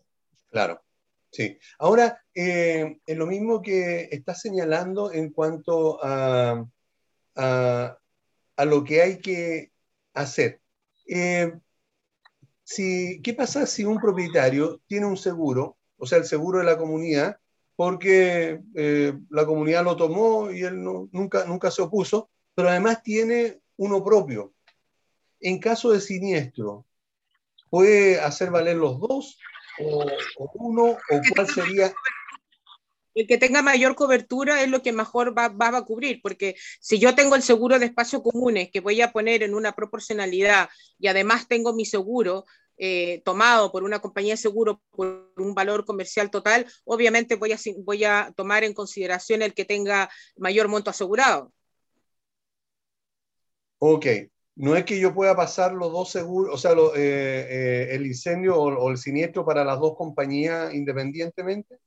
Claro, 0.49 0.81
sí. 1.31 1.57
Ahora, 1.79 2.21
eh, 2.33 2.99
es 3.05 3.17
lo 3.17 3.25
mismo 3.25 3.61
que 3.61 4.09
está 4.11 4.35
señalando 4.35 5.11
en 5.11 5.31
cuanto 5.31 6.03
a, 6.03 6.65
a, 7.35 8.65
lo 8.65 8.83
que 8.83 9.01
hay 9.01 9.19
que 9.19 9.71
hacer. 10.13 10.61
Si, 12.63 13.21
¿Qué 13.21 13.33
pasa 13.33 13.65
si 13.67 13.85
un 13.85 13.99
propietario 13.99 14.81
tiene 14.87 15.05
un 15.05 15.17
seguro, 15.17 15.77
o 16.05 16.07
sea, 16.07 16.19
el 16.19 16.25
seguro 16.25 16.59
de 16.59 16.65
la 16.65 16.77
comunidad, 16.77 17.39
porque 17.75 18.61
eh, 18.75 19.13
la 19.31 19.45
comunidad 19.45 19.83
lo 19.83 19.95
tomó 19.97 20.51
y 20.51 20.61
él 20.61 20.83
no, 20.83 21.09
nunca, 21.11 21.45
nunca 21.45 21.71
se 21.71 21.81
opuso, 21.81 22.29
pero 22.53 22.69
además 22.69 23.01
tiene 23.01 23.59
uno 23.77 24.03
propio? 24.03 24.53
En 25.39 25.59
caso 25.59 25.89
de 25.91 25.99
siniestro, 25.99 26.85
¿puede 27.71 28.19
hacer 28.19 28.51
valer 28.51 28.77
los 28.77 28.99
dos 28.99 29.39
o, 29.79 30.05
o 30.37 30.51
uno? 30.53 30.83
¿O 30.91 31.21
cuál 31.33 31.47
sería 31.49 31.91
el 33.15 33.27
que 33.27 33.37
tenga 33.37 33.61
mayor 33.61 33.95
cobertura 33.95 34.61
es 34.61 34.69
lo 34.69 34.81
que 34.81 34.91
mejor 34.91 35.35
va, 35.35 35.47
va, 35.47 35.69
a 35.69 35.85
cubrir, 35.85 36.19
porque 36.21 36.55
si 36.81 36.99
yo 36.99 37.15
tengo 37.15 37.35
el 37.35 37.41
seguro 37.41 37.79
de 37.79 37.85
espacios 37.85 38.21
comunes 38.21 38.69
que 38.71 38.81
voy 38.81 39.01
a 39.01 39.13
poner 39.13 39.41
en 39.41 39.55
una 39.55 39.71
proporcionalidad 39.71 40.69
y 40.99 41.07
además 41.07 41.47
tengo 41.47 41.73
mi 41.73 41.85
seguro 41.85 42.45
eh, 42.77 43.21
tomado 43.23 43.71
por 43.71 43.83
una 43.83 43.99
compañía 43.99 44.33
de 44.33 44.37
seguro 44.37 44.81
por 44.91 45.31
un 45.37 45.53
valor 45.53 45.85
comercial 45.85 46.29
total, 46.29 46.65
obviamente 46.83 47.35
voy 47.35 47.53
a, 47.53 47.57
voy 47.83 48.03
a 48.03 48.33
tomar 48.35 48.63
en 48.63 48.73
consideración 48.73 49.41
el 49.41 49.53
que 49.53 49.65
tenga 49.65 50.09
mayor 50.37 50.67
monto 50.67 50.89
asegurado. 50.89 51.51
Ok, 53.79 54.05
no 54.55 54.75
es 54.75 54.85
que 54.85 54.99
yo 54.99 55.13
pueda 55.13 55.35
pasar 55.35 55.73
los 55.73 55.91
dos 55.91 56.09
seguros, 56.09 56.53
o 56.53 56.57
sea, 56.57 56.73
lo, 56.73 56.95
eh, 56.95 57.01
eh, 57.01 57.87
el 57.91 58.05
incendio 58.05 58.55
o, 58.55 58.73
o, 58.73 58.91
el 58.91 58.97
siniestro 58.97 59.45
para 59.45 59.63
las 59.63 59.79
dos 59.79 59.95
compañías 59.97 60.73
independientemente 60.73 61.77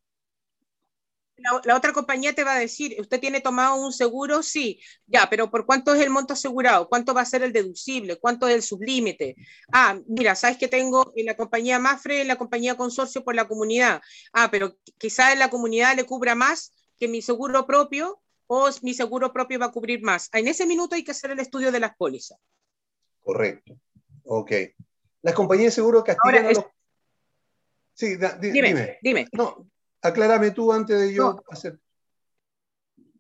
la, 1.39 1.61
la, 1.64 1.76
otra 1.76 1.93
compañía 1.93 2.34
te 2.34 2.45
va 2.45 2.55
a 2.55 2.59
decir, 2.59 2.97
¿usted 3.01 3.20
tiene 3.20 3.41
tomado 3.41 3.76
un 3.76 3.93
seguro? 3.93 4.43
Sí, 4.43 4.80
ya, 5.07 5.28
pero 5.30 5.51
¿por 5.51 5.66
cuánto 5.66 5.95
es 5.95 6.01
el 6.01 6.11
monto 6.11 6.32
asegurado? 6.32 6.89
¿Cuánto 6.89 7.14
va 7.14 7.22
a 7.22 7.26
ser 7.26 7.43
el 7.43 7.53
deducible? 7.53 8.16
¿Cuánto 8.16 8.49
es 8.49 8.55
el 8.55 8.62
sublímite? 8.62 9.36
Ah, 9.72 9.99
mira, 10.07 10.34
¿sabes 10.34 10.59
que 10.59 10.68
tengo 10.68 11.12
en 11.16 11.26
la 11.26 11.36
compañía 11.36 11.78
Mafre, 11.78 12.20
en 12.20 12.28
la 12.28 12.36
compañía 12.36 12.76
Consorcio 12.76 13.24
por 13.24 13.34
la 13.34 13.49
comunidad? 13.49 14.01
Ah, 14.32 14.49
pero 14.51 14.76
quizás 14.99 15.32
en 15.32 15.39
la 15.39 15.51
comunidad 15.51 15.97
le 15.97 16.05
cubra 16.05 16.34
más 16.34 16.72
que 16.99 17.09
mi 17.09 17.22
seguro 17.22 17.66
propio 17.66 18.20
o 18.47 18.68
mi 18.82 18.95
seguro 18.95 19.32
propio 19.32 19.59
va 19.59 19.66
a 19.66 19.72
cubrir 19.72 20.03
más. 20.03 20.28
En 20.32 20.49
ese 20.49 20.66
minuto 20.66 20.95
hay 20.95 21.05
que 21.05 21.12
hacer 21.12 21.30
el 21.30 21.39
estudio 21.39 21.70
de 21.70 21.80
las 21.80 21.95
pólizas. 21.97 22.39
Correcto. 23.20 23.78
Ok. 24.24 24.53
Las 25.22 25.34
compañías 25.34 25.66
de 25.66 25.76
seguro 25.76 26.03
castigan 26.03 26.36
Ahora, 26.36 26.51
es... 26.51 26.59
a 26.59 26.62
los... 26.62 26.70
Sí, 27.95 28.16
da, 28.16 28.36
di, 28.36 28.51
dime, 28.51 28.68
dime. 28.68 28.99
dime. 29.03 29.26
No, 29.32 29.68
aclárame 30.03 30.51
tú 30.51 30.73
antes 30.73 30.99
de 31.01 31.15
yo 31.15 31.35
no. 31.35 31.43
hacer. 31.51 31.79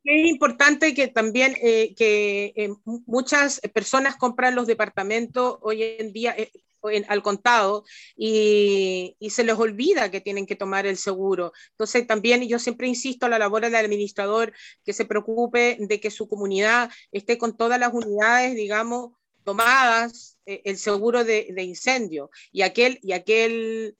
Es 0.04 0.26
importante 0.30 0.94
que 0.94 1.08
también 1.08 1.54
eh, 1.60 1.94
que 1.94 2.52
eh, 2.56 2.70
muchas 2.84 3.60
personas 3.74 4.16
compran 4.16 4.54
los 4.54 4.66
departamentos 4.66 5.58
hoy 5.60 5.82
en 5.82 6.12
día 6.12 6.34
eh, 6.36 6.50
en, 6.84 7.04
al 7.08 7.22
contado 7.22 7.84
y, 8.16 9.16
y, 9.18 9.30
se 9.30 9.44
les 9.44 9.56
olvida 9.56 10.10
que 10.10 10.20
tienen 10.20 10.46
que 10.46 10.56
tomar 10.56 10.86
el 10.86 10.96
seguro. 10.96 11.52
Entonces 11.72 12.06
también 12.06 12.46
yo 12.48 12.58
siempre 12.58 12.86
insisto 12.88 13.26
a 13.26 13.28
la 13.28 13.38
labor 13.38 13.62
del 13.62 13.74
administrador 13.74 14.52
que 14.84 14.92
se 14.92 15.04
preocupe 15.04 15.76
de 15.80 16.00
que 16.00 16.10
su 16.10 16.28
comunidad 16.28 16.90
esté 17.12 17.36
con 17.36 17.56
todas 17.56 17.78
las 17.78 17.92
unidades, 17.92 18.54
digamos, 18.54 19.12
tomadas 19.44 20.38
eh, 20.46 20.62
el 20.64 20.76
seguro 20.76 21.24
de, 21.24 21.48
de, 21.54 21.62
incendio 21.62 22.30
y 22.52 22.62
aquel, 22.62 22.98
y 23.02 23.12
aquel 23.12 23.96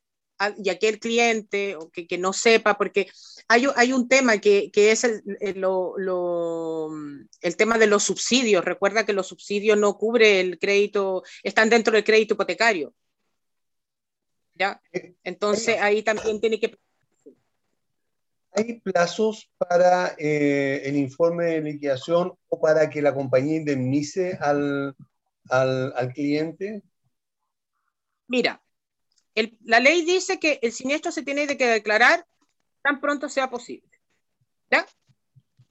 y 0.57 0.71
aquel 0.71 0.99
cliente 0.99 1.77
o 1.77 1.91
que, 1.91 2.07
que, 2.07 2.19
no 2.19 2.33
sepa, 2.33 2.77
porque 2.79 3.11
hay, 3.49 3.67
hay 3.77 3.93
un 3.93 4.09
tema 4.09 4.39
que, 4.39 4.71
que 4.71 4.93
es 4.93 5.05
el, 5.05 5.23
el, 5.41 5.61
lo, 5.61 6.91
el, 7.41 7.57
tema 7.57 7.79
de 7.79 7.87
los 7.87 8.05
subsidios. 8.05 8.65
Recuerda 8.65 9.05
que 9.05 9.13
los 9.13 9.27
subsidios 9.27 9.77
no 9.79 9.99
cubre 9.99 10.41
el 10.41 10.59
crédito, 10.59 11.23
están 11.43 11.71
dentro 11.71 11.93
del 11.93 12.05
crédito 12.05 12.35
hipotecario. 12.35 12.95
¿Ya? 14.55 14.81
Entonces 15.25 15.81
ahí 15.81 16.03
también 16.03 16.41
tiene 16.41 16.59
que... 16.59 16.77
¿Hay 18.53 18.81
plazos 18.81 19.51
para 19.57 20.15
eh, 20.19 20.83
el 20.85 20.97
informe 20.97 21.45
de 21.45 21.61
liquidación 21.61 22.33
o 22.49 22.61
para 22.61 22.91
que 22.91 23.03
la 23.03 23.15
compañía 23.15 23.57
indemnice 23.57 24.37
al, 24.41 24.97
al, 25.49 25.93
al 25.95 26.13
cliente? 26.13 26.83
Mira, 28.27 28.61
la 29.65 29.81
ley 29.81 30.03
dice 30.03 30.39
que 30.39 30.59
el 30.63 30.73
siniestro 30.73 31.13
se 31.13 31.23
tiene 31.23 31.47
que 31.57 31.67
declarar 31.67 32.27
tan 32.83 33.01
pronto 33.01 33.29
sea 33.29 33.51
posible. 33.51 33.89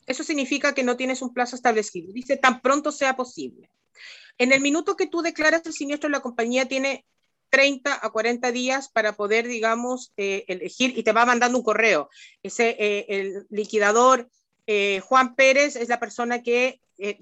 Eso 0.07 0.23
significa 0.23 0.73
que 0.73 0.83
no 0.83 0.95
tienes 0.95 1.21
un 1.21 1.33
plazo 1.33 1.55
establecido. 1.55 2.13
Dice 2.13 2.37
tan 2.37 2.61
pronto 2.61 2.91
sea 2.91 3.15
posible. 3.15 3.69
En 4.37 4.53
el 4.53 4.61
minuto 4.61 4.95
que 4.95 5.07
tú 5.07 5.21
declaras 5.21 5.63
el 5.65 5.73
siniestro, 5.73 6.09
la 6.09 6.21
compañía 6.21 6.65
tiene 6.65 7.05
30 7.49 7.99
a 8.01 8.09
40 8.09 8.51
días 8.51 8.89
para 8.89 9.13
poder, 9.13 9.47
digamos, 9.47 10.13
eh, 10.15 10.45
elegir 10.47 10.97
y 10.97 11.03
te 11.03 11.11
va 11.11 11.25
mandando 11.25 11.57
un 11.57 11.63
correo. 11.63 12.09
Ese, 12.41 12.75
eh, 12.79 13.05
el 13.09 13.47
liquidador 13.49 14.29
eh, 14.65 15.01
Juan 15.01 15.35
Pérez 15.35 15.75
es 15.75 15.89
la 15.89 15.99
persona 15.99 16.41
que 16.41 16.81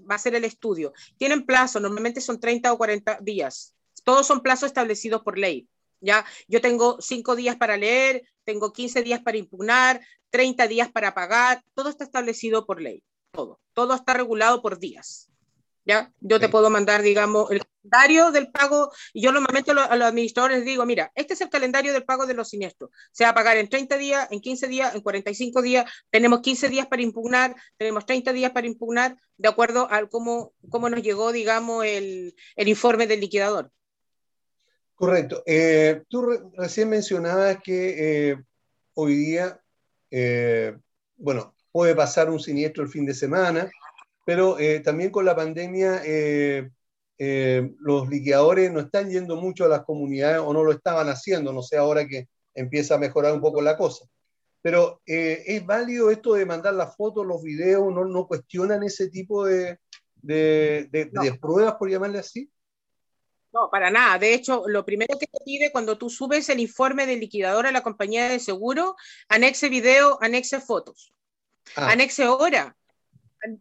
va 0.10 0.14
a 0.14 0.16
hacer 0.16 0.36
el 0.36 0.46
estudio. 0.46 0.94
Tienen 1.18 1.46
plazo, 1.46 1.80
normalmente 1.80 2.22
son 2.22 2.40
30 2.40 2.72
o 2.72 2.78
40 2.78 3.20
días. 3.22 3.74
Todos 4.04 4.26
son 4.26 4.42
plazos 4.42 4.68
establecidos 4.68 5.22
por 5.22 5.38
ley. 5.38 5.68
¿Ya? 6.00 6.26
Yo 6.48 6.62
tengo 6.62 6.98
cinco 7.02 7.36
días 7.36 7.56
para 7.56 7.78
leer, 7.78 8.24
tengo 8.44 8.72
15 8.72 9.04
días 9.04 9.22
para 9.22 9.38
impugnar, 9.38 10.02
30 10.30 10.68
días 10.68 10.92
para 10.92 11.14
pagar, 11.14 11.64
todo 11.74 11.90
está 11.90 12.04
establecido 12.04 12.66
por 12.66 12.82
ley, 12.82 13.04
todo, 13.32 13.60
todo 13.74 13.94
está 13.94 14.14
regulado 14.14 14.62
por 14.62 14.80
días. 14.80 15.30
¿Ya? 15.88 16.12
Yo 16.20 16.40
te 16.40 16.50
puedo 16.50 16.72
mandar, 16.72 17.04
digamos, 17.04 17.52
el 17.52 17.62
calendario 17.62 18.32
del 18.32 18.52
pago, 18.52 18.92
y 19.14 19.22
yo 19.22 19.32
normalmente 19.32 19.70
a 19.70 19.96
los 19.96 20.08
administradores 20.08 20.66
digo, 20.66 20.84
mira, 20.84 21.12
este 21.14 21.36
es 21.36 21.42
el 21.42 21.50
calendario 21.50 21.94
del 21.94 22.04
pago 22.04 22.26
de 22.26 22.34
los 22.34 22.50
siniestros. 22.50 22.90
Se 23.12 23.24
va 23.24 23.30
a 23.30 23.34
pagar 23.36 23.58
en 23.58 23.70
30 23.70 23.96
días, 23.98 24.28
en 24.32 24.42
15 24.42 24.68
días, 24.68 24.96
en 24.96 25.02
45 25.02 25.62
días, 25.62 25.86
tenemos 26.10 26.42
15 26.42 26.70
días 26.70 26.88
para 26.88 27.04
impugnar, 27.04 27.56
tenemos 27.78 28.04
30 28.08 28.34
días 28.34 28.52
para 28.52 28.66
impugnar, 28.66 29.16
de 29.38 29.48
acuerdo 29.48 29.88
a 29.92 30.08
cómo, 30.08 30.54
cómo 30.70 30.90
nos 30.90 31.04
llegó, 31.04 31.32
digamos, 31.32 31.86
el, 31.86 32.36
el 32.56 32.68
informe 32.68 33.06
del 33.06 33.20
liquidador. 33.20 33.72
Correcto. 34.96 35.44
Eh, 35.46 36.04
tú 36.08 36.26
recién 36.58 36.90
mencionabas 36.90 37.58
que 37.62 38.30
eh, 38.32 38.38
hoy 38.94 39.16
día, 39.16 39.60
eh, 40.10 40.78
bueno, 41.18 41.54
puede 41.72 41.94
pasar 41.94 42.30
un 42.30 42.40
siniestro 42.40 42.84
el 42.84 42.90
fin 42.90 43.06
de 43.06 43.14
semana, 43.14 43.70
pero 44.26 44.58
también 44.84 45.12
con 45.12 45.26
la 45.26 45.36
pandemia 45.36 46.02
los 47.18 48.10
liquidadores 48.10 48.72
no 48.72 48.80
están 48.80 49.10
yendo 49.10 49.36
mucho 49.36 49.66
a 49.66 49.68
las 49.68 49.84
comunidades 49.84 50.40
o 50.40 50.52
no 50.54 50.64
lo 50.64 50.72
estaban 50.72 51.10
haciendo, 51.10 51.54
no 51.54 51.62
sé 51.62 51.78
ahora 51.78 52.08
que 52.08 52.28
empieza 52.56 52.96
a 52.96 52.98
mejorar 52.98 53.34
un 53.34 53.42
poco 53.42 53.62
la 53.62 53.78
cosa. 53.78 54.06
Pero 54.62 55.02
¿es 55.06 55.64
válido 55.66 56.10
esto 56.10 56.34
de 56.34 56.46
mandar 56.46 56.74
las 56.74 56.96
fotos, 56.96 57.28
los 57.28 57.44
videos? 57.44 57.94
¿No, 57.94 58.06
no 58.06 58.26
cuestionan 58.26 58.82
ese 58.82 59.10
tipo 59.10 59.46
de, 59.46 59.78
de, 60.16 60.90
de 60.92 61.34
pruebas, 61.40 61.76
por 61.76 61.90
llamarle 61.90 62.20
así? 62.20 62.50
No, 63.56 63.70
para 63.70 63.90
nada. 63.90 64.20
De 64.20 64.34
hecho, 64.34 64.64
lo 64.68 64.84
primero 64.84 65.18
que 65.18 65.28
te 65.28 65.40
pide 65.46 65.72
cuando 65.72 65.98
tú 65.98 66.10
subes 66.10 66.50
el 66.50 66.60
informe 66.60 67.06
del 67.06 67.22
liquidador 67.22 67.66
a 67.66 67.72
la 67.72 67.84
compañía 67.84 68.28
de 68.28 68.40
seguro, 68.40 68.98
anexe 69.30 69.70
video, 69.70 70.18
anexe 70.22 70.60
fotos, 70.60 71.14
ah. 71.78 71.92
anexe 71.92 72.28
hora, 72.28 72.76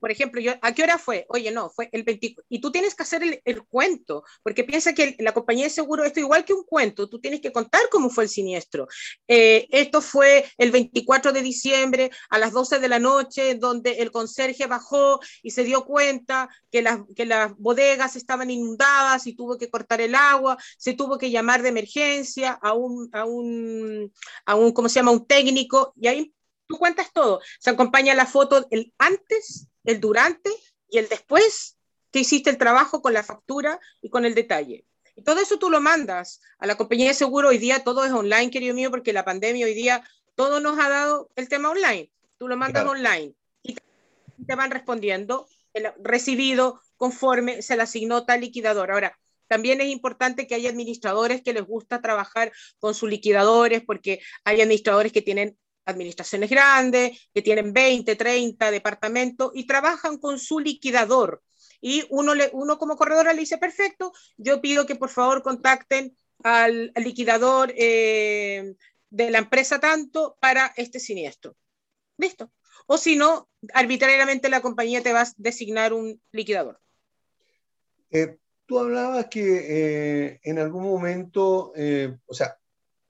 por 0.01 0.11
ejemplo, 0.11 0.41
yo, 0.41 0.53
¿a 0.62 0.72
qué 0.72 0.82
hora 0.82 0.99
fue? 0.99 1.26
Oye, 1.28 1.51
no, 1.51 1.70
fue 1.70 1.89
el 1.93 2.03
20, 2.03 2.37
y 2.49 2.61
tú 2.61 2.70
tienes 2.70 2.95
que 2.95 3.03
hacer 3.03 3.22
el, 3.45 3.64
cuento, 3.64 4.24
porque 4.43 4.64
piensa 4.64 4.93
que 4.93 5.16
la 5.18 5.32
compañía 5.32 5.64
de 5.64 5.70
seguro, 5.70 6.05
esto 6.05 6.20
igual 6.20 6.45
que 6.45 6.53
un 6.53 6.64
cuento, 6.64 7.09
tú 7.09 7.20
tienes 7.20 7.41
que 7.41 7.53
contar 7.53 7.82
cómo 7.91 8.11
fue 8.11 8.24
el 8.24 8.30
siniestro. 8.30 8.87
Eh, 9.28 9.66
esto 9.70 10.01
fue 10.01 10.45
el 10.59 10.70
24 10.70 11.32
de 11.32 11.43
diciembre 11.43 12.11
a 12.30 12.39
las 12.39 12.53
12 12.53 12.78
de 12.78 12.89
la 12.89 12.99
noche, 12.99 13.55
donde 13.55 13.93
el 14.03 14.11
conserje 14.11 14.66
bajó 14.66 15.20
y 15.43 15.51
se 15.51 15.64
dio 15.64 15.85
cuenta 15.85 16.49
que 16.70 16.82
las, 16.82 17.01
que 17.16 17.26
las 17.26 17.57
bodegas 17.57 18.16
estaban 18.16 18.51
inundadas 18.51 19.26
y 19.26 19.35
tuvo 19.35 19.59
que 19.59 19.70
cortar 19.70 20.01
el 20.01 20.14
agua, 20.14 20.59
se 20.78 20.95
tuvo 20.95 21.18
que 21.18 21.30
llamar 21.30 21.62
de 21.62 21.68
emergencia 21.70 22.53
a 22.53 22.72
un, 22.74 23.09
a 23.12 23.24
un, 23.24 24.12
a 24.47 24.55
un 24.55 24.72
¿cómo 24.72 24.89
se 24.89 24.97
llama?, 24.97 25.12
un 25.12 25.26
técnico, 25.26 25.93
y 25.97 26.09
ahí 26.09 26.35
tú 26.66 26.78
cuentas 26.78 27.12
todo. 27.12 27.41
Se 27.59 27.70
acompaña 27.70 28.14
la 28.14 28.26
foto 28.26 28.66
el 28.70 28.93
antes 28.99 29.68
el 29.85 30.01
durante 30.01 30.51
y 30.89 30.99
el 30.99 31.09
después 31.09 31.78
que 32.11 32.20
hiciste 32.20 32.51
el 32.51 32.59
trabajo 32.59 33.03
con 33.03 33.12
la 33.12 33.22
factura 33.22 33.80
y 34.01 34.11
con 34.11 34.24
el 34.24 34.35
detalle. 34.35 34.87
Y 35.16 35.22
todo 35.22 35.41
eso 35.41 35.59
tú 35.59 35.70
lo 35.70 35.80
mandas 35.80 36.41
a 36.59 36.66
la 36.66 36.76
compañía 36.76 37.09
de 37.09 37.14
seguro. 37.14 37.49
Hoy 37.49 37.59
día 37.59 37.85
todo 37.85 38.05
es 38.05 38.12
online, 38.12 38.51
querido 38.51 38.74
mío, 38.74 38.91
porque 38.91 39.12
la 39.12 39.24
pandemia 39.24 39.66
hoy 39.66 39.74
día 39.74 40.03
todo 40.35 40.61
nos 40.61 40.78
ha 40.78 40.89
dado 40.89 41.30
el 41.37 41.49
tema 41.49 41.70
online. 41.70 42.11
Tú 42.39 42.49
lo 42.49 42.57
mandas 42.57 42.87
online 42.87 43.35
y 43.62 43.76
te 44.47 44.55
van 44.55 44.70
respondiendo 44.70 45.49
el 45.72 45.93
recibido 46.03 46.80
conforme 46.97 47.62
se 47.62 47.76
le 47.76 47.82
asignó 47.82 48.24
tal 48.24 48.41
liquidador. 48.41 48.91
Ahora, 48.91 49.18
también 49.47 49.80
es 49.80 49.89
importante 49.89 50.47
que 50.47 50.55
haya 50.55 50.70
administradores 50.70 51.43
que 51.43 51.53
les 51.53 51.64
gusta 51.64 52.01
trabajar 52.01 52.53
con 52.78 52.95
sus 52.95 53.11
liquidadores, 53.11 53.82
porque 53.85 54.20
hay 54.45 54.61
administradores 54.61 55.12
que 55.12 55.22
tienen 55.22 55.59
administraciones 55.85 56.51
grandes, 56.51 57.28
que 57.32 57.43
tienen 57.43 57.72
20, 57.72 58.16
30 58.16 58.70
departamentos 58.70 59.51
y 59.55 59.66
trabajan 59.66 60.18
con 60.18 60.39
su 60.39 60.61
liquidador. 60.61 61.43
Y 61.80 62.05
uno, 62.11 62.32
uno 62.53 62.78
como 62.78 62.97
corredora 62.97 63.32
le 63.32 63.41
dice, 63.41 63.59
perfecto, 63.59 64.12
yo 64.37 64.61
pido 64.61 64.87
que 64.87 64.97
por 64.97 65.11
favor 65.11 65.43
contacten 65.43 66.16
al, 66.43 66.93
liquidador 66.97 67.72
eh, 67.76 68.74
de 69.11 69.30
la 69.30 69.39
empresa 69.39 69.80
tanto 69.80 70.37
para 70.41 70.72
este 70.76 70.99
siniestro. 70.99 71.57
Listo. 72.16 72.51
O 72.87 72.99
si 72.99 73.16
no, 73.16 73.49
arbitrariamente 73.72 74.49
la 74.49 74.61
compañía 74.61 75.03
te 75.03 75.12
va 75.12 75.22
a 75.22 75.32
designar 75.37 75.93
un 75.93 76.20
liquidador. 76.32 76.80
Eh, 78.11 78.39
tú 78.66 78.78
hablabas 78.78 79.26
que 79.26 79.41
eh, 79.43 80.41
en 80.43 80.59
algún 80.59 80.85
momento, 80.85 81.72
o 82.26 82.35
sea, 82.35 82.59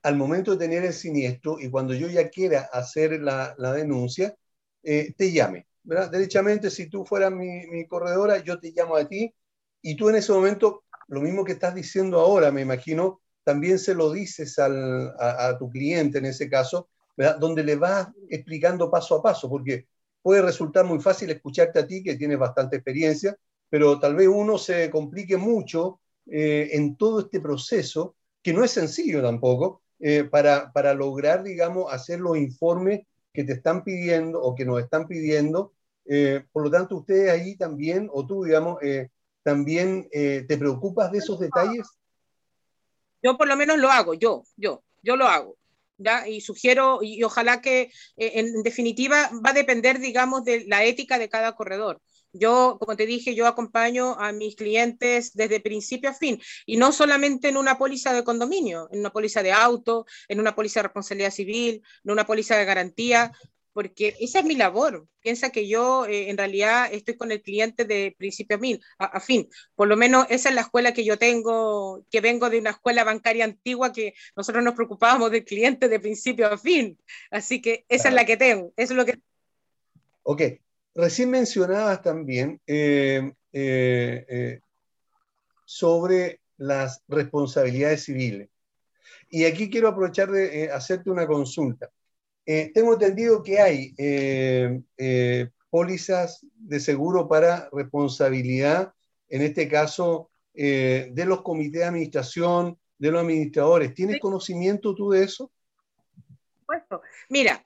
al 0.05 0.15
momento 0.15 0.51
de 0.51 0.57
tener 0.57 0.85
el 0.85 0.93
siniestro 0.93 1.59
y 1.59 1.67
cuando 1.67 1.95
yo 1.95 2.07
ya 2.07 2.29
quiera 2.29 2.69
hacer 2.71 3.19
la, 3.21 3.55
denuncia, 3.73 4.35
eh, 4.83 5.15
te 5.17 5.31
llame. 5.31 5.65
¿verdad? 5.81 6.11
Derechamente, 6.11 6.69
si 6.69 6.87
tú 6.91 7.03
fueras 7.05 7.31
mi, 7.31 7.87
corredora, 7.87 8.37
yo 8.37 8.59
te 8.59 8.71
llamo 8.71 8.95
a 8.97 9.07
ti 9.07 9.33
y 9.81 9.95
tú 9.95 10.09
en 10.09 10.17
ese 10.17 10.31
momento, 10.31 10.83
lo 11.07 11.21
mismo 11.21 11.43
que 11.43 11.53
estás 11.53 11.73
diciendo 11.73 12.19
ahora, 12.19 12.51
me 12.51 12.61
imagino, 12.61 13.21
también 13.43 13.79
se 13.79 13.95
lo 13.95 14.11
dices 14.11 14.59
a, 14.59 15.57
tu 15.57 15.71
cliente 15.71 16.19
en 16.19 16.25
ese 16.25 16.47
caso, 16.51 16.87
¿verdad? 17.17 17.39
donde 17.39 17.63
le 17.63 17.75
vas 17.75 18.07
explicando 18.29 18.91
paso 18.91 19.15
a 19.15 19.23
paso, 19.23 19.49
porque 19.49 19.87
puede 20.21 20.43
resultar 20.43 20.85
muy 20.85 20.99
fácil 20.99 21.31
escucharte 21.31 21.79
a 21.79 21.87
ti, 21.87 22.03
que 22.03 22.15
tienes 22.15 22.37
bastante 22.37 22.75
experiencia, 22.75 23.35
pero 23.71 23.99
tal 23.99 24.13
vez 24.13 24.27
uno 24.27 24.59
se 24.59 24.91
complique 24.91 25.35
mucho 25.35 25.99
eh, 26.27 26.69
en 26.73 26.95
todo 26.95 27.21
este 27.21 27.41
proceso, 27.41 28.15
que 28.43 28.53
no 28.53 28.63
es 28.63 28.69
sencillo 28.69 29.23
tampoco, 29.23 29.81
eh, 29.99 30.23
para, 30.25 30.71
para, 30.71 30.93
lograr, 30.93 31.43
digamos, 31.43 31.91
hacer 31.91 32.19
los 32.19 32.37
informes 32.37 33.01
que 33.33 33.43
te 33.43 33.53
están 33.53 33.83
pidiendo 33.83 34.41
o 34.41 34.55
que 34.55 34.65
nos 34.65 34.81
están 34.81 35.07
pidiendo. 35.07 35.73
Eh, 36.05 36.43
por 36.51 36.63
lo 36.63 36.71
tanto, 36.71 36.97
ustedes 36.97 37.31
ahí 37.31 37.55
también, 37.55 38.09
o 38.11 38.25
tú, 38.25 38.43
digamos, 38.43 38.81
eh, 38.81 39.09
también 39.43 40.09
te 40.11 40.57
preocupas 40.57 41.11
de 41.11 41.19
esos 41.19 41.39
detalles. 41.39 41.87
Yo 43.21 43.37
por 43.37 43.47
lo 43.47 43.55
menos 43.55 43.77
lo 43.77 43.91
hago, 43.91 44.15
yo, 44.15 44.43
yo, 44.57 44.83
yo 45.03 45.15
lo 45.15 45.27
hago. 45.27 45.55
¿Ya? 45.97 46.27
Y 46.27 46.41
sugiero, 46.41 46.99
y 47.03 47.23
ojalá 47.23 47.61
que 47.61 47.91
en 48.17 48.63
definitiva 48.63 49.29
va 49.45 49.51
a 49.51 49.53
depender, 49.53 49.99
digamos, 49.99 50.43
de 50.43 50.65
la 50.65 50.83
ética 50.83 51.19
de 51.19 51.29
cada 51.29 51.55
corredor. 51.55 52.01
Yo, 52.37 52.77
como 52.79 52.95
te 52.95 53.05
dije, 53.05 53.33
yo 53.35 53.47
acompaño 53.47 54.19
a 54.19 54.31
mis 54.31 54.55
clientes 54.55 55.33
desde 55.33 55.59
principio 55.59 56.09
a 56.09 56.13
fin 56.13 56.41
y 56.65 56.77
no 56.77 56.91
solamente 56.91 57.49
en 57.49 57.57
una 57.57 57.77
póliza 57.77 58.13
de 58.13 58.23
condominio, 58.23 58.89
en 58.91 58.99
una 58.99 59.11
póliza 59.11 59.41
de 59.41 59.51
auto, 59.51 60.05
en 60.27 60.39
una 60.39 60.55
póliza 60.55 60.79
de 60.79 60.83
responsabilidad 60.83 61.31
civil, 61.31 61.81
en 62.03 62.11
una 62.11 62.25
póliza 62.25 62.57
de 62.57 62.65
garantía, 62.65 63.31
porque 63.75 64.15
esa 64.21 64.39
es 64.39 64.45
mi 64.45 64.55
labor. 64.55 65.05
Piensa 65.19 65.49
que 65.49 65.67
yo 65.67 66.05
eh, 66.05 66.29
en 66.29 66.37
realidad 66.37 66.87
estoy 66.93 67.17
con 67.17 67.29
el 67.33 67.41
cliente 67.41 67.83
de 67.83 68.15
principio 68.17 68.55
a 68.55 68.59
fin, 68.59 68.79
a, 68.97 69.19
fin. 69.19 69.49
Por 69.75 69.89
lo 69.89 69.97
menos 69.97 70.25
esa 70.29 70.47
es 70.47 70.55
la 70.55 70.61
escuela 70.61 70.93
que 70.93 71.03
yo 71.03 71.17
tengo, 71.17 72.05
que 72.09 72.21
vengo 72.21 72.49
de 72.49 72.59
una 72.59 72.69
escuela 72.69 73.03
bancaria 73.03 73.43
antigua 73.43 73.91
que 73.91 74.13
nosotros 74.33 74.63
nos 74.63 74.75
preocupábamos 74.75 75.29
del 75.29 75.43
cliente 75.43 75.89
de 75.89 75.99
principio 75.99 76.47
a 76.47 76.57
fin. 76.57 76.97
Así 77.29 77.61
que 77.61 77.85
esa 77.89 78.07
es 78.07 78.13
la 78.13 78.25
que 78.25 78.37
tengo. 78.37 78.71
Eso 78.77 78.93
es 78.93 78.97
lo 78.97 79.05
que... 79.05 79.19
Ok, 80.23 80.41
Recién 80.95 81.29
mencionabas 81.29 82.01
también 82.01 82.61
eh, 82.65 83.33
eh, 83.51 84.25
eh, 84.29 84.59
sobre 85.65 86.39
las 86.55 87.03
responsabilidades 87.09 88.05
civiles. 88.05 88.49
Y 89.29 89.43
aquí 89.43 89.69
quiero 89.69 89.89
aprovechar 89.89 90.31
de 90.31 90.71
hacerte 90.71 91.09
una 91.09 91.27
consulta. 91.27 91.89
Tengo 92.45 92.93
entendido 92.93 93.41
que 93.43 93.59
hay 93.59 94.85
pólizas 95.69 96.45
de 96.53 96.79
seguro 96.79 97.27
para 97.27 97.67
responsabilidad, 97.73 98.93
en 99.27 99.41
este 99.41 99.67
caso, 99.67 100.29
de 100.53 101.25
los 101.25 101.41
comités 101.41 101.81
de 101.81 101.85
administración, 101.85 102.77
de 102.99 103.11
los 103.11 103.21
administradores. 103.21 103.95
¿Tienes 103.95 104.19
conocimiento 104.19 104.93
tú 104.93 105.09
de 105.09 105.23
eso? 105.23 105.51
Por 106.65 106.77
supuesto. 106.77 107.01
Mira, 107.29 107.65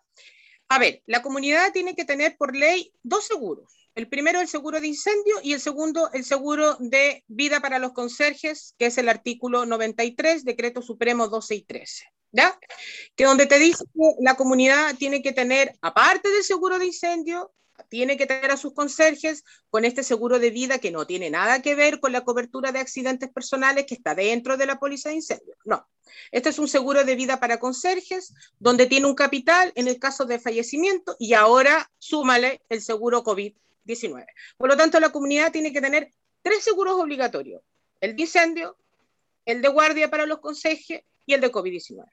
a 0.69 0.77
ver, 0.79 1.01
la 1.07 1.21
comunidad 1.23 1.71
tiene 1.73 1.95
que 1.95 2.05
tener 2.05 2.37
por 2.37 2.55
ley 2.55 2.93
dos 3.01 3.25
seguros. 3.25 3.79
El 3.95 4.07
primero, 4.07 4.39
el 4.39 4.47
seguro 4.47 4.79
de 4.79 4.87
incendio 4.87 5.35
y 5.43 5.53
el 5.53 5.59
segundo, 5.59 6.11
el 6.13 6.23
seguro 6.23 6.77
de 6.79 7.23
vida 7.27 7.59
para 7.59 7.79
los 7.79 7.93
conserjes, 7.93 8.75
que 8.77 8.85
es 8.85 8.97
el 8.99 9.09
artículo 9.09 9.65
93, 9.65 10.45
Decreto 10.45 10.81
Supremo 10.81 11.27
12 11.27 11.55
y 11.55 11.63
13. 11.63 12.05
¿Ya? 12.31 12.59
Que 13.15 13.23
donde 13.23 13.47
te 13.47 13.57
dice 13.57 13.83
que 13.85 14.11
la 14.21 14.35
comunidad 14.35 14.95
tiene 14.95 15.23
que 15.23 15.31
tener, 15.31 15.75
aparte 15.81 16.29
del 16.29 16.43
seguro 16.43 16.77
de 16.77 16.85
incendio, 16.85 17.51
tiene 17.89 18.17
que 18.17 18.25
tener 18.25 18.51
a 18.51 18.57
sus 18.57 18.73
conserjes 18.73 19.43
con 19.69 19.85
este 19.85 20.03
seguro 20.03 20.39
de 20.39 20.49
vida 20.49 20.79
que 20.79 20.91
no 20.91 21.07
tiene 21.07 21.29
nada 21.29 21.61
que 21.61 21.75
ver 21.75 21.99
con 21.99 22.11
la 22.11 22.25
cobertura 22.25 22.71
de 22.71 22.79
accidentes 22.79 23.29
personales 23.29 23.85
que 23.85 23.95
está 23.95 24.15
dentro 24.15 24.57
de 24.57 24.65
la 24.65 24.79
póliza 24.79 25.09
de 25.09 25.15
incendio. 25.15 25.55
No, 25.65 25.87
este 26.31 26.49
es 26.49 26.59
un 26.59 26.67
seguro 26.67 27.03
de 27.03 27.15
vida 27.15 27.39
para 27.39 27.59
conserjes 27.59 28.33
donde 28.59 28.85
tiene 28.85 29.07
un 29.07 29.15
capital 29.15 29.71
en 29.75 29.87
el 29.87 29.99
caso 29.99 30.25
de 30.25 30.39
fallecimiento 30.39 31.15
y 31.19 31.33
ahora 31.33 31.91
súmale 31.97 32.61
el 32.69 32.81
seguro 32.81 33.23
COVID 33.23 33.53
19. 33.83 34.25
Por 34.57 34.69
lo 34.69 34.77
tanto, 34.77 34.99
la 34.99 35.11
comunidad 35.11 35.51
tiene 35.51 35.73
que 35.73 35.81
tener 35.81 36.11
tres 36.41 36.63
seguros 36.63 36.99
obligatorios, 36.99 37.61
el 38.01 38.15
de 38.15 38.21
incendio, 38.21 38.77
el 39.45 39.61
de 39.61 39.67
guardia 39.67 40.09
para 40.09 40.25
los 40.25 40.39
consejes 40.39 41.01
y 41.25 41.33
el 41.33 41.41
de 41.41 41.51
COVID-19. 41.51 42.05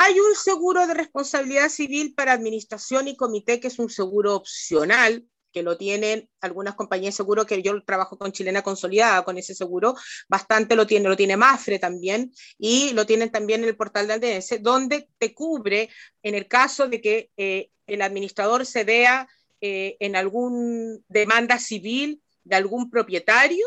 Hay 0.00 0.20
un 0.20 0.36
seguro 0.36 0.86
de 0.86 0.94
responsabilidad 0.94 1.68
civil 1.68 2.14
para 2.14 2.32
administración 2.32 3.08
y 3.08 3.16
comité, 3.16 3.58
que 3.58 3.66
es 3.66 3.80
un 3.80 3.90
seguro 3.90 4.36
opcional, 4.36 5.26
que 5.52 5.64
lo 5.64 5.76
tienen 5.76 6.30
algunas 6.40 6.76
compañías 6.76 7.14
de 7.14 7.16
seguro, 7.16 7.46
que 7.46 7.62
yo 7.62 7.82
trabajo 7.82 8.16
con 8.16 8.30
Chilena 8.30 8.62
Consolidada 8.62 9.24
con 9.24 9.38
ese 9.38 9.56
seguro, 9.56 9.96
bastante 10.28 10.76
lo 10.76 10.86
tiene, 10.86 11.08
lo 11.08 11.16
tiene 11.16 11.36
Mafre 11.36 11.80
también, 11.80 12.32
y 12.58 12.92
lo 12.92 13.06
tienen 13.06 13.32
también 13.32 13.64
en 13.64 13.70
el 13.70 13.76
portal 13.76 14.06
de 14.06 14.36
ADS, 14.36 14.62
donde 14.62 15.08
te 15.18 15.34
cubre 15.34 15.90
en 16.22 16.36
el 16.36 16.46
caso 16.46 16.86
de 16.86 17.00
que 17.00 17.30
eh, 17.36 17.70
el 17.88 18.00
administrador 18.00 18.66
se 18.66 18.84
vea 18.84 19.26
eh, 19.60 19.96
en 19.98 20.14
alguna 20.14 20.96
demanda 21.08 21.58
civil 21.58 22.22
de 22.44 22.54
algún 22.54 22.88
propietario, 22.88 23.66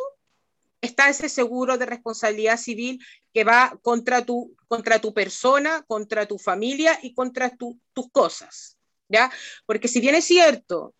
está 0.81 1.09
ese 1.09 1.29
seguro 1.29 1.77
de 1.77 1.85
responsabilidad 1.85 2.57
civil 2.57 2.99
que 3.33 3.43
va 3.43 3.77
contra 3.81 4.25
tu, 4.25 4.55
contra 4.67 4.99
tu 4.99 5.13
persona, 5.13 5.83
contra 5.87 6.25
tu 6.25 6.37
familia 6.37 6.97
y 7.01 7.13
contra 7.13 7.51
tus 7.55 8.11
cosas. 8.11 8.77
¿ya? 9.07 9.31
Porque 9.65 9.87
si 9.87 10.01
bien 10.01 10.15
es 10.15 10.25
cierto, 10.25 10.95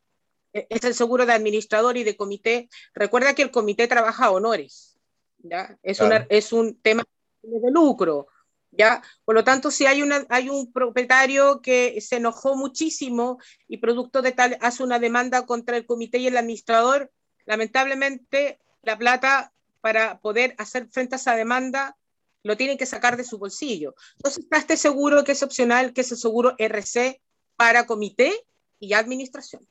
e, 0.54 0.68
es 0.70 0.84
el 0.84 0.94
seguro 0.94 1.26
de 1.26 1.34
administrador 1.34 1.98
y 1.98 2.04
de 2.04 2.16
comité, 2.16 2.70
recuerda 2.94 3.34
que 3.34 3.42
el 3.42 3.52
comité 3.52 3.88
trabaja 3.88 4.26
a 4.26 4.32
honores. 4.32 4.98
¿ya? 5.40 5.78
Es, 5.82 6.00
es 6.30 6.54
un 6.54 6.80
tema 6.80 7.04
de 7.42 7.72
lucro. 7.72 8.28
¿ya? 8.72 9.02
Por 9.26 9.36
lo 9.36 9.44
tanto, 9.44 9.72
si 9.72 9.86
hay, 9.88 10.02
una, 10.04 10.26
hay 10.30 10.50
un 10.50 10.72
propietario 10.72 11.62
que 11.62 12.00
se 12.02 12.18
enojó 12.18 12.56
muchísimo 12.56 13.40
y 13.68 13.78
producto 13.78 14.22
de 14.22 14.32
tal 14.32 14.58
hace 14.62 14.84
una 14.84 15.00
demanda 15.00 15.46
contra 15.46 15.76
el 15.76 15.86
comité 15.86 16.20
y 16.20 16.28
el 16.28 16.38
administrador, 16.38 17.12
lamentablemente 17.46 18.60
la 18.84 18.98
plata 18.98 19.51
para 19.82 20.20
poder 20.20 20.56
hacer 20.58 20.88
frente 20.90 21.16
a 21.16 21.18
esa 21.18 21.36
demanda 21.36 21.98
lo 22.44 22.58
tienen 22.58 22.78
que 22.78 22.86
sacar 22.86 23.18
de 23.18 23.24
su 23.24 23.38
bolsillo. 23.38 23.96
Entonces 24.18 24.44
está 24.44 24.58
este 24.58 24.78
seguro 24.78 25.24
que 25.24 25.34
es 25.34 25.44
opcional, 25.44 25.94
que 25.94 26.02
es 26.02 26.12
el 26.12 26.18
seguro 26.18 26.56
RC 26.58 27.22
para 27.56 27.86
comité 27.86 28.34
y 28.80 28.94
administración. 28.94 29.68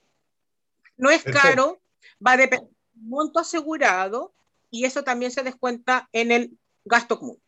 No 0.96 1.10
es 1.10 1.24
caro, 1.24 1.80
va 2.24 2.32
a 2.32 2.36
depender 2.36 2.68
del 2.68 3.04
monto 3.04 3.40
asegurado 3.40 4.34
y 4.70 4.84
eso 4.84 5.02
también 5.02 5.32
se 5.32 5.42
descuenta 5.42 6.08
en 6.12 6.30
el 6.30 6.58
gasto 6.84 7.18
común. 7.18 7.42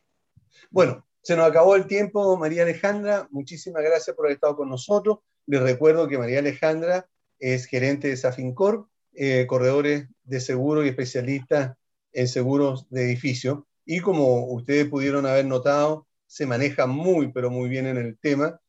Bueno, 0.70 1.06
se 1.22 1.36
nos 1.36 1.48
acabó 1.48 1.76
el 1.76 1.86
tiempo, 1.86 2.36
María 2.36 2.62
Alejandra. 2.62 3.28
Muchísimas 3.30 3.82
gracias 3.82 4.16
por 4.16 4.26
haber 4.26 4.36
estado 4.36 4.56
con 4.56 4.68
nosotros. 4.68 5.18
Les 5.46 5.62
recuerdo 5.62 6.08
que 6.08 6.18
María 6.18 6.40
Alejandra 6.40 7.08
es 7.38 7.66
gerente 7.66 8.08
de 8.08 8.16
Safincor, 8.16 8.88
eh, 9.12 9.46
corredores 9.46 10.08
de 10.24 10.40
seguro 10.40 10.84
y 10.84 10.88
especialista 10.88 11.76
en 12.12 12.28
seguros 12.28 12.86
de 12.90 13.04
edificio. 13.04 13.66
Y 13.84 14.00
como 14.00 14.46
ustedes 14.52 14.88
pudieron 14.88 15.26
haber 15.26 15.46
notado, 15.46 16.06
se 16.26 16.46
maneja 16.46 16.86
muy, 16.86 17.32
pero 17.32 17.50
muy 17.50 17.68
bien 17.68 17.86
en 17.86 17.96
el 17.98 18.18
tema 18.18 18.60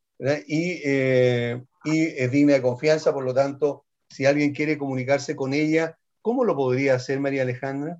y, 0.47 0.81
eh, 0.83 1.63
y, 1.83 2.05
es 2.05 2.31
digna 2.31 2.53
de 2.53 2.61
confianza. 2.61 3.13
Por 3.13 3.23
lo 3.23 3.33
tanto, 3.33 3.85
si 4.09 4.25
alguien 4.25 4.53
quiere 4.53 4.77
comunicarse 4.77 5.35
con 5.35 5.53
ella, 5.53 5.97
¿cómo 6.21 6.45
lo 6.45 6.55
podría 6.55 6.95
hacer 6.95 7.19
María 7.19 7.43
Alejandra? 7.43 7.99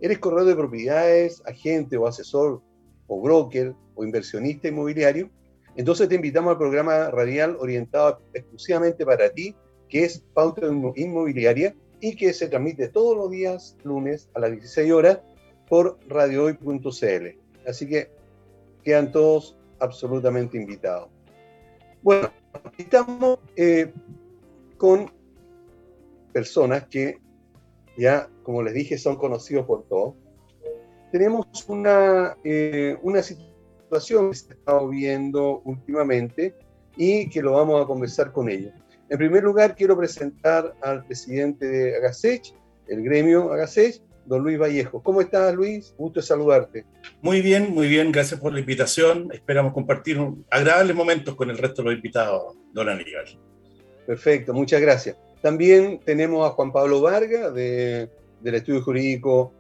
¿Eres 0.02 0.20
corredor 0.20 0.48
de 0.48 0.56
propiedades, 0.56 1.44
agente 1.46 1.98
o 1.98 2.08
asesor 2.08 2.64
o 3.08 3.22
broker 3.22 3.76
o 3.94 4.04
inversionista 4.04 4.70
inmobiliario? 4.70 5.30
Entonces 5.78 6.08
te 6.08 6.16
invitamos 6.16 6.52
al 6.52 6.58
programa 6.58 7.12
radial 7.12 7.58
orientado 7.60 8.22
exclusivamente 8.34 9.06
para 9.06 9.30
ti, 9.30 9.56
que 9.90 10.06
es 10.06 10.24
Pauta 10.34 10.68
Inmobiliaria 10.96 11.76
y 12.00 12.16
que 12.16 12.34
se 12.34 12.48
transmite 12.48 12.88
todos 12.90 13.16
los 13.18 13.30
días 13.30 13.78
lunes 13.84 14.30
a 14.34 14.40
las 14.40 14.52
16 14.52 14.92
horas 14.92 15.20
por 15.68 16.00
radiohoy.cl. 16.08 17.40
Así 17.68 17.88
que 17.88 18.10
quedan 18.84 19.12
todos 19.12 19.58
absolutamente 19.80 20.58
invitados. 20.58 21.10
Bueno, 22.02 22.32
estamos 22.78 23.40
eh, 23.56 23.92
con 24.78 25.12
personas 26.32 26.86
que 26.88 27.20
ya, 27.98 28.30
como 28.44 28.62
les 28.62 28.74
dije, 28.74 28.98
son 28.98 29.16
conocidos 29.16 29.66
por 29.66 29.84
todos. 29.88 30.16
Tenemos 31.12 31.48
una, 31.68 32.38
eh, 32.44 32.98
una 33.02 33.22
situación 33.24 33.55
que 34.00 34.34
se 34.36 34.54
ha 34.54 34.56
estado 34.56 34.90
viendo 34.90 35.62
últimamente 35.66 36.56
y 36.98 37.30
que 37.30 37.42
lo 37.42 37.54
vamos 37.54 37.84
a 37.84 37.88
conversar 37.88 38.32
con 38.32 38.50
ellos. 38.50 38.74
En 39.10 39.18
primer 39.18 39.44
lugar, 39.44 39.76
quiero 39.76 39.98
presentar 39.98 40.74
al 40.82 41.06
presidente 41.06 41.68
de 41.68 41.98
Agasech, 41.98 42.54
el 42.88 43.04
gremio 43.04 43.52
Agasech, 43.52 44.02
don 44.26 44.44
Luis 44.44 44.60
Vallejo. 44.60 45.02
¿Cómo 45.04 45.22
estás, 45.22 45.54
Luis? 45.54 45.94
Gusto 45.98 46.22
saludarte. 46.22 46.86
Muy 47.22 47.42
bien, 47.42 47.74
muy 47.74 47.88
bien. 47.88 48.12
Gracias 48.12 48.40
por 48.40 48.54
la 48.54 48.60
invitación. 48.60 49.30
Esperamos 49.32 49.74
compartir 49.74 50.20
agradables 50.50 50.96
momentos 50.96 51.36
con 51.36 51.50
el 51.50 51.58
resto 51.58 51.82
de 51.82 51.90
los 51.90 51.96
invitados, 51.96 52.56
don 52.74 52.90
Aníbal. 52.90 53.40
Perfecto, 54.08 54.54
muchas 54.54 54.82
gracias. 54.82 55.18
También 55.42 56.00
tenemos 56.04 56.48
a 56.48 56.54
Juan 56.54 56.72
Pablo 56.72 57.02
Vargas 57.02 57.54
de, 57.54 58.10
del 58.42 58.56
Estudio 58.56 58.82
Jurídico 58.82 59.54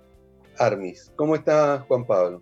Armis. 0.58 1.12
¿Cómo 1.16 1.36
está 1.36 1.86
Juan 1.88 2.06
Pablo? 2.06 2.42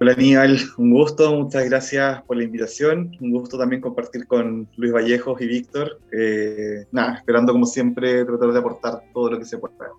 Hola 0.00 0.12
Aníbal, 0.12 0.58
un 0.76 0.90
gusto, 0.90 1.32
muchas 1.36 1.64
gracias 1.66 2.20
por 2.24 2.36
la 2.36 2.42
invitación, 2.42 3.16
un 3.20 3.30
gusto 3.30 3.56
también 3.56 3.80
compartir 3.80 4.26
con 4.26 4.68
Luis 4.76 4.92
Vallejos 4.92 5.40
y 5.40 5.46
Víctor. 5.46 6.00
Eh, 6.10 6.84
nada, 6.90 7.18
esperando 7.18 7.52
como 7.52 7.64
siempre 7.64 8.24
tratar 8.24 8.52
de 8.52 8.58
aportar 8.58 9.04
todo 9.14 9.30
lo 9.30 9.38
que 9.38 9.44
se 9.44 9.56
pueda. 9.56 9.92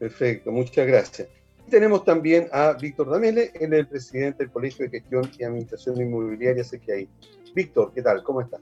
Perfecto, 0.00 0.50
muchas 0.50 0.84
gracias. 0.84 1.28
Tenemos 1.70 2.04
también 2.04 2.48
a 2.50 2.72
Víctor 2.72 3.08
Damele, 3.08 3.52
él 3.54 3.72
es 3.72 3.78
el 3.78 3.86
presidente 3.86 4.42
del 4.42 4.52
Colegio 4.52 4.86
de 4.86 4.98
Gestión 4.98 5.30
y 5.38 5.44
Administración 5.44 6.00
Inmobiliaria 6.00 6.64
CGI. 6.64 7.08
Víctor, 7.54 7.92
¿qué 7.94 8.02
tal? 8.02 8.24
¿Cómo 8.24 8.40
estás? 8.40 8.60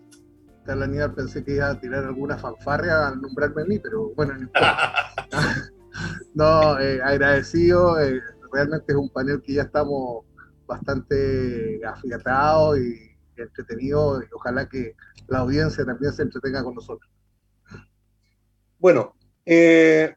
Tal 0.66 0.82
Aníbal, 0.82 1.14
pensé 1.14 1.43
que 1.43 1.55
iba 1.55 1.70
a 1.70 1.80
tirar 1.80 2.05
alguna 2.05 2.37
fanfarria 2.37 3.09
al 3.09 3.22
nombrarme 3.22 3.62
a 3.62 3.64
mí, 3.64 3.78
pero 3.78 4.12
bueno, 4.14 4.34
no 4.34 4.41
importa. 4.41 4.93
no, 6.34 6.78
eh, 6.78 7.01
agradecido. 7.03 8.01
Eh, 8.01 8.20
realmente 8.53 8.92
es 8.92 8.97
un 8.97 9.11
panel 9.11 9.42
que 9.42 9.55
ya 9.55 9.62
estamos 9.62 10.24
bastante 10.66 11.80
afiatados 11.84 12.78
y 12.78 13.16
entretenidos 13.36 14.24
y 14.24 14.34
ojalá 14.34 14.68
que 14.68 14.94
la 15.28 15.38
audiencia 15.38 15.84
también 15.84 16.12
se 16.12 16.22
entretenga 16.22 16.62
con 16.62 16.74
nosotros. 16.74 17.11
Bueno, 18.78 19.14
eh, 19.44 20.14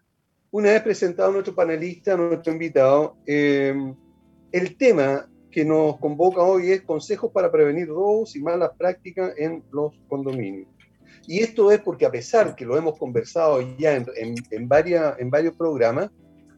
una 0.52 0.72
vez 0.72 0.82
presentado 0.82 1.32
nuestro 1.32 1.56
panelista, 1.56 2.18
nuestro 2.18 2.52
invitado, 2.52 3.18
eh, 3.26 3.76
el 4.52 4.78
tema 4.78 5.30
que 5.52 5.66
nos 5.66 5.98
convoca 6.00 6.42
hoy 6.42 6.72
es 6.72 6.82
consejos 6.82 7.32
para 7.32 7.52
prevenir 7.52 7.88
robos 7.88 8.36
y 8.36 8.42
malas 8.42 8.72
prácticas 8.78 9.34
en 9.38 9.64
los 9.72 9.94
condominios. 10.08 10.68
Y 11.28 11.40
esto 11.40 11.72
es 11.72 11.80
porque 11.82 12.06
a 12.06 12.12
pesar 12.12 12.56
que 12.56 12.66
lo 12.66 12.78
hemos 12.78 12.98
conversado 12.98 13.62
ya 13.78 13.96
en, 13.96 14.06
en, 14.52 14.68
varias, 14.68 15.20
en 15.20 15.30
varios 15.30 15.56
programas, 15.56 16.10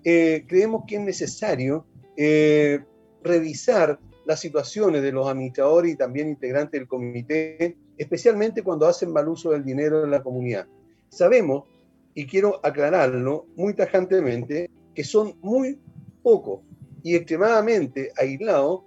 eh, 0.03 0.45
creemos 0.47 0.83
que 0.87 0.95
es 0.95 1.01
necesario 1.01 1.85
eh, 2.17 2.79
revisar 3.23 3.99
las 4.25 4.39
situaciones 4.39 5.01
de 5.01 5.11
los 5.11 5.27
administradores 5.27 5.93
y 5.93 5.97
también 5.97 6.29
integrantes 6.29 6.79
del 6.79 6.87
comité, 6.87 7.77
especialmente 7.97 8.63
cuando 8.63 8.87
hacen 8.87 9.11
mal 9.11 9.27
uso 9.27 9.51
del 9.51 9.63
dinero 9.63 10.03
en 10.03 10.11
la 10.11 10.23
comunidad. 10.23 10.67
Sabemos, 11.09 11.65
y 12.13 12.25
quiero 12.25 12.59
aclararlo 12.63 13.45
muy 13.55 13.73
tajantemente, 13.73 14.69
que 14.93 15.03
son 15.03 15.37
muy 15.41 15.79
pocos 16.23 16.61
y 17.03 17.15
extremadamente 17.15 18.11
aislados 18.17 18.81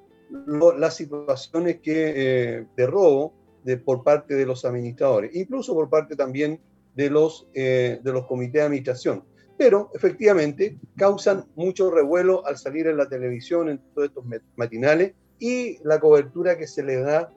las 0.79 0.97
situaciones 0.97 1.81
que, 1.81 2.13
eh, 2.17 2.67
de 2.77 2.87
robo 2.87 3.35
de, 3.63 3.77
por 3.77 4.03
parte 4.03 4.35
de 4.35 4.47
los 4.47 4.65
administradores, 4.65 5.35
incluso 5.35 5.75
por 5.75 5.89
parte 5.89 6.17
también 6.17 6.61
de 6.95 7.11
los, 7.11 7.49
de 7.53 8.01
los 8.05 8.27
comités 8.27 8.55
de 8.55 8.63
administración 8.63 9.25
pero 9.57 9.91
efectivamente 9.95 10.77
causan 10.97 11.47
mucho 11.55 11.91
revuelo 11.91 12.47
al 12.47 12.59
salir 12.59 12.87
en 12.87 12.97
la 12.97 13.09
televisión, 13.09 13.69
en 13.69 13.79
todos 13.95 14.09
estos 14.09 14.25
matinales, 14.57 15.15
y 15.39 15.79
la 15.85 16.01
cobertura 16.01 16.57
que 16.57 16.67
se 16.67 16.83
les 16.83 17.05
da 17.05 17.33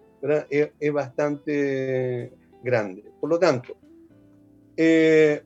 es, 0.49 0.93
bastante 0.93 2.33
grande. 2.63 3.03
Por 3.19 3.29
lo 3.29 3.39
tanto, 3.39 3.75
eh, 4.75 5.43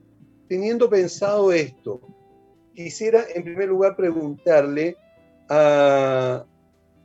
teniendo 0.47 0.89
pensado 0.89 1.51
esto, 1.51 2.01
quisiera 2.73 3.23
en 3.33 3.43
primer 3.43 3.69
lugar 3.69 3.95
preguntarle 3.95 4.97
a, 5.49 6.45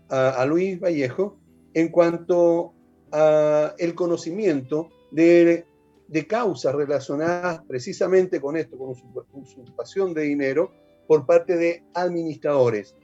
a, 0.09 0.29
a 0.31 0.47
Luis 0.47 0.79
Vallejo 0.81 1.37
en 1.75 1.89
cuanto 1.89 2.73
a 3.13 3.75
el 3.79 3.95
conocimiento 3.95 4.89
de 5.11 5.65
de 6.09 6.27
causas 6.27 6.75
relacionadas 6.75 7.63
precisamente 7.67 8.41
con 8.41 8.57
esto, 8.57 8.77
con 8.79 8.95
usurpación 9.33 10.15
de 10.15 10.23
dinero 10.23 10.73
por 11.07 11.27
parte 11.27 11.57
de 11.57 11.85
administradores. 11.95 12.95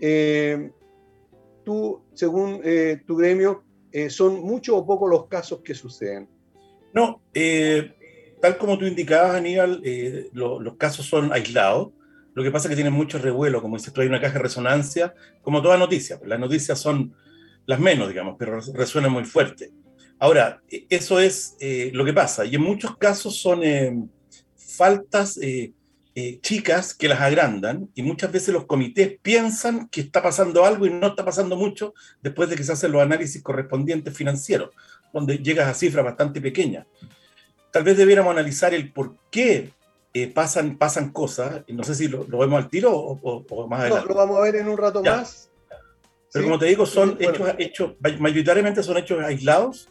Eh, 0.00 0.70
tú, 1.64 2.02
según 2.14 2.60
eh, 2.64 3.00
tu 3.06 3.16
gremio, 3.16 3.64
eh, 3.92 4.10
¿son 4.10 4.40
muchos 4.40 4.76
o 4.76 4.86
pocos 4.86 5.10
los 5.10 5.26
casos 5.26 5.60
que 5.60 5.74
suceden? 5.74 6.28
No, 6.94 7.20
tal 8.40 8.58
como 8.58 8.78
tú 8.78 8.86
indicabas, 8.86 9.36
Aníbal, 9.36 9.82
los 10.32 10.76
casos 10.76 11.06
son 11.06 11.32
aislados. 11.32 11.90
Lo 12.34 12.42
que 12.42 12.50
pasa 12.50 12.68
es 12.68 12.70
que 12.70 12.76
tienen 12.76 12.92
mucho 12.92 13.18
revuelo, 13.18 13.60
como 13.60 13.76
dices 13.76 13.92
hay 13.96 14.06
una 14.06 14.20
caja 14.20 14.34
de 14.34 14.44
resonancia, 14.44 15.14
como 15.42 15.60
toda 15.60 15.76
noticia. 15.76 16.20
Las 16.24 16.38
noticias 16.38 16.78
son 16.78 17.14
las 17.66 17.80
menos, 17.80 18.08
digamos, 18.08 18.36
pero 18.38 18.60
resuenan 18.74 19.12
muy 19.12 19.24
fuerte. 19.24 19.70
Ahora, 20.20 20.60
eso 20.68 21.20
es 21.20 21.56
eh, 21.60 21.90
lo 21.94 22.04
que 22.04 22.12
pasa, 22.12 22.44
y 22.44 22.56
en 22.56 22.62
muchos 22.62 22.96
casos 22.96 23.36
son 23.36 23.62
eh, 23.62 23.96
faltas 24.56 25.38
eh, 25.40 25.72
chicas 26.40 26.92
que 26.92 27.06
las 27.06 27.20
agrandan, 27.20 27.88
y 27.94 28.02
muchas 28.02 28.32
veces 28.32 28.52
los 28.52 28.66
comités 28.66 29.16
piensan 29.22 29.88
que 29.88 30.00
está 30.00 30.20
pasando 30.20 30.64
algo 30.64 30.86
y 30.86 30.90
no 30.90 31.06
está 31.08 31.24
pasando 31.24 31.54
mucho 31.54 31.94
después 32.20 32.50
de 32.50 32.56
que 32.56 32.64
se 32.64 32.72
hacen 32.72 32.90
los 32.90 33.00
análisis 33.00 33.40
correspondientes 33.40 34.16
financieros, 34.16 34.70
donde 35.12 35.38
llegas 35.38 35.68
a 35.68 35.74
cifras 35.74 36.04
bastante 36.04 36.40
pequeñas. 36.40 36.86
Tal 37.70 37.84
vez 37.84 37.96
debiéramos 37.96 38.32
analizar 38.32 38.74
el 38.74 38.92
por 38.92 39.14
qué 39.30 39.70
pasan, 40.34 40.76
pasan 40.76 41.12
cosas, 41.12 41.62
no 41.68 41.84
sé 41.84 41.94
si 41.94 42.08
lo, 42.08 42.24
vemos 42.26 42.64
al 42.64 42.68
tiro 42.68 42.92
o, 42.92 43.68
más 43.68 43.82
adelante. 43.82 44.08
No, 44.08 44.14
lo 44.14 44.18
vamos 44.18 44.38
a 44.38 44.40
ver 44.40 44.56
en 44.56 44.68
un 44.68 44.76
rato 44.76 45.00
más. 45.00 45.48
Pero 46.32 46.44
como 46.46 46.58
te 46.58 46.66
digo, 46.66 46.84
son 46.84 47.16
hechos, 47.20 47.50
hechos, 47.58 47.92
mayoritariamente 48.18 48.82
son 48.82 48.96
hechos 48.96 49.22
aislados 49.22 49.88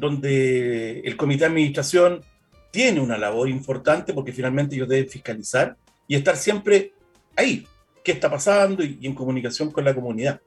donde 0.00 1.00
el 1.00 1.16
comité 1.16 1.40
de 1.40 1.46
administración 1.46 2.22
tiene 2.70 3.00
una 3.00 3.18
labor 3.18 3.48
importante 3.48 4.14
porque 4.14 4.32
finalmente 4.32 4.74
ellos 4.74 4.88
deben 4.88 5.08
fiscalizar 5.08 5.76
y 6.06 6.16
estar 6.16 6.36
siempre 6.36 6.92
ahí, 7.36 7.66
qué 8.02 8.12
está 8.12 8.30
pasando 8.30 8.82
y, 8.82 8.98
en 9.02 9.14
comunicación 9.14 9.70
con 9.70 9.84
la 9.84 9.94
comunidad. 9.94 10.40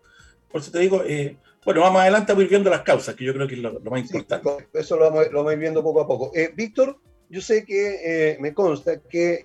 Por 0.51 0.61
eso 0.61 0.71
te 0.71 0.79
digo, 0.79 1.03
eh, 1.05 1.37
bueno, 1.65 1.81
vamos 1.81 2.01
adelante 2.01 2.31
a 2.31 2.35
ir 2.35 2.49
viendo 2.49 2.69
las 2.69 2.81
causas, 2.81 3.15
que 3.15 3.23
yo 3.23 3.33
creo 3.33 3.47
que 3.47 3.55
es 3.55 3.61
lo, 3.61 3.79
más 3.79 4.01
importante. 4.01 4.67
eso 4.73 4.97
lo 4.97 5.11
vamos, 5.11 5.47
a 5.47 5.53
ir 5.53 5.59
viendo 5.59 5.83
poco 5.83 6.01
a 6.01 6.07
poco. 6.07 6.31
Eh, 6.33 6.51
Víctor, 6.55 6.99
yo 7.29 7.41
sé 7.41 7.65
que 7.65 8.31
eh, 8.33 8.37
me 8.39 8.53
consta 8.53 8.99
que 8.99 9.41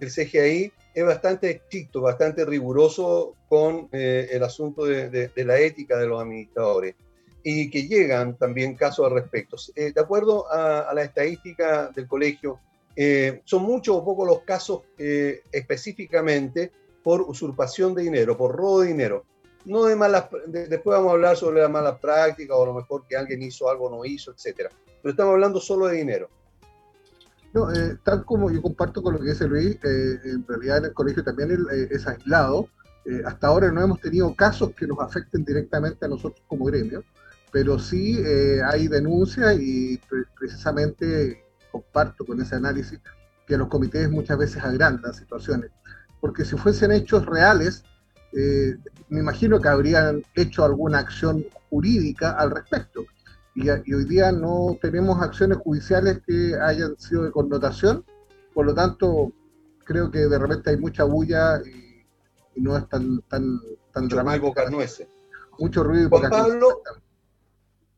el 0.00 0.10
CGI 0.10 0.72
es 0.94 1.04
bastante 1.04 1.50
estricto, 1.50 2.00
bastante 2.00 2.44
riguroso 2.44 3.34
con 3.48 3.88
el 3.92 4.42
asunto 4.42 4.84
de 4.84 5.30
la 5.36 5.58
ética 5.58 5.98
de 5.98 6.06
los 6.06 6.20
administradores 6.20 6.94
y 7.48 7.70
que 7.70 7.86
llegan 7.86 8.36
también 8.36 8.74
casos 8.74 9.06
al 9.06 9.12
respecto. 9.12 9.56
Eh, 9.76 9.92
de 9.92 10.00
acuerdo 10.00 10.50
a, 10.50 10.92
la 10.92 11.04
estadística 11.04 11.92
del 11.94 12.08
colegio, 12.08 12.58
eh, 12.96 13.40
son 13.44 13.62
muchos 13.62 13.94
o 13.94 14.04
pocos 14.04 14.26
los 14.26 14.40
casos 14.40 14.80
eh, 14.98 15.44
específicamente 15.52 16.72
por 17.04 17.20
usurpación 17.20 17.94
de 17.94 18.02
dinero, 18.02 18.36
por 18.36 18.56
robo 18.56 18.80
de 18.80 18.88
dinero. 18.88 19.24
No 19.64 19.84
de 19.84 19.94
malas, 19.94 20.26
después 20.48 20.96
vamos 20.96 21.10
a 21.10 21.12
hablar 21.12 21.36
sobre 21.36 21.60
las 21.60 21.70
malas 21.70 22.00
prácticas 22.00 22.56
o 22.56 22.64
a 22.64 22.66
lo 22.66 22.74
mejor 22.74 23.06
que 23.08 23.16
alguien 23.16 23.40
hizo 23.40 23.70
algo, 23.70 23.88
no 23.88 24.04
hizo, 24.04 24.32
etcétera. 24.32 24.70
Pero 25.00 25.12
estamos 25.12 25.34
hablando 25.34 25.60
solo 25.60 25.86
de 25.86 25.98
dinero. 25.98 26.28
No, 27.52 27.68
tal 28.02 28.24
como 28.24 28.50
yo 28.50 28.60
comparto 28.60 29.04
con 29.04 29.14
lo 29.14 29.20
que 29.20 29.30
dice 29.30 29.46
Luis, 29.46 29.78
en 29.84 30.44
realidad 30.48 30.78
en 30.78 30.86
el 30.86 30.94
colegio 30.94 31.22
también 31.22 31.56
es 31.92 32.04
aislado. 32.08 32.68
hasta 33.24 33.46
ahora 33.46 33.70
no 33.70 33.82
hemos 33.82 34.00
tenido 34.00 34.34
casos 34.34 34.72
que 34.74 34.84
nos 34.84 34.98
afecten 34.98 35.44
directamente 35.44 36.06
a 36.06 36.08
nosotros 36.08 36.42
como 36.48 36.64
gremio 36.64 37.04
pero 37.52 37.78
sí 37.78 38.18
eh, 38.24 38.60
hay 38.64 38.88
denuncias 38.88 39.56
y 39.58 40.00
precisamente 40.38 41.44
comparto 41.70 42.24
con 42.24 42.40
ese 42.40 42.56
análisis 42.56 43.00
que 43.46 43.56
los 43.56 43.68
comités 43.68 44.10
muchas 44.10 44.38
veces 44.38 44.62
agrandan 44.62 45.14
situaciones, 45.14 45.70
porque 46.20 46.44
si 46.44 46.56
fuesen 46.56 46.92
hechos 46.92 47.26
reales, 47.26 47.84
eh, 48.32 48.76
me 49.08 49.20
imagino 49.20 49.60
que 49.60 49.68
habrían 49.68 50.22
hecho 50.34 50.64
alguna 50.64 50.98
acción 50.98 51.46
jurídica 51.70 52.32
al 52.32 52.50
respecto. 52.50 53.04
Y, 53.54 53.70
hoy 53.70 54.04
día 54.04 54.32
no 54.32 54.76
tenemos 54.82 55.22
acciones 55.22 55.58
judiciales 55.58 56.20
que 56.26 56.54
hayan 56.60 56.98
sido 56.98 57.22
de 57.22 57.30
connotación, 57.30 58.04
por 58.52 58.66
lo 58.66 58.74
tanto, 58.74 59.32
creo 59.84 60.10
que 60.10 60.26
de 60.26 60.38
repente 60.38 60.70
hay 60.70 60.76
mucha 60.76 61.04
bulla 61.04 61.60
y, 61.64 62.04
no 62.56 62.76
es 62.76 62.88
tan, 62.88 63.20
tan, 63.22 63.60
tan 63.92 64.04
Mucho 64.04 64.16
dramático. 64.16 64.54
Mucho 65.58 65.84
ruido 65.84 66.06
y 66.06 66.08
Juan 66.10 66.30
Pablo, 66.30 66.82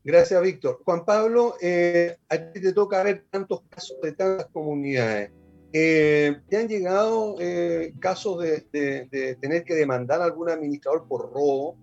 Gracias, 0.03 0.41
Víctor. 0.41 0.79
Juan 0.85 1.03
Pablo, 1.05 1.55
eh, 1.61 2.17
a 2.29 2.37
ti 2.37 2.61
te 2.61 2.73
toca 2.73 3.03
ver 3.03 3.25
tantos 3.29 3.61
casos 3.69 3.97
de 4.01 4.13
tantas 4.13 4.47
comunidades. 4.47 5.31
Eh, 5.73 6.37
¿Te 6.49 6.57
han 6.57 6.67
llegado 6.67 7.35
eh, 7.39 7.93
casos 7.99 8.41
de, 8.41 9.37
tener 9.39 9.63
que 9.63 9.75
demandar 9.75 10.21
a 10.21 10.25
algún 10.25 10.49
administrador 10.49 11.07
por 11.07 11.31
robo? 11.31 11.77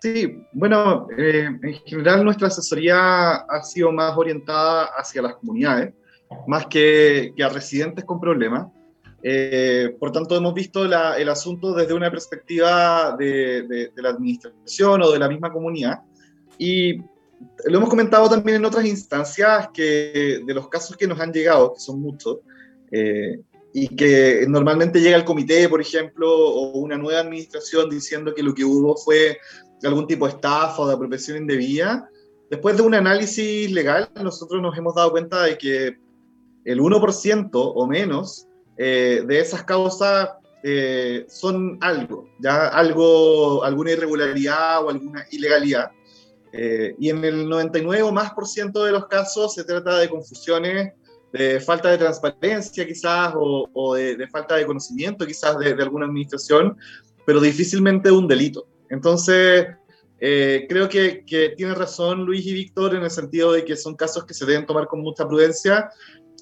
Sí, 0.00 0.44
bueno, 0.52 1.08
en 1.16 1.74
general 1.86 2.24
nuestra 2.24 2.48
asesoría 2.48 3.36
ha 3.36 3.62
sido 3.62 3.90
más 3.90 4.16
orientada 4.16 4.90
hacia 4.96 5.22
las 5.22 5.34
comunidades, 5.36 5.94
más 6.46 6.66
que, 6.66 7.32
que 7.34 7.42
a 7.42 7.48
residentes 7.48 8.04
con 8.04 8.20
problemas. 8.20 8.68
Eh, 9.22 9.96
por 9.98 10.12
tanto, 10.12 10.36
hemos 10.36 10.54
visto 10.54 10.84
el 10.84 11.28
asunto 11.28 11.74
desde 11.74 11.94
una 11.94 12.10
perspectiva 12.10 13.16
de, 13.18 13.90
la 13.96 14.10
administración 14.10 15.02
o 15.02 15.10
de 15.10 15.18
la 15.18 15.28
misma 15.28 15.52
comunidad. 15.52 16.00
Y 16.58 16.98
lo 16.98 17.78
hemos 17.78 17.88
comentado 17.88 18.28
también 18.28 18.58
en 18.58 18.64
otras 18.64 18.84
instancias 18.84 19.68
que 19.72 20.42
de 20.46 20.54
los 20.54 20.68
casos 20.68 20.96
que 20.96 21.06
nos 21.06 21.20
han 21.20 21.32
llegado, 21.32 21.74
que 21.74 21.80
son 21.80 22.00
muchos, 22.00 22.38
eh, 22.90 23.40
y 23.72 23.88
que 23.94 24.46
normalmente 24.48 25.00
llega 25.00 25.16
el 25.16 25.24
comité, 25.24 25.68
por 25.68 25.80
ejemplo, 25.80 26.30
o 26.30 26.78
una 26.78 26.96
nueva 26.96 27.20
administración 27.20 27.90
diciendo 27.90 28.34
que 28.34 28.42
lo 28.42 28.54
que 28.54 28.64
hubo 28.64 28.96
fue 28.96 29.38
algún 29.82 30.06
tipo 30.06 30.26
de 30.26 30.32
estafa 30.32 30.82
o 30.82 30.88
de 30.88 30.94
apropiación 30.94 31.36
indebida. 31.38 32.08
Después 32.50 32.76
de 32.76 32.82
un 32.82 32.94
análisis 32.94 33.70
legal, 33.70 34.08
nosotros 34.22 34.62
nos 34.62 34.76
hemos 34.78 34.94
dado 34.94 35.10
cuenta 35.10 35.42
de 35.42 35.58
que 35.58 35.98
el 36.64 36.80
1% 36.80 37.50
o 37.52 37.86
menos 37.86 38.48
eh, 38.76 39.22
de 39.26 39.40
esas 39.40 39.64
causas 39.64 40.30
eh, 40.62 41.24
son 41.28 41.78
algo, 41.80 42.28
ya 42.38 42.68
algo, 42.68 43.64
alguna 43.64 43.92
irregularidad 43.92 44.84
o 44.84 44.90
alguna 44.90 45.24
ilegalidad. 45.30 45.90
Eh, 46.52 46.94
y 46.98 47.10
en 47.10 47.24
el 47.24 47.48
99 47.48 48.02
o 48.02 48.12
más 48.12 48.32
por 48.32 48.46
ciento 48.46 48.84
de 48.84 48.92
los 48.92 49.06
casos 49.06 49.54
se 49.54 49.64
trata 49.64 49.98
de 49.98 50.08
confusiones, 50.08 50.92
de 51.32 51.60
falta 51.60 51.90
de 51.90 51.98
transparencia 51.98 52.86
quizás 52.86 53.34
o, 53.36 53.94
de, 53.94 54.26
falta 54.28 54.56
de 54.56 54.64
conocimiento 54.64 55.26
quizás 55.26 55.58
de, 55.58 55.72
alguna 55.72 56.06
administración, 56.06 56.76
pero 57.26 57.40
difícilmente 57.40 58.10
un 58.10 58.26
delito. 58.26 58.66
Entonces, 58.88 59.66
creo 60.18 60.88
que, 60.88 61.24
que, 61.26 61.50
tiene 61.56 61.74
razón 61.74 62.24
Luis 62.24 62.46
y 62.46 62.54
Víctor 62.54 62.94
en 62.94 63.02
el 63.02 63.10
sentido 63.10 63.52
de 63.52 63.64
que 63.64 63.76
son 63.76 63.96
casos 63.96 64.24
que 64.24 64.32
se 64.32 64.46
deben 64.46 64.64
tomar 64.64 64.86
con 64.86 65.00
mucha 65.00 65.28
prudencia 65.28 65.90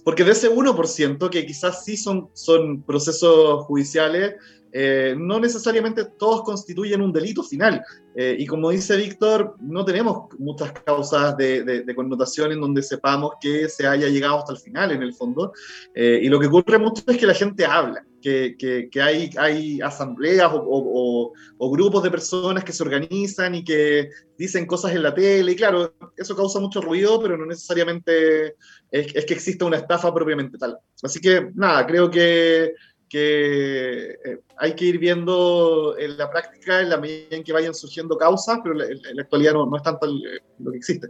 porque 0.05 0.23
de 0.23 0.33
ese 0.33 0.51
1%, 0.51 1.31
que 1.31 1.47
quizás 1.47 1.85
sí 1.85 1.97
son, 1.97 2.29
son 2.35 2.83
procesos 2.83 3.65
judiciales, 3.65 4.35
eh, 4.77 5.15
no 5.17 5.39
necesariamente 5.39 6.05
todos 6.19 6.43
constituyen 6.43 7.01
un 7.01 7.13
delito 7.13 7.45
final. 7.45 7.81
Eh, 8.17 8.35
y 8.41 8.45
como 8.45 8.71
dice 8.71 8.97
Víctor, 8.97 9.55
no 9.61 9.85
tenemos 9.85 10.29
muchas 10.41 10.73
causas 10.73 11.37
de, 11.37 11.85
connotación 11.95 12.51
en 12.51 12.61
donde 12.61 12.83
sepamos 12.83 13.35
que 13.41 13.69
se 13.69 13.87
haya 13.87 14.09
llegado 14.09 14.39
hasta 14.39 14.53
el 14.53 14.59
final, 14.59 14.91
en 14.91 15.03
el 15.05 15.15
fondo. 15.15 15.53
Eh, 15.95 16.19
y 16.25 16.29
lo 16.29 16.41
que 16.41 16.49
ocurre 16.49 16.79
mucho 16.79 17.05
es 17.07 17.17
que 17.17 17.27
la 17.27 17.35
gente 17.35 17.65
habla, 17.65 18.05
que, 18.21 18.57
que, 18.59 19.01
hay, 19.01 19.31
hay 19.37 19.81
asambleas 19.81 20.51
o, 20.53 21.33
o, 21.57 21.71
grupos 21.71 22.03
de 22.03 22.11
personas 22.11 22.65
que 22.65 22.73
se 22.73 22.83
organizan 22.83 23.55
y 23.55 23.63
que 23.63 24.09
dicen 24.37 24.67
cosas 24.67 24.93
en 24.93 25.05
la 25.05 25.15
tele. 25.15 25.53
Y 25.53 25.57
claro, 25.57 25.95
eso 26.17 26.35
causa 26.35 26.59
mucho 26.59 26.81
ruido, 26.81 27.23
pero 27.23 27.37
no 27.37 27.47
necesariamente 27.47 28.57
es, 28.91 29.15
es 29.15 29.25
que 29.25 29.35
exista 29.35 29.67
una 29.67 29.77
estafa 29.77 30.13
propiamente 30.13 30.59
tal. 30.59 30.79
Así 31.01 31.21
que 31.21 31.51
nada, 31.55 31.87
creo 31.87 32.11
que 32.11 32.73
que 33.09 34.11
eh, 34.25 34.41
hay 34.57 34.75
que 34.75 34.85
ir 34.85 34.99
viendo 34.99 35.97
en 35.99 36.17
la 36.17 36.31
práctica 36.31 36.81
en 36.81 36.91
la 36.91 36.99
medida 36.99 37.37
en 37.37 37.45
que 37.45 37.53
vayan 37.53 37.75
surgiendo 37.75 38.17
causas, 38.17 38.59
pero 38.63 38.81
en 38.83 39.17
la, 39.17 39.23
actualidad 39.23 39.53
no, 39.53 39.67
no, 39.67 39.77
es 39.77 39.83
tanto 39.83 40.07
lo 40.07 40.71
que 40.71 40.77
existe. 40.77 41.09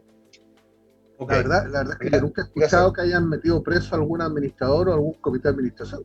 La, 1.19 1.27
verdad, 1.27 1.67
la 1.71 1.79
verdad 1.79 1.97
es 2.01 2.11
que 2.11 2.21
nunca 2.21 2.43
he 2.43 2.45
escuchado 2.45 2.93
que 2.93 3.03
hayan 3.03 3.29
metido 3.29 3.63
preso 3.63 3.95
a 3.95 3.99
algún 3.99 4.21
administrador 4.21 4.89
o 4.89 4.93
algún 4.95 5.15
comité 5.15 5.49
de 5.49 5.55
administración. 5.55 6.05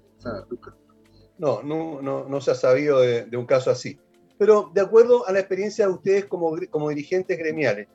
no, 1.38 1.64
no, 1.64 2.02
no, 2.02 2.30
no, 2.30 2.42
se 2.42 2.52
ha 2.52 2.56
sabido 2.56 3.02
de, 3.02 3.26
de, 3.26 3.38
un 3.38 3.46
caso 3.46 3.72
así. 3.72 4.00
Pero 4.38 4.72
de 4.74 4.82
acuerdo 4.82 5.28
a 5.28 5.32
la 5.32 5.40
experiencia 5.40 5.88
de 5.88 5.94
ustedes 5.94 6.26
como, 6.26 6.56
como 6.70 6.90
dirigentes 6.90 7.38
gremiales, 7.38 7.88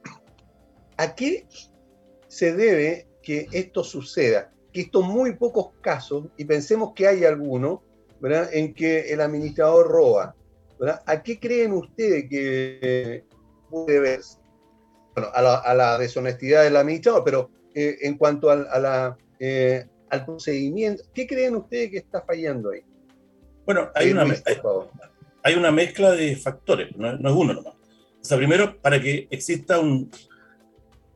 ¿a 0.96 1.14
qué 1.14 1.46
se 2.28 2.52
debe 2.54 3.08
que 3.22 3.46
esto 3.52 3.84
suceda? 3.84 4.53
Que 4.74 4.82
estos 4.82 5.04
muy 5.04 5.36
pocos 5.36 5.68
casos, 5.80 6.26
y 6.36 6.44
pensemos 6.44 6.92
que 6.94 7.06
hay 7.06 7.24
algunos, 7.24 7.80
en 8.52 8.74
que 8.74 9.12
el 9.12 9.20
administrador 9.20 9.88
roba. 9.88 10.34
¿A 11.06 11.22
qué 11.22 11.38
creen 11.38 11.72
ustedes 11.72 12.28
que 12.28 13.24
puede 13.70 14.00
verse? 14.00 14.38
Bueno, 15.14 15.30
a 15.32 15.74
la, 15.74 15.98
deshonestidad 15.98 16.64
del 16.64 16.76
administrador, 16.76 17.22
pero 17.24 17.50
eh, 17.74 17.98
en 18.02 18.16
cuanto 18.16 18.50
a, 18.50 18.56
la, 18.56 19.16
eh, 19.38 19.86
al 20.10 20.24
procedimiento, 20.24 21.04
¿qué 21.14 21.26
creen 21.26 21.54
ustedes 21.54 21.90
que 21.90 21.98
está 21.98 22.22
fallando 22.22 22.70
ahí? 22.70 22.82
Bueno, 23.64 23.90
hay, 23.94 24.10
una, 24.10 24.26
hay, 25.42 25.54
una 25.54 25.70
mezcla 25.70 26.10
de 26.10 26.36
factores, 26.36 26.94
no, 26.96 27.12
es 27.12 27.20
uno 27.20 27.54
nomás. 27.54 27.74
O 27.74 28.24
sea, 28.26 28.36
primero, 28.36 28.76
para 28.80 29.00
que 29.00 29.28
exista 29.30 29.78
un, 29.78 30.10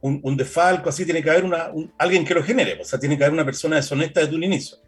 un, 0.01 0.37
defalco, 0.37 0.89
así 0.89 1.05
tiene 1.05 1.23
que 1.23 1.31
haber 1.31 1.45
una, 1.45 1.71
alguien 1.99 2.25
que 2.25 2.35
lo 2.35 2.43
genere, 2.43 2.81
o 2.81 2.85
sea, 2.85 2.99
tiene 3.01 3.19
que 3.19 3.25
haber 3.25 3.35
una 3.35 3.45
persona 3.45 3.77
deshonesta 3.77 4.21
desde 4.21 4.37
un 4.37 4.45
inicio 4.45 4.79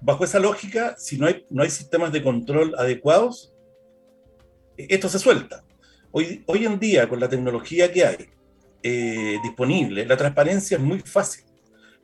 bajo 0.00 0.24
esa 0.24 0.38
lógica, 0.38 0.94
si 0.98 1.18
no 1.18 1.26
hay, 1.26 1.44
no 1.50 1.62
hay 1.62 1.70
sistemas 1.70 2.12
de 2.12 2.22
control 2.22 2.74
adecuados, 2.78 3.52
esto 4.76 5.08
se 5.08 5.18
suelta. 5.18 5.62
Hoy, 6.10 6.42
hoy 6.46 6.64
en 6.64 6.78
día, 6.78 7.08
con 7.08 7.20
la 7.20 7.28
tecnología 7.28 7.92
que 7.92 8.04
hay 8.04 8.16
eh, 8.82 9.36
disponible, 9.42 10.06
la 10.06 10.16
transparencia 10.16 10.76
es 10.78 10.82
muy 10.82 11.00
fácil. 11.00 11.44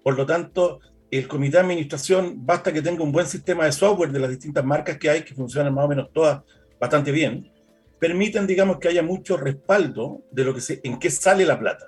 Por 0.03 0.17
lo 0.17 0.27
tanto, 0.27 0.81
el 1.11 1.27
comité 1.27 1.57
de 1.57 1.63
administración 1.63 2.45
basta 2.45 2.73
que 2.73 2.83
tenga 2.83 3.03
un 3.03 3.13
buen 3.13 3.27
sistema 3.27 3.65
de 3.65 3.73
software 3.73 4.11
de 4.11 4.19
las 4.19 4.31
distintas 4.31 4.65
marcas 4.65 4.99
que 4.99 5.09
hay, 5.09 5.23
que 5.23 5.35
funcionan 5.35 5.73
más 5.73 5.87
o 5.87 5.89
menos 5.89 6.13
todas 6.13 6.43
bastante 6.79 7.13
bien, 7.13 7.51
permiten, 7.99 8.47
digamos, 8.47 8.79
que 8.79 8.89
haya 8.89 9.03
mucho 9.03 9.39
respaldo 9.39 10.23
de 10.31 10.45
lo 10.45 10.53
que 10.53 10.61
se, 10.61 10.81
en 10.85 10.99
qué 10.99 11.11
sale 11.11 11.47
la 11.47 11.59
plata. 11.59 11.87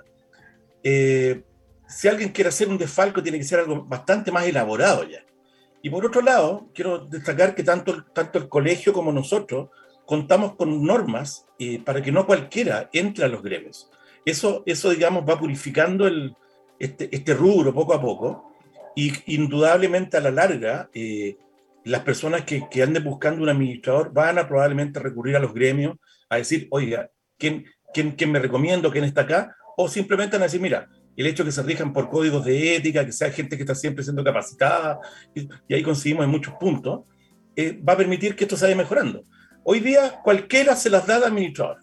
Eh, 0.89 1.43
si 1.85 2.07
alguien 2.07 2.29
quiere 2.29 2.47
hacer 2.47 2.69
un 2.69 2.77
desfalco, 2.77 3.21
tiene 3.21 3.37
que 3.37 3.43
ser 3.43 3.59
algo 3.59 3.83
bastante 3.83 4.31
más 4.31 4.45
elaborado 4.45 5.03
ya. 5.03 5.19
Y 5.81 5.89
por 5.89 6.05
otro 6.05 6.21
lado, 6.21 6.69
quiero 6.73 6.99
destacar 6.99 7.53
que 7.53 7.63
tanto, 7.63 8.05
tanto 8.13 8.39
el 8.39 8.47
colegio 8.47 8.93
como 8.93 9.11
nosotros 9.11 9.67
contamos 10.05 10.55
con 10.55 10.81
normas 10.85 11.45
eh, 11.59 11.81
para 11.83 12.01
que 12.01 12.13
no 12.13 12.25
cualquiera 12.25 12.89
entre 12.93 13.25
a 13.25 13.27
los 13.27 13.43
gremios. 13.43 13.89
Eso, 14.23 14.63
eso 14.65 14.89
digamos, 14.91 15.25
va 15.29 15.37
purificando 15.37 16.07
el, 16.07 16.33
este, 16.79 17.13
este 17.13 17.33
rubro 17.33 17.73
poco 17.73 17.93
a 17.93 18.01
poco 18.01 18.53
y 18.95 19.11
indudablemente 19.35 20.15
a 20.15 20.21
la 20.21 20.31
larga 20.31 20.89
eh, 20.93 21.35
las 21.83 22.01
personas 22.03 22.43
que, 22.43 22.69
que, 22.71 22.81
anden 22.81 23.03
buscando 23.03 23.43
un 23.43 23.49
administrador 23.49 24.13
van 24.13 24.37
a 24.37 24.47
probablemente 24.47 25.01
recurrir 25.01 25.35
a 25.35 25.39
los 25.39 25.53
gremios 25.53 25.97
a 26.29 26.37
decir, 26.37 26.65
oiga, 26.71 27.11
¿quién, 27.37 27.65
quién, 27.93 28.11
quién 28.11 28.31
me 28.31 28.39
recomiendo? 28.39 28.89
¿Quién 28.89 29.03
está 29.03 29.21
acá? 29.21 29.57
O 29.79 29.87
simplemente 29.87 30.35
van 30.35 30.41
a 30.41 30.45
decir, 30.45 30.59
mira, 30.59 30.89
el 31.15 31.27
hecho 31.27 31.43
de 31.43 31.49
que 31.49 31.51
se 31.51 31.61
rijan 31.61 31.93
por 31.93 32.09
códigos 32.09 32.43
de 32.43 32.77
ética, 32.77 33.05
que 33.05 33.11
sea 33.11 33.29
gente 33.29 33.55
que 33.55 33.61
está 33.61 33.75
siempre 33.75 34.03
siendo 34.03 34.23
capacitada, 34.23 34.99
y, 35.35 35.47
ahí 35.71 35.83
conseguimos 35.83 36.25
en 36.25 36.31
muchos 36.31 36.55
puntos, 36.55 37.01
eh, 37.55 37.79
va 37.87 37.93
a 37.93 37.97
permitir 37.97 38.35
que 38.35 38.45
esto 38.45 38.57
se 38.57 38.65
vaya 38.65 38.75
mejorando. 38.75 39.23
Hoy 39.63 39.79
día 39.79 40.19
cualquiera 40.23 40.75
se 40.75 40.89
las 40.89 41.05
da 41.05 41.19
de 41.19 41.27
administrador. 41.27 41.77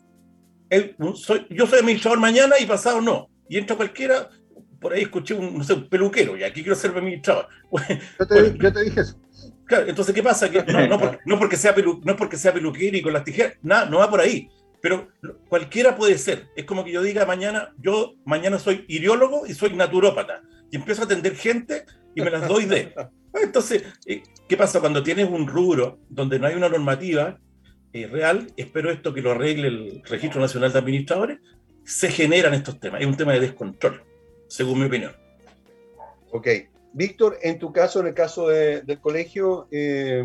soy, 1.15 1.47
yo 1.51 1.69
soy 1.69 1.79
administrador 1.79 2.19
mañana 2.19 2.57
y 2.59 2.67
pasado 2.67 3.01
no. 3.01 3.29
Y 3.49 3.59
entra 3.59 3.77
cualquiera, 3.77 4.29
por 4.81 4.93
ahí 4.93 5.03
escuché 5.03 5.35
un, 5.35 5.57
no 5.57 5.63
sé, 5.63 5.75
un 5.75 5.89
peluquero, 5.89 6.37
y 6.37 6.43
aquí 6.43 6.63
quiero 6.63 6.75
ser 6.75 6.91
administrador. 6.91 7.47
yo, 8.19 8.27
te, 8.27 8.59
yo 8.59 8.73
te 8.73 8.83
dije 8.83 9.03
eso. 9.03 9.21
Claro, 9.67 9.87
entonces, 9.89 10.13
¿qué 10.13 10.23
pasa? 10.23 10.51
Que 10.51 10.65
no, 10.65 10.99
no, 11.25 11.39
porque 11.39 11.57
sea 11.57 11.73
pelu, 11.73 12.01
no 12.05 12.17
porque 12.17 12.37
sea 12.37 12.53
peluquero 12.53 12.97
y 12.97 13.03
con 13.03 13.13
las 13.13 13.23
tijeras, 13.23 13.55
nada, 13.63 13.87
no 13.89 13.99
va 13.99 14.11
por 14.11 14.21
ahí 14.21 14.51
pero 14.85 15.09
cualquiera 15.49 15.97
puede 15.97 16.19
ser. 16.19 16.49
Es 16.57 16.67
como 16.67 16.85
que 16.85 16.93
yo 16.93 17.01
diga 17.01 17.25
mañana, 17.25 17.73
yo 17.79 18.17
mañana 18.27 18.59
soy 18.59 18.85
ideólogo 18.87 19.47
y 19.47 19.55
soy 19.55 19.73
naturópata. 19.73 20.43
Y 20.71 20.77
empiezo 20.77 21.01
a 21.01 21.05
atender 21.07 21.35
gente 21.37 21.87
y 22.15 22.21
me 22.21 22.31
las 22.31 22.47
doy 22.47 22.67
de. 22.67 22.95
Entonces, 23.43 23.83
eh, 24.05 24.23
¿qué 24.47 24.59
pasa 24.59 24.81
cuando 24.81 25.03
tienes 25.03 25.31
un 25.31 25.47
rubro 25.47 26.01
donde 26.11 26.39
no 26.39 26.49
hay 26.49 26.55
una 26.55 26.69
normativa 26.69 27.41
eh, 27.95 28.07
real? 28.09 28.53
Espero 28.59 28.91
esto 28.91 29.15
que 29.15 29.23
lo 29.23 29.31
arregle 29.31 29.69
el 29.69 30.03
Registro 30.05 30.43
Nacional 30.43 30.71
de 30.71 30.81
Administradores. 30.81 31.39
Se 31.85 32.11
generan 32.11 32.53
estos 32.53 32.79
temas. 32.79 33.01
Es 33.01 33.07
un 33.07 33.17
tema 33.17 33.33
de 33.33 33.41
descontrol, 33.41 34.03
según 34.49 34.81
mi 34.81 34.85
opinión. 34.85 35.13
Ok. 36.31 36.47
Víctor, 36.93 37.39
en 37.41 37.59
tu 37.59 37.73
caso, 37.73 38.01
en 38.01 38.09
el 38.09 38.15
caso 38.15 38.49
del 38.49 39.01
colegio, 39.01 39.67
eh, 39.71 40.23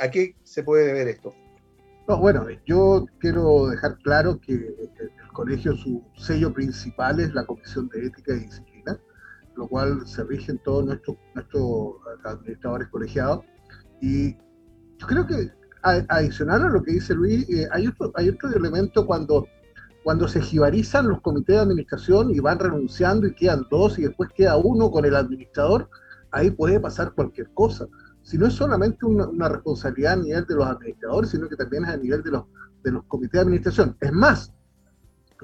¿a 0.00 0.10
qué 0.10 0.34
se 0.44 0.62
puede 0.62 0.86
deber 0.86 1.08
esto? 1.08 1.34
No, 2.08 2.18
bueno, 2.18 2.46
yo 2.66 3.04
quiero 3.18 3.66
dejar 3.66 3.98
claro 3.98 4.40
que 4.40 4.52
el 4.52 5.32
colegio, 5.32 5.74
su 5.76 6.04
sello 6.16 6.52
principal 6.52 7.18
es 7.18 7.34
la 7.34 7.44
Comisión 7.44 7.88
de 7.88 8.06
Ética 8.06 8.32
y 8.32 8.40
Disciplina, 8.40 8.96
lo 9.56 9.66
cual 9.66 10.06
se 10.06 10.22
rigen 10.22 10.60
todos 10.64 10.84
nuestros, 10.84 11.16
administradores 12.24 12.88
colegiados. 12.88 13.44
Y 14.00 14.36
yo 14.36 15.06
creo 15.08 15.26
que 15.26 15.50
adicional 15.82 16.62
a 16.64 16.68
lo 16.68 16.82
que 16.82 16.92
dice 16.92 17.12
Luis, 17.12 17.48
eh, 17.50 17.66
hay, 17.72 17.88
otro, 17.88 18.12
hay 18.14 18.28
otro 18.28 18.50
elemento 18.54 19.04
cuando, 19.04 19.46
cuando 20.04 20.28
se 20.28 20.40
jibarizan 20.40 21.08
los 21.08 21.20
comités 21.22 21.56
de 21.56 21.62
administración 21.62 22.30
y 22.30 22.38
van 22.38 22.60
renunciando 22.60 23.26
y 23.26 23.34
quedan 23.34 23.66
dos 23.68 23.98
y 23.98 24.02
después 24.02 24.30
queda 24.32 24.56
uno 24.56 24.92
con 24.92 25.04
el 25.04 25.16
administrador, 25.16 25.88
ahí 26.30 26.50
puede 26.52 26.78
pasar 26.78 27.14
cualquier 27.14 27.52
cosa 27.52 27.88
si 28.26 28.36
no 28.36 28.46
es 28.48 28.54
solamente 28.54 29.06
una, 29.06 29.48
responsabilidad 29.48 30.14
a 30.14 30.16
nivel 30.16 30.44
de 30.46 30.56
los 30.56 30.66
administradores, 30.66 31.30
sino 31.30 31.48
que 31.48 31.54
también 31.54 31.84
es 31.84 31.90
a 31.90 31.96
nivel 31.96 32.24
de 32.24 32.32
los, 32.32 32.42
de 32.82 32.90
los 32.90 33.04
comités 33.04 33.34
de 33.34 33.40
administración. 33.42 33.96
Es 34.00 34.12
más, 34.12 34.52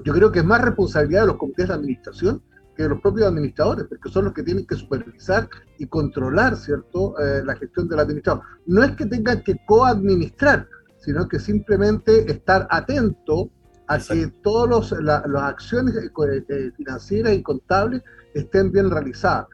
yo 0.03 0.11
creo 0.11 0.33
que 0.33 0.39
es 0.39 0.45
más 0.45 0.61
responsabilidad 0.61 1.21
de 1.21 1.27
los 1.27 1.37
comités 1.37 1.69
de 1.69 1.75
administración 1.75 2.43
que 2.75 2.89
los 2.89 2.99
propios 2.99 3.29
administradores, 3.29 3.85
porque 3.87 4.09
son 4.09 4.25
los 4.25 4.33
que 4.33 4.43
tienen 4.43 4.67
que 4.67 4.75
supervisar 4.75 5.47
y 5.77 5.87
controlar, 5.87 6.57
¿cierto?, 6.57 7.17
eh, 7.19 7.41
la 7.45 7.55
gestión 7.55 7.87
del 7.87 7.99
administrador. 7.99 8.43
No 8.65 8.83
es 8.83 8.91
que 8.97 9.05
tengan 9.05 9.41
que 9.43 9.55
coadministrar, 9.65 10.67
sino 10.97 11.25
que 11.29 11.39
simplemente 11.39 12.29
estar 12.29 12.67
atento 12.69 13.49
a 13.87 13.97
que 13.97 14.27
todas 14.41 14.91
las 14.99 15.43
acciones 15.43 15.95
eh, 15.95 16.45
eh, 16.49 16.71
financieras 16.75 17.33
y 17.33 17.41
contables 17.41 18.01
estén 18.33 18.73
bien 18.73 18.91
realizadas. 18.91 19.47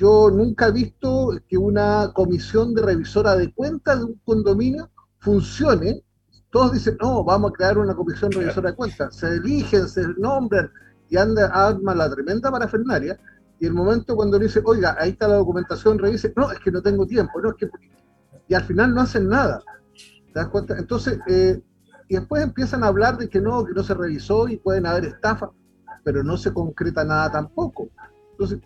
Yo 0.00 0.30
nunca 0.30 0.68
he 0.68 0.72
visto 0.72 1.38
que 1.46 1.58
una 1.58 2.10
comisión 2.14 2.72
de 2.74 2.80
revisora 2.80 3.36
de 3.36 3.52
cuentas 3.52 3.98
de 3.98 4.06
un 4.06 4.20
condominio 4.24 4.88
funcione. 5.18 6.02
Todos 6.50 6.72
dicen, 6.72 6.96
no, 7.02 7.22
vamos 7.22 7.50
a 7.50 7.54
crear 7.54 7.76
una 7.76 7.94
comisión 7.94 8.32
revisora 8.32 8.70
de 8.70 8.76
cuentas. 8.76 9.14
Se 9.14 9.28
eligen, 9.28 9.86
se 9.86 10.02
nombran, 10.16 10.70
y 11.10 11.18
anda, 11.18 11.48
arma 11.48 11.94
la 11.94 12.08
tremenda 12.08 12.50
parafernaria, 12.50 13.20
y 13.58 13.66
el 13.66 13.74
momento 13.74 14.16
cuando 14.16 14.38
le 14.38 14.46
dice, 14.46 14.62
oiga, 14.64 14.96
ahí 14.98 15.10
está 15.10 15.28
la 15.28 15.36
documentación, 15.36 15.98
revise, 15.98 16.32
no, 16.34 16.50
es 16.50 16.58
que 16.60 16.70
no 16.70 16.80
tengo 16.80 17.06
tiempo, 17.06 17.38
no, 17.42 17.50
es 17.50 17.56
que... 17.56 17.68
Y 18.48 18.54
al 18.54 18.64
final 18.64 18.94
no 18.94 19.02
hacen 19.02 19.28
nada. 19.28 19.62
¿Te 20.32 20.40
das 20.40 20.48
cuenta? 20.48 20.78
Entonces, 20.78 21.18
eh, 21.26 21.62
y 22.08 22.14
después 22.14 22.42
empiezan 22.42 22.84
a 22.84 22.86
hablar 22.86 23.18
de 23.18 23.28
que 23.28 23.38
no, 23.38 23.66
que 23.66 23.74
no 23.74 23.82
se 23.82 23.92
revisó 23.92 24.48
y 24.48 24.56
pueden 24.56 24.86
haber 24.86 25.04
estafas, 25.04 25.50
pero 26.02 26.24
no 26.24 26.38
se 26.38 26.54
concreta 26.54 27.04
nada 27.04 27.30
tampoco. 27.30 27.90
Entonces, 28.30 28.60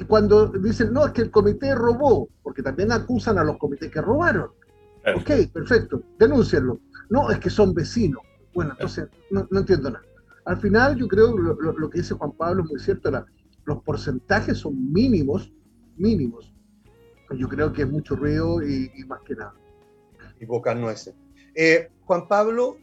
y 0.00 0.04
cuando 0.04 0.48
dicen, 0.48 0.92
no, 0.94 1.04
es 1.04 1.12
que 1.12 1.20
el 1.20 1.30
comité 1.30 1.74
robó, 1.74 2.30
porque 2.42 2.62
también 2.62 2.90
acusan 2.90 3.36
a 3.36 3.44
los 3.44 3.58
comités 3.58 3.90
que 3.90 4.00
robaron. 4.00 4.50
Ok, 5.14 5.30
perfecto, 5.52 6.02
denúncienlo. 6.18 6.80
No, 7.10 7.30
es 7.30 7.38
que 7.38 7.50
son 7.50 7.74
vecinos. 7.74 8.22
Bueno, 8.54 8.72
entonces 8.72 9.08
no 9.30 9.46
entiendo 9.52 9.90
nada. 9.90 10.04
Al 10.46 10.56
final, 10.56 10.96
yo 10.96 11.06
creo 11.06 11.36
lo, 11.36 11.54
lo, 11.54 11.90
que 11.90 11.98
dice 11.98 12.14
Juan 12.14 12.32
Pablo 12.32 12.64
es 12.64 12.70
muy 12.70 12.80
cierto, 12.80 13.10
los 13.66 13.82
porcentajes 13.82 14.58
son 14.58 14.92
mínimos, 14.92 15.52
mínimos. 15.96 16.52
Yo 17.36 17.48
creo 17.48 17.72
que 17.72 17.82
es 17.82 17.88
mucho 17.88 18.16
ruido 18.16 18.62
y, 18.62 18.90
más 19.06 19.20
que 19.20 19.34
nada. 19.34 19.54
Y 20.40 20.46
pocas 20.46 20.76
nueces. 20.76 21.14
Eh, 21.54 21.90
Juan 22.06 22.26
Pablo, 22.26 22.78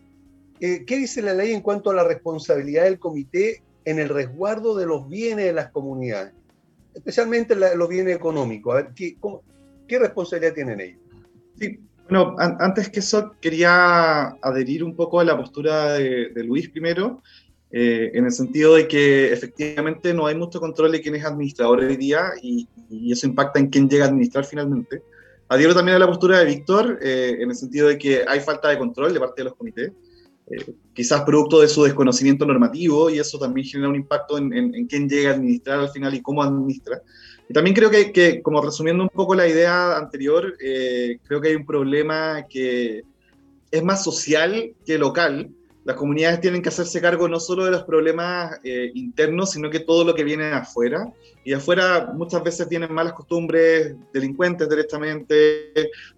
eh, 0.60 0.86
¿qué 0.86 0.98
dice 0.98 1.22
la 1.22 1.34
ley 1.34 1.52
en 1.52 1.62
cuanto 1.62 1.90
a 1.90 1.96
la 1.96 2.04
responsabilidad 2.04 2.84
del 2.84 3.00
comité 3.00 3.64
en 3.86 4.00
el 4.00 4.10
resguardo 4.10 4.76
de 4.78 4.86
los 4.86 5.10
bienes 5.10 5.46
de 5.46 5.54
las 5.54 5.72
comunidades? 5.72 6.37
Especialmente 6.98 7.56
los 7.56 7.90
bienes 7.90 8.16
económicos. 8.16 8.74
A 8.74 8.76
ver, 8.78 8.90
¿qué, 8.96 9.18
¿qué 9.88 10.00
responsabilidad 10.00 10.54
tienen 10.54 10.80
ellos? 10.80 11.00
Sí, 11.60 11.80
bueno, 12.10 12.36
antes 12.38 12.90
que 12.90 13.00
eso, 13.00 13.36
quería 13.40 14.28
adherir 14.42 14.84
un 14.84 14.96
poco 14.96 15.20
a 15.20 15.24
la 15.24 15.38
postura 15.38 15.94
de, 15.94 16.30
de 16.34 16.44
Luis 16.44 16.70
primero 16.70 17.22
eh, 17.70 18.12
en 18.14 18.26
el 18.26 18.32
sentido 18.32 18.76
de 18.76 18.88
que 18.88 19.34
efectivamente 19.34 20.14
no 20.14 20.26
hay 20.26 20.36
mucho 20.36 20.60
control 20.60 20.92
de 20.94 21.02
quién 21.02 21.16
es 21.16 21.26
administrador 21.26 21.80
hoy 21.80 21.98
día 21.98 22.32
y, 22.42 22.68
eso 23.12 23.28
impacta 23.28 23.60
en 23.60 23.68
quién 23.68 23.90
llega 23.90 24.06
a 24.06 24.08
administrar 24.08 24.46
finalmente. 24.46 25.02
Adhiero 25.50 25.76
también 25.76 25.98
a 25.98 26.00
la 26.00 26.08
postura 26.08 26.40
de 26.40 26.46
Víctor, 26.46 27.00
eh, 27.02 27.38
en 27.42 27.50
el 27.50 27.56
sentido 27.56 27.90
de 27.90 27.98
que 27.98 28.24
hay 28.26 28.40
falta 28.40 28.70
de 28.70 28.78
control 28.78 29.14
de 29.14 29.20
parte 29.20 29.42
de 29.42 29.44
los 29.46 29.56
comités, 29.56 29.92
eh, 30.52 30.74
quizás 30.94 31.22
producto 31.24 31.62
de 31.62 31.68
su 31.68 31.84
desconocimiento 31.84 32.46
normativo, 32.46 33.10
y 33.10 33.20
eso 33.20 33.38
también 33.38 33.68
genera 33.68 33.90
un 33.90 33.96
impacto 33.96 34.38
en, 34.38 34.54
en, 34.54 34.88
quién 34.88 35.10
llega 35.10 35.32
a 35.32 35.34
administrar 35.34 35.80
al 35.80 35.90
final 35.90 36.14
y 36.14 36.22
cómo 36.22 36.44
administra. 36.44 37.02
Y 37.50 37.54
también 37.54 37.76
creo 37.76 37.90
que, 37.90 38.12
que 38.12 38.42
como 38.42 38.62
resumiendo 38.62 39.04
un 39.04 39.10
poco 39.10 39.34
la 39.36 39.48
idea 39.48 39.98
anterior, 39.98 40.58
creo 40.58 41.42
que 41.42 41.48
hay 41.48 41.56
un 41.56 41.66
problema 41.66 42.46
que 42.50 43.04
es 43.72 43.84
más 43.84 44.04
social 44.04 44.74
que 44.86 44.98
local, 44.98 45.50
las 45.88 45.96
comunidades 45.96 46.42
tienen 46.42 46.62
que 46.62 46.68
hacerse 46.68 47.00
cargo 47.00 47.30
no 47.30 47.40
solo 47.40 47.64
de 47.64 47.72
los 47.72 47.86
problemas 47.86 48.60
eh, 48.62 48.92
internos, 48.94 49.52
sino 49.52 49.70
que 49.70 49.80
todo 49.80 50.04
lo 50.04 50.14
que 50.14 50.26
viene 50.26 50.48
afuera. 50.48 51.14
Y 51.46 51.54
afuera 51.54 52.12
muchas 52.14 52.44
veces 52.44 52.68
tienen 52.68 52.94
malas 52.94 53.14
costumbres, 53.14 53.96
delincuentes 54.14 54.68
directamente. 54.68 55.72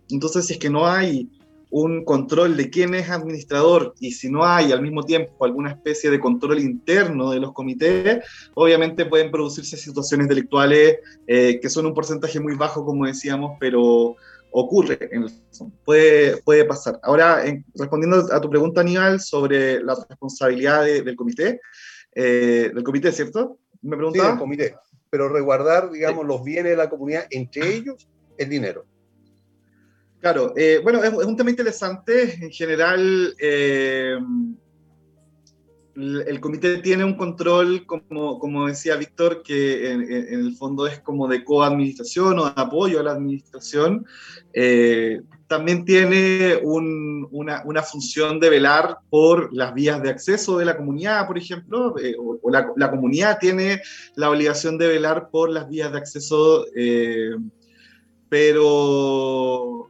Entonces, 0.10 0.48
si 0.48 0.54
es 0.54 0.60
que 0.60 0.72
no 0.72 0.88
hay 0.88 1.30
un 1.72 2.04
control 2.04 2.58
de 2.58 2.70
quién 2.70 2.96
es 2.96 3.10
administrador 3.10 3.94
y 4.00 4.12
si 4.12 4.30
no 4.30 4.46
hay 4.46 4.72
al 4.72 4.82
mismo 4.82 5.04
tiempo 5.04 5.46
alguna 5.46 5.72
especie 5.72 6.10
de 6.10 6.20
control 6.20 6.60
interno 6.60 7.30
de 7.32 7.40
los 7.40 7.54
comités, 7.54 8.24
obviamente 8.56 9.06
pueden 9.06 9.32
producirse 9.32 9.78
situaciones 9.78 10.28
delictuales 10.28 10.98
eh, 11.28 11.60
que 11.62 11.70
son 11.70 11.86
un 11.86 11.94
porcentaje 11.94 12.40
muy 12.40 12.56
bajo, 12.56 12.84
como 12.84 13.06
decíamos, 13.06 13.58
pero 13.60 14.16
ocurre, 14.52 14.98
en 15.12 15.24
el, 15.24 15.32
puede, 15.86 16.38
puede 16.38 16.66
pasar. 16.66 17.00
Ahora, 17.04 17.44
respondiendo 17.76 18.34
a 18.34 18.42
tu 18.42 18.50
pregunta, 18.50 18.82
Aníbal, 18.82 19.20
sobre 19.20 19.84
la 19.84 19.96
responsabilidad 20.10 20.86
del 20.86 21.16
comité, 21.16 21.62
eh, 22.16 22.72
del 22.74 22.84
comité, 22.84 23.12
¿cierto? 23.12 23.60
Me 23.82 23.96
preguntaba. 23.96 24.26
Sí, 24.26 24.32
del 24.32 24.40
comité, 24.40 24.76
pero 25.10 25.30
resguardar, 25.30 25.92
digamos, 25.92 26.26
los 26.26 26.44
bienes 26.44 26.72
de 26.72 26.78
la 26.78 26.90
comunidad, 26.90 27.28
entre 27.30 27.76
ellos 27.76 28.08
el 28.38 28.50
dinero. 28.50 28.86
Claro, 30.20 30.54
eh, 30.58 30.82
bueno, 30.84 31.02
es, 31.04 31.14
un 31.14 31.38
tema 31.38 31.50
interesante. 31.50 32.44
En 32.44 32.52
general, 32.52 33.34
eh, 33.40 34.18
el 35.96 36.40
comité 36.42 36.80
tiene 36.80 37.06
un 37.06 37.16
control, 37.16 37.86
como, 37.86 38.38
como 38.38 38.68
decía 38.68 38.98
Víctor, 38.98 39.44
que 39.44 39.92
en, 39.92 40.02
el 40.12 40.56
fondo 40.58 40.88
es 40.88 41.00
como 41.00 41.28
de 41.28 41.44
coadministración 41.46 42.38
o 42.40 42.46
de 42.46 42.54
apoyo 42.62 43.00
a 43.00 43.04
la 43.04 43.12
administración. 43.12 44.06
Eh, 44.54 45.22
también 45.48 45.86
tiene 45.86 46.60
una, 46.64 47.64
una, 47.64 47.82
función 47.82 48.40
de 48.40 48.50
velar 48.50 48.98
por 49.10 49.54
las 49.54 49.74
vías 49.74 50.02
de 50.04 50.10
acceso 50.10 50.58
de 50.58 50.66
la 50.66 50.78
comunidad, 50.78 51.28
por 51.28 51.38
ejemplo, 51.38 51.96
o, 52.42 52.52
la, 52.52 52.92
comunidad 52.92 53.40
tiene 53.40 53.82
la 54.16 54.30
obligación 54.30 54.78
de 54.78 54.88
velar 54.90 55.30
por 55.32 55.50
las 55.50 55.68
vías 55.70 55.92
de 55.92 55.98
acceso, 55.98 56.66
pero 58.30 59.89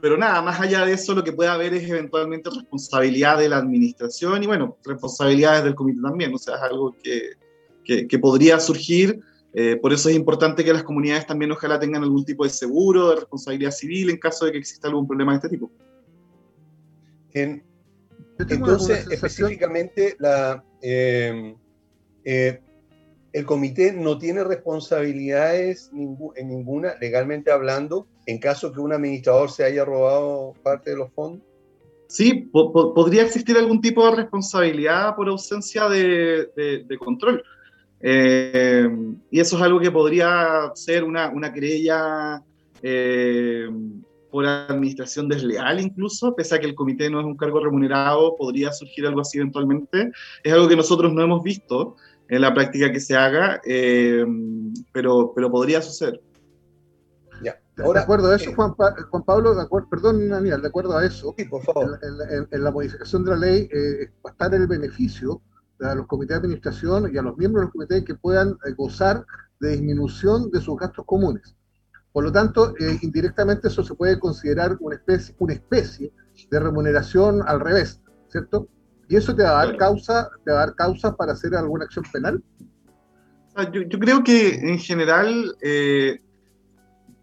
pero 0.00 0.16
nada, 0.16 0.40
más 0.40 0.60
allá 0.60 0.84
de 0.84 0.92
eso, 0.92 1.14
lo 1.14 1.24
que 1.24 1.32
puede 1.32 1.50
haber 1.50 1.74
es 1.74 1.88
eventualmente 1.88 2.48
responsabilidad 2.50 3.38
de 3.38 3.48
la 3.48 3.56
administración 3.56 4.42
y, 4.42 4.46
bueno, 4.46 4.78
responsabilidades 4.84 5.64
del 5.64 5.74
comité 5.74 6.00
también. 6.00 6.32
O 6.32 6.38
sea, 6.38 6.56
es 6.56 6.62
algo 6.62 6.94
que, 7.02 8.06
que, 8.06 8.18
podría 8.18 8.60
surgir. 8.60 9.20
Eh, 9.52 9.76
por 9.76 9.92
eso 9.92 10.08
es 10.08 10.14
importante 10.14 10.64
que 10.64 10.72
las 10.72 10.84
comunidades 10.84 11.26
también 11.26 11.50
ojalá 11.50 11.80
tengan 11.80 12.04
algún 12.04 12.24
tipo 12.24 12.44
de 12.44 12.50
seguro, 12.50 13.10
de 13.10 13.16
responsabilidad 13.16 13.72
civil 13.72 14.10
en 14.10 14.18
caso 14.18 14.44
de 14.44 14.52
que 14.52 14.58
exista 14.58 14.86
algún 14.86 15.08
problema 15.08 15.32
de 15.32 15.36
este 15.36 15.48
tipo. 15.48 15.72
entonces, 18.38 19.08
específicamente, 19.10 20.14
la, 20.20 20.64
eh, 20.80 21.56
eh, 22.24 22.60
el 23.32 23.46
comité 23.46 23.92
no 23.92 24.18
tiene 24.18 24.42
responsabilidades 24.44 25.90
en 25.92 26.48
ninguna, 26.48 26.94
legalmente 27.00 27.50
hablando, 27.50 28.06
en 28.26 28.38
caso 28.38 28.72
que 28.72 28.80
un 28.80 28.92
administrador 28.92 29.50
se 29.50 29.64
haya 29.64 29.84
robado 29.84 30.54
parte 30.62 30.90
de 30.90 30.96
los 30.96 31.12
fondos? 31.12 31.46
Sí, 32.08 32.48
podría 32.52 33.22
existir 33.22 33.56
algún 33.56 33.80
tipo 33.80 34.04
de 34.04 34.16
responsabilidad 34.16 35.14
por 35.14 35.28
ausencia 35.28 35.88
de, 35.88 36.84
control. 36.98 37.42
Eh, 38.00 38.88
y 39.30 39.38
eso 39.38 39.56
es 39.56 39.62
algo 39.62 39.78
que 39.78 39.92
podría 39.92 40.72
ser 40.74 41.04
una, 41.04 41.28
una 41.28 41.52
querella 41.52 42.42
eh, 42.82 43.68
por 44.30 44.46
administración 44.46 45.28
desleal 45.28 45.80
incluso, 45.80 46.34
pese 46.34 46.54
a 46.54 46.60
que 46.60 46.66
el 46.66 46.74
comité 46.74 47.10
no 47.10 47.20
es 47.20 47.26
un 47.26 47.36
cargo 47.36 47.60
remunerado, 47.60 48.36
podría 48.36 48.72
surgir 48.72 49.06
algo 49.06 49.20
así 49.20 49.38
eventualmente. 49.38 50.12
Es 50.42 50.52
algo 50.52 50.68
que 50.68 50.76
nosotros 50.76 51.12
no 51.12 51.22
hemos 51.22 51.42
visto 51.42 51.96
en 52.30 52.40
la 52.40 52.54
práctica 52.54 52.92
que 52.92 53.00
se 53.00 53.16
haga, 53.16 53.60
eh, 53.64 54.24
pero, 54.92 55.32
pero 55.34 55.50
podría 55.50 55.82
suceder. 55.82 56.22
Ahora, 57.82 58.00
de 58.00 58.04
acuerdo 58.04 58.30
a 58.30 58.36
eso, 58.36 58.50
eh, 58.50 58.54
Juan, 58.54 58.74
Juan 58.74 59.22
Pablo, 59.24 59.54
de 59.54 59.62
acuerdo, 59.62 59.88
perdón, 59.88 60.28
Daniel, 60.28 60.60
de 60.60 60.68
acuerdo 60.68 60.98
a 60.98 61.04
eso, 61.06 61.34
En, 61.38 62.62
la 62.62 62.70
modificación 62.70 63.24
de 63.24 63.30
la 63.30 63.36
ley 63.38 63.68
eh, 63.72 64.10
va 64.24 64.30
a 64.30 64.32
estar 64.32 64.54
el 64.54 64.66
beneficio 64.66 65.40
a 65.80 65.94
los 65.94 66.06
comités 66.06 66.34
de 66.34 66.46
administración 66.46 67.10
y 67.10 67.16
a 67.16 67.22
los 67.22 67.38
miembros 67.38 67.62
de 67.62 67.64
los 67.64 67.72
comités 67.72 68.04
que 68.04 68.14
puedan 68.16 68.58
gozar 68.76 69.24
de 69.60 69.70
disminución 69.70 70.50
de 70.50 70.60
sus 70.60 70.78
gastos 70.78 71.06
comunes. 71.06 71.56
Por 72.12 72.24
lo 72.24 72.32
tanto, 72.32 72.74
indirectamente 73.00 73.68
eso 73.68 73.82
se 73.82 73.94
puede 73.94 74.20
considerar 74.20 74.76
una 74.80 74.96
especie, 74.96 75.34
una 75.38 75.54
especie 75.54 76.12
de 76.50 76.60
remuneración 76.60 77.40
al 77.46 77.60
revés, 77.60 78.02
¿cierto? 78.28 78.68
¿Y 79.10 79.16
eso 79.16 79.34
te 79.34 79.42
va 79.42 79.60
a 79.60 79.66
dar 79.66 79.76
causa, 79.76 80.30
te 80.44 80.52
va 80.52 80.62
a 80.62 80.66
dar 80.66 80.76
causa 80.76 81.16
para 81.16 81.32
hacer 81.32 81.52
alguna 81.56 81.84
acción 81.84 82.04
penal? 82.12 82.40
Yo, 83.72 83.82
yo 83.82 83.98
creo 83.98 84.22
que 84.22 84.54
en 84.54 84.78
general 84.78 85.56
eh, 85.60 86.20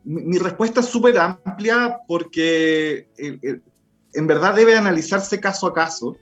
mi, 0.03 0.37
respuesta 0.37 0.81
es 0.81 0.87
súper 0.87 1.17
amplia 1.17 1.97
porque 2.05 3.07
eh, 3.17 3.39
eh, 3.41 3.61
en 4.13 4.27
verdad 4.27 4.53
debe 4.53 4.75
analizarse 4.75 5.39
caso 5.39 5.67
a 5.67 5.73
caso. 5.73 6.17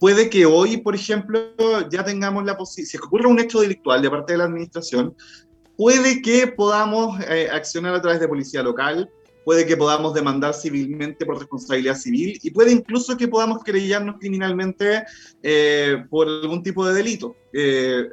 puede 0.00 0.30
que 0.30 0.46
hoy, 0.46 0.78
por 0.78 0.94
ejemplo, 0.94 1.52
ya 1.90 2.02
tengamos 2.02 2.42
la 2.46 2.56
posibilidad, 2.56 2.92
si 2.92 2.96
ocurre 2.96 3.28
un 3.28 3.40
hecho 3.40 3.60
delictual 3.60 4.00
de 4.00 4.08
parte 4.08 4.32
de 4.32 4.38
la 4.38 4.44
administración, 4.44 5.14
puede 5.76 6.22
que 6.22 6.46
podamos 6.46 7.20
accionar 7.52 7.94
a 7.94 8.00
través 8.00 8.18
de 8.18 8.26
policía 8.26 8.62
local, 8.62 9.10
puede 9.48 9.64
que 9.64 9.78
podamos 9.78 10.12
demandar 10.12 10.52
civilmente 10.52 11.24
por 11.24 11.38
responsabilidad 11.38 11.94
civil 11.94 12.38
y 12.42 12.50
puede 12.50 12.70
incluso 12.70 13.16
que 13.16 13.28
podamos 13.28 13.64
querellarnos 13.64 14.16
criminalmente 14.20 15.04
eh, 15.42 16.04
por 16.10 16.28
algún 16.28 16.62
tipo 16.62 16.86
de 16.86 16.92
delito. 16.92 17.34
Eh, 17.54 18.10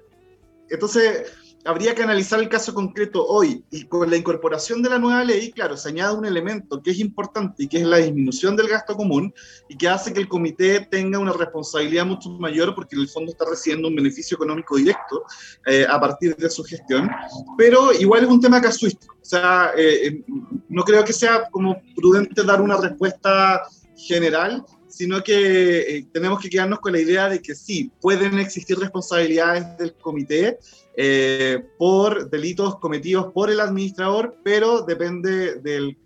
entonces, 0.69 1.33
habría 1.65 1.95
que 1.95 2.03
analizar 2.03 2.39
el 2.39 2.47
caso 2.47 2.73
concreto 2.73 3.25
hoy. 3.25 3.63
Y 3.71 3.85
con 3.85 4.09
la 4.09 4.17
incorporación 4.17 4.81
de 4.81 4.89
la 4.89 4.99
nueva 4.99 5.23
ley, 5.23 5.51
claro, 5.51 5.75
se 5.75 5.89
añade 5.89 6.15
un 6.15 6.25
elemento 6.25 6.81
que 6.81 6.91
es 6.91 6.99
importante 6.99 7.63
y 7.63 7.67
que 7.67 7.79
es 7.79 7.85
la 7.85 7.97
disminución 7.97 8.55
del 8.55 8.67
gasto 8.67 8.95
común 8.95 9.33
y 9.67 9.75
que 9.75 9.89
hace 9.89 10.13
que 10.13 10.19
el 10.19 10.27
comité 10.27 10.87
tenga 10.89 11.19
una 11.19 11.33
responsabilidad 11.33 12.05
mucho 12.05 12.29
mayor 12.29 12.75
porque 12.75 12.95
el 12.95 13.09
fondo 13.09 13.31
está 13.31 13.45
recibiendo 13.49 13.87
un 13.87 13.95
beneficio 13.95 14.35
económico 14.35 14.77
directo 14.77 15.23
eh, 15.65 15.85
a 15.89 15.99
partir 15.99 16.35
de 16.35 16.49
su 16.49 16.63
gestión, 16.63 17.09
pero 17.57 17.91
igual 17.93 18.23
es 18.23 18.29
un 18.29 18.41
tema 18.41 18.61
casuístico, 18.61 19.15
o 19.19 19.25
sea, 19.25 19.71
eh, 19.75 20.07
eh, 20.07 20.23
no 20.69 20.83
creo 20.83 21.03
que 21.03 21.13
sea 21.13 21.49
como 21.49 21.81
prudente 21.95 22.43
dar 22.43 22.61
una 22.61 22.77
respuesta 22.77 23.63
general, 23.97 24.63
sino 24.95 25.21
que 25.21 26.05
tenemos 26.13 26.39
que 26.39 26.49
quedarnos 26.49 26.79
con 26.79 26.93
la 26.93 27.01
idea 27.01 27.27
de 27.27 27.41
que 27.41 27.53
sí, 27.53 27.91
pueden 27.99 28.39
existir 28.39 28.79
responsabilidades 28.79 29.77
del 29.77 29.93
comité, 29.95 30.57
eh, 30.95 31.61
por 31.77 32.29
delitos 32.29 32.79
cometidos 32.79 33.33
por 33.33 33.49
el 33.49 33.59
administrador, 33.59 34.37
pero 34.41 34.83
depende 34.83 35.55
del, 35.55 35.97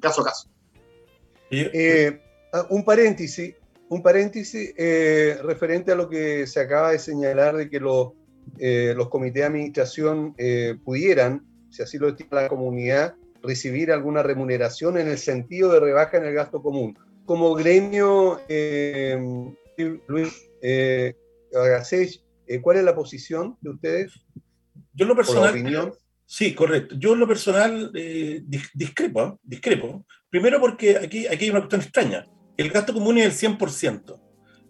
caso 0.00 0.20
a 0.20 0.26
caso. 0.26 0.48
Eh, 1.50 2.20
ah, 2.52 2.64
un 2.70 2.84
paréntesis, 2.84 3.56
un 3.88 4.04
paréntesis 4.04 4.72
eh, 4.76 5.36
referente 5.42 5.90
a 5.90 5.96
lo 5.96 6.08
que 6.08 6.46
se 6.46 6.60
acaba 6.60 6.92
de 6.92 7.00
señalar 7.00 7.56
de 7.56 7.68
que 7.68 7.80
los, 7.80 8.12
los 8.60 9.08
comités 9.08 9.42
de 9.42 9.46
administración 9.46 10.36
pudieran, 10.84 11.44
si 11.70 11.82
así 11.82 11.98
lo 11.98 12.08
estima 12.08 12.42
la 12.42 12.48
comunidad, 12.48 13.16
recibir 13.42 13.90
alguna 13.90 14.22
remuneración 14.22 14.96
en 14.96 15.08
el 15.08 15.18
sentido 15.18 15.72
de 15.72 15.80
rebaja 15.80 16.18
en 16.18 16.24
el 16.24 16.34
gasto 16.34 16.62
común. 16.62 16.96
Como 17.28 17.52
gremio, 17.52 18.40
Luis 20.06 20.50
eh, 20.62 21.14
eh, 22.46 22.60
¿Cuál 22.62 22.78
es 22.78 22.84
la 22.84 22.94
posición 22.94 23.58
de 23.60 23.68
ustedes? 23.68 24.14
Yo 24.94 25.04
en 25.04 25.08
lo 25.08 25.14
personal... 25.14 25.92
Sí, 26.24 26.54
correcto. 26.54 26.94
Yo 26.98 27.12
en 27.12 27.20
lo 27.20 27.28
personal 27.28 27.92
eh, 27.94 28.42
discrepo, 28.72 29.38
discrepo. 29.42 30.06
Primero 30.30 30.58
porque 30.58 30.96
aquí, 30.96 31.26
aquí 31.26 31.44
hay 31.44 31.50
una 31.50 31.60
cuestión 31.60 31.82
extraña. 31.82 32.26
El 32.56 32.70
gasto 32.70 32.94
común 32.94 33.18
es 33.18 33.42
el 33.42 33.58
100%. 33.58 34.18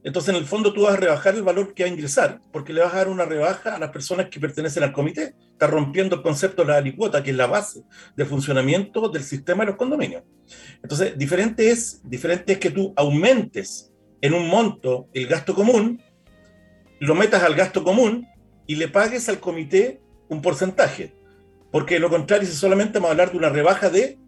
Entonces, 0.04 0.30
en 0.30 0.36
el 0.36 0.46
fondo, 0.46 0.72
tú 0.72 0.82
vas 0.82 0.94
a 0.94 0.96
rebajar 0.96 1.34
el 1.34 1.42
valor 1.42 1.74
que 1.74 1.82
va 1.82 1.88
a 1.88 1.92
ingresar, 1.92 2.40
porque 2.52 2.72
le 2.72 2.80
vas 2.80 2.94
a 2.94 2.98
dar 2.98 3.08
una 3.08 3.24
rebaja 3.24 3.74
a 3.74 3.78
las 3.78 3.90
personas 3.90 4.28
que 4.28 4.38
pertenecen 4.38 4.82
al 4.82 4.92
comité. 4.92 5.34
Está 5.52 5.66
rompiendo 5.66 6.16
el 6.16 6.22
concepto 6.22 6.62
de 6.62 6.68
la 6.68 6.76
alicuota, 6.78 7.22
que 7.22 7.30
es 7.30 7.36
la 7.36 7.46
base 7.46 7.82
del 8.16 8.26
funcionamiento 8.26 9.08
del 9.08 9.24
sistema 9.24 9.64
de 9.64 9.70
los 9.70 9.76
condominios. 9.76 10.22
Entonces, 10.82 11.18
diferente 11.18 11.70
es, 11.70 12.00
diferente 12.04 12.52
es 12.52 12.58
que 12.58 12.70
tú 12.70 12.92
aumentes 12.96 13.92
en 14.20 14.34
un 14.34 14.48
monto 14.48 15.08
el 15.12 15.26
gasto 15.26 15.54
común 15.54 16.00
lo 17.00 17.14
metas 17.14 17.42
al 17.42 17.54
gasto 17.54 17.84
común 17.84 18.26
y 18.66 18.74
le 18.74 18.88
pagues 18.88 19.28
al 19.28 19.40
comité 19.40 20.00
un 20.28 20.42
porcentaje. 20.42 21.14
Porque 21.70 21.94
de 21.94 22.00
lo 22.00 22.10
contrario, 22.10 22.46
si 22.46 22.54
solamente 22.54 22.94
vamos 22.94 23.08
a 23.08 23.12
hablar 23.12 23.30
de 23.30 23.38
una 23.38 23.50
rebaja 23.50 23.90
de 23.90 24.18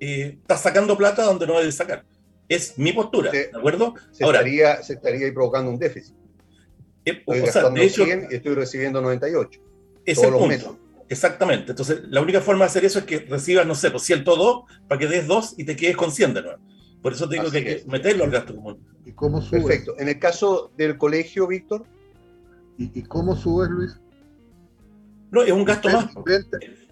eh, 0.00 0.38
estás 0.40 0.62
sacando 0.62 0.96
plata 0.96 1.22
donde 1.22 1.46
no 1.46 1.58
debes 1.58 1.76
sacar. 1.76 2.04
Es 2.48 2.78
mi 2.78 2.92
postura, 2.92 3.30
¿de 3.30 3.50
acuerdo? 3.54 3.94
Se, 4.12 4.24
Ahora, 4.24 4.38
estaría, 4.38 4.82
se 4.82 4.94
estaría 4.94 5.32
provocando 5.34 5.70
un 5.70 5.78
déficit. 5.78 6.14
Eh, 7.04 7.18
estoy 7.18 7.40
o 7.40 7.46
sea, 7.46 7.70
de 7.70 7.84
hecho, 7.84 8.04
100 8.04 8.28
y 8.30 8.34
estoy 8.34 8.54
recibiendo 8.54 9.00
98. 9.00 9.60
Es 10.04 10.22
el 10.22 10.32
punto. 10.32 10.78
Exactamente. 11.08 11.72
Entonces, 11.72 12.02
la 12.08 12.20
única 12.20 12.40
forma 12.40 12.64
de 12.64 12.70
hacer 12.70 12.84
eso 12.84 12.98
es 13.00 13.04
que 13.04 13.20
recibas, 13.20 13.66
no 13.66 13.74
sé, 13.74 13.90
pues 13.90 14.02
102 14.04 14.64
para 14.88 14.98
que 14.98 15.06
des 15.06 15.26
2 15.26 15.54
y 15.58 15.64
te 15.64 15.76
quedes 15.76 15.96
con 15.96 16.10
100 16.10 16.34
de 16.34 16.42
nuevo. 16.42 16.58
Por 17.02 17.12
eso 17.12 17.28
te 17.28 17.36
digo 17.36 17.50
que 17.50 17.58
hay 17.58 17.64
que 17.64 17.84
meterlo 17.86 18.24
al 18.24 18.30
gasto 18.30 18.54
común. 18.54 18.84
¿Y 19.04 19.12
cómo 19.12 19.40
sube? 19.40 19.60
Perfecto. 19.60 19.94
En 19.98 20.08
el 20.08 20.18
caso 20.18 20.72
del 20.76 20.98
colegio, 20.98 21.46
Víctor, 21.46 21.86
¿Y, 22.78 23.02
cómo 23.04 23.34
subes, 23.34 23.70
Luis? 23.70 24.00
No, 25.30 25.42
es 25.42 25.52
un 25.52 25.64
gasto 25.64 25.88
más. 25.88 26.08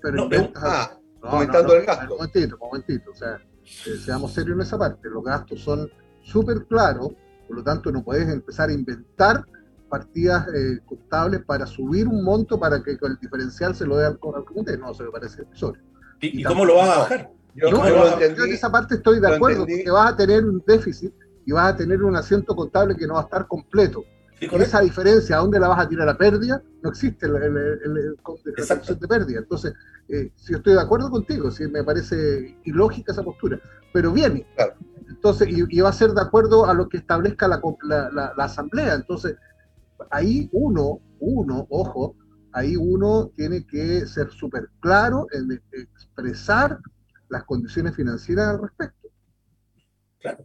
pero 0.02 0.28
ah, 0.56 0.98
aumentando 1.22 1.74
el 1.74 1.84
gasto. 1.84 2.14
Un 2.14 2.18
momentito, 2.18 2.56
un 2.60 2.68
momentito. 2.68 3.10
O 3.10 3.14
sea, 3.14 3.40
eh, 3.86 3.96
seamos 3.98 4.32
serios 4.32 4.56
en 4.56 4.62
esa 4.62 4.78
parte. 4.78 5.08
Los 5.08 5.24
gastos 5.24 5.60
son 5.60 5.90
súper 6.22 6.66
claros, 6.66 7.08
por 7.46 7.56
lo 7.56 7.62
tanto 7.62 7.90
no 7.92 8.02
puedes 8.02 8.28
empezar 8.28 8.70
a 8.70 8.72
inventar 8.72 9.44
partidas 9.88 10.46
eh, 10.48 10.80
contables 10.86 11.42
para 11.44 11.66
subir 11.66 12.08
un 12.08 12.24
monto 12.24 12.58
para 12.58 12.82
que 12.82 12.98
con 12.98 13.12
el 13.12 13.18
diferencial 13.18 13.74
se 13.74 13.86
lo 13.86 13.96
dé 13.96 14.06
al, 14.06 14.18
comité. 14.18 14.76
No, 14.76 14.92
se 14.94 15.04
me 15.04 15.10
parece 15.10 15.42
episodio. 15.42 15.80
¿Y, 16.20 16.42
cómo 16.42 16.64
lo 16.64 16.76
vas 16.76 16.88
a 16.88 16.98
bajar? 17.00 17.30
Yo, 17.54 17.70
no, 17.70 17.86
en 17.86 18.52
esa 18.52 18.72
parte 18.72 18.96
estoy 18.96 19.20
de 19.20 19.32
acuerdo, 19.32 19.60
porque 19.60 19.90
vas 19.90 20.12
a 20.12 20.16
tener 20.16 20.44
un 20.44 20.62
déficit 20.66 21.12
y 21.46 21.52
vas 21.52 21.72
a 21.72 21.76
tener 21.76 22.02
un 22.02 22.16
asiento 22.16 22.56
contable 22.56 22.96
que 22.96 23.06
no 23.06 23.14
va 23.14 23.20
a 23.20 23.24
estar 23.24 23.46
completo 23.46 24.04
esa 24.40 24.80
diferencia, 24.80 25.36
¿a 25.36 25.40
dónde 25.40 25.60
la 25.60 25.68
vas 25.68 25.80
a 25.80 25.88
tirar 25.88 26.08
a 26.08 26.18
pérdida? 26.18 26.62
No 26.82 26.90
existe 26.90 27.26
el, 27.26 27.36
el, 27.36 28.16
de 28.98 29.08
pérdida. 29.08 29.38
Entonces, 29.38 29.74
eh, 30.08 30.32
si 30.36 30.54
estoy 30.54 30.74
de 30.74 30.80
acuerdo 30.80 31.10
contigo, 31.10 31.50
si 31.50 31.66
me 31.68 31.84
parece 31.84 32.56
ilógica 32.64 33.12
esa 33.12 33.22
postura, 33.22 33.60
pero 33.92 34.12
viene. 34.12 34.46
Entonces, 35.08 35.48
y, 35.48 35.80
va 35.80 35.88
a 35.88 35.92
ser 35.92 36.12
de 36.12 36.20
acuerdo 36.20 36.66
a 36.66 36.74
lo 36.74 36.88
que 36.88 36.98
establezca 36.98 37.48
la, 37.48 37.60
la, 37.82 38.44
asamblea. 38.44 38.94
Entonces, 38.94 39.36
ahí 40.10 40.48
uno, 40.52 41.00
uno, 41.20 41.66
ojo, 41.70 42.16
ahí 42.52 42.76
uno 42.76 43.30
tiene 43.36 43.66
que 43.66 44.06
ser 44.06 44.30
súper 44.30 44.68
claro 44.80 45.26
en 45.32 45.60
expresar 45.72 46.78
las 47.28 47.44
condiciones 47.44 47.94
financieras 47.94 48.48
al 48.48 48.62
respecto. 48.62 49.03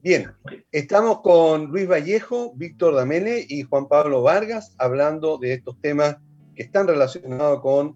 Bien, 0.01 0.29
estamos 0.73 1.21
con 1.21 1.67
Luis 1.67 1.87
Vallejo, 1.87 2.53
Víctor 2.55 2.95
Damene 2.95 3.45
y 3.47 3.63
Juan 3.63 3.87
Pablo 3.87 4.21
Vargas 4.21 4.75
hablando 4.77 5.37
de 5.37 5.53
estos 5.53 5.79
temas 5.79 6.17
que 6.53 6.63
están 6.63 6.85
relacionados 6.85 7.61
con 7.61 7.95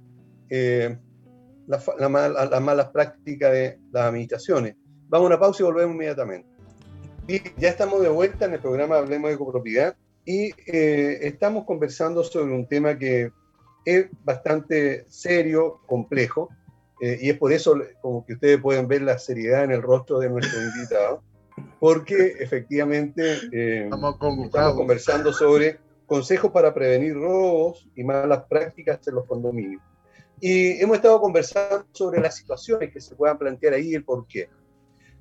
eh, 0.49 0.97
las 1.68 2.61
malas 2.61 2.88
prácticas 2.89 3.51
de 3.51 3.80
las 3.91 4.05
administraciones. 4.05 4.76
Vamos 5.10 5.26
a 5.26 5.27
una 5.27 5.39
pausa 5.39 5.61
y 5.61 5.65
volvemos 5.65 5.93
inmediatamente. 5.95 6.47
ya 7.57 7.69
estamos 7.69 8.01
de 8.01 8.10
vuelta 8.10 8.45
en 8.45 8.53
el 8.53 8.61
programa 8.61 8.99
Hablemos 8.99 9.31
de 9.31 9.38
Copropiedad 9.38 9.97
y 10.23 10.53
eh, 10.65 11.19
estamos 11.27 11.65
conversando 11.65 12.23
sobre 12.23 12.53
un 12.53 12.65
tema 12.65 12.97
que 12.97 13.30
es 13.84 14.07
bastante 14.23 15.03
serio, 15.10 15.81
complejo, 15.85 16.47
eh, 17.01 17.18
y 17.22 17.30
es 17.30 17.38
por 17.38 17.51
eso 17.51 17.76
como 18.01 18.26
que 18.26 18.35
ustedes 18.35 18.61
pueden 18.61 18.88
ver 18.88 19.01
la 19.01 19.19
seriedad 19.19 19.65
en 19.65 19.72
el 19.72 19.81
rostro 19.81 20.19
de 20.19 20.30
nuestro 20.30 20.61
invitado 20.76 21.22
porque 21.80 22.35
efectivamente 22.39 23.39
eh, 23.51 23.84
estamos, 23.85 24.17
conversando 24.17 25.34
sobre 25.34 25.80
consejos 26.05 26.51
para 26.51 26.73
prevenir 26.73 27.15
robos 27.15 27.88
y 27.95 28.03
malas 28.03 28.43
prácticas 28.49 29.07
en 29.07 29.15
los 29.15 29.25
condominios. 29.25 29.81
Y 30.39 30.81
hemos 30.81 30.97
estado 30.97 31.19
conversando 31.21 31.85
sobre 31.91 32.21
las 32.21 32.35
situaciones 32.35 32.91
que 32.91 32.99
se 32.99 33.15
puedan 33.15 33.38
plantear 33.38 33.73
ahí 33.73 33.89
y 33.89 33.95
el 33.95 34.03
por 34.03 34.27
qué. 34.27 34.49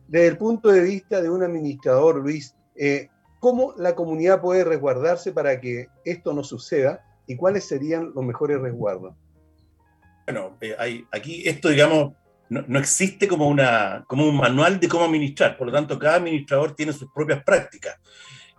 Desde 0.08 0.26
el 0.26 0.36
punto 0.36 0.70
de 0.70 0.82
vista 0.82 1.22
de 1.22 1.30
un 1.30 1.42
administrador, 1.42 2.16
Luis, 2.16 2.54
eh, 2.76 3.08
¿cómo 3.40 3.74
la 3.76 3.94
comunidad 3.94 4.40
puede 4.40 4.64
resguardarse 4.64 5.32
para 5.32 5.60
que 5.60 5.88
esto 6.04 6.32
no 6.32 6.42
suceda 6.44 7.04
y 7.26 7.36
cuáles 7.36 7.64
serían 7.64 8.12
los 8.14 8.24
mejores 8.24 8.60
resguardos? 8.60 9.14
Bueno, 10.26 10.56
eh, 10.60 10.74
hay, 10.78 11.06
aquí 11.12 11.48
esto, 11.48 11.68
digamos, 11.68 12.14
no, 12.52 12.78
existe 12.78 13.26
como, 13.26 13.48
una, 13.48 14.04
como 14.06 14.26
un 14.28 14.36
manual 14.36 14.78
de 14.78 14.88
cómo 14.88 15.04
administrar, 15.04 15.56
por 15.56 15.68
lo 15.68 15.72
tanto 15.72 15.98
cada 15.98 16.16
administrador 16.16 16.74
tiene 16.74 16.92
sus 16.92 17.10
propias 17.12 17.42
prácticas. 17.42 17.98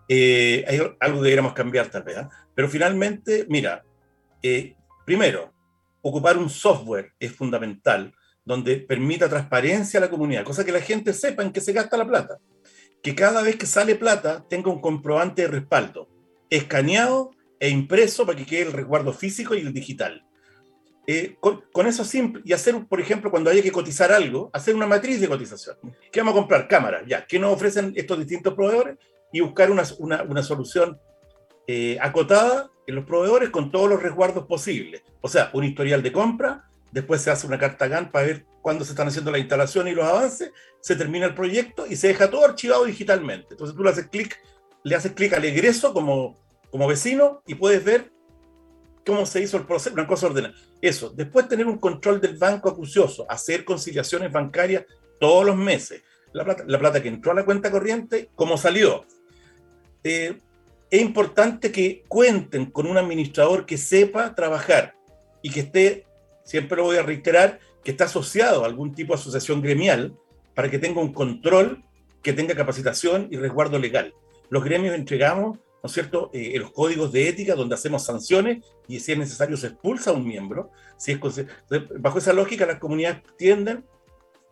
Eh, 0.07 0.65
hay 0.68 0.78
algo 0.99 1.20
que 1.20 1.24
deberíamos 1.24 1.53
cambiar 1.53 1.88
tal 1.88 2.03
vez, 2.03 2.18
¿ah? 2.18 2.30
pero 2.56 2.68
finalmente, 2.68 3.45
mira, 3.49 3.84
eh, 4.41 4.76
primero, 5.06 5.53
ocupar 6.02 6.38
un 6.38 6.49
software 6.49 7.14
es 7.20 7.32
fundamental 7.34 8.14
donde 8.44 8.78
permita 8.78 9.30
transparencia 9.30 9.99
a 9.99 10.02
la 10.02 10.10
comunidad, 10.10 10.44
cosa 10.44 10.65
que 10.65 10.72
la 10.72 10.82
gente 10.82 11.14
sepa 11.14 11.44
en 11.44 11.52
qué 11.52 11.61
se 11.61 11.72
gasta 11.72 11.95
la 11.95 12.07
plata. 12.07 12.40
Que 13.02 13.15
cada 13.15 13.41
vez 13.41 13.57
que 13.57 13.65
sale 13.65 13.95
plata 13.95 14.45
tenga 14.49 14.72
un 14.72 14.82
comprobante 14.82 15.44
de 15.44 15.49
respaldo, 15.49 16.10
escaneado 16.49 17.32
e 17.60 17.70
impreso 17.70 18.26
para 18.26 18.38
que 18.38 18.45
quede 18.45 18.64
el 18.64 18.74
resguardo 18.74 19.14
físico 19.14 19.56
y 19.56 19.60
el 19.60 19.74
digital. 19.74 20.26
Eh, 21.05 21.35
con, 21.39 21.88
eso 21.88 22.05
simple, 22.05 22.41
y 22.45 22.53
hacer, 22.53 22.85
por 22.88 23.01
ejemplo, 23.01 23.30
cuando 23.30 23.49
haya 23.49 23.61
que 23.61 23.71
cotizar 23.71 24.11
algo, 24.11 24.49
hacer 24.53 24.73
una 24.73 24.88
matriz 24.88 25.19
de 25.19 25.27
cotización. 25.27 25.75
¿Qué 26.11 26.21
vamos 26.21 26.34
a 26.34 26.38
comprar? 26.38 26.67
Cámaras, 26.67 27.03
ya. 27.05 27.25
¿Qué 27.25 27.39
nos 27.39 27.53
ofrecen 27.53 27.91
estos 27.95 28.19
distintos 28.19 28.53
proveedores? 28.53 28.97
Y 29.31 29.41
buscar 29.41 29.69
una, 29.69 29.84
una, 29.99 30.43
solución 30.43 30.99
eh, 31.67 31.97
acotada 31.99 32.69
en 32.88 32.95
los 32.95 33.05
proveedores 33.05 33.49
con 33.49 33.71
todos 33.71 33.89
los 33.89 34.01
resguardos 34.01 34.45
posibles. 34.45 35.03
O 35.21 35.27
sea, 35.27 35.49
un 35.53 35.63
historial 35.63 36.03
de 36.03 36.11
compra, 36.11 36.69
después 36.91 37.21
se 37.21 37.31
hace 37.31 37.47
una 37.47 37.57
carta 37.57 37.88
GAN 37.88 38.11
para 38.11 38.27
ver 38.27 38.45
cuándo 38.61 38.85
se 38.85 38.91
están 38.91 39.07
haciendo 39.07 39.31
la 39.31 39.39
instalación 39.39 39.88
y 39.88 39.91
los 39.91 40.05
avances, 40.05 40.51
se 40.80 40.95
termina 40.95 41.25
el 41.25 41.34
proyecto 41.34 41.85
y 41.88 41.95
se 41.95 42.09
deja 42.09 42.30
todo 42.30 42.45
archivado 42.45 42.85
digitalmente. 42.85 43.47
Entonces 43.51 43.75
tú 43.75 43.84
le 43.84 43.89
haces 43.89 44.07
clic, 44.07 44.39
le 44.84 44.95
haces 44.95 45.11
clic 45.13 45.34
al 45.34 45.43
egreso 45.43 45.93
como, 45.93 46.38
como 46.71 46.88
vecino 46.88 47.41
y 47.45 47.55
puedes 47.55 47.84
ver 47.84 48.11
cómo 49.05 49.25
se 49.25 49.41
hizo 49.41 49.57
el 49.57 49.65
proceso, 49.65 49.93
una 49.93 50.07
cosa 50.07 50.27
ordenada. 50.27 50.53
Eso. 50.84 51.11
Después 51.11 51.47
tener 51.47 51.65
un 51.65 51.77
control 51.77 52.19
del 52.19 52.38
banco 52.38 52.68
acucioso, 52.68 53.26
hacer 53.30 53.64
conciliaciones 53.64 54.34
bancarias 54.34 54.84
todos 55.18 55.45
los 55.45 55.55
meses, 55.55 56.03
la 56.34 56.43
plata, 56.43 56.65
la 56.68 56.77
plata 56.77 57.01
que 57.01 57.07
entró 57.07 57.31
a 57.31 57.35
la 57.35 57.45
cuenta 57.45 57.72
corriente, 57.72 58.30
como 58.35 58.57
salió. 58.57 59.05
Eh, 60.03 60.38
es 60.91 61.01
importante 61.01 61.72
que 61.72 62.03
cuenten 62.10 62.65
con 62.65 62.85
un 62.85 62.97
administrador 62.97 63.65
que 63.65 63.77
sepa 63.77 64.35
trabajar 64.35 64.93
y 65.41 65.51
que 65.51 65.61
esté, 65.61 66.05
siempre 66.43 66.76
lo 66.76 66.84
voy 66.84 66.97
a 66.97 67.03
reiterar, 67.03 67.61
que 67.81 67.91
está 67.91 68.03
asociado 68.03 68.64
a 68.64 68.68
algún 68.68 68.93
tipo 68.93 69.14
de 69.14 69.22
asociación 69.22 69.61
gremial 69.61 70.18
para 70.53 70.69
que 70.69 70.80
tenga 70.80 70.99
un 70.99 71.14
control, 71.14 71.81
que 72.22 72.34
tenga 72.34 72.55
capacitación 72.55 73.30
y 73.31 73.38
resguardo 73.38 73.80
legal. 73.80 74.14
Los 74.49 74.65
gremios 74.65 74.95
entregamos, 74.95 75.60
¿no 75.84 75.88
es 75.88 75.93
cierto?, 75.93 76.30
eh, 76.34 76.57
los 76.57 76.72
códigos 76.72 77.11
de 77.11 77.27
ética 77.27 77.55
donde 77.55 77.76
hacemos 77.76 78.05
sanciones 78.05 78.65
y 78.88 79.01
si 79.01 79.11
es 79.11 79.18
necesario 79.18 79.57
se 79.57 79.68
expulsa 79.68 80.11
a 80.11 80.14
un 80.14 80.26
miembro. 80.26 80.72
Si 80.95 81.11
es, 81.11 81.19
bajo 81.99 82.19
esa 82.19 82.31
lógica, 82.31 82.65
las 82.65 82.80
comunidades 82.80 83.22
tienden 83.38 83.85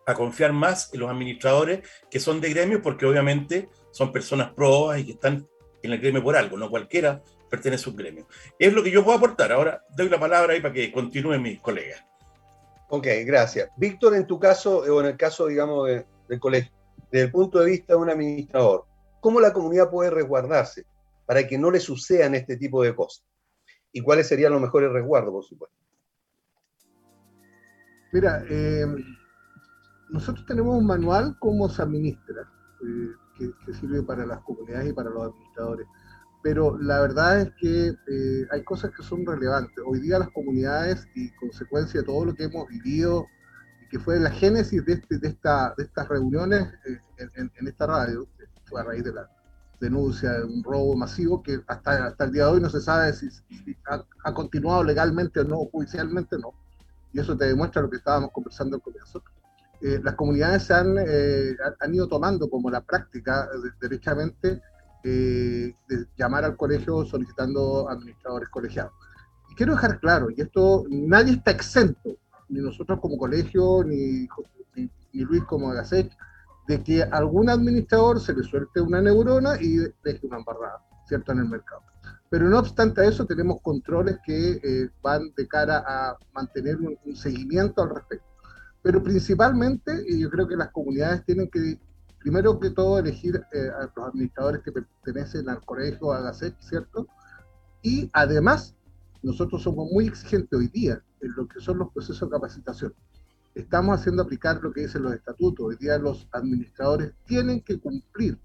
a 0.06 0.14
confiar 0.14 0.52
más 0.52 0.94
en 0.94 1.00
los 1.00 1.10
administradores 1.10 1.88
que 2.10 2.20
son 2.20 2.42
de 2.42 2.50
gremios 2.50 2.82
porque 2.84 3.06
obviamente 3.06 3.70
son 3.92 4.12
personas 4.12 4.52
probas 4.52 5.00
y 5.00 5.06
que 5.06 5.12
están 5.14 5.48
en 5.82 5.94
el 5.94 6.00
gremio 6.00 6.22
por 6.22 6.36
algo, 6.36 6.58
no 6.58 6.70
cualquiera 6.70 7.24
pertenece 7.50 7.90
a 7.90 7.92
un 7.92 7.96
gremio. 7.96 8.28
Es 8.60 8.74
lo 8.74 8.84
que 8.84 8.92
yo 8.92 9.04
puedo 9.04 9.18
aportar. 9.18 9.54
Ahora 9.54 9.86
doy 9.96 10.10
la 10.10 10.20
palabra 10.20 10.54
ahí 10.54 10.60
para 10.60 10.74
que 10.74 10.92
continúen 10.92 11.42
mis 11.42 11.62
colegas. 11.62 12.04
Ok, 12.90 13.08
gracias. 13.26 13.70
Víctor, 13.78 14.16
en 14.16 14.28
tu 14.28 14.38
caso, 14.38 14.80
o 14.80 15.00
en 15.00 15.08
el 15.08 15.18
caso, 15.18 15.48
digamos, 15.48 15.88
del 15.88 16.40
colegio, 16.42 16.74
desde 17.10 17.26
el 17.28 17.32
punto 17.32 17.60
de 17.60 17.72
vista 17.72 17.94
de 17.94 18.00
un 18.00 18.10
administrador, 18.10 18.86
¿cómo 19.22 19.40
la 19.40 19.54
comunidad 19.54 19.90
puede 19.90 20.10
resguardarse 20.10 20.86
para 21.32 21.48
que 21.48 21.58
no 21.58 21.72
le 21.72 21.80
sucedan 21.80 22.36
este 22.36 22.58
tipo 22.58 22.84
de 22.84 22.94
cosas? 22.94 23.26
¿Y 23.94 24.02
cuáles 24.02 24.28
serían 24.28 24.52
los 24.52 24.62
mejores 24.62 24.92
resguardos, 24.92 25.32
por 25.32 25.46
supuesto? 25.46 25.78
Mira, 28.12 28.44
eh, 28.50 28.86
nosotros 30.10 30.46
tenemos 30.46 30.78
un 30.78 30.86
manual 30.86 31.38
cómo 31.40 31.70
se 31.70 31.84
administra, 31.84 32.42
eh, 32.84 33.12
que, 33.66 33.74
sirve 33.74 34.04
para 34.04 34.26
las 34.26 34.42
comunidades 34.42 34.90
y 34.90 34.94
para 34.94 35.10
los 35.10 35.30
administradores 35.30 35.88
pero 36.44 36.78
la 36.78 37.00
verdad 37.00 37.40
es 37.40 37.52
que 37.62 37.88
eh, 37.88 38.48
hay 38.52 38.64
cosas 38.66 38.92
que 38.92 39.02
son 39.02 39.26
relevantes. 39.26 39.78
Hoy 39.88 40.02
día 40.02 40.20
las 40.20 40.32
comunidades 40.32 41.08
y 41.16 41.32
consecuencia 41.36 42.02
de 42.02 42.08
todo 42.08 42.26
lo 42.26 42.36
que 42.36 42.44
hemos 42.44 42.68
vivido 42.68 43.26
y 43.86 43.88
que 43.88 44.00
fue 44.00 44.20
la 44.20 44.32
génesis 44.32 44.84
de, 44.84 44.94
este, 44.94 45.18
de, 45.18 45.30
esta, 45.30 45.74
de 45.78 45.86
estas 45.86 46.10
reuniones 46.10 46.68
en, 47.18 47.68
esta 47.68 47.88
radio, 47.88 48.28
fue 48.66 48.82
a 48.82 48.84
raíz 48.84 49.06
de 49.06 49.14
la 49.14 49.30
denuncia 49.82 50.32
de 50.32 50.46
un 50.46 50.64
robo 50.64 50.96
masivo 50.96 51.44
que 51.44 51.60
hasta, 51.68 52.06
hasta 52.06 52.24
el 52.24 52.32
día 52.32 52.46
de 52.46 52.52
hoy 52.52 52.62
no 52.62 52.70
se 52.70 52.80
sabe 52.80 53.12
si, 53.14 53.28
ha, 54.24 54.34
continuado 54.34 54.84
legalmente 54.84 55.42
o 55.42 55.44
no, 55.44 55.58
judicialmente 55.66 56.38
no. 56.38 56.54
Y 57.12 57.20
eso 57.20 57.36
te 57.36 57.46
demuestra 57.46 57.82
lo 57.82 57.90
que 57.90 57.98
estábamos 57.98 58.32
conversando 58.32 58.78
al 58.78 58.82
comienzo. 58.82 59.22
Eh, 59.82 60.00
las 60.04 60.16
comunidades 60.16 60.64
se 60.64 60.74
han, 60.74 60.96
han 60.98 61.96
ido 61.96 62.08
tomando 62.08 62.50
como 62.50 62.70
la 62.70 62.82
práctica 62.82 63.50
derechamente 63.82 64.62
eh, 65.04 65.74
de 65.90 66.06
llamar 66.16 66.46
al 66.46 66.56
colegio 66.56 67.04
solicitando 67.06 67.90
administradores 67.90 68.50
colegiados. 68.50 68.94
Y 69.50 69.56
quiero 69.56 69.74
dejar 69.74 70.00
claro, 70.00 70.30
y 70.30 70.40
esto 70.40 70.86
nadie 70.90 71.34
está 71.34 71.50
exento, 71.50 72.18
ni 72.50 72.62
nosotros 72.62 73.00
como 73.00 73.18
colegio, 73.18 73.84
ni, 73.84 74.28
ni, 74.76 74.90
Luis 75.24 75.44
como 75.46 75.70
Gasset, 75.70 76.12
de 76.72 76.84
que 76.84 77.04
a 77.04 77.10
algún 77.12 77.50
administrador 77.50 78.22
se 78.22 78.34
le 78.34 78.44
suelte 78.44 78.80
una 78.80 79.02
neurona 79.02 79.60
y 79.60 79.78
deje 80.04 80.26
una 80.26 80.38
embarrada, 80.38 80.82
¿cierto?, 81.06 81.34
en 81.34 81.40
el 81.40 81.50
mercado. 81.50 81.82
Pero 82.30 82.48
no 82.48 82.60
obstante 82.60 83.06
eso, 83.06 83.26
tenemos 83.26 83.62
controles 83.62 84.18
que 84.26 84.52
eh, 84.64 84.90
van 85.02 85.34
de 85.36 85.48
cara 85.48 85.84
a 85.86 86.18
mantener 86.34 86.78
un, 86.78 86.98
un, 87.06 87.16
seguimiento 87.16 87.82
al 87.84 87.90
respecto. 87.90 88.26
Pero 88.82 89.04
principalmente, 89.04 90.06
yo 90.18 90.30
creo 90.30 90.48
que 90.48 90.56
las 90.56 90.72
comunidades 90.72 91.26
tienen 91.26 91.50
que 91.50 91.78
primero 92.20 92.60
que 92.60 92.70
todo 92.70 93.00
elegir 93.00 93.44
eh, 93.52 93.70
a 93.78 93.90
los 93.96 94.08
administradores 94.08 94.62
que 94.62 94.72
pertenecen 94.72 95.50
al 95.50 95.64
colegio, 95.66 96.14
a 96.14 96.20
la 96.20 96.34
SEC, 96.34 96.56
¿cierto? 96.60 97.08
Y 97.82 98.10
además, 98.14 98.76
nosotros 99.24 99.64
somos 99.64 99.92
muy 99.92 100.08
exigentes 100.08 100.58
hoy 100.58 100.68
día 100.68 101.04
en 101.20 101.34
lo 101.36 101.48
que 101.48 101.60
son 101.60 101.80
los 101.80 101.92
procesos 101.92 102.30
de 102.30 102.34
capacitación. 102.34 102.94
Estamos 103.54 104.00
haciendo 104.00 104.24
aplicar 104.24 104.62
lo 104.62 104.72
que 104.72 104.82
dicen 104.82 105.04
los 105.04 105.14
estatutos. 105.14 105.66
Hoy 105.66 105.76
día 105.78 105.98
los 105.98 106.28
administradores 106.32 107.14
tienen 107.26 107.62
que 107.62 107.80
cumplir 107.80 108.40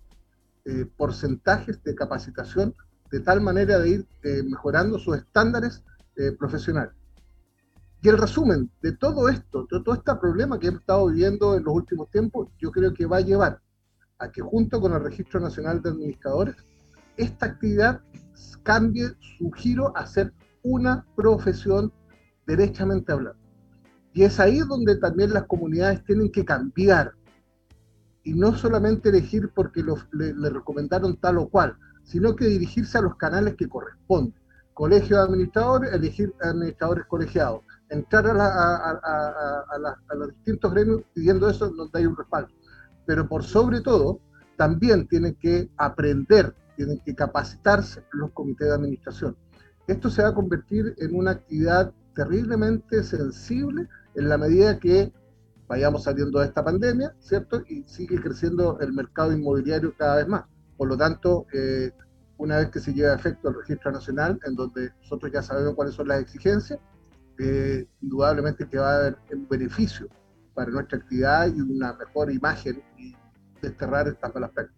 eh, 0.64 0.86
porcentajes 0.96 1.82
de 1.82 1.94
capacitación 1.94 2.74
de 3.10 3.20
tal 3.20 3.40
manera 3.40 3.78
de 3.78 3.88
ir 3.88 4.06
eh, 4.24 4.42
mejorando 4.42 4.98
sus 4.98 5.16
estándares 5.16 5.84
profesionales. 6.38 6.94
Y 8.00 8.08
el 8.08 8.16
resumen 8.16 8.70
de 8.80 8.92
todo 8.92 9.28
esto, 9.28 9.66
de 9.70 9.82
todo 9.82 9.94
este 9.94 10.14
problema 10.14 10.58
que 10.58 10.68
hemos 10.68 10.80
estado 10.80 11.08
viviendo 11.08 11.54
en 11.54 11.64
los 11.64 11.74
últimos 11.74 12.10
tiempos, 12.10 12.48
yo 12.58 12.70
creo 12.70 12.94
que 12.94 13.04
va 13.04 13.18
a 13.18 13.20
llevar 13.20 13.60
a 14.18 14.30
que 14.30 14.40
junto 14.40 14.80
con 14.80 14.92
el 14.92 15.02
Registro 15.02 15.40
Nacional 15.40 15.82
de 15.82 15.90
Administradores, 15.90 16.56
esta 17.16 17.46
actividad 17.46 18.00
cambie 18.62 19.10
su 19.38 19.50
giro 19.50 19.96
a 19.96 20.06
ser 20.06 20.32
una 20.62 21.06
profesión 21.16 21.92
derechamente 22.46 23.12
hablando. 23.12 23.45
Y 24.16 24.24
es 24.24 24.40
ahí 24.40 24.60
donde 24.60 24.96
también 24.96 25.34
las 25.34 25.44
comunidades 25.44 26.02
tienen 26.02 26.32
que 26.32 26.42
cambiar 26.42 27.12
y 28.24 28.32
no 28.32 28.56
solamente 28.56 29.10
elegir 29.10 29.50
porque 29.54 29.84
le, 29.84 30.32
le, 30.32 30.48
recomendaron 30.48 31.18
tal 31.18 31.36
o 31.36 31.50
cual, 31.50 31.76
sino 32.02 32.34
que 32.34 32.46
dirigirse 32.46 32.96
a 32.96 33.02
los 33.02 33.16
canales 33.16 33.56
que 33.56 33.68
corresponden. 33.68 34.34
Colegio 34.72 35.18
de 35.18 35.22
administradores, 35.24 35.92
elegir 35.92 36.34
administradores 36.40 37.04
colegiados. 37.04 37.60
Entrar 37.90 38.26
a, 38.26 38.90
a 38.90 40.14
los 40.14 40.28
distintos 40.30 40.72
gremios 40.72 41.02
pidiendo 41.12 41.50
eso 41.50 41.68
donde 41.68 41.98
hay 41.98 42.06
un 42.06 42.16
respaldo 42.16 42.48
pero 43.04 43.28
por 43.28 43.44
sobre 43.44 43.82
todo, 43.82 44.18
también 44.56 45.06
tienen 45.08 45.34
que 45.34 45.70
aprender, 45.76 46.54
tienen 46.74 47.00
que 47.04 47.14
capacitarse 47.14 48.02
los 48.12 48.32
comités 48.32 48.66
de 48.66 48.74
administración. 48.74 49.36
Esto 49.86 50.08
se 50.08 50.22
va 50.22 50.30
a 50.30 50.34
convertir 50.34 50.94
en 50.96 51.14
una 51.14 51.32
actividad 51.32 51.92
terriblemente 52.14 53.04
sensible 53.04 53.86
en 54.16 54.28
la 54.28 54.38
medida 54.38 54.78
que 54.78 55.12
vayamos 55.68 56.04
saliendo 56.04 56.40
de 56.40 56.46
esta 56.46 56.64
pandemia, 56.64 57.14
¿cierto? 57.20 57.62
Y 57.68 57.84
sigue 57.84 58.20
creciendo 58.20 58.78
el 58.80 58.92
mercado 58.92 59.32
inmobiliario 59.32 59.94
cada 59.96 60.16
vez 60.16 60.28
más. 60.28 60.44
Por 60.76 60.88
lo 60.88 60.96
tanto, 60.96 61.46
eh, 61.52 61.90
una 62.38 62.58
vez 62.58 62.70
que 62.70 62.80
se 62.80 62.92
lleve 62.92 63.10
a 63.10 63.14
efecto 63.14 63.48
el 63.48 63.56
registro 63.56 63.90
nacional, 63.90 64.38
en 64.44 64.54
donde 64.54 64.90
nosotros 65.02 65.32
ya 65.32 65.42
sabemos 65.42 65.74
cuáles 65.74 65.94
son 65.94 66.08
las 66.08 66.20
exigencias, 66.20 66.78
eh, 67.38 67.86
indudablemente 68.00 68.68
que 68.68 68.78
va 68.78 68.92
a 68.92 68.96
haber 68.98 69.16
un 69.32 69.48
beneficio 69.48 70.08
para 70.54 70.70
nuestra 70.70 70.98
actividad 70.98 71.48
y 71.48 71.60
una 71.60 71.92
mejor 71.94 72.32
imagen 72.32 72.82
y 72.96 73.14
desterrar 73.60 74.08
estas 74.08 74.34
malas 74.34 74.50
prácticas. 74.50 74.76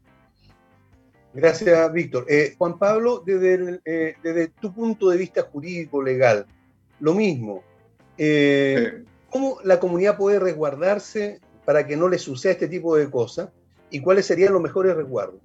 Gracias, 1.34 1.92
Víctor. 1.92 2.24
Eh, 2.28 2.54
Juan 2.58 2.78
Pablo, 2.78 3.22
desde, 3.24 3.80
eh, 3.84 4.16
desde, 4.22 4.48
tu 4.48 4.72
punto 4.72 5.10
de 5.10 5.18
vista 5.18 5.42
jurídico, 5.42 6.02
legal, 6.02 6.46
lo 7.00 7.14
mismo. 7.14 7.62
Eh, 8.16 9.04
¿Cómo 9.30 9.58
la 9.64 9.78
comunidad 9.78 10.16
puede 10.16 10.38
resguardarse 10.38 11.40
para 11.64 11.86
que 11.86 11.96
no 11.96 12.08
le 12.08 12.18
suceda 12.18 12.52
este 12.52 12.68
tipo 12.68 12.96
de 12.96 13.10
cosas? 13.10 13.50
¿Y 13.90 14.00
cuáles 14.00 14.26
serían 14.26 14.52
los 14.52 14.62
mejores 14.62 14.96
resguardos? 14.96 15.40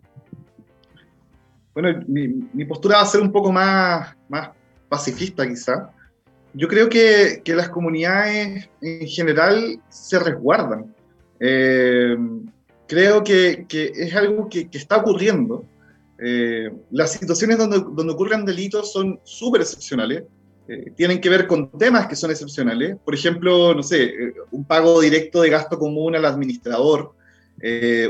Bueno, 1.73 2.03
mi, 2.07 2.27
mi 2.27 2.65
postura 2.65 2.97
va 2.97 3.03
a 3.03 3.07
ser 3.07 3.21
un 3.21 3.31
poco 3.31 3.51
más, 3.51 4.15
más 4.29 4.49
pacifista 4.89 5.47
quizá 5.47 5.91
yo 6.53 6.67
creo 6.67 6.87
que, 6.89 7.41
que, 7.43 7.55
las 7.55 7.69
comunidades 7.69 8.69
en 8.81 9.07
general 9.07 9.81
se 9.89 10.19
resguardan. 10.19 10.93
Eh, 11.39 12.15
creo 12.87 13.23
que, 13.23 13.65
que, 13.67 13.91
es 13.95 14.15
algo 14.15 14.47
que, 14.49 14.69
está 14.71 14.97
ocurriendo. 14.97 15.65
Eh, 16.19 16.71
las 16.91 17.13
situaciones 17.13 17.57
donde, 17.57 17.79
donde, 17.79 18.13
ocurren 18.13 18.45
delitos 18.45 18.93
son 18.93 19.19
súper 19.23 19.61
excepcionales. 19.61 20.23
Eh, 20.67 20.91
tienen 20.95 21.19
que 21.19 21.29
ver 21.29 21.47
con 21.47 21.69
temas 21.77 22.07
que 22.07 22.15
son 22.15 22.31
excepcionales. 22.31 22.97
Por 23.03 23.13
ejemplo, 23.13 23.73
no 23.73 23.83
sé, 23.83 24.13
un 24.51 24.63
pago 24.65 25.01
directo 25.01 25.41
de 25.41 25.49
gasto 25.49 25.77
común 25.77 26.15
al 26.15 26.25
administrador 26.25 27.13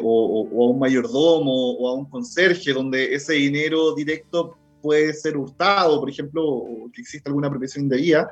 o, 0.02 0.48
o, 0.52 0.66
a 0.66 0.70
un 0.70 0.80
mayordomo 0.80 1.74
o 1.74 1.88
a 1.90 1.94
un 1.94 2.06
conserje, 2.06 2.74
donde 2.74 3.14
ese 3.14 3.34
dinero 3.34 3.94
directo 3.94 4.58
puede 4.84 5.14
ser 5.14 5.38
hurtado, 5.38 6.00
por 6.00 6.10
ejemplo, 6.10 6.46
o 6.46 6.92
que 6.92 7.02
exista 7.02 7.30
alguna 7.30 7.48
apropiación 7.48 7.86
indebida. 7.86 8.30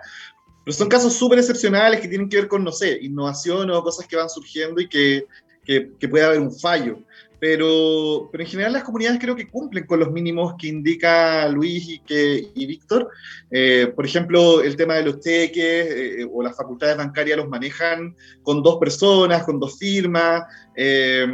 Pero 0.64 0.78
son 0.78 0.90
casos 0.90 1.14
súper 1.14 1.40
excepcionales 1.40 2.02
que 2.02 2.08
tienen 2.08 2.30
que 2.30 2.38
ver 2.38 2.48
con, 2.48 2.64
no 2.64 2.72
sé, 2.72 3.00
innovación 3.02 3.72
o 3.72 3.82
cosas 3.82 4.06
que 4.06 4.18
van 4.18 4.30
surgiendo 4.30 4.80
y 4.80 4.88
que, 4.88 5.26
que, 5.64 5.92
que 5.98 6.08
puede 6.08 6.26
haber 6.26 6.40
un 6.40 6.54
fallo. 6.54 7.00
Pero, 7.42 8.30
pero 8.32 8.44
en 8.44 8.50
general 8.52 8.74
las 8.74 8.84
comunidades 8.84 9.20
creo 9.20 9.36
que 9.36 9.50
cumplen 9.50 9.88
con 9.88 10.00
los 10.00 10.12
mínimos 10.12 10.54
que 10.60 10.68
indica 10.68 11.48
Luis 11.48 11.90
y, 11.90 11.98
que, 11.98 12.52
y 12.54 12.68
Víctor. 12.68 13.10
Eh, 13.50 13.92
por 13.96 14.06
ejemplo, 14.06 14.62
el 14.62 14.76
tema 14.76 14.94
de 14.94 15.06
los 15.06 15.20
cheques 15.22 15.88
eh, 15.90 16.30
o 16.32 16.44
las 16.44 16.56
facultades 16.56 16.98
bancarias 16.98 17.38
los 17.38 17.50
manejan 17.50 18.16
con 18.44 18.62
dos 18.62 18.78
personas, 18.78 19.44
con 19.44 19.60
dos 19.60 19.76
firmas. 19.80 20.44
Eh, 20.76 21.28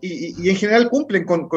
y, 0.00 0.48
en 0.48 0.56
general 0.56 0.90
cumplen 0.90 1.24
con, 1.24 1.48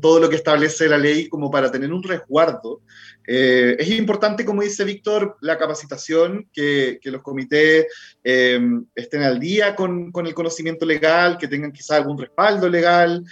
todo 0.00 0.20
lo 0.20 0.28
que 0.28 0.36
establece 0.36 0.88
la 0.88 0.98
ley 0.98 1.28
como 1.28 1.50
para 1.50 1.70
tener 1.70 1.92
un 1.92 2.02
resguardo. 2.02 2.80
Eh, 3.26 3.76
es 3.78 3.90
importante, 3.90 4.44
como 4.44 4.62
dice 4.62 4.84
Víctor, 4.84 5.36
la 5.42 5.58
capacitación, 5.58 6.48
que, 6.52 6.98
los 7.04 7.22
comités 7.22 7.86
eh, 8.24 8.60
estén 8.94 9.22
al 9.22 9.38
día 9.38 9.74
con, 9.76 10.10
el 10.14 10.34
conocimiento 10.34 10.86
legal, 10.86 11.36
que 11.38 11.48
tengan 11.48 11.72
quizá 11.72 11.96
algún 11.96 12.18
respaldo 12.18 12.68
legal 12.68 13.24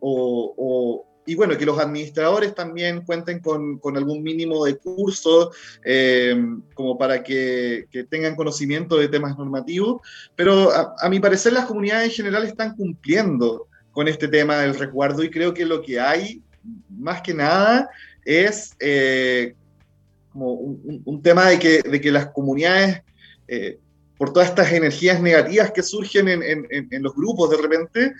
o 0.00 1.09
y 1.30 1.36
bueno, 1.36 1.56
que 1.56 1.64
los 1.64 1.78
administradores 1.78 2.56
también 2.56 3.02
cuenten 3.02 3.38
con, 3.38 3.78
con 3.78 3.96
algún 3.96 4.20
mínimo 4.20 4.64
de 4.64 4.78
curso 4.78 5.52
eh, 5.84 6.34
como 6.74 6.98
para 6.98 7.22
que, 7.22 7.86
que, 7.88 8.02
tengan 8.02 8.34
conocimiento 8.34 8.96
de 8.96 9.06
temas 9.06 9.38
normativos, 9.38 10.02
pero 10.34 10.72
a, 10.72 11.08
mi 11.08 11.20
parecer 11.20 11.52
las 11.52 11.66
comunidades 11.66 12.08
en 12.08 12.16
general 12.16 12.46
están 12.46 12.74
cumpliendo 12.74 13.68
con 13.92 14.08
este 14.08 14.26
tema 14.26 14.56
del 14.56 14.76
resguardo 14.76 15.22
y 15.22 15.30
creo 15.30 15.54
que 15.54 15.64
lo 15.64 15.80
que 15.82 16.00
hay 16.00 16.42
más 16.88 17.22
que 17.22 17.32
nada 17.32 17.88
es 18.24 18.74
eh, 18.80 19.54
como 20.32 20.54
un, 20.54 21.22
tema 21.22 21.48
de 21.48 21.60
que, 21.60 21.80
de 21.82 22.00
que 22.00 22.10
las 22.10 22.26
comunidades... 22.30 23.02
Eh, 23.46 23.78
por 24.18 24.34
todas 24.34 24.50
estas 24.50 24.70
energías 24.72 25.22
negativas 25.22 25.70
que 25.70 25.82
surgen 25.82 26.28
en, 26.28 26.42
en, 26.68 27.02
los 27.02 27.14
grupos 27.14 27.48
de 27.48 27.56
repente, 27.56 28.12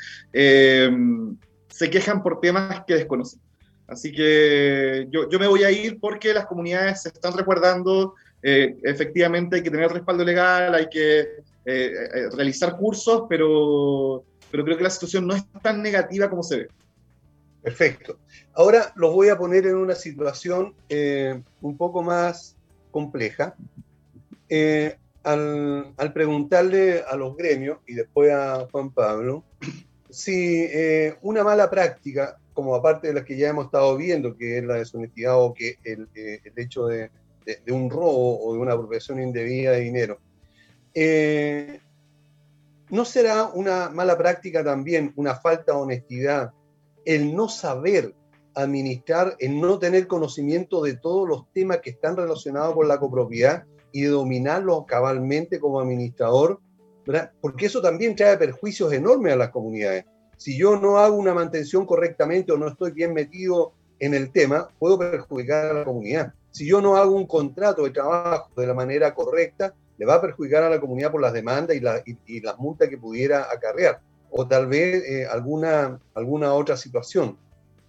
se 1.81 1.89
quejan 1.89 2.23
por 2.23 2.41
temas 2.41 2.85
que 2.87 2.95
desconocen. 2.95 3.41
Así 3.87 4.13
que 4.13 5.07
yo, 5.09 5.31
yo 5.31 5.39
me 5.39 5.47
voy 5.47 5.65
a 5.65 5.71
ir 5.71 5.99
porque 5.99 6.35
las 6.35 6.45
comunidades 6.45 7.01
se 7.05 7.09
están 7.09 7.33
recuerdando, 7.33 8.17
eh, 8.43 8.77
efectivamente 8.83 9.57
hay 9.57 9.63
que 9.63 9.71
tener 9.71 9.91
respaldo 9.91 10.23
legal, 10.23 10.75
hay 10.75 10.91
que 10.91 11.21
eh, 11.21 11.31
eh, 11.65 12.29
realizar 12.35 12.77
cursos, 12.77 13.23
pero, 13.31 14.23
pero 14.51 14.63
creo 14.63 14.77
que 14.77 14.83
la 14.83 14.91
situación 14.91 15.27
no 15.27 15.35
es 15.35 15.43
tan 15.63 15.83
negativa 15.83 16.29
como 16.29 16.43
se 16.43 16.59
ve. 16.59 16.69
Perfecto. 17.63 18.19
Ahora 18.53 18.93
los 18.97 19.15
voy 19.15 19.31
a 19.31 19.39
poner 19.39 19.67
en 19.67 19.77
una 19.77 19.95
situación 19.95 20.75
un 21.63 21.77
poco 21.79 22.03
más 22.03 22.57
compleja. 22.91 23.55
Al, 25.23 25.95
al, 25.97 26.13
preguntarle 26.13 27.05
a 27.09 27.17
los 27.17 27.35
gremios 27.39 27.79
y 27.87 27.95
después 27.95 28.31
a 28.33 28.67
Juan 28.71 28.91
Pablo, 28.91 29.45
si 30.11 30.65
eh, 30.65 31.17
una 31.23 31.45
mala 31.45 31.71
práctica, 31.71 32.39
como 32.53 32.75
aparte 32.75 33.09
de 33.09 33.15
las 33.15 33.25
que 33.25 33.37
ya 33.37 33.49
hemos 33.49 33.67
estado 33.67 33.97
viendo, 33.97 34.37
que 34.37 34.59
es 34.59 34.65
la 34.65 34.75
deshonestidad 34.75 35.41
o 35.41 35.55
que 35.55 35.79
el, 35.85 36.09
eh, 36.15 36.41
hecho 36.57 36.87
de, 36.87 37.11
un 37.69 37.91
robo 37.91 38.45
o 38.45 38.53
de 38.53 38.61
una 38.61 38.75
apropiación 38.75 39.21
indebida 39.21 39.73
de 39.73 39.81
dinero, 39.81 40.19
eh, 40.95 41.81
¿no 42.91 43.05
será 43.05 43.47
una 43.47 43.89
mala 43.89 44.17
práctica 44.19 44.63
también, 44.63 45.13
una 45.17 45.35
falta 45.35 45.73
de 45.73 45.79
honestidad, 45.79 46.53
el 47.05 47.35
no 47.35 47.49
saber 47.49 48.15
administrar, 48.55 49.37
el 49.39 49.61
no 49.61 49.79
tener 49.79 50.07
conocimiento 50.07 50.83
de 50.83 50.97
todos 50.97 51.29
los 51.29 51.51
temas 51.53 51.79
que 51.79 51.91
están 51.91 52.17
relacionados 52.17 52.75
con 52.75 52.89
la 52.89 52.99
copropiedad 52.99 53.65
y 53.93 54.03
dominarlos 54.03 54.85
cabalmente 54.87 55.59
como 55.61 55.81
administrador? 55.81 56.61
Porque 57.41 57.67
eso 57.67 57.81
también 57.81 58.15
trae 58.15 58.37
perjuicios 58.37 58.93
enormes 58.93 59.33
a 59.33 59.37
las 59.37 59.51
comunidades. 59.51 60.05
Si 60.37 60.57
yo 60.57 60.79
no 60.79 60.99
hago 60.99 61.17
una 61.17 61.35
mantención 61.35 61.85
correctamente 61.85 62.53
o 62.53 62.57
no 62.57 62.69
estoy 62.69 62.93
bien 62.93 63.13
metido 63.13 63.73
en 63.99 64.15
el 64.15 64.33
tema, 64.33 64.69
puedo 64.79 64.99
perjudicar 64.99 65.67
a 65.67 65.75
la 65.75 65.85
comunidad. 65.85 66.33
Si 66.51 66.67
yo 66.67 66.81
no 66.81 66.97
hago 66.97 67.15
un 67.15 67.27
contrato 67.27 67.85
de 67.85 67.91
trabajo 67.91 68.51
de 68.57 68.67
la 68.67 68.75
manera 68.75 69.15
correcta, 69.15 69.75
le 69.99 70.07
va 70.07 70.15
a 70.15 70.21
perjudicar 70.21 70.63
a 70.63 70.71
la 70.71 70.81
comunidad 70.81 71.13
por 71.13 71.21
las 71.21 71.33
demandas 71.33 71.77
y, 71.77 72.41
las 72.41 72.59
multas 72.59 72.89
que 72.89 72.97
pudiera 72.97 73.53
acarrear, 73.53 74.01
o 74.31 74.49
tal 74.49 74.67
vez 74.67 75.05
eh, 75.05 75.27
alguna, 75.27 76.01
alguna 76.15 76.55
otra 76.55 76.77
situación. 76.77 77.37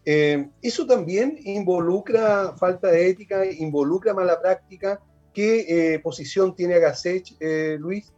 Eh, 0.04 0.50
eso 0.62 0.86
también 0.86 1.40
involucra 1.44 2.54
falta 2.58 2.90
de 2.90 3.08
ética, 3.08 3.46
involucra 3.46 4.14
mala 4.14 4.42
práctica. 4.42 5.00
¿Qué 5.34 5.94
eh, 5.94 6.00
posición 6.00 6.54
tiene 6.54 6.76
Agasech, 6.76 7.38
Luis? 7.80 8.12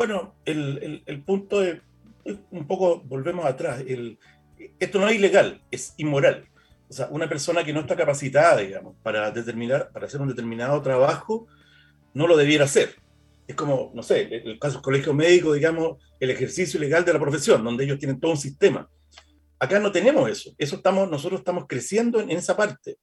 Bueno, 0.00 0.34
el, 0.46 1.22
punto 1.26 1.62
es, 1.62 1.78
un 2.50 2.66
poco, 2.66 3.02
volvemos 3.02 3.44
atrás, 3.44 3.84
esto 4.78 4.98
no 4.98 5.06
es 5.06 5.16
ilegal, 5.16 5.62
es 5.70 5.92
inmoral. 5.98 6.48
O 6.88 6.92
sea, 6.94 7.08
una 7.10 7.28
persona 7.28 7.64
que 7.64 7.74
no 7.74 7.80
está 7.80 7.94
capacitada, 7.96 8.56
digamos, 8.56 8.96
para 9.02 9.30
determinar, 9.30 9.92
para 9.92 10.06
hacer 10.06 10.22
un 10.22 10.28
determinado 10.28 10.80
trabajo, 10.80 11.48
no 12.14 12.26
lo 12.26 12.34
debiera 12.34 12.64
hacer. 12.64 12.96
Es 13.46 13.54
como, 13.54 13.92
no 13.94 14.02
sé, 14.02 14.22
el 14.22 14.58
caso 14.58 14.76
del 14.76 14.82
colegio 14.84 15.12
médico, 15.12 15.52
digamos, 15.52 15.98
el 16.18 16.30
ejercicio 16.30 16.78
ilegal 16.78 17.04
de 17.04 17.12
la 17.12 17.20
profesión, 17.20 17.62
donde 17.62 17.84
ellos 17.84 17.98
tienen 17.98 18.18
todo 18.18 18.30
un 18.30 18.38
sistema. 18.38 18.88
Acá 19.58 19.80
no 19.80 19.92
tenemos 19.92 20.30
eso. 20.30 20.54
Eso 20.56 20.76
estamos, 20.76 21.10
nosotros 21.10 21.40
estamos 21.40 21.66
creciendo 21.68 22.22
en 22.22 22.30
esa 22.30 22.56
parte. 22.56 22.96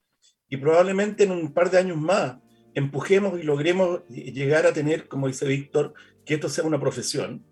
Y 0.50 0.58
probablemente 0.58 1.26
en 1.26 1.32
un 1.32 1.54
par 1.54 1.70
de 1.70 1.78
años 1.78 1.98
más 1.98 2.38
empujemos 2.78 3.40
y 3.40 3.44
logremos 3.44 4.08
llegar 4.08 4.68
a 4.68 4.72
tener, 4.72 5.08
como 5.08 5.26
dice 5.26 5.48
Víctor, 5.48 5.96
que 6.24 6.36
esto 6.36 6.48
sea 6.48 6.64
una 6.64 6.80
profesión, 6.80 7.44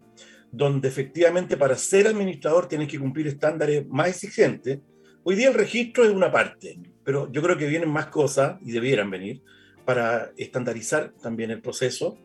donde 0.51 0.87
efectivamente 0.87 1.57
para 1.57 1.75
ser 1.77 2.05
administrador 2.05 2.67
tienes 2.67 2.87
que 2.87 2.99
cumplir 2.99 3.25
estándares 3.25 3.87
más 3.87 4.09
exigentes. 4.09 4.81
Hoy 5.23 5.35
día 5.35 5.47
el 5.47 5.55
registro 5.55 6.03
es 6.03 6.11
una 6.11 6.31
parte, 6.31 6.77
pero 7.03 7.31
yo 7.31 7.41
creo 7.41 7.57
que 7.57 7.65
vienen 7.65 7.89
más 7.89 8.05
cosas, 8.07 8.59
y 8.61 8.71
debieran 8.71 9.09
venir, 9.09 9.41
para 9.83 10.31
estandarizar 10.37 11.11
también 11.19 11.49
el 11.49 11.59
proceso. 11.59 12.19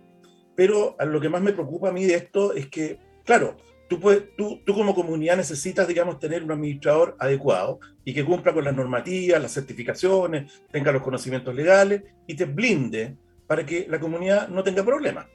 Pero 0.55 0.95
lo 1.01 1.23
que 1.23 1.31
más 1.31 1.41
me 1.41 1.55
preocupa 1.55 1.89
a 1.89 1.93
mí 1.93 2.05
de 2.05 2.17
esto 2.17 2.53
es 2.53 2.69
que, 2.69 2.99
claro, 3.25 3.57
tú, 3.91 3.99
puedes, 3.99 4.37
tú, 4.37 4.63
tú 4.65 4.73
como 4.73 4.95
comunidad 4.95 5.37
necesitas, 5.37 5.89
digamos, 5.89 6.21
tener 6.21 6.45
un 6.45 6.53
administrador 6.53 7.17
adecuado 7.19 7.81
y 8.05 8.15
que 8.15 8.25
cumpla 8.25 8.55
con 8.55 8.65
las 8.65 8.75
normativas, 8.75 9.43
las 9.43 9.53
certificaciones, 9.53 10.63
tenga 10.71 10.93
los 10.93 11.03
conocimientos 11.03 11.53
legales 11.53 12.05
y 12.25 12.35
te 12.35 12.45
blinde 12.45 13.17
para 13.49 13.67
que 13.67 13.87
la 13.91 13.99
comunidad 13.99 14.49
no 14.49 14.63
tenga 14.63 14.85
problemas 14.85 15.27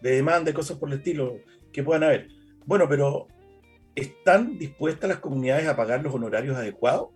de 0.00 0.12
demanda 0.12 0.50
y 0.50 0.54
cosas 0.54 0.78
por 0.78 0.88
el 0.88 0.96
estilo 0.96 1.40
que 1.70 1.82
puedan 1.82 2.02
haber. 2.02 2.28
Bueno, 2.64 2.88
pero 2.88 3.28
¿están 3.94 4.58
dispuestas 4.58 5.10
las 5.10 5.18
comunidades 5.18 5.68
a 5.68 5.76
pagar 5.76 6.02
los 6.02 6.14
honorarios 6.14 6.56
adecuados? 6.56 7.10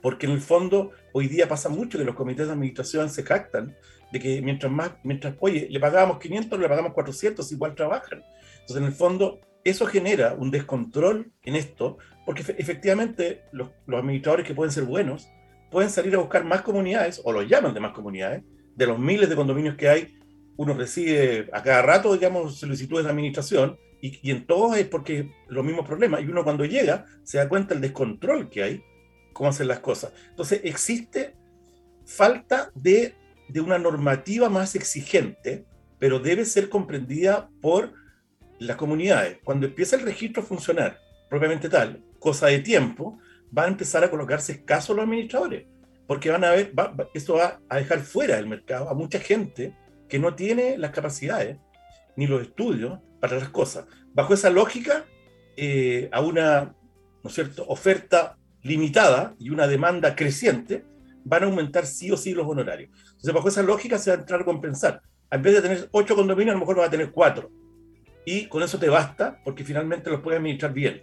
Porque 0.00 0.26
en 0.26 0.32
el 0.32 0.40
fondo 0.40 0.92
hoy 1.14 1.26
día 1.26 1.48
pasa 1.48 1.68
mucho 1.68 1.98
que 1.98 2.04
los 2.04 2.14
comités 2.14 2.46
de 2.46 2.52
administración 2.52 3.10
se 3.10 3.24
jactan 3.24 3.74
de 4.12 4.20
que 4.20 4.40
mientras 4.40 4.70
más, 4.70 4.92
mientras, 5.02 5.34
oye, 5.40 5.66
le 5.68 5.80
pagábamos 5.80 6.20
500, 6.20 6.60
le 6.60 6.68
pagamos 6.68 6.92
400, 6.92 7.50
igual 7.50 7.74
trabajan. 7.74 8.22
Entonces, 8.60 8.76
en 8.76 8.84
el 8.84 8.92
fondo, 8.92 9.40
eso 9.70 9.86
genera 9.86 10.34
un 10.34 10.50
descontrol 10.50 11.32
en 11.42 11.56
esto, 11.56 11.98
porque 12.24 12.42
efectivamente 12.58 13.42
los, 13.52 13.70
administradores 13.86 14.46
que 14.46 14.54
pueden 14.54 14.72
ser 14.72 14.84
buenos 14.84 15.28
pueden 15.70 15.90
salir 15.90 16.14
a 16.14 16.18
buscar 16.18 16.44
más 16.44 16.62
comunidades, 16.62 17.20
o 17.24 17.32
los 17.32 17.48
llaman 17.48 17.74
de 17.74 17.80
más 17.80 17.92
comunidades, 17.92 18.44
de 18.74 18.86
los 18.86 18.98
miles 18.98 19.28
de 19.28 19.36
condominios 19.36 19.76
que 19.76 19.88
hay, 19.88 20.18
uno 20.56 20.74
recibe 20.74 21.48
a 21.52 21.62
cada 21.62 21.82
rato, 21.82 22.12
digamos, 22.14 22.58
solicitudes 22.58 23.04
de 23.04 23.10
administración 23.10 23.78
y, 24.00 24.18
y 24.22 24.30
en 24.30 24.46
todos 24.46 24.76
es 24.76 24.86
porque 24.86 25.30
los 25.48 25.64
mismos 25.64 25.86
problemas. 25.86 26.22
Y 26.22 26.26
uno 26.26 26.44
cuando 26.44 26.64
llega 26.64 27.06
se 27.24 27.38
da 27.38 27.48
cuenta 27.48 27.74
del 27.74 27.82
descontrol 27.82 28.48
que 28.48 28.62
hay, 28.62 28.84
cómo 29.32 29.50
hacer 29.50 29.66
las 29.66 29.80
cosas. 29.80 30.12
Entonces 30.30 30.60
existe 30.64 31.34
falta 32.06 32.70
de, 32.74 33.14
de 33.48 33.60
una 33.60 33.78
normativa 33.78 34.48
más 34.48 34.74
exigente, 34.74 35.66
pero 35.98 36.20
debe 36.20 36.44
ser 36.44 36.68
comprendida 36.68 37.50
por 37.60 37.92
las 38.58 38.76
comunidades. 38.76 39.38
Cuando 39.44 39.66
empieza 39.66 39.96
el 39.96 40.02
registro 40.02 40.42
a 40.42 40.46
funcionar 40.46 41.00
propiamente 41.28 41.68
tal, 41.68 42.02
cosa 42.18 42.46
de 42.46 42.60
tiempo, 42.60 43.18
va 43.56 43.64
a 43.64 43.68
empezar 43.68 44.04
a 44.04 44.10
colocarse 44.10 44.52
escasos 44.52 44.96
los 44.96 45.04
administradores, 45.04 45.66
porque 46.06 46.30
van 46.30 46.44
a 46.44 46.50
ver, 46.50 46.72
esto 47.14 47.34
va 47.34 47.60
a 47.68 47.76
dejar 47.76 48.00
fuera 48.00 48.36
del 48.36 48.46
mercado 48.46 48.88
a 48.88 48.94
mucha 48.94 49.18
gente 49.18 49.74
que 50.08 50.18
no 50.18 50.34
tiene 50.34 50.78
las 50.78 50.92
capacidades 50.92 51.58
ni 52.16 52.26
los 52.26 52.42
estudios 52.42 52.98
para 53.20 53.36
las 53.36 53.48
cosas. 53.48 53.86
Bajo 54.14 54.34
esa 54.34 54.50
lógica, 54.50 55.04
eh, 55.56 56.08
a 56.12 56.20
una 56.20 56.74
¿no 57.22 57.28
es 57.28 57.34
cierto? 57.34 57.64
oferta 57.66 58.38
limitada 58.62 59.34
y 59.38 59.50
una 59.50 59.66
demanda 59.66 60.14
creciente, 60.14 60.84
van 61.24 61.42
a 61.42 61.46
aumentar 61.46 61.86
sí 61.86 62.10
o 62.12 62.16
sí 62.16 62.32
los 62.32 62.46
honorarios. 62.46 62.90
Entonces, 63.06 63.32
bajo 63.32 63.48
esa 63.48 63.62
lógica 63.62 63.98
se 63.98 64.10
va 64.10 64.16
a 64.16 64.20
entrar 64.20 64.42
a 64.42 64.44
compensar. 64.44 65.02
En 65.30 65.42
vez 65.42 65.54
de 65.54 65.62
tener 65.62 65.88
ocho 65.90 66.14
condominios, 66.14 66.52
a 66.52 66.54
lo 66.54 66.60
mejor 66.60 66.78
va 66.78 66.86
a 66.86 66.90
tener 66.90 67.10
cuatro. 67.10 67.50
Y 68.26 68.48
con 68.48 68.62
eso 68.62 68.78
te 68.78 68.90
basta, 68.90 69.40
porque 69.44 69.64
finalmente 69.64 70.10
los 70.10 70.20
puedes 70.20 70.38
administrar 70.38 70.72
bien. 70.72 71.02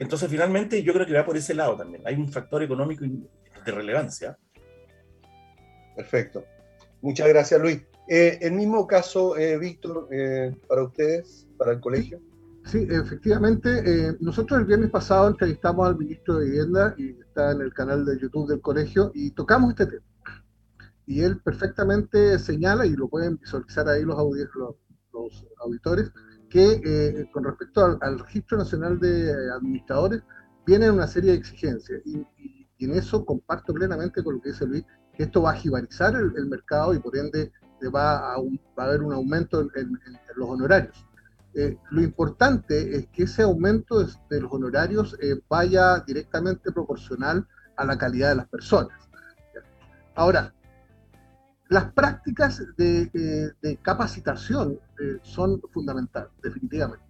Entonces, 0.00 0.28
finalmente, 0.28 0.82
yo 0.82 0.92
creo 0.92 1.06
que 1.06 1.14
va 1.14 1.24
por 1.24 1.36
ese 1.36 1.54
lado 1.54 1.76
también. 1.76 2.02
Hay 2.04 2.16
un 2.16 2.30
factor 2.30 2.62
económico 2.62 3.04
de 3.04 3.72
relevancia. 3.72 4.36
Perfecto. 5.94 6.44
Muchas 7.00 7.28
gracias, 7.28 7.60
Luis. 7.60 7.82
Eh, 8.08 8.38
el 8.42 8.52
mismo 8.52 8.86
caso, 8.86 9.36
eh, 9.36 9.56
Víctor, 9.58 10.08
eh, 10.10 10.54
para 10.68 10.82
ustedes, 10.82 11.46
para 11.56 11.72
el 11.72 11.80
colegio. 11.80 12.20
Sí, 12.64 12.86
efectivamente. 12.90 14.16
nosotros 14.18 14.58
el 14.58 14.66
viernes 14.66 14.90
pasado 14.90 15.28
entrevistamos 15.28 15.86
al 15.86 15.96
ministro 15.96 16.38
de 16.38 16.46
Vivienda 16.46 16.94
y 16.98 17.10
está 17.20 17.52
en 17.52 17.60
el 17.60 17.72
canal 17.72 18.04
de 18.04 18.18
YouTube 18.18 18.48
del 18.48 18.60
colegio 18.60 19.12
y 19.14 19.30
tocamos 19.30 19.70
este 19.70 19.86
tema. 19.86 20.06
Y 21.06 21.20
él 21.20 21.40
perfectamente 21.42 22.40
señala, 22.40 22.84
y 22.84 22.96
lo 22.96 23.06
pueden 23.06 23.36
visualizar 23.36 23.88
ahí 23.88 24.02
los, 24.02 24.16
los, 24.18 24.74
los 25.12 25.44
auditores, 25.60 26.10
que 26.56 26.80
eh, 26.86 27.28
con 27.32 27.44
respecto 27.44 27.98
al, 28.00 28.18
Registro 28.18 28.56
Nacional 28.56 28.98
de 28.98 29.30
Administradores 29.52 30.22
vienen 30.64 30.92
una 30.92 31.06
serie 31.06 31.32
de 31.32 31.36
exigencias 31.36 32.00
y, 32.06 32.26
en 32.78 32.92
eso 32.94 33.26
comparto 33.26 33.74
plenamente 33.74 34.24
con 34.24 34.36
lo 34.36 34.40
que 34.40 34.52
dice 34.52 34.66
Luis, 34.66 34.84
que 35.14 35.24
esto 35.24 35.42
va 35.42 35.50
a 35.50 35.56
jibarizar 35.56 36.14
el, 36.14 36.46
mercado 36.46 36.94
y 36.94 36.98
por 36.98 37.14
ende 37.14 37.52
va 37.94 38.32
a, 38.32 38.36
va 38.38 38.84
a 38.84 38.86
haber 38.86 39.02
un 39.02 39.12
aumento 39.12 39.60
en, 39.60 39.98
los 40.34 40.48
honorarios. 40.48 41.06
Eh, 41.52 41.76
lo 41.90 42.02
importante 42.02 42.96
es 42.96 43.06
que 43.08 43.24
ese 43.24 43.42
aumento 43.42 44.02
de, 44.02 44.40
los 44.40 44.50
honorarios 44.50 45.14
eh, 45.20 45.38
vaya 45.50 45.98
directamente 46.06 46.72
proporcional 46.72 47.46
a 47.76 47.84
la 47.84 47.98
calidad 47.98 48.30
de 48.30 48.36
las 48.36 48.48
personas. 48.48 48.96
Ahora, 50.14 50.54
las 51.68 51.92
prácticas 51.92 52.62
de, 52.76 53.10
eh, 53.62 53.78
capacitación 53.82 54.78
son 55.22 55.60
fundamentales, 55.72 56.30
definitivamente. 56.42 57.04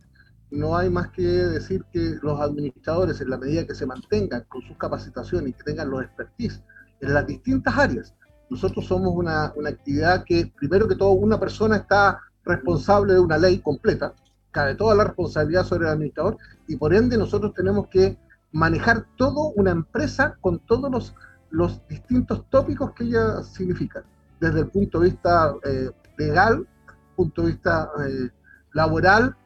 No 0.51 0.77
hay 0.77 0.89
más 0.89 1.09
que 1.09 1.23
decir 1.23 1.85
que 1.93 2.17
los 2.23 2.41
administradores, 2.41 3.21
en 3.21 3.31
la 3.31 3.39
medida 3.39 3.67
que 3.67 3.75
se 3.75 3.87
mantengan 3.87 4.45
con 4.49 4.63
sus 4.63 4.77
capacitaciones 4.77 5.51
y 5.51 5.53
que 5.53 5.65
tengan 5.65 5.91
los 5.91 6.03
expertise 6.03 6.63
en 7.01 7.15
las 7.15 7.27
distintas 7.27 7.77
áreas, 7.77 8.15
nosotros 8.49 8.87
somos 8.87 9.13
una, 9.15 9.53
una 9.57 9.71
actividad 9.71 10.25
que, 10.25 10.53
primero 10.57 10.87
que 10.87 10.95
todo, 10.95 11.11
una 11.11 11.39
persona 11.39 11.77
está 11.77 12.21
responsable 12.45 13.15
de 13.15 13.21
una 13.21 13.39
ley 13.39 13.59
completa, 13.59 14.15
cabe 14.53 14.75
toda 14.77 14.95
la 14.95 15.05
responsabilidad 15.05 15.65
sobre 15.65 15.87
el 15.87 15.93
administrador 15.93 16.39
y 16.69 16.77
por 16.77 16.95
ende 16.95 17.19
nosotros 17.19 17.53
tenemos 17.53 17.89
que 17.89 18.17
manejar 18.53 19.05
toda 19.17 19.53
una 19.57 19.71
empresa 19.73 20.37
con 20.41 20.61
todos 20.61 20.91
los, 20.91 21.15
los 21.51 21.87
distintos 21.89 22.49
tópicos 22.49 22.93
que 22.93 23.05
ella 23.05 23.43
significa, 23.43 24.05
desde 24.41 24.61
el 24.61 24.69
punto 24.69 25.01
de 25.01 25.11
vista 25.11 25.55
eh, 25.65 25.91
legal, 26.19 26.67
punto 27.15 27.43
de 27.43 27.49
vista 27.49 27.91
eh, 28.07 28.31
laboral, 28.73 29.37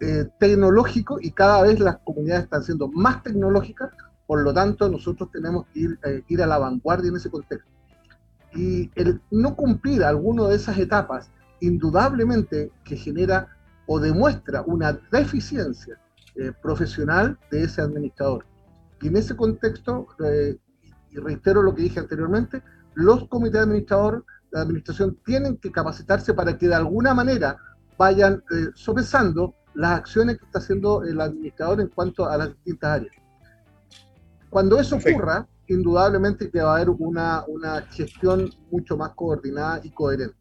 eh, 0.00 0.28
tecnológico 0.38 1.18
y 1.20 1.30
cada 1.30 1.62
vez 1.62 1.78
las 1.80 1.98
comunidades 1.98 2.44
están 2.44 2.62
siendo 2.62 2.88
más 2.88 3.22
tecnológicas, 3.22 3.90
por 4.26 4.42
lo 4.42 4.52
tanto 4.52 4.88
nosotros 4.88 5.30
tenemos 5.30 5.66
que 5.72 5.80
ir, 5.80 5.98
ir 6.28 6.42
a 6.42 6.46
la 6.46 6.58
vanguardia 6.58 7.10
en 7.10 7.16
ese 7.16 7.30
contexto. 7.30 7.70
Y 8.54 8.90
el 8.94 9.20
no 9.30 9.56
cumplir 9.56 10.04
alguna 10.04 10.48
de 10.48 10.56
esas 10.56 10.78
etapas, 10.78 11.30
indudablemente 11.60 12.70
que 12.84 12.96
genera 12.96 13.48
o 13.86 14.00
demuestra 14.00 14.62
una 14.62 14.98
deficiencia 15.10 15.98
eh, 16.36 16.52
profesional 16.60 17.38
de 17.50 17.62
ese 17.62 17.80
administrador. 17.80 18.44
Y 19.00 19.06
en 19.08 19.16
ese 19.16 19.36
contexto, 19.36 20.08
eh, 20.24 20.56
y 21.10 21.16
reitero 21.18 21.62
lo 21.62 21.74
que 21.74 21.82
dije 21.82 22.00
anteriormente, 22.00 22.60
los 22.94 23.28
comités 23.28 23.54
de 23.54 23.60
administrador, 23.60 24.24
de 24.52 24.60
administración 24.60 25.18
tienen 25.24 25.56
que 25.56 25.70
capacitarse 25.70 26.34
para 26.34 26.56
que 26.56 26.68
de 26.68 26.74
alguna 26.74 27.14
manera 27.14 27.56
vayan 27.98 28.42
eh, 28.50 28.70
sopesando 28.74 29.54
las 29.74 29.98
acciones 29.98 30.38
que 30.38 30.44
está 30.44 30.58
haciendo 30.58 31.02
el 31.02 31.20
administrador 31.20 31.80
en 31.80 31.88
cuanto 31.88 32.28
a 32.28 32.36
las 32.36 32.48
distintas 32.50 33.00
áreas. 33.00 33.14
Cuando 34.50 34.78
eso 34.78 34.96
ocurra, 34.96 35.48
indudablemente 35.66 36.50
que 36.50 36.60
va 36.60 36.72
a 36.72 36.76
haber 36.76 36.90
una, 36.90 37.44
una 37.48 37.82
gestión 37.82 38.50
mucho 38.70 38.96
más 38.96 39.10
coordinada 39.14 39.80
y 39.82 39.90
coherente. 39.90 40.36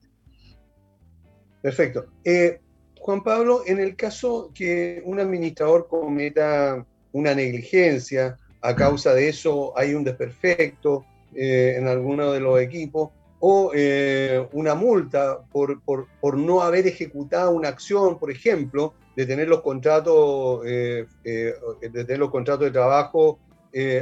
Perfecto. 1.61 2.05
Eh, 2.23 2.59
Juan 2.99 3.23
Pablo, 3.23 3.63
en 3.65 3.79
el 3.79 3.95
caso 3.95 4.51
que 4.53 5.01
un 5.05 5.19
administrador 5.19 5.87
cometa 5.87 6.85
una 7.11 7.33
negligencia, 7.33 8.37
a 8.61 8.75
causa 8.75 9.13
de 9.13 9.29
eso 9.29 9.77
hay 9.77 9.93
un 9.93 10.03
desperfecto 10.03 11.05
eh, 11.35 11.75
en 11.77 11.87
alguno 11.87 12.31
de 12.31 12.39
los 12.39 12.59
equipos, 12.59 13.09
o 13.39 13.71
eh, 13.75 14.47
una 14.53 14.73
multa 14.73 15.39
por, 15.51 16.37
no 16.37 16.61
haber 16.61 16.87
ejecutado 16.87 17.51
una 17.51 17.69
acción, 17.69 18.17
por 18.17 18.31
ejemplo, 18.31 18.93
de 19.15 19.25
tener 19.25 19.47
los 19.47 19.61
contratos, 19.61 20.61
eh, 20.65 21.05
de 21.23 21.89
tener 21.91 22.19
los 22.19 22.31
contratos 22.31 22.65
de 22.65 22.71
trabajo 22.71 23.39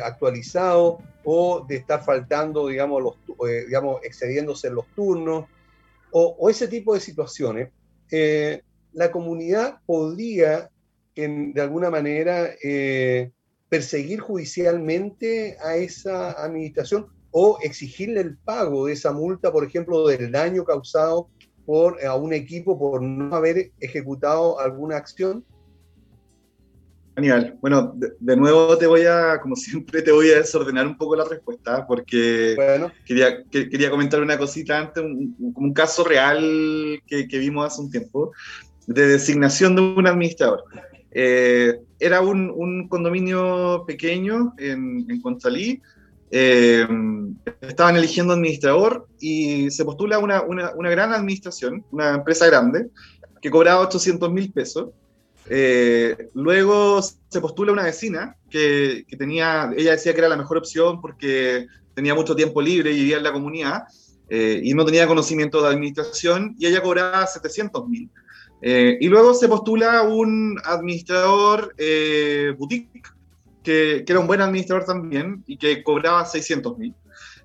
actualizados 0.04 0.98
o 1.24 1.66
de 1.68 1.78
estar 1.78 2.04
faltando, 2.04 2.68
digamos, 2.68 3.02
los, 3.02 3.16
digamos 3.66 4.02
excediéndose 4.04 4.68
en 4.68 4.76
los 4.76 4.86
turnos, 4.96 5.46
o, 6.12 6.50
ese 6.50 6.68
tipo 6.68 6.94
de 6.94 7.00
situaciones 7.00 7.70
la 8.94 9.12
comunidad 9.12 9.80
podría, 9.86 10.70
de 11.16 11.62
alguna 11.62 11.90
manera, 11.90 12.50
eh, 12.64 13.32
perseguir 13.70 14.20
judicialmente 14.20 15.58
a 15.64 15.78
esa 15.78 16.32
administración 16.32 17.08
o 17.32 17.58
exigirle 17.62 18.22
el 18.22 18.38
pago 18.38 18.86
de 18.86 18.94
esa 18.94 19.12
multa, 19.12 19.52
por 19.52 19.64
ejemplo, 19.66 20.08
del 20.08 20.32
daño 20.32 20.64
causado 20.64 21.30
por, 21.66 22.04
a 22.06 22.16
un 22.16 22.34
equipo 22.34 22.78
por 22.78 23.02
no 23.02 23.36
haber 23.36 23.72
ejecutado 23.80 24.60
alguna 24.60 24.98
acción? 24.98 25.46
Aníbal, 27.16 27.58
bueno, 27.62 27.94
de, 27.98 28.38
nuevo 28.38 28.78
te 28.78 28.88
voy 28.88 29.04
a, 29.04 29.40
como 29.42 29.56
siempre, 29.56 30.02
te 30.02 30.12
voy 30.12 30.32
a 30.32 30.38
desordenar 30.38 30.88
un 30.88 30.98
poco 30.98 31.16
la 31.16 31.26
respuesta, 31.26 31.86
porque 31.86 32.56
quería, 33.06 33.44
quería 33.50 33.90
comentar 33.90 34.22
una 34.22 34.38
cosita 34.38 34.80
antes, 34.80 35.04
un, 35.04 35.36
un 35.38 35.74
caso 35.74 36.06
real 36.06 37.02
que, 37.06 37.28
que, 37.28 37.38
vimos 37.38 37.68
hace 37.68 37.82
un 37.82 37.92
tiempo 37.92 38.32
de 38.88 39.08
designación 39.08 39.76
de 39.76 39.82
un 39.82 40.08
administrador. 40.08 40.64
Eh, 41.12 41.82
era 42.00 42.22
un, 42.22 42.88
condominio 42.88 43.84
pequeño 43.86 44.54
en, 44.58 45.06
en 45.10 45.22
Conchalí. 45.22 45.82
Eh, 46.32 46.88
estaban 47.62 47.98
eligiendo 47.98 48.34
administrador 48.34 49.08
y 49.20 49.70
se 49.70 49.84
postula 49.84 50.20
una, 50.20 50.42
una, 50.42 50.90
gran 50.90 51.14
administración, 51.14 51.86
una 51.92 52.16
empresa 52.16 52.48
grande, 52.48 52.90
que 53.42 53.52
cobraba 53.52 53.82
800 53.82 54.32
mil 54.32 54.52
pesos. 54.52 54.90
Eh, 55.50 56.30
luego 56.34 57.02
se 57.02 57.42
postula 57.42 57.74
una 57.74 57.84
vecina 57.84 58.38
que, 58.50 59.06
que, 59.08 59.18
tenía, 59.18 59.72
ella 59.76 59.92
decía 59.92 60.14
que 60.14 60.20
era 60.20 60.30
la 60.30 60.38
mejor 60.38 60.58
opción 60.58 61.02
porque 61.02 61.68
tenía 61.94 62.16
mucho 62.16 62.36
tiempo 62.36 62.62
libre 62.62 62.92
y 62.92 62.96
vivía 62.96 63.18
en 63.18 63.24
la 63.24 63.34
comunidad 63.34 63.84
y 64.34 64.74
no 64.74 64.86
tenía 64.86 65.08
conocimiento 65.08 65.62
de 65.62 65.68
administración 65.68 66.56
y 66.58 66.66
ella 66.66 66.82
cobraba 66.82 67.28
700 67.28 67.90
mil. 67.90 68.10
Eh, 68.62 68.98
y 69.02 69.08
luego 69.08 69.34
se 69.34 69.48
postula 69.48 70.04
un 70.04 70.56
administrador 70.64 71.74
eh, 71.78 72.54
boutique, 72.58 73.10
que, 73.64 74.04
que, 74.06 74.12
era 74.12 74.20
un 74.20 74.28
buen 74.28 74.42
administrador 74.42 74.86
también 74.86 75.44
y 75.48 75.58
que 75.58 75.84
cobraba 75.84 76.26
600 76.26 76.78
mil. 76.78 76.94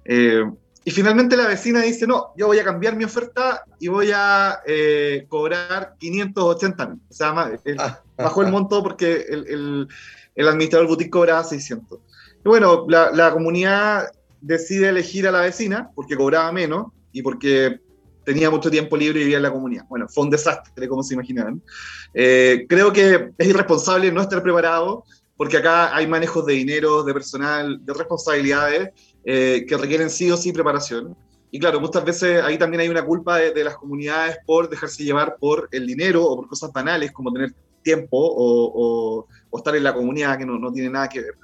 Eh, 0.05 0.45
y 0.85 0.91
finalmente 0.93 1.37
la 1.37 1.49
vecina 1.49 1.83
dice, 1.83 2.07
no, 2.07 2.29
yo 2.37 2.47
voy 2.47 2.59
a 2.59 2.65
cambiar 2.65 2.95
mi 2.95 3.05
oferta 3.05 3.65
y 3.81 3.89
voy 3.89 4.13
a 4.15 4.61
cobrar 5.29 5.95
580 5.99 6.87
mil. 6.87 7.01
O 7.09 7.13
sea, 7.13 7.35
ah. 7.79 8.03
bajó 8.17 8.43
el 8.43 8.53
monto 8.53 8.83
porque 8.83 9.27
el, 9.29 9.47
el, 9.49 9.89
el, 10.37 10.49
administrador 10.49 10.87
boutique 10.87 11.11
cobraba 11.11 11.43
600. 11.43 11.99
Y 12.45 12.49
bueno, 12.49 12.87
la, 12.89 13.11
la 13.11 13.33
comunidad 13.33 14.13
decide 14.41 14.91
elegir 14.91 15.27
a 15.27 15.33
la 15.33 15.41
vecina 15.41 15.91
porque 15.95 16.17
cobraba 16.17 16.53
menos 16.53 16.93
y 17.11 17.23
porque 17.23 17.81
tenía 18.27 18.51
mucho 18.51 18.71
tiempo 18.71 18.97
libre 18.97 19.21
y 19.21 19.23
vivía 19.23 19.37
en 19.37 19.45
la 19.45 19.53
comunidad. 19.53 19.85
Bueno, 19.89 20.09
fue 20.09 20.25
un 20.25 20.31
desastre, 20.31 20.89
como 20.89 21.03
se 21.03 21.15
imaginarán. 21.15 21.63
Eh, 22.13 22.67
creo 22.69 22.93
que 22.93 23.31
es 23.39 23.49
irresponsable 23.49 24.11
no 24.11 24.21
estar 24.21 24.43
preparado, 24.43 25.05
porque 25.37 25.59
acá 25.59 25.95
hay 25.95 26.07
manejos 26.07 26.45
de 26.47 26.55
dinero, 26.55 27.03
de 27.03 27.13
personal, 27.13 27.85
de 27.85 27.93
responsabilidades 27.93 28.91
eh, 29.25 29.65
que 29.69 29.77
requieren 29.77 30.11
sí 30.11 30.31
o 30.31 30.37
sí 30.37 30.53
preparación. 30.53 31.17
Y 31.51 31.59
claro, 31.59 31.81
muchas 31.81 32.05
veces 32.05 32.43
ahí 32.43 32.59
también 32.59 32.81
hay 32.81 32.89
una 32.89 33.05
culpa 33.05 33.39
de, 33.39 33.65
las 33.65 33.77
comunidades 33.77 34.39
por 34.47 34.69
dejarse 34.69 35.05
llevar 35.05 35.37
por 35.39 35.69
el 35.73 35.87
dinero 35.87 36.25
o 36.25 36.37
por 36.37 36.49
cosas 36.49 36.73
banales 36.73 37.13
como 37.13 37.33
tener 37.33 37.53
tiempo 37.83 38.19
o, 38.19 39.27
o, 39.51 39.59
estar 39.59 39.75
en 39.77 39.85
la 39.85 39.95
comunidad 39.95 40.37
que 40.37 40.45
no, 40.45 40.59
no 40.59 40.73
tiene 40.73 40.91
nada 40.91 41.09
que 41.09 41.21
ver. 41.21 41.35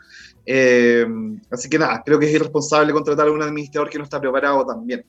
Eh, 0.44 1.06
así 1.51 1.69
que 1.69 1.78
nada, 1.78 2.02
creo 2.05 2.19
que 2.19 2.27
es 2.27 2.35
irresponsable 2.35 2.93
contratar 2.93 3.28
a 3.28 3.32
un 3.32 3.43
administrador 3.43 3.89
que 3.89 3.98
no 3.98 4.05
está 4.05 4.20
preparado 4.20 4.66
también. 4.66 5.05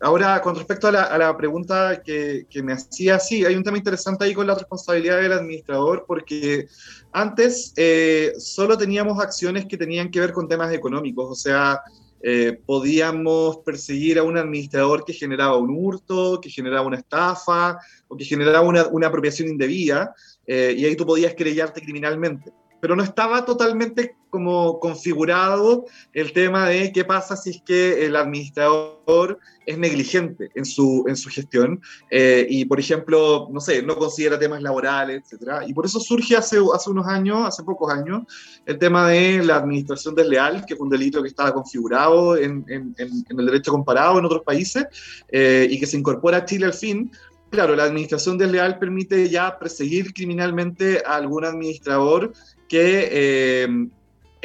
Ahora, 0.00 0.42
con 0.42 0.54
respecto 0.54 0.88
a 0.88 0.92
la, 0.92 1.36
pregunta 1.38 2.02
que, 2.04 2.46
me 2.62 2.74
hacía, 2.74 3.18
sí, 3.18 3.46
hay 3.46 3.54
un 3.54 3.62
tema 3.62 3.78
interesante 3.78 4.24
ahí 4.24 4.34
con 4.34 4.46
la 4.46 4.54
responsabilidad 4.54 5.22
del 5.22 5.32
administrador, 5.32 6.04
porque 6.06 6.68
antes 7.12 7.72
eh, 7.76 8.34
solo 8.38 8.76
teníamos 8.76 9.18
acciones 9.22 9.64
que 9.64 9.78
tenían 9.78 10.10
que 10.10 10.20
ver 10.20 10.32
con 10.32 10.48
temas 10.48 10.72
económicos, 10.74 11.30
o 11.30 11.34
sea, 11.34 11.80
eh, 12.22 12.60
podíamos 12.66 13.58
perseguir 13.58 14.18
a 14.18 14.22
un 14.22 14.36
administrador 14.36 15.02
que 15.02 15.14
generaba 15.14 15.56
un 15.56 15.70
hurto, 15.70 16.40
que 16.42 16.50
generaba 16.50 16.86
una 16.86 16.98
estafa 16.98 17.78
o 18.08 18.16
que 18.16 18.24
generaba 18.24 18.60
una, 18.60 19.06
apropiación 19.06 19.48
indebida, 19.48 20.14
eh, 20.46 20.74
y 20.76 20.84
ahí 20.84 20.94
tú 20.94 21.06
podías 21.06 21.34
querellarte 21.34 21.80
criminalmente 21.80 22.52
pero 22.86 22.94
no 22.94 23.02
estaba 23.02 23.44
totalmente 23.44 24.14
como 24.30 24.78
configurado 24.78 25.86
el 26.12 26.32
tema 26.32 26.68
de 26.68 26.92
qué 26.92 27.04
pasa 27.04 27.36
si 27.36 27.50
es 27.50 27.62
que 27.66 28.06
el 28.06 28.14
administrador 28.14 29.40
es 29.66 29.76
negligente 29.76 30.52
en 30.54 30.64
su, 30.64 31.04
en 31.08 31.16
su 31.16 31.28
gestión 31.28 31.80
eh, 32.12 32.46
y, 32.48 32.64
por 32.64 32.78
ejemplo, 32.78 33.48
no 33.50 33.58
sé, 33.58 33.82
no 33.82 33.96
considera 33.96 34.38
temas 34.38 34.62
laborales, 34.62 35.24
etc. 35.32 35.64
Y 35.66 35.74
por 35.74 35.84
eso 35.84 35.98
surge 35.98 36.36
hace, 36.36 36.58
hace 36.72 36.90
unos 36.90 37.08
años, 37.08 37.44
hace 37.44 37.64
pocos 37.64 37.92
años, 37.92 38.22
el 38.66 38.78
tema 38.78 39.08
de 39.08 39.42
la 39.42 39.56
administración 39.56 40.14
desleal, 40.14 40.64
que 40.64 40.76
fue 40.76 40.84
un 40.84 40.90
delito 40.90 41.20
que 41.22 41.28
estaba 41.28 41.52
configurado 41.52 42.36
en, 42.36 42.64
en, 42.68 42.94
en 42.98 43.40
el 43.40 43.46
derecho 43.46 43.72
comparado 43.72 44.20
en 44.20 44.26
otros 44.26 44.42
países 44.44 44.86
eh, 45.28 45.66
y 45.68 45.80
que 45.80 45.86
se 45.86 45.96
incorpora 45.96 46.36
a 46.36 46.44
Chile 46.44 46.66
al 46.66 46.74
fin 46.74 47.10
claro, 47.50 47.74
la 47.74 47.84
administración 47.84 48.38
desleal 48.38 48.78
permite 48.78 49.28
ya 49.28 49.58
perseguir 49.58 50.12
criminalmente 50.12 51.02
a 51.06 51.16
algún 51.16 51.44
administrador 51.44 52.32
que 52.68 53.08
eh, 53.10 53.88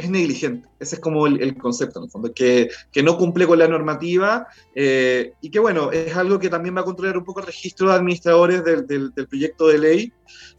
es 0.02 0.10
negligente. 0.10 0.68
Ese 0.80 0.96
es 0.96 1.02
como 1.02 1.28
el, 1.28 1.58
concepto, 1.58 2.00
en 2.00 2.06
el 2.06 2.12
fondo, 2.12 2.34
que, 2.34 2.70
que, 2.92 3.04
no 3.04 3.18
cumple 3.18 3.46
con 3.46 3.60
la 3.60 3.68
normativa 3.68 4.48
eh, 4.74 5.34
y 5.42 5.50
que, 5.50 5.60
bueno, 5.60 5.92
es 5.92 6.16
algo 6.16 6.40
que 6.40 6.50
también 6.50 6.76
va 6.76 6.82
a 6.82 6.86
controlar 6.86 7.18
un 7.18 7.26
poco 7.26 7.40
el 7.42 7.46
registro 7.46 7.90
de 7.90 7.96
administradores 7.96 8.64
del, 8.64 8.88
del, 8.88 9.28
proyecto 9.28 9.68
de 9.68 9.78
ley, 9.78 10.14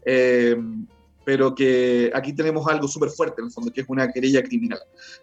eh, 0.05 0.55
pero 1.25 1.55
que 1.55 2.11
aquí 2.13 2.33
tenemos 2.33 2.67
algo 2.67 2.87
súper 2.87 3.09
fuerte, 3.09 3.41
en 3.41 3.47
el 3.47 3.53
fondo, 3.53 3.71
que 3.71 3.81
es 3.81 3.89
una 3.89 4.11
querella 4.11 4.43
criminal. 4.43 4.79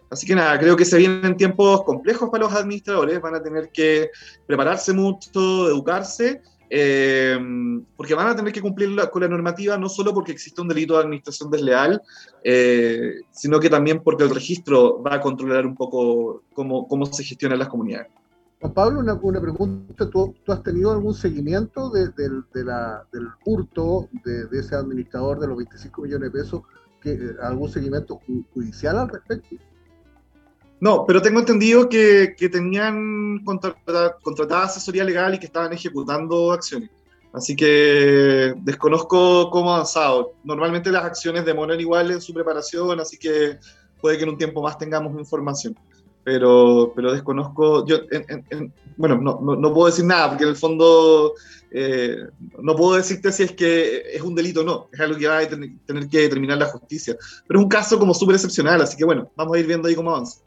Así 0.09 0.25
que 0.25 0.35
nada, 0.35 0.59
creo 0.59 0.75
que 0.75 0.85
se 0.85 0.97
vienen 0.97 1.37
tiempos 1.37 1.83
complejos 1.83 2.29
para 2.29 2.45
los 2.45 2.53
administradores, 2.53 3.21
van 3.21 3.35
a 3.35 3.43
tener 3.43 3.69
que 3.71 4.09
prepararse 4.45 4.93
mucho, 4.93 5.67
educarse 5.67 6.41
eh, 6.73 7.37
porque 7.97 8.15
van 8.15 8.29
a 8.29 8.35
tener 8.35 8.53
que 8.53 8.61
cumplir 8.61 8.95
con 9.11 9.21
la 9.21 9.27
normativa 9.27 9.77
no 9.77 9.89
solo 9.89 10.13
porque 10.13 10.31
existe 10.31 10.61
un 10.61 10.69
delito 10.69 10.93
de 10.93 11.03
administración 11.03 11.51
desleal, 11.51 12.01
eh, 12.45 13.15
sino 13.29 13.59
que 13.59 13.69
también 13.69 14.01
porque 14.01 14.23
el 14.23 14.33
registro 14.33 15.03
va 15.03 15.15
a 15.15 15.21
controlar 15.21 15.65
un 15.65 15.75
poco 15.75 16.43
cómo, 16.53 16.87
cómo 16.87 17.05
se 17.07 17.25
gestionan 17.25 17.59
las 17.59 17.67
comunidades. 17.67 18.07
Juan 18.61 18.73
Pablo, 18.73 18.99
una, 19.01 19.15
una 19.15 19.41
pregunta, 19.41 20.09
¿Tú, 20.09 20.33
¿Tú, 20.45 20.51
has 20.53 20.63
tenido 20.63 20.91
algún 20.91 21.13
seguimiento 21.13 21.89
de, 21.89 22.07
de, 22.09 22.29
del 22.53 23.27
hurto 23.43 24.07
de, 24.23 24.47
ese 24.57 24.75
administrador 24.75 25.39
de 25.39 25.47
los 25.47 25.57
25 25.57 26.01
millones 26.03 26.31
de 26.31 26.39
pesos? 26.39 26.61
Eh, 27.03 27.35
¿Algún 27.41 27.69
seguimiento 27.69 28.21
judicial 28.53 28.97
al 28.97 29.09
respecto? 29.09 29.55
No, 30.81 31.05
pero 31.05 31.21
tengo 31.21 31.39
entendido 31.39 31.87
que, 31.87 32.33
que 32.35 32.49
tenían 32.49 33.43
contratada, 33.45 34.17
contratada, 34.19 34.63
asesoría 34.63 35.03
legal 35.03 35.35
y 35.35 35.39
que 35.39 35.45
estaban 35.45 35.71
ejecutando 35.71 36.51
acciones. 36.51 36.89
Así 37.33 37.55
que 37.55 38.55
desconozco 38.57 39.51
cómo 39.51 39.71
ha 39.71 39.75
avanzado. 39.75 40.33
Normalmente 40.43 40.91
las 40.91 41.05
acciones 41.05 41.45
demoran 41.45 41.79
igual 41.79 42.09
en 42.09 42.19
su 42.19 42.33
preparación, 42.33 42.99
así 42.99 43.19
que 43.19 43.59
puede 44.01 44.17
que 44.17 44.23
en 44.23 44.29
un 44.29 44.37
tiempo 44.39 44.63
más 44.63 44.79
tengamos 44.79 45.17
información. 45.19 45.77
Pero, 46.23 46.91
pero 46.95 47.13
desconozco, 47.13 47.85
yo, 47.85 47.99
bueno, 48.97 49.17
no, 49.17 49.39
no, 49.39 49.73
puedo 49.73 49.87
decir 49.87 50.05
nada, 50.05 50.29
porque 50.29 50.43
en 50.43 50.49
el 50.49 50.55
fondo 50.55 51.33
eh, 51.69 52.17
no 52.59 52.75
puedo 52.75 52.95
decirte 52.95 53.31
si 53.31 53.43
es 53.43 53.51
que 53.53 54.03
es 54.13 54.21
un 54.21 54.35
delito 54.35 54.61
o 54.61 54.63
no, 54.63 54.87
es 54.91 54.99
algo 54.99 55.17
que 55.17 55.27
va 55.27 55.39
a 55.39 55.47
tener 55.47 56.09
que 56.09 56.19
determinar 56.19 56.57
la 56.57 56.67
justicia. 56.67 57.15
Pero 57.47 57.59
es 57.59 57.63
un 57.63 57.69
caso 57.69 57.99
como 57.99 58.15
súper 58.15 58.35
excepcional, 58.35 58.81
así 58.81 58.97
que 58.97 59.05
bueno, 59.05 59.31
vamos 59.35 59.55
a 59.55 59.59
ir 59.59 59.67
viendo 59.67 59.87
ahí 59.87 59.95
cómo 59.95 60.11
avanza. 60.11 60.41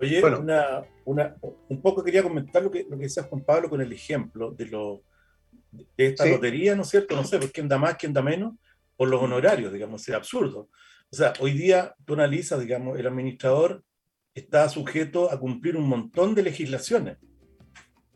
Oye, 0.00 0.24
una, 0.24 0.84
una, 1.04 1.36
un 1.68 1.82
poco 1.82 2.04
quería 2.04 2.22
comentar 2.22 2.62
lo 2.62 2.70
que, 2.70 2.86
lo 2.88 2.96
que 2.96 3.04
decía 3.04 3.24
Juan 3.24 3.42
Pablo 3.42 3.68
con 3.68 3.80
el 3.80 3.92
ejemplo 3.92 4.52
de, 4.52 4.66
lo, 4.66 5.02
de 5.72 6.06
esta 6.06 6.24
lotería, 6.26 6.76
¿no 6.76 6.82
es 6.82 6.88
cierto? 6.88 7.16
No 7.16 7.24
sé, 7.24 7.38
pues 7.38 7.50
quién 7.50 7.68
da 7.68 7.78
más, 7.78 7.96
quién 7.96 8.12
da 8.12 8.22
menos, 8.22 8.54
por 8.96 9.08
los 9.08 9.20
honorarios, 9.20 9.72
digamos, 9.72 10.08
es 10.08 10.14
absurdo. 10.14 10.68
O 11.10 11.16
sea, 11.16 11.32
hoy 11.40 11.52
día 11.52 11.94
tú 12.04 12.14
analizas, 12.14 12.60
digamos, 12.60 12.98
el 12.98 13.06
administrador 13.06 13.82
está 14.34 14.68
sujeto 14.68 15.32
a 15.32 15.40
cumplir 15.40 15.76
un 15.76 15.88
montón 15.88 16.34
de 16.34 16.42
legislaciones. 16.42 17.18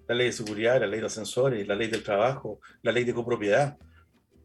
La 0.07 0.15
ley 0.15 0.27
de 0.27 0.33
seguridad, 0.33 0.81
la 0.81 0.87
ley 0.87 1.01
de 1.01 1.07
ascensores, 1.07 1.67
la 1.67 1.75
ley 1.75 1.89
del 1.89 2.03
trabajo, 2.05 2.61
la 2.83 2.93
ley 2.93 3.05
de 3.05 3.15
copropiedad. 3.15 3.79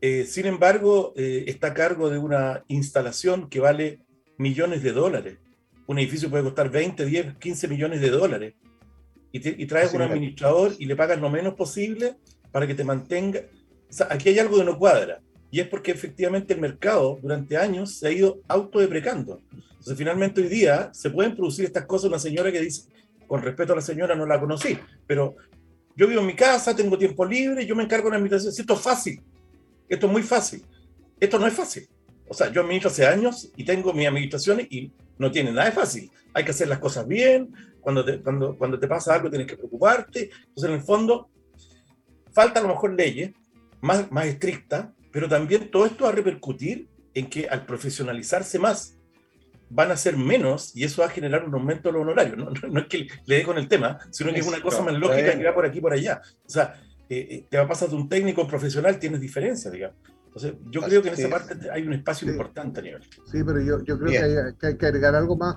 Eh, 0.01 0.25
sin 0.25 0.45
embargo, 0.45 1.13
eh, 1.15 1.45
está 1.47 1.67
a 1.67 1.73
cargo 1.73 2.09
de 2.09 2.17
una 2.17 2.63
instalación 2.67 3.49
que 3.49 3.59
vale 3.59 3.99
millones 4.37 4.81
de 4.81 4.91
dólares 4.91 5.39
un 5.87 5.99
edificio 5.99 6.29
puede 6.29 6.43
costar 6.43 6.69
20, 6.69 7.05
10, 7.05 7.37
15 7.37 7.67
millones 7.67 8.01
de 8.01 8.09
dólares. 8.09 8.53
Y, 9.31 9.65
traes 9.67 9.93
un 9.93 10.01
administrador 10.01 10.73
y 10.79 10.85
le 10.85 10.95
pagas 10.95 11.19
lo 11.19 11.29
menos 11.29 11.53
posible 11.53 12.15
para 12.51 12.65
que 12.65 12.73
te 12.73 12.83
mantenga. 12.83 13.41
O 13.89 13.93
sea, 13.93 14.07
aquí 14.09 14.29
hay 14.29 14.39
algo 14.39 14.57
que 14.57 14.63
no 14.63 14.77
cuadra. 14.77 15.21
Y 15.51 15.59
es 15.59 15.67
porque 15.67 15.91
efectivamente 15.91 16.53
el 16.53 16.59
mercado 16.59 17.19
durante 17.21 17.55
años 17.55 17.97
se 17.99 18.07
ha 18.07 18.11
ido 18.11 18.39
autodeprecando. 18.47 19.41
Entonces, 19.51 19.97
finalmente 19.97 20.41
hoy 20.41 20.47
día 20.47 20.89
se 20.93 21.09
pueden 21.09 21.35
producir 21.35 21.65
estas 21.65 21.85
cosas. 21.85 22.09
Una 22.09 22.19
señora 22.19 22.51
que 22.51 22.61
dice, 22.61 22.89
con 23.27 23.41
respeto 23.41 23.73
a 23.73 23.75
la 23.77 23.81
señora, 23.81 24.15
no 24.15 24.25
la 24.25 24.39
conocí, 24.39 24.77
pero 25.05 25.35
yo 25.95 26.07
vivo 26.07 26.21
en 26.21 26.27
mi 26.27 26.35
casa, 26.35 26.75
tengo 26.75 26.97
tiempo 26.97 27.25
libre, 27.25 27.65
yo 27.65 27.75
me 27.75 27.83
encargo 27.83 28.05
de 28.05 28.11
la 28.11 28.17
administración. 28.17 28.53
Esto 28.57 28.73
es 28.73 28.81
fácil. 28.81 29.21
Esto 29.87 30.07
es 30.07 30.11
muy 30.11 30.23
fácil. 30.23 30.63
Esto 31.19 31.39
no 31.39 31.47
es 31.47 31.53
fácil. 31.53 31.87
O 32.27 32.33
sea, 32.33 32.51
yo 32.51 32.61
administro 32.61 32.89
hace 32.89 33.05
años 33.05 33.49
y 33.55 33.63
tengo 33.63 33.93
mi 33.93 34.05
administración 34.05 34.61
y 34.69 34.91
no 35.17 35.31
tiene 35.31 35.51
nada 35.51 35.65
de 35.65 35.71
fácil. 35.71 36.11
Hay 36.33 36.43
que 36.43 36.51
hacer 36.51 36.67
las 36.67 36.79
cosas 36.79 37.07
bien. 37.07 37.53
Cuando 37.81 38.03
te, 38.03 38.21
cuando, 38.21 38.57
cuando 38.57 38.79
te 38.79 38.87
pasa 38.87 39.13
algo 39.13 39.29
tienes 39.29 39.47
que 39.47 39.57
preocuparte. 39.57 40.29
Entonces, 40.47 40.69
en 40.69 40.73
el 40.73 40.81
fondo, 40.81 41.29
falta 42.31 42.59
a 42.59 42.63
lo 42.63 42.69
mejor 42.69 42.93
leyes 42.93 43.31
más, 43.81 44.11
más 44.11 44.25
estrictas, 44.25 44.89
pero 45.11 45.27
también 45.27 45.71
todo 45.71 45.85
esto 45.85 46.03
va 46.03 46.11
a 46.11 46.13
repercutir 46.13 46.87
en 47.13 47.29
que 47.29 47.47
al 47.47 47.65
profesionalizarse 47.65 48.59
más, 48.59 48.93
van 49.69 49.91
a 49.91 49.97
ser 49.97 50.15
menos 50.15 50.73
y 50.75 50.85
eso 50.85 51.01
va 51.01 51.07
a 51.07 51.11
generar 51.11 51.43
un 51.43 51.53
aumento 51.53 51.89
de 51.89 51.93
los 51.93 52.03
honorarios. 52.03 52.37
No, 52.37 52.51
no, 52.69 52.79
es 52.79 52.87
que 52.87 53.07
le 53.25 53.35
dé 53.35 53.43
con 53.43 53.57
el 53.57 53.67
tema, 53.67 53.99
sino 54.11 54.31
que 54.31 54.39
es 54.39 54.47
una 54.47 54.61
cosa 54.61 54.81
más 54.81 54.93
lógica 54.93 55.37
que 55.37 55.43
va 55.43 55.53
por 55.53 55.65
aquí 55.65 55.81
por 55.81 55.91
allá. 55.91 56.21
O 56.45 56.49
sea, 56.49 56.79
eh, 57.09 57.27
eh, 57.29 57.45
te 57.49 57.57
va 57.57 57.63
a 57.63 57.67
pasar 57.67 57.89
de 57.89 57.95
un 57.95 58.07
técnico 58.07 58.41
a 58.41 58.43
un 58.45 58.49
profesional, 58.49 58.97
tienes 58.97 59.19
diferencia, 59.19 59.69
digamos 59.69 59.97
yo 60.69 60.81
creo 60.81 61.01
que 61.01 61.09
en 61.09 61.13
esa 61.13 61.29
parte 61.29 61.69
hay 61.71 61.87
un 61.87 61.93
espacio 61.93 62.29
importante 62.29 62.79
a 62.79 62.83
nivel. 62.83 63.03
Sí, 63.25 63.43
pero 63.43 63.61
yo, 63.61 63.83
yo 63.83 63.97
creo 63.99 64.11
que 64.59 64.67
hay, 64.67 64.77
que 64.77 64.85
agregar 64.85 65.15
algo 65.15 65.37
más, 65.37 65.55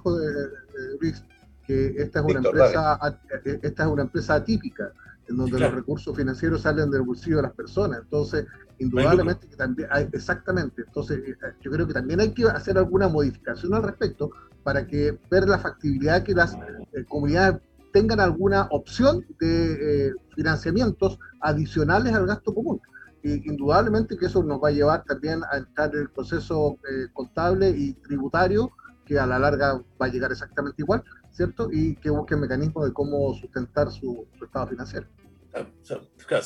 Luis, 1.01 1.23
que 1.71 2.03
esta 2.03 2.19
es, 2.21 2.25
una 2.25 2.41
empresa, 2.41 2.99
eh, 3.45 3.59
esta 3.63 3.85
es 3.85 3.89
una 3.89 4.03
empresa 4.03 4.35
atípica, 4.35 4.93
en 5.29 5.37
donde 5.37 5.61
los 5.61 5.73
recursos 5.73 6.17
financieros 6.17 6.63
salen 6.63 6.91
del 6.91 7.03
bolsillo 7.03 7.37
de 7.37 7.43
las 7.43 7.53
personas. 7.53 8.01
Entonces, 8.03 8.47
indudablemente 8.79 9.47
que 9.47 9.55
también 9.55 9.89
hay, 9.93 10.09
exactamente, 10.13 10.83
entonces 10.85 11.21
eh, 11.25 11.37
yo 11.61 11.71
creo 11.71 11.87
que 11.87 11.95
también 11.95 12.21
hay 12.21 12.33
que 12.33 12.45
hacer 12.47 12.77
alguna 12.77 13.09
modificación 13.09 13.73
al 13.75 13.85
respecto 13.85 14.31
para 14.65 14.87
que 14.87 15.17
ver 15.31 15.49
la 15.49 15.59
factibilidad 15.59 16.25
que 16.25 16.35
las 16.35 16.55
eh, 16.55 17.05
comunidades 17.09 17.61
tengan 17.93 18.19
alguna 18.19 18.67
opción 18.71 19.25
de 19.39 20.13
financiamientos 20.35 21.19
adicionales 21.41 22.15
al 22.15 22.27
gasto 22.27 22.55
común 22.55 22.81
indudablemente 23.23 24.17
que 24.17 24.27
eso 24.27 24.43
nos 24.43 24.63
va 24.63 24.69
a 24.69 24.73
llevar 24.73 25.05
también 25.05 25.43
a 25.51 25.59
entrar 25.59 25.95
en 25.95 26.03
el 26.03 26.11
proceso 26.11 26.79
eh, 26.91 27.09
contable 27.13 27.71
y 27.71 27.95
tributario, 27.95 28.71
que 29.05 29.19
a 29.19 29.27
la 29.27 29.39
larga 29.39 29.83
va 30.01 30.07
a 30.07 30.09
llegar 30.09 30.31
exactamente 30.31 30.83
igual, 30.83 31.03
¿cierto? 31.31 31.69
Y 31.71 31.97
que 31.97 32.11
busque 32.11 32.37
mecanismos 32.37 32.87
de 32.87 32.93
cómo 32.93 33.35
sustentar 33.35 33.91
su, 33.91 34.27
estado 34.43 34.69
financiero. 34.69 35.07
Claro, 35.51 35.69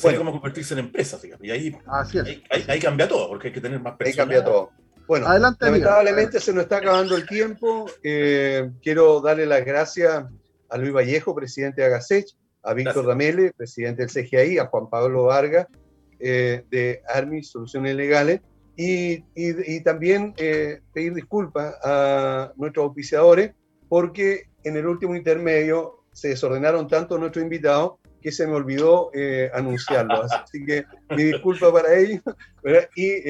o 0.01 0.17
cómo 0.17 0.31
convertirse 0.31 0.73
en 0.73 0.79
empresa, 0.79 1.19
Y 1.41 1.51
ahí, 1.51 1.77
ahí, 2.67 2.79
cambia 2.79 3.07
todo, 3.07 3.29
porque 3.29 3.49
hay 3.49 3.53
que 3.53 3.61
tener 3.61 3.79
más 3.79 3.95
personas. 3.95 4.13
Ahí 4.13 4.17
cambia 4.17 4.43
todo. 4.43 4.71
Bueno, 5.07 5.27
Adelante, 5.27 5.65
lamentablemente 5.65 6.39
se 6.39 6.51
nos 6.51 6.63
está 6.63 6.77
acabando 6.77 7.15
el 7.15 7.27
tiempo. 7.27 7.85
Eh, 8.01 8.71
quiero 8.81 9.21
darle 9.21 9.45
las 9.45 9.63
gracias 9.63 10.25
a 10.69 10.77
Luis 10.77 10.91
Vallejo, 10.91 11.35
presidente 11.35 11.81
de 11.81 11.87
Agasech, 11.87 12.25
a 12.63 12.73
Víctor 12.73 13.05
Ramele, 13.05 13.53
presidente 13.55 14.05
del 14.05 14.11
CGI, 14.11 14.57
a 14.57 14.65
Juan 14.65 14.89
Pablo 14.89 15.25
Vargas, 15.25 15.67
eh, 16.19 16.63
de 16.69 17.01
ARMIS, 17.13 17.49
Soluciones 17.49 17.95
Legales, 17.95 18.41
y, 18.77 19.23
y, 19.35 19.81
también 19.83 20.33
eh, 20.35 20.81
pedir 20.93 21.13
disculpas 21.13 21.75
a 21.81 22.51
nuestros 22.57 22.87
auspiciadores 22.87 23.53
porque 23.87 24.49
en 24.65 24.75
el 24.75 24.85
último 24.85 25.15
intermedio 25.15 26.03
se 26.11 26.29
desordenaron 26.29 26.89
tanto 26.89 27.17
nuestros 27.17 27.43
invitados 27.43 27.93
que 28.21 28.33
se 28.33 28.45
me 28.47 28.53
olvidó 28.53 29.11
eh, 29.13 29.49
anunciarlo. 29.53 30.23
Así 30.43 30.65
que 30.65 30.83
mi 31.11 31.23
disculpa 31.23 31.71
para 31.71 31.95
ellos. 31.95 32.21
Y 32.97 33.21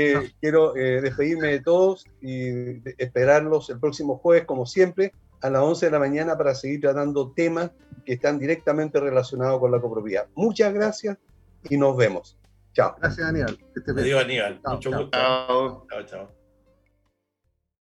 quiero 0.41 0.73
despedirme 0.73 1.49
de 1.49 1.59
todos 1.59 2.05
y 2.21 2.81
esperarlos 2.97 3.69
el 3.69 3.79
próximo 3.79 4.17
jueves, 4.17 4.45
como 4.45 4.65
siempre, 4.65 5.13
a 5.41 5.49
las 5.51 5.61
11 5.61 5.85
de 5.85 5.91
la 5.91 5.99
mañana 5.99 6.37
para 6.37 6.55
seguir 6.55 6.81
tratando 6.81 7.31
temas 7.35 7.69
que 8.03 8.13
están 8.13 8.39
directamente 8.39 8.99
relacionados 8.99 9.59
con 9.59 9.71
la 9.71 9.79
copropiedad. 9.79 10.27
Muchas 10.35 10.73
gracias 10.73 11.17
y 11.69 11.77
nos 11.77 11.95
vemos. 11.95 12.37
Chao. 12.75 12.95
Gracias, 12.99 13.27
Aníbal. 13.27 13.57
Adiós, 13.97 14.23
Aníbal. 14.23 14.59
Mucho 14.65 14.91
gusto. 14.91 15.09
chao. 15.11 15.87
chao. 16.05 16.44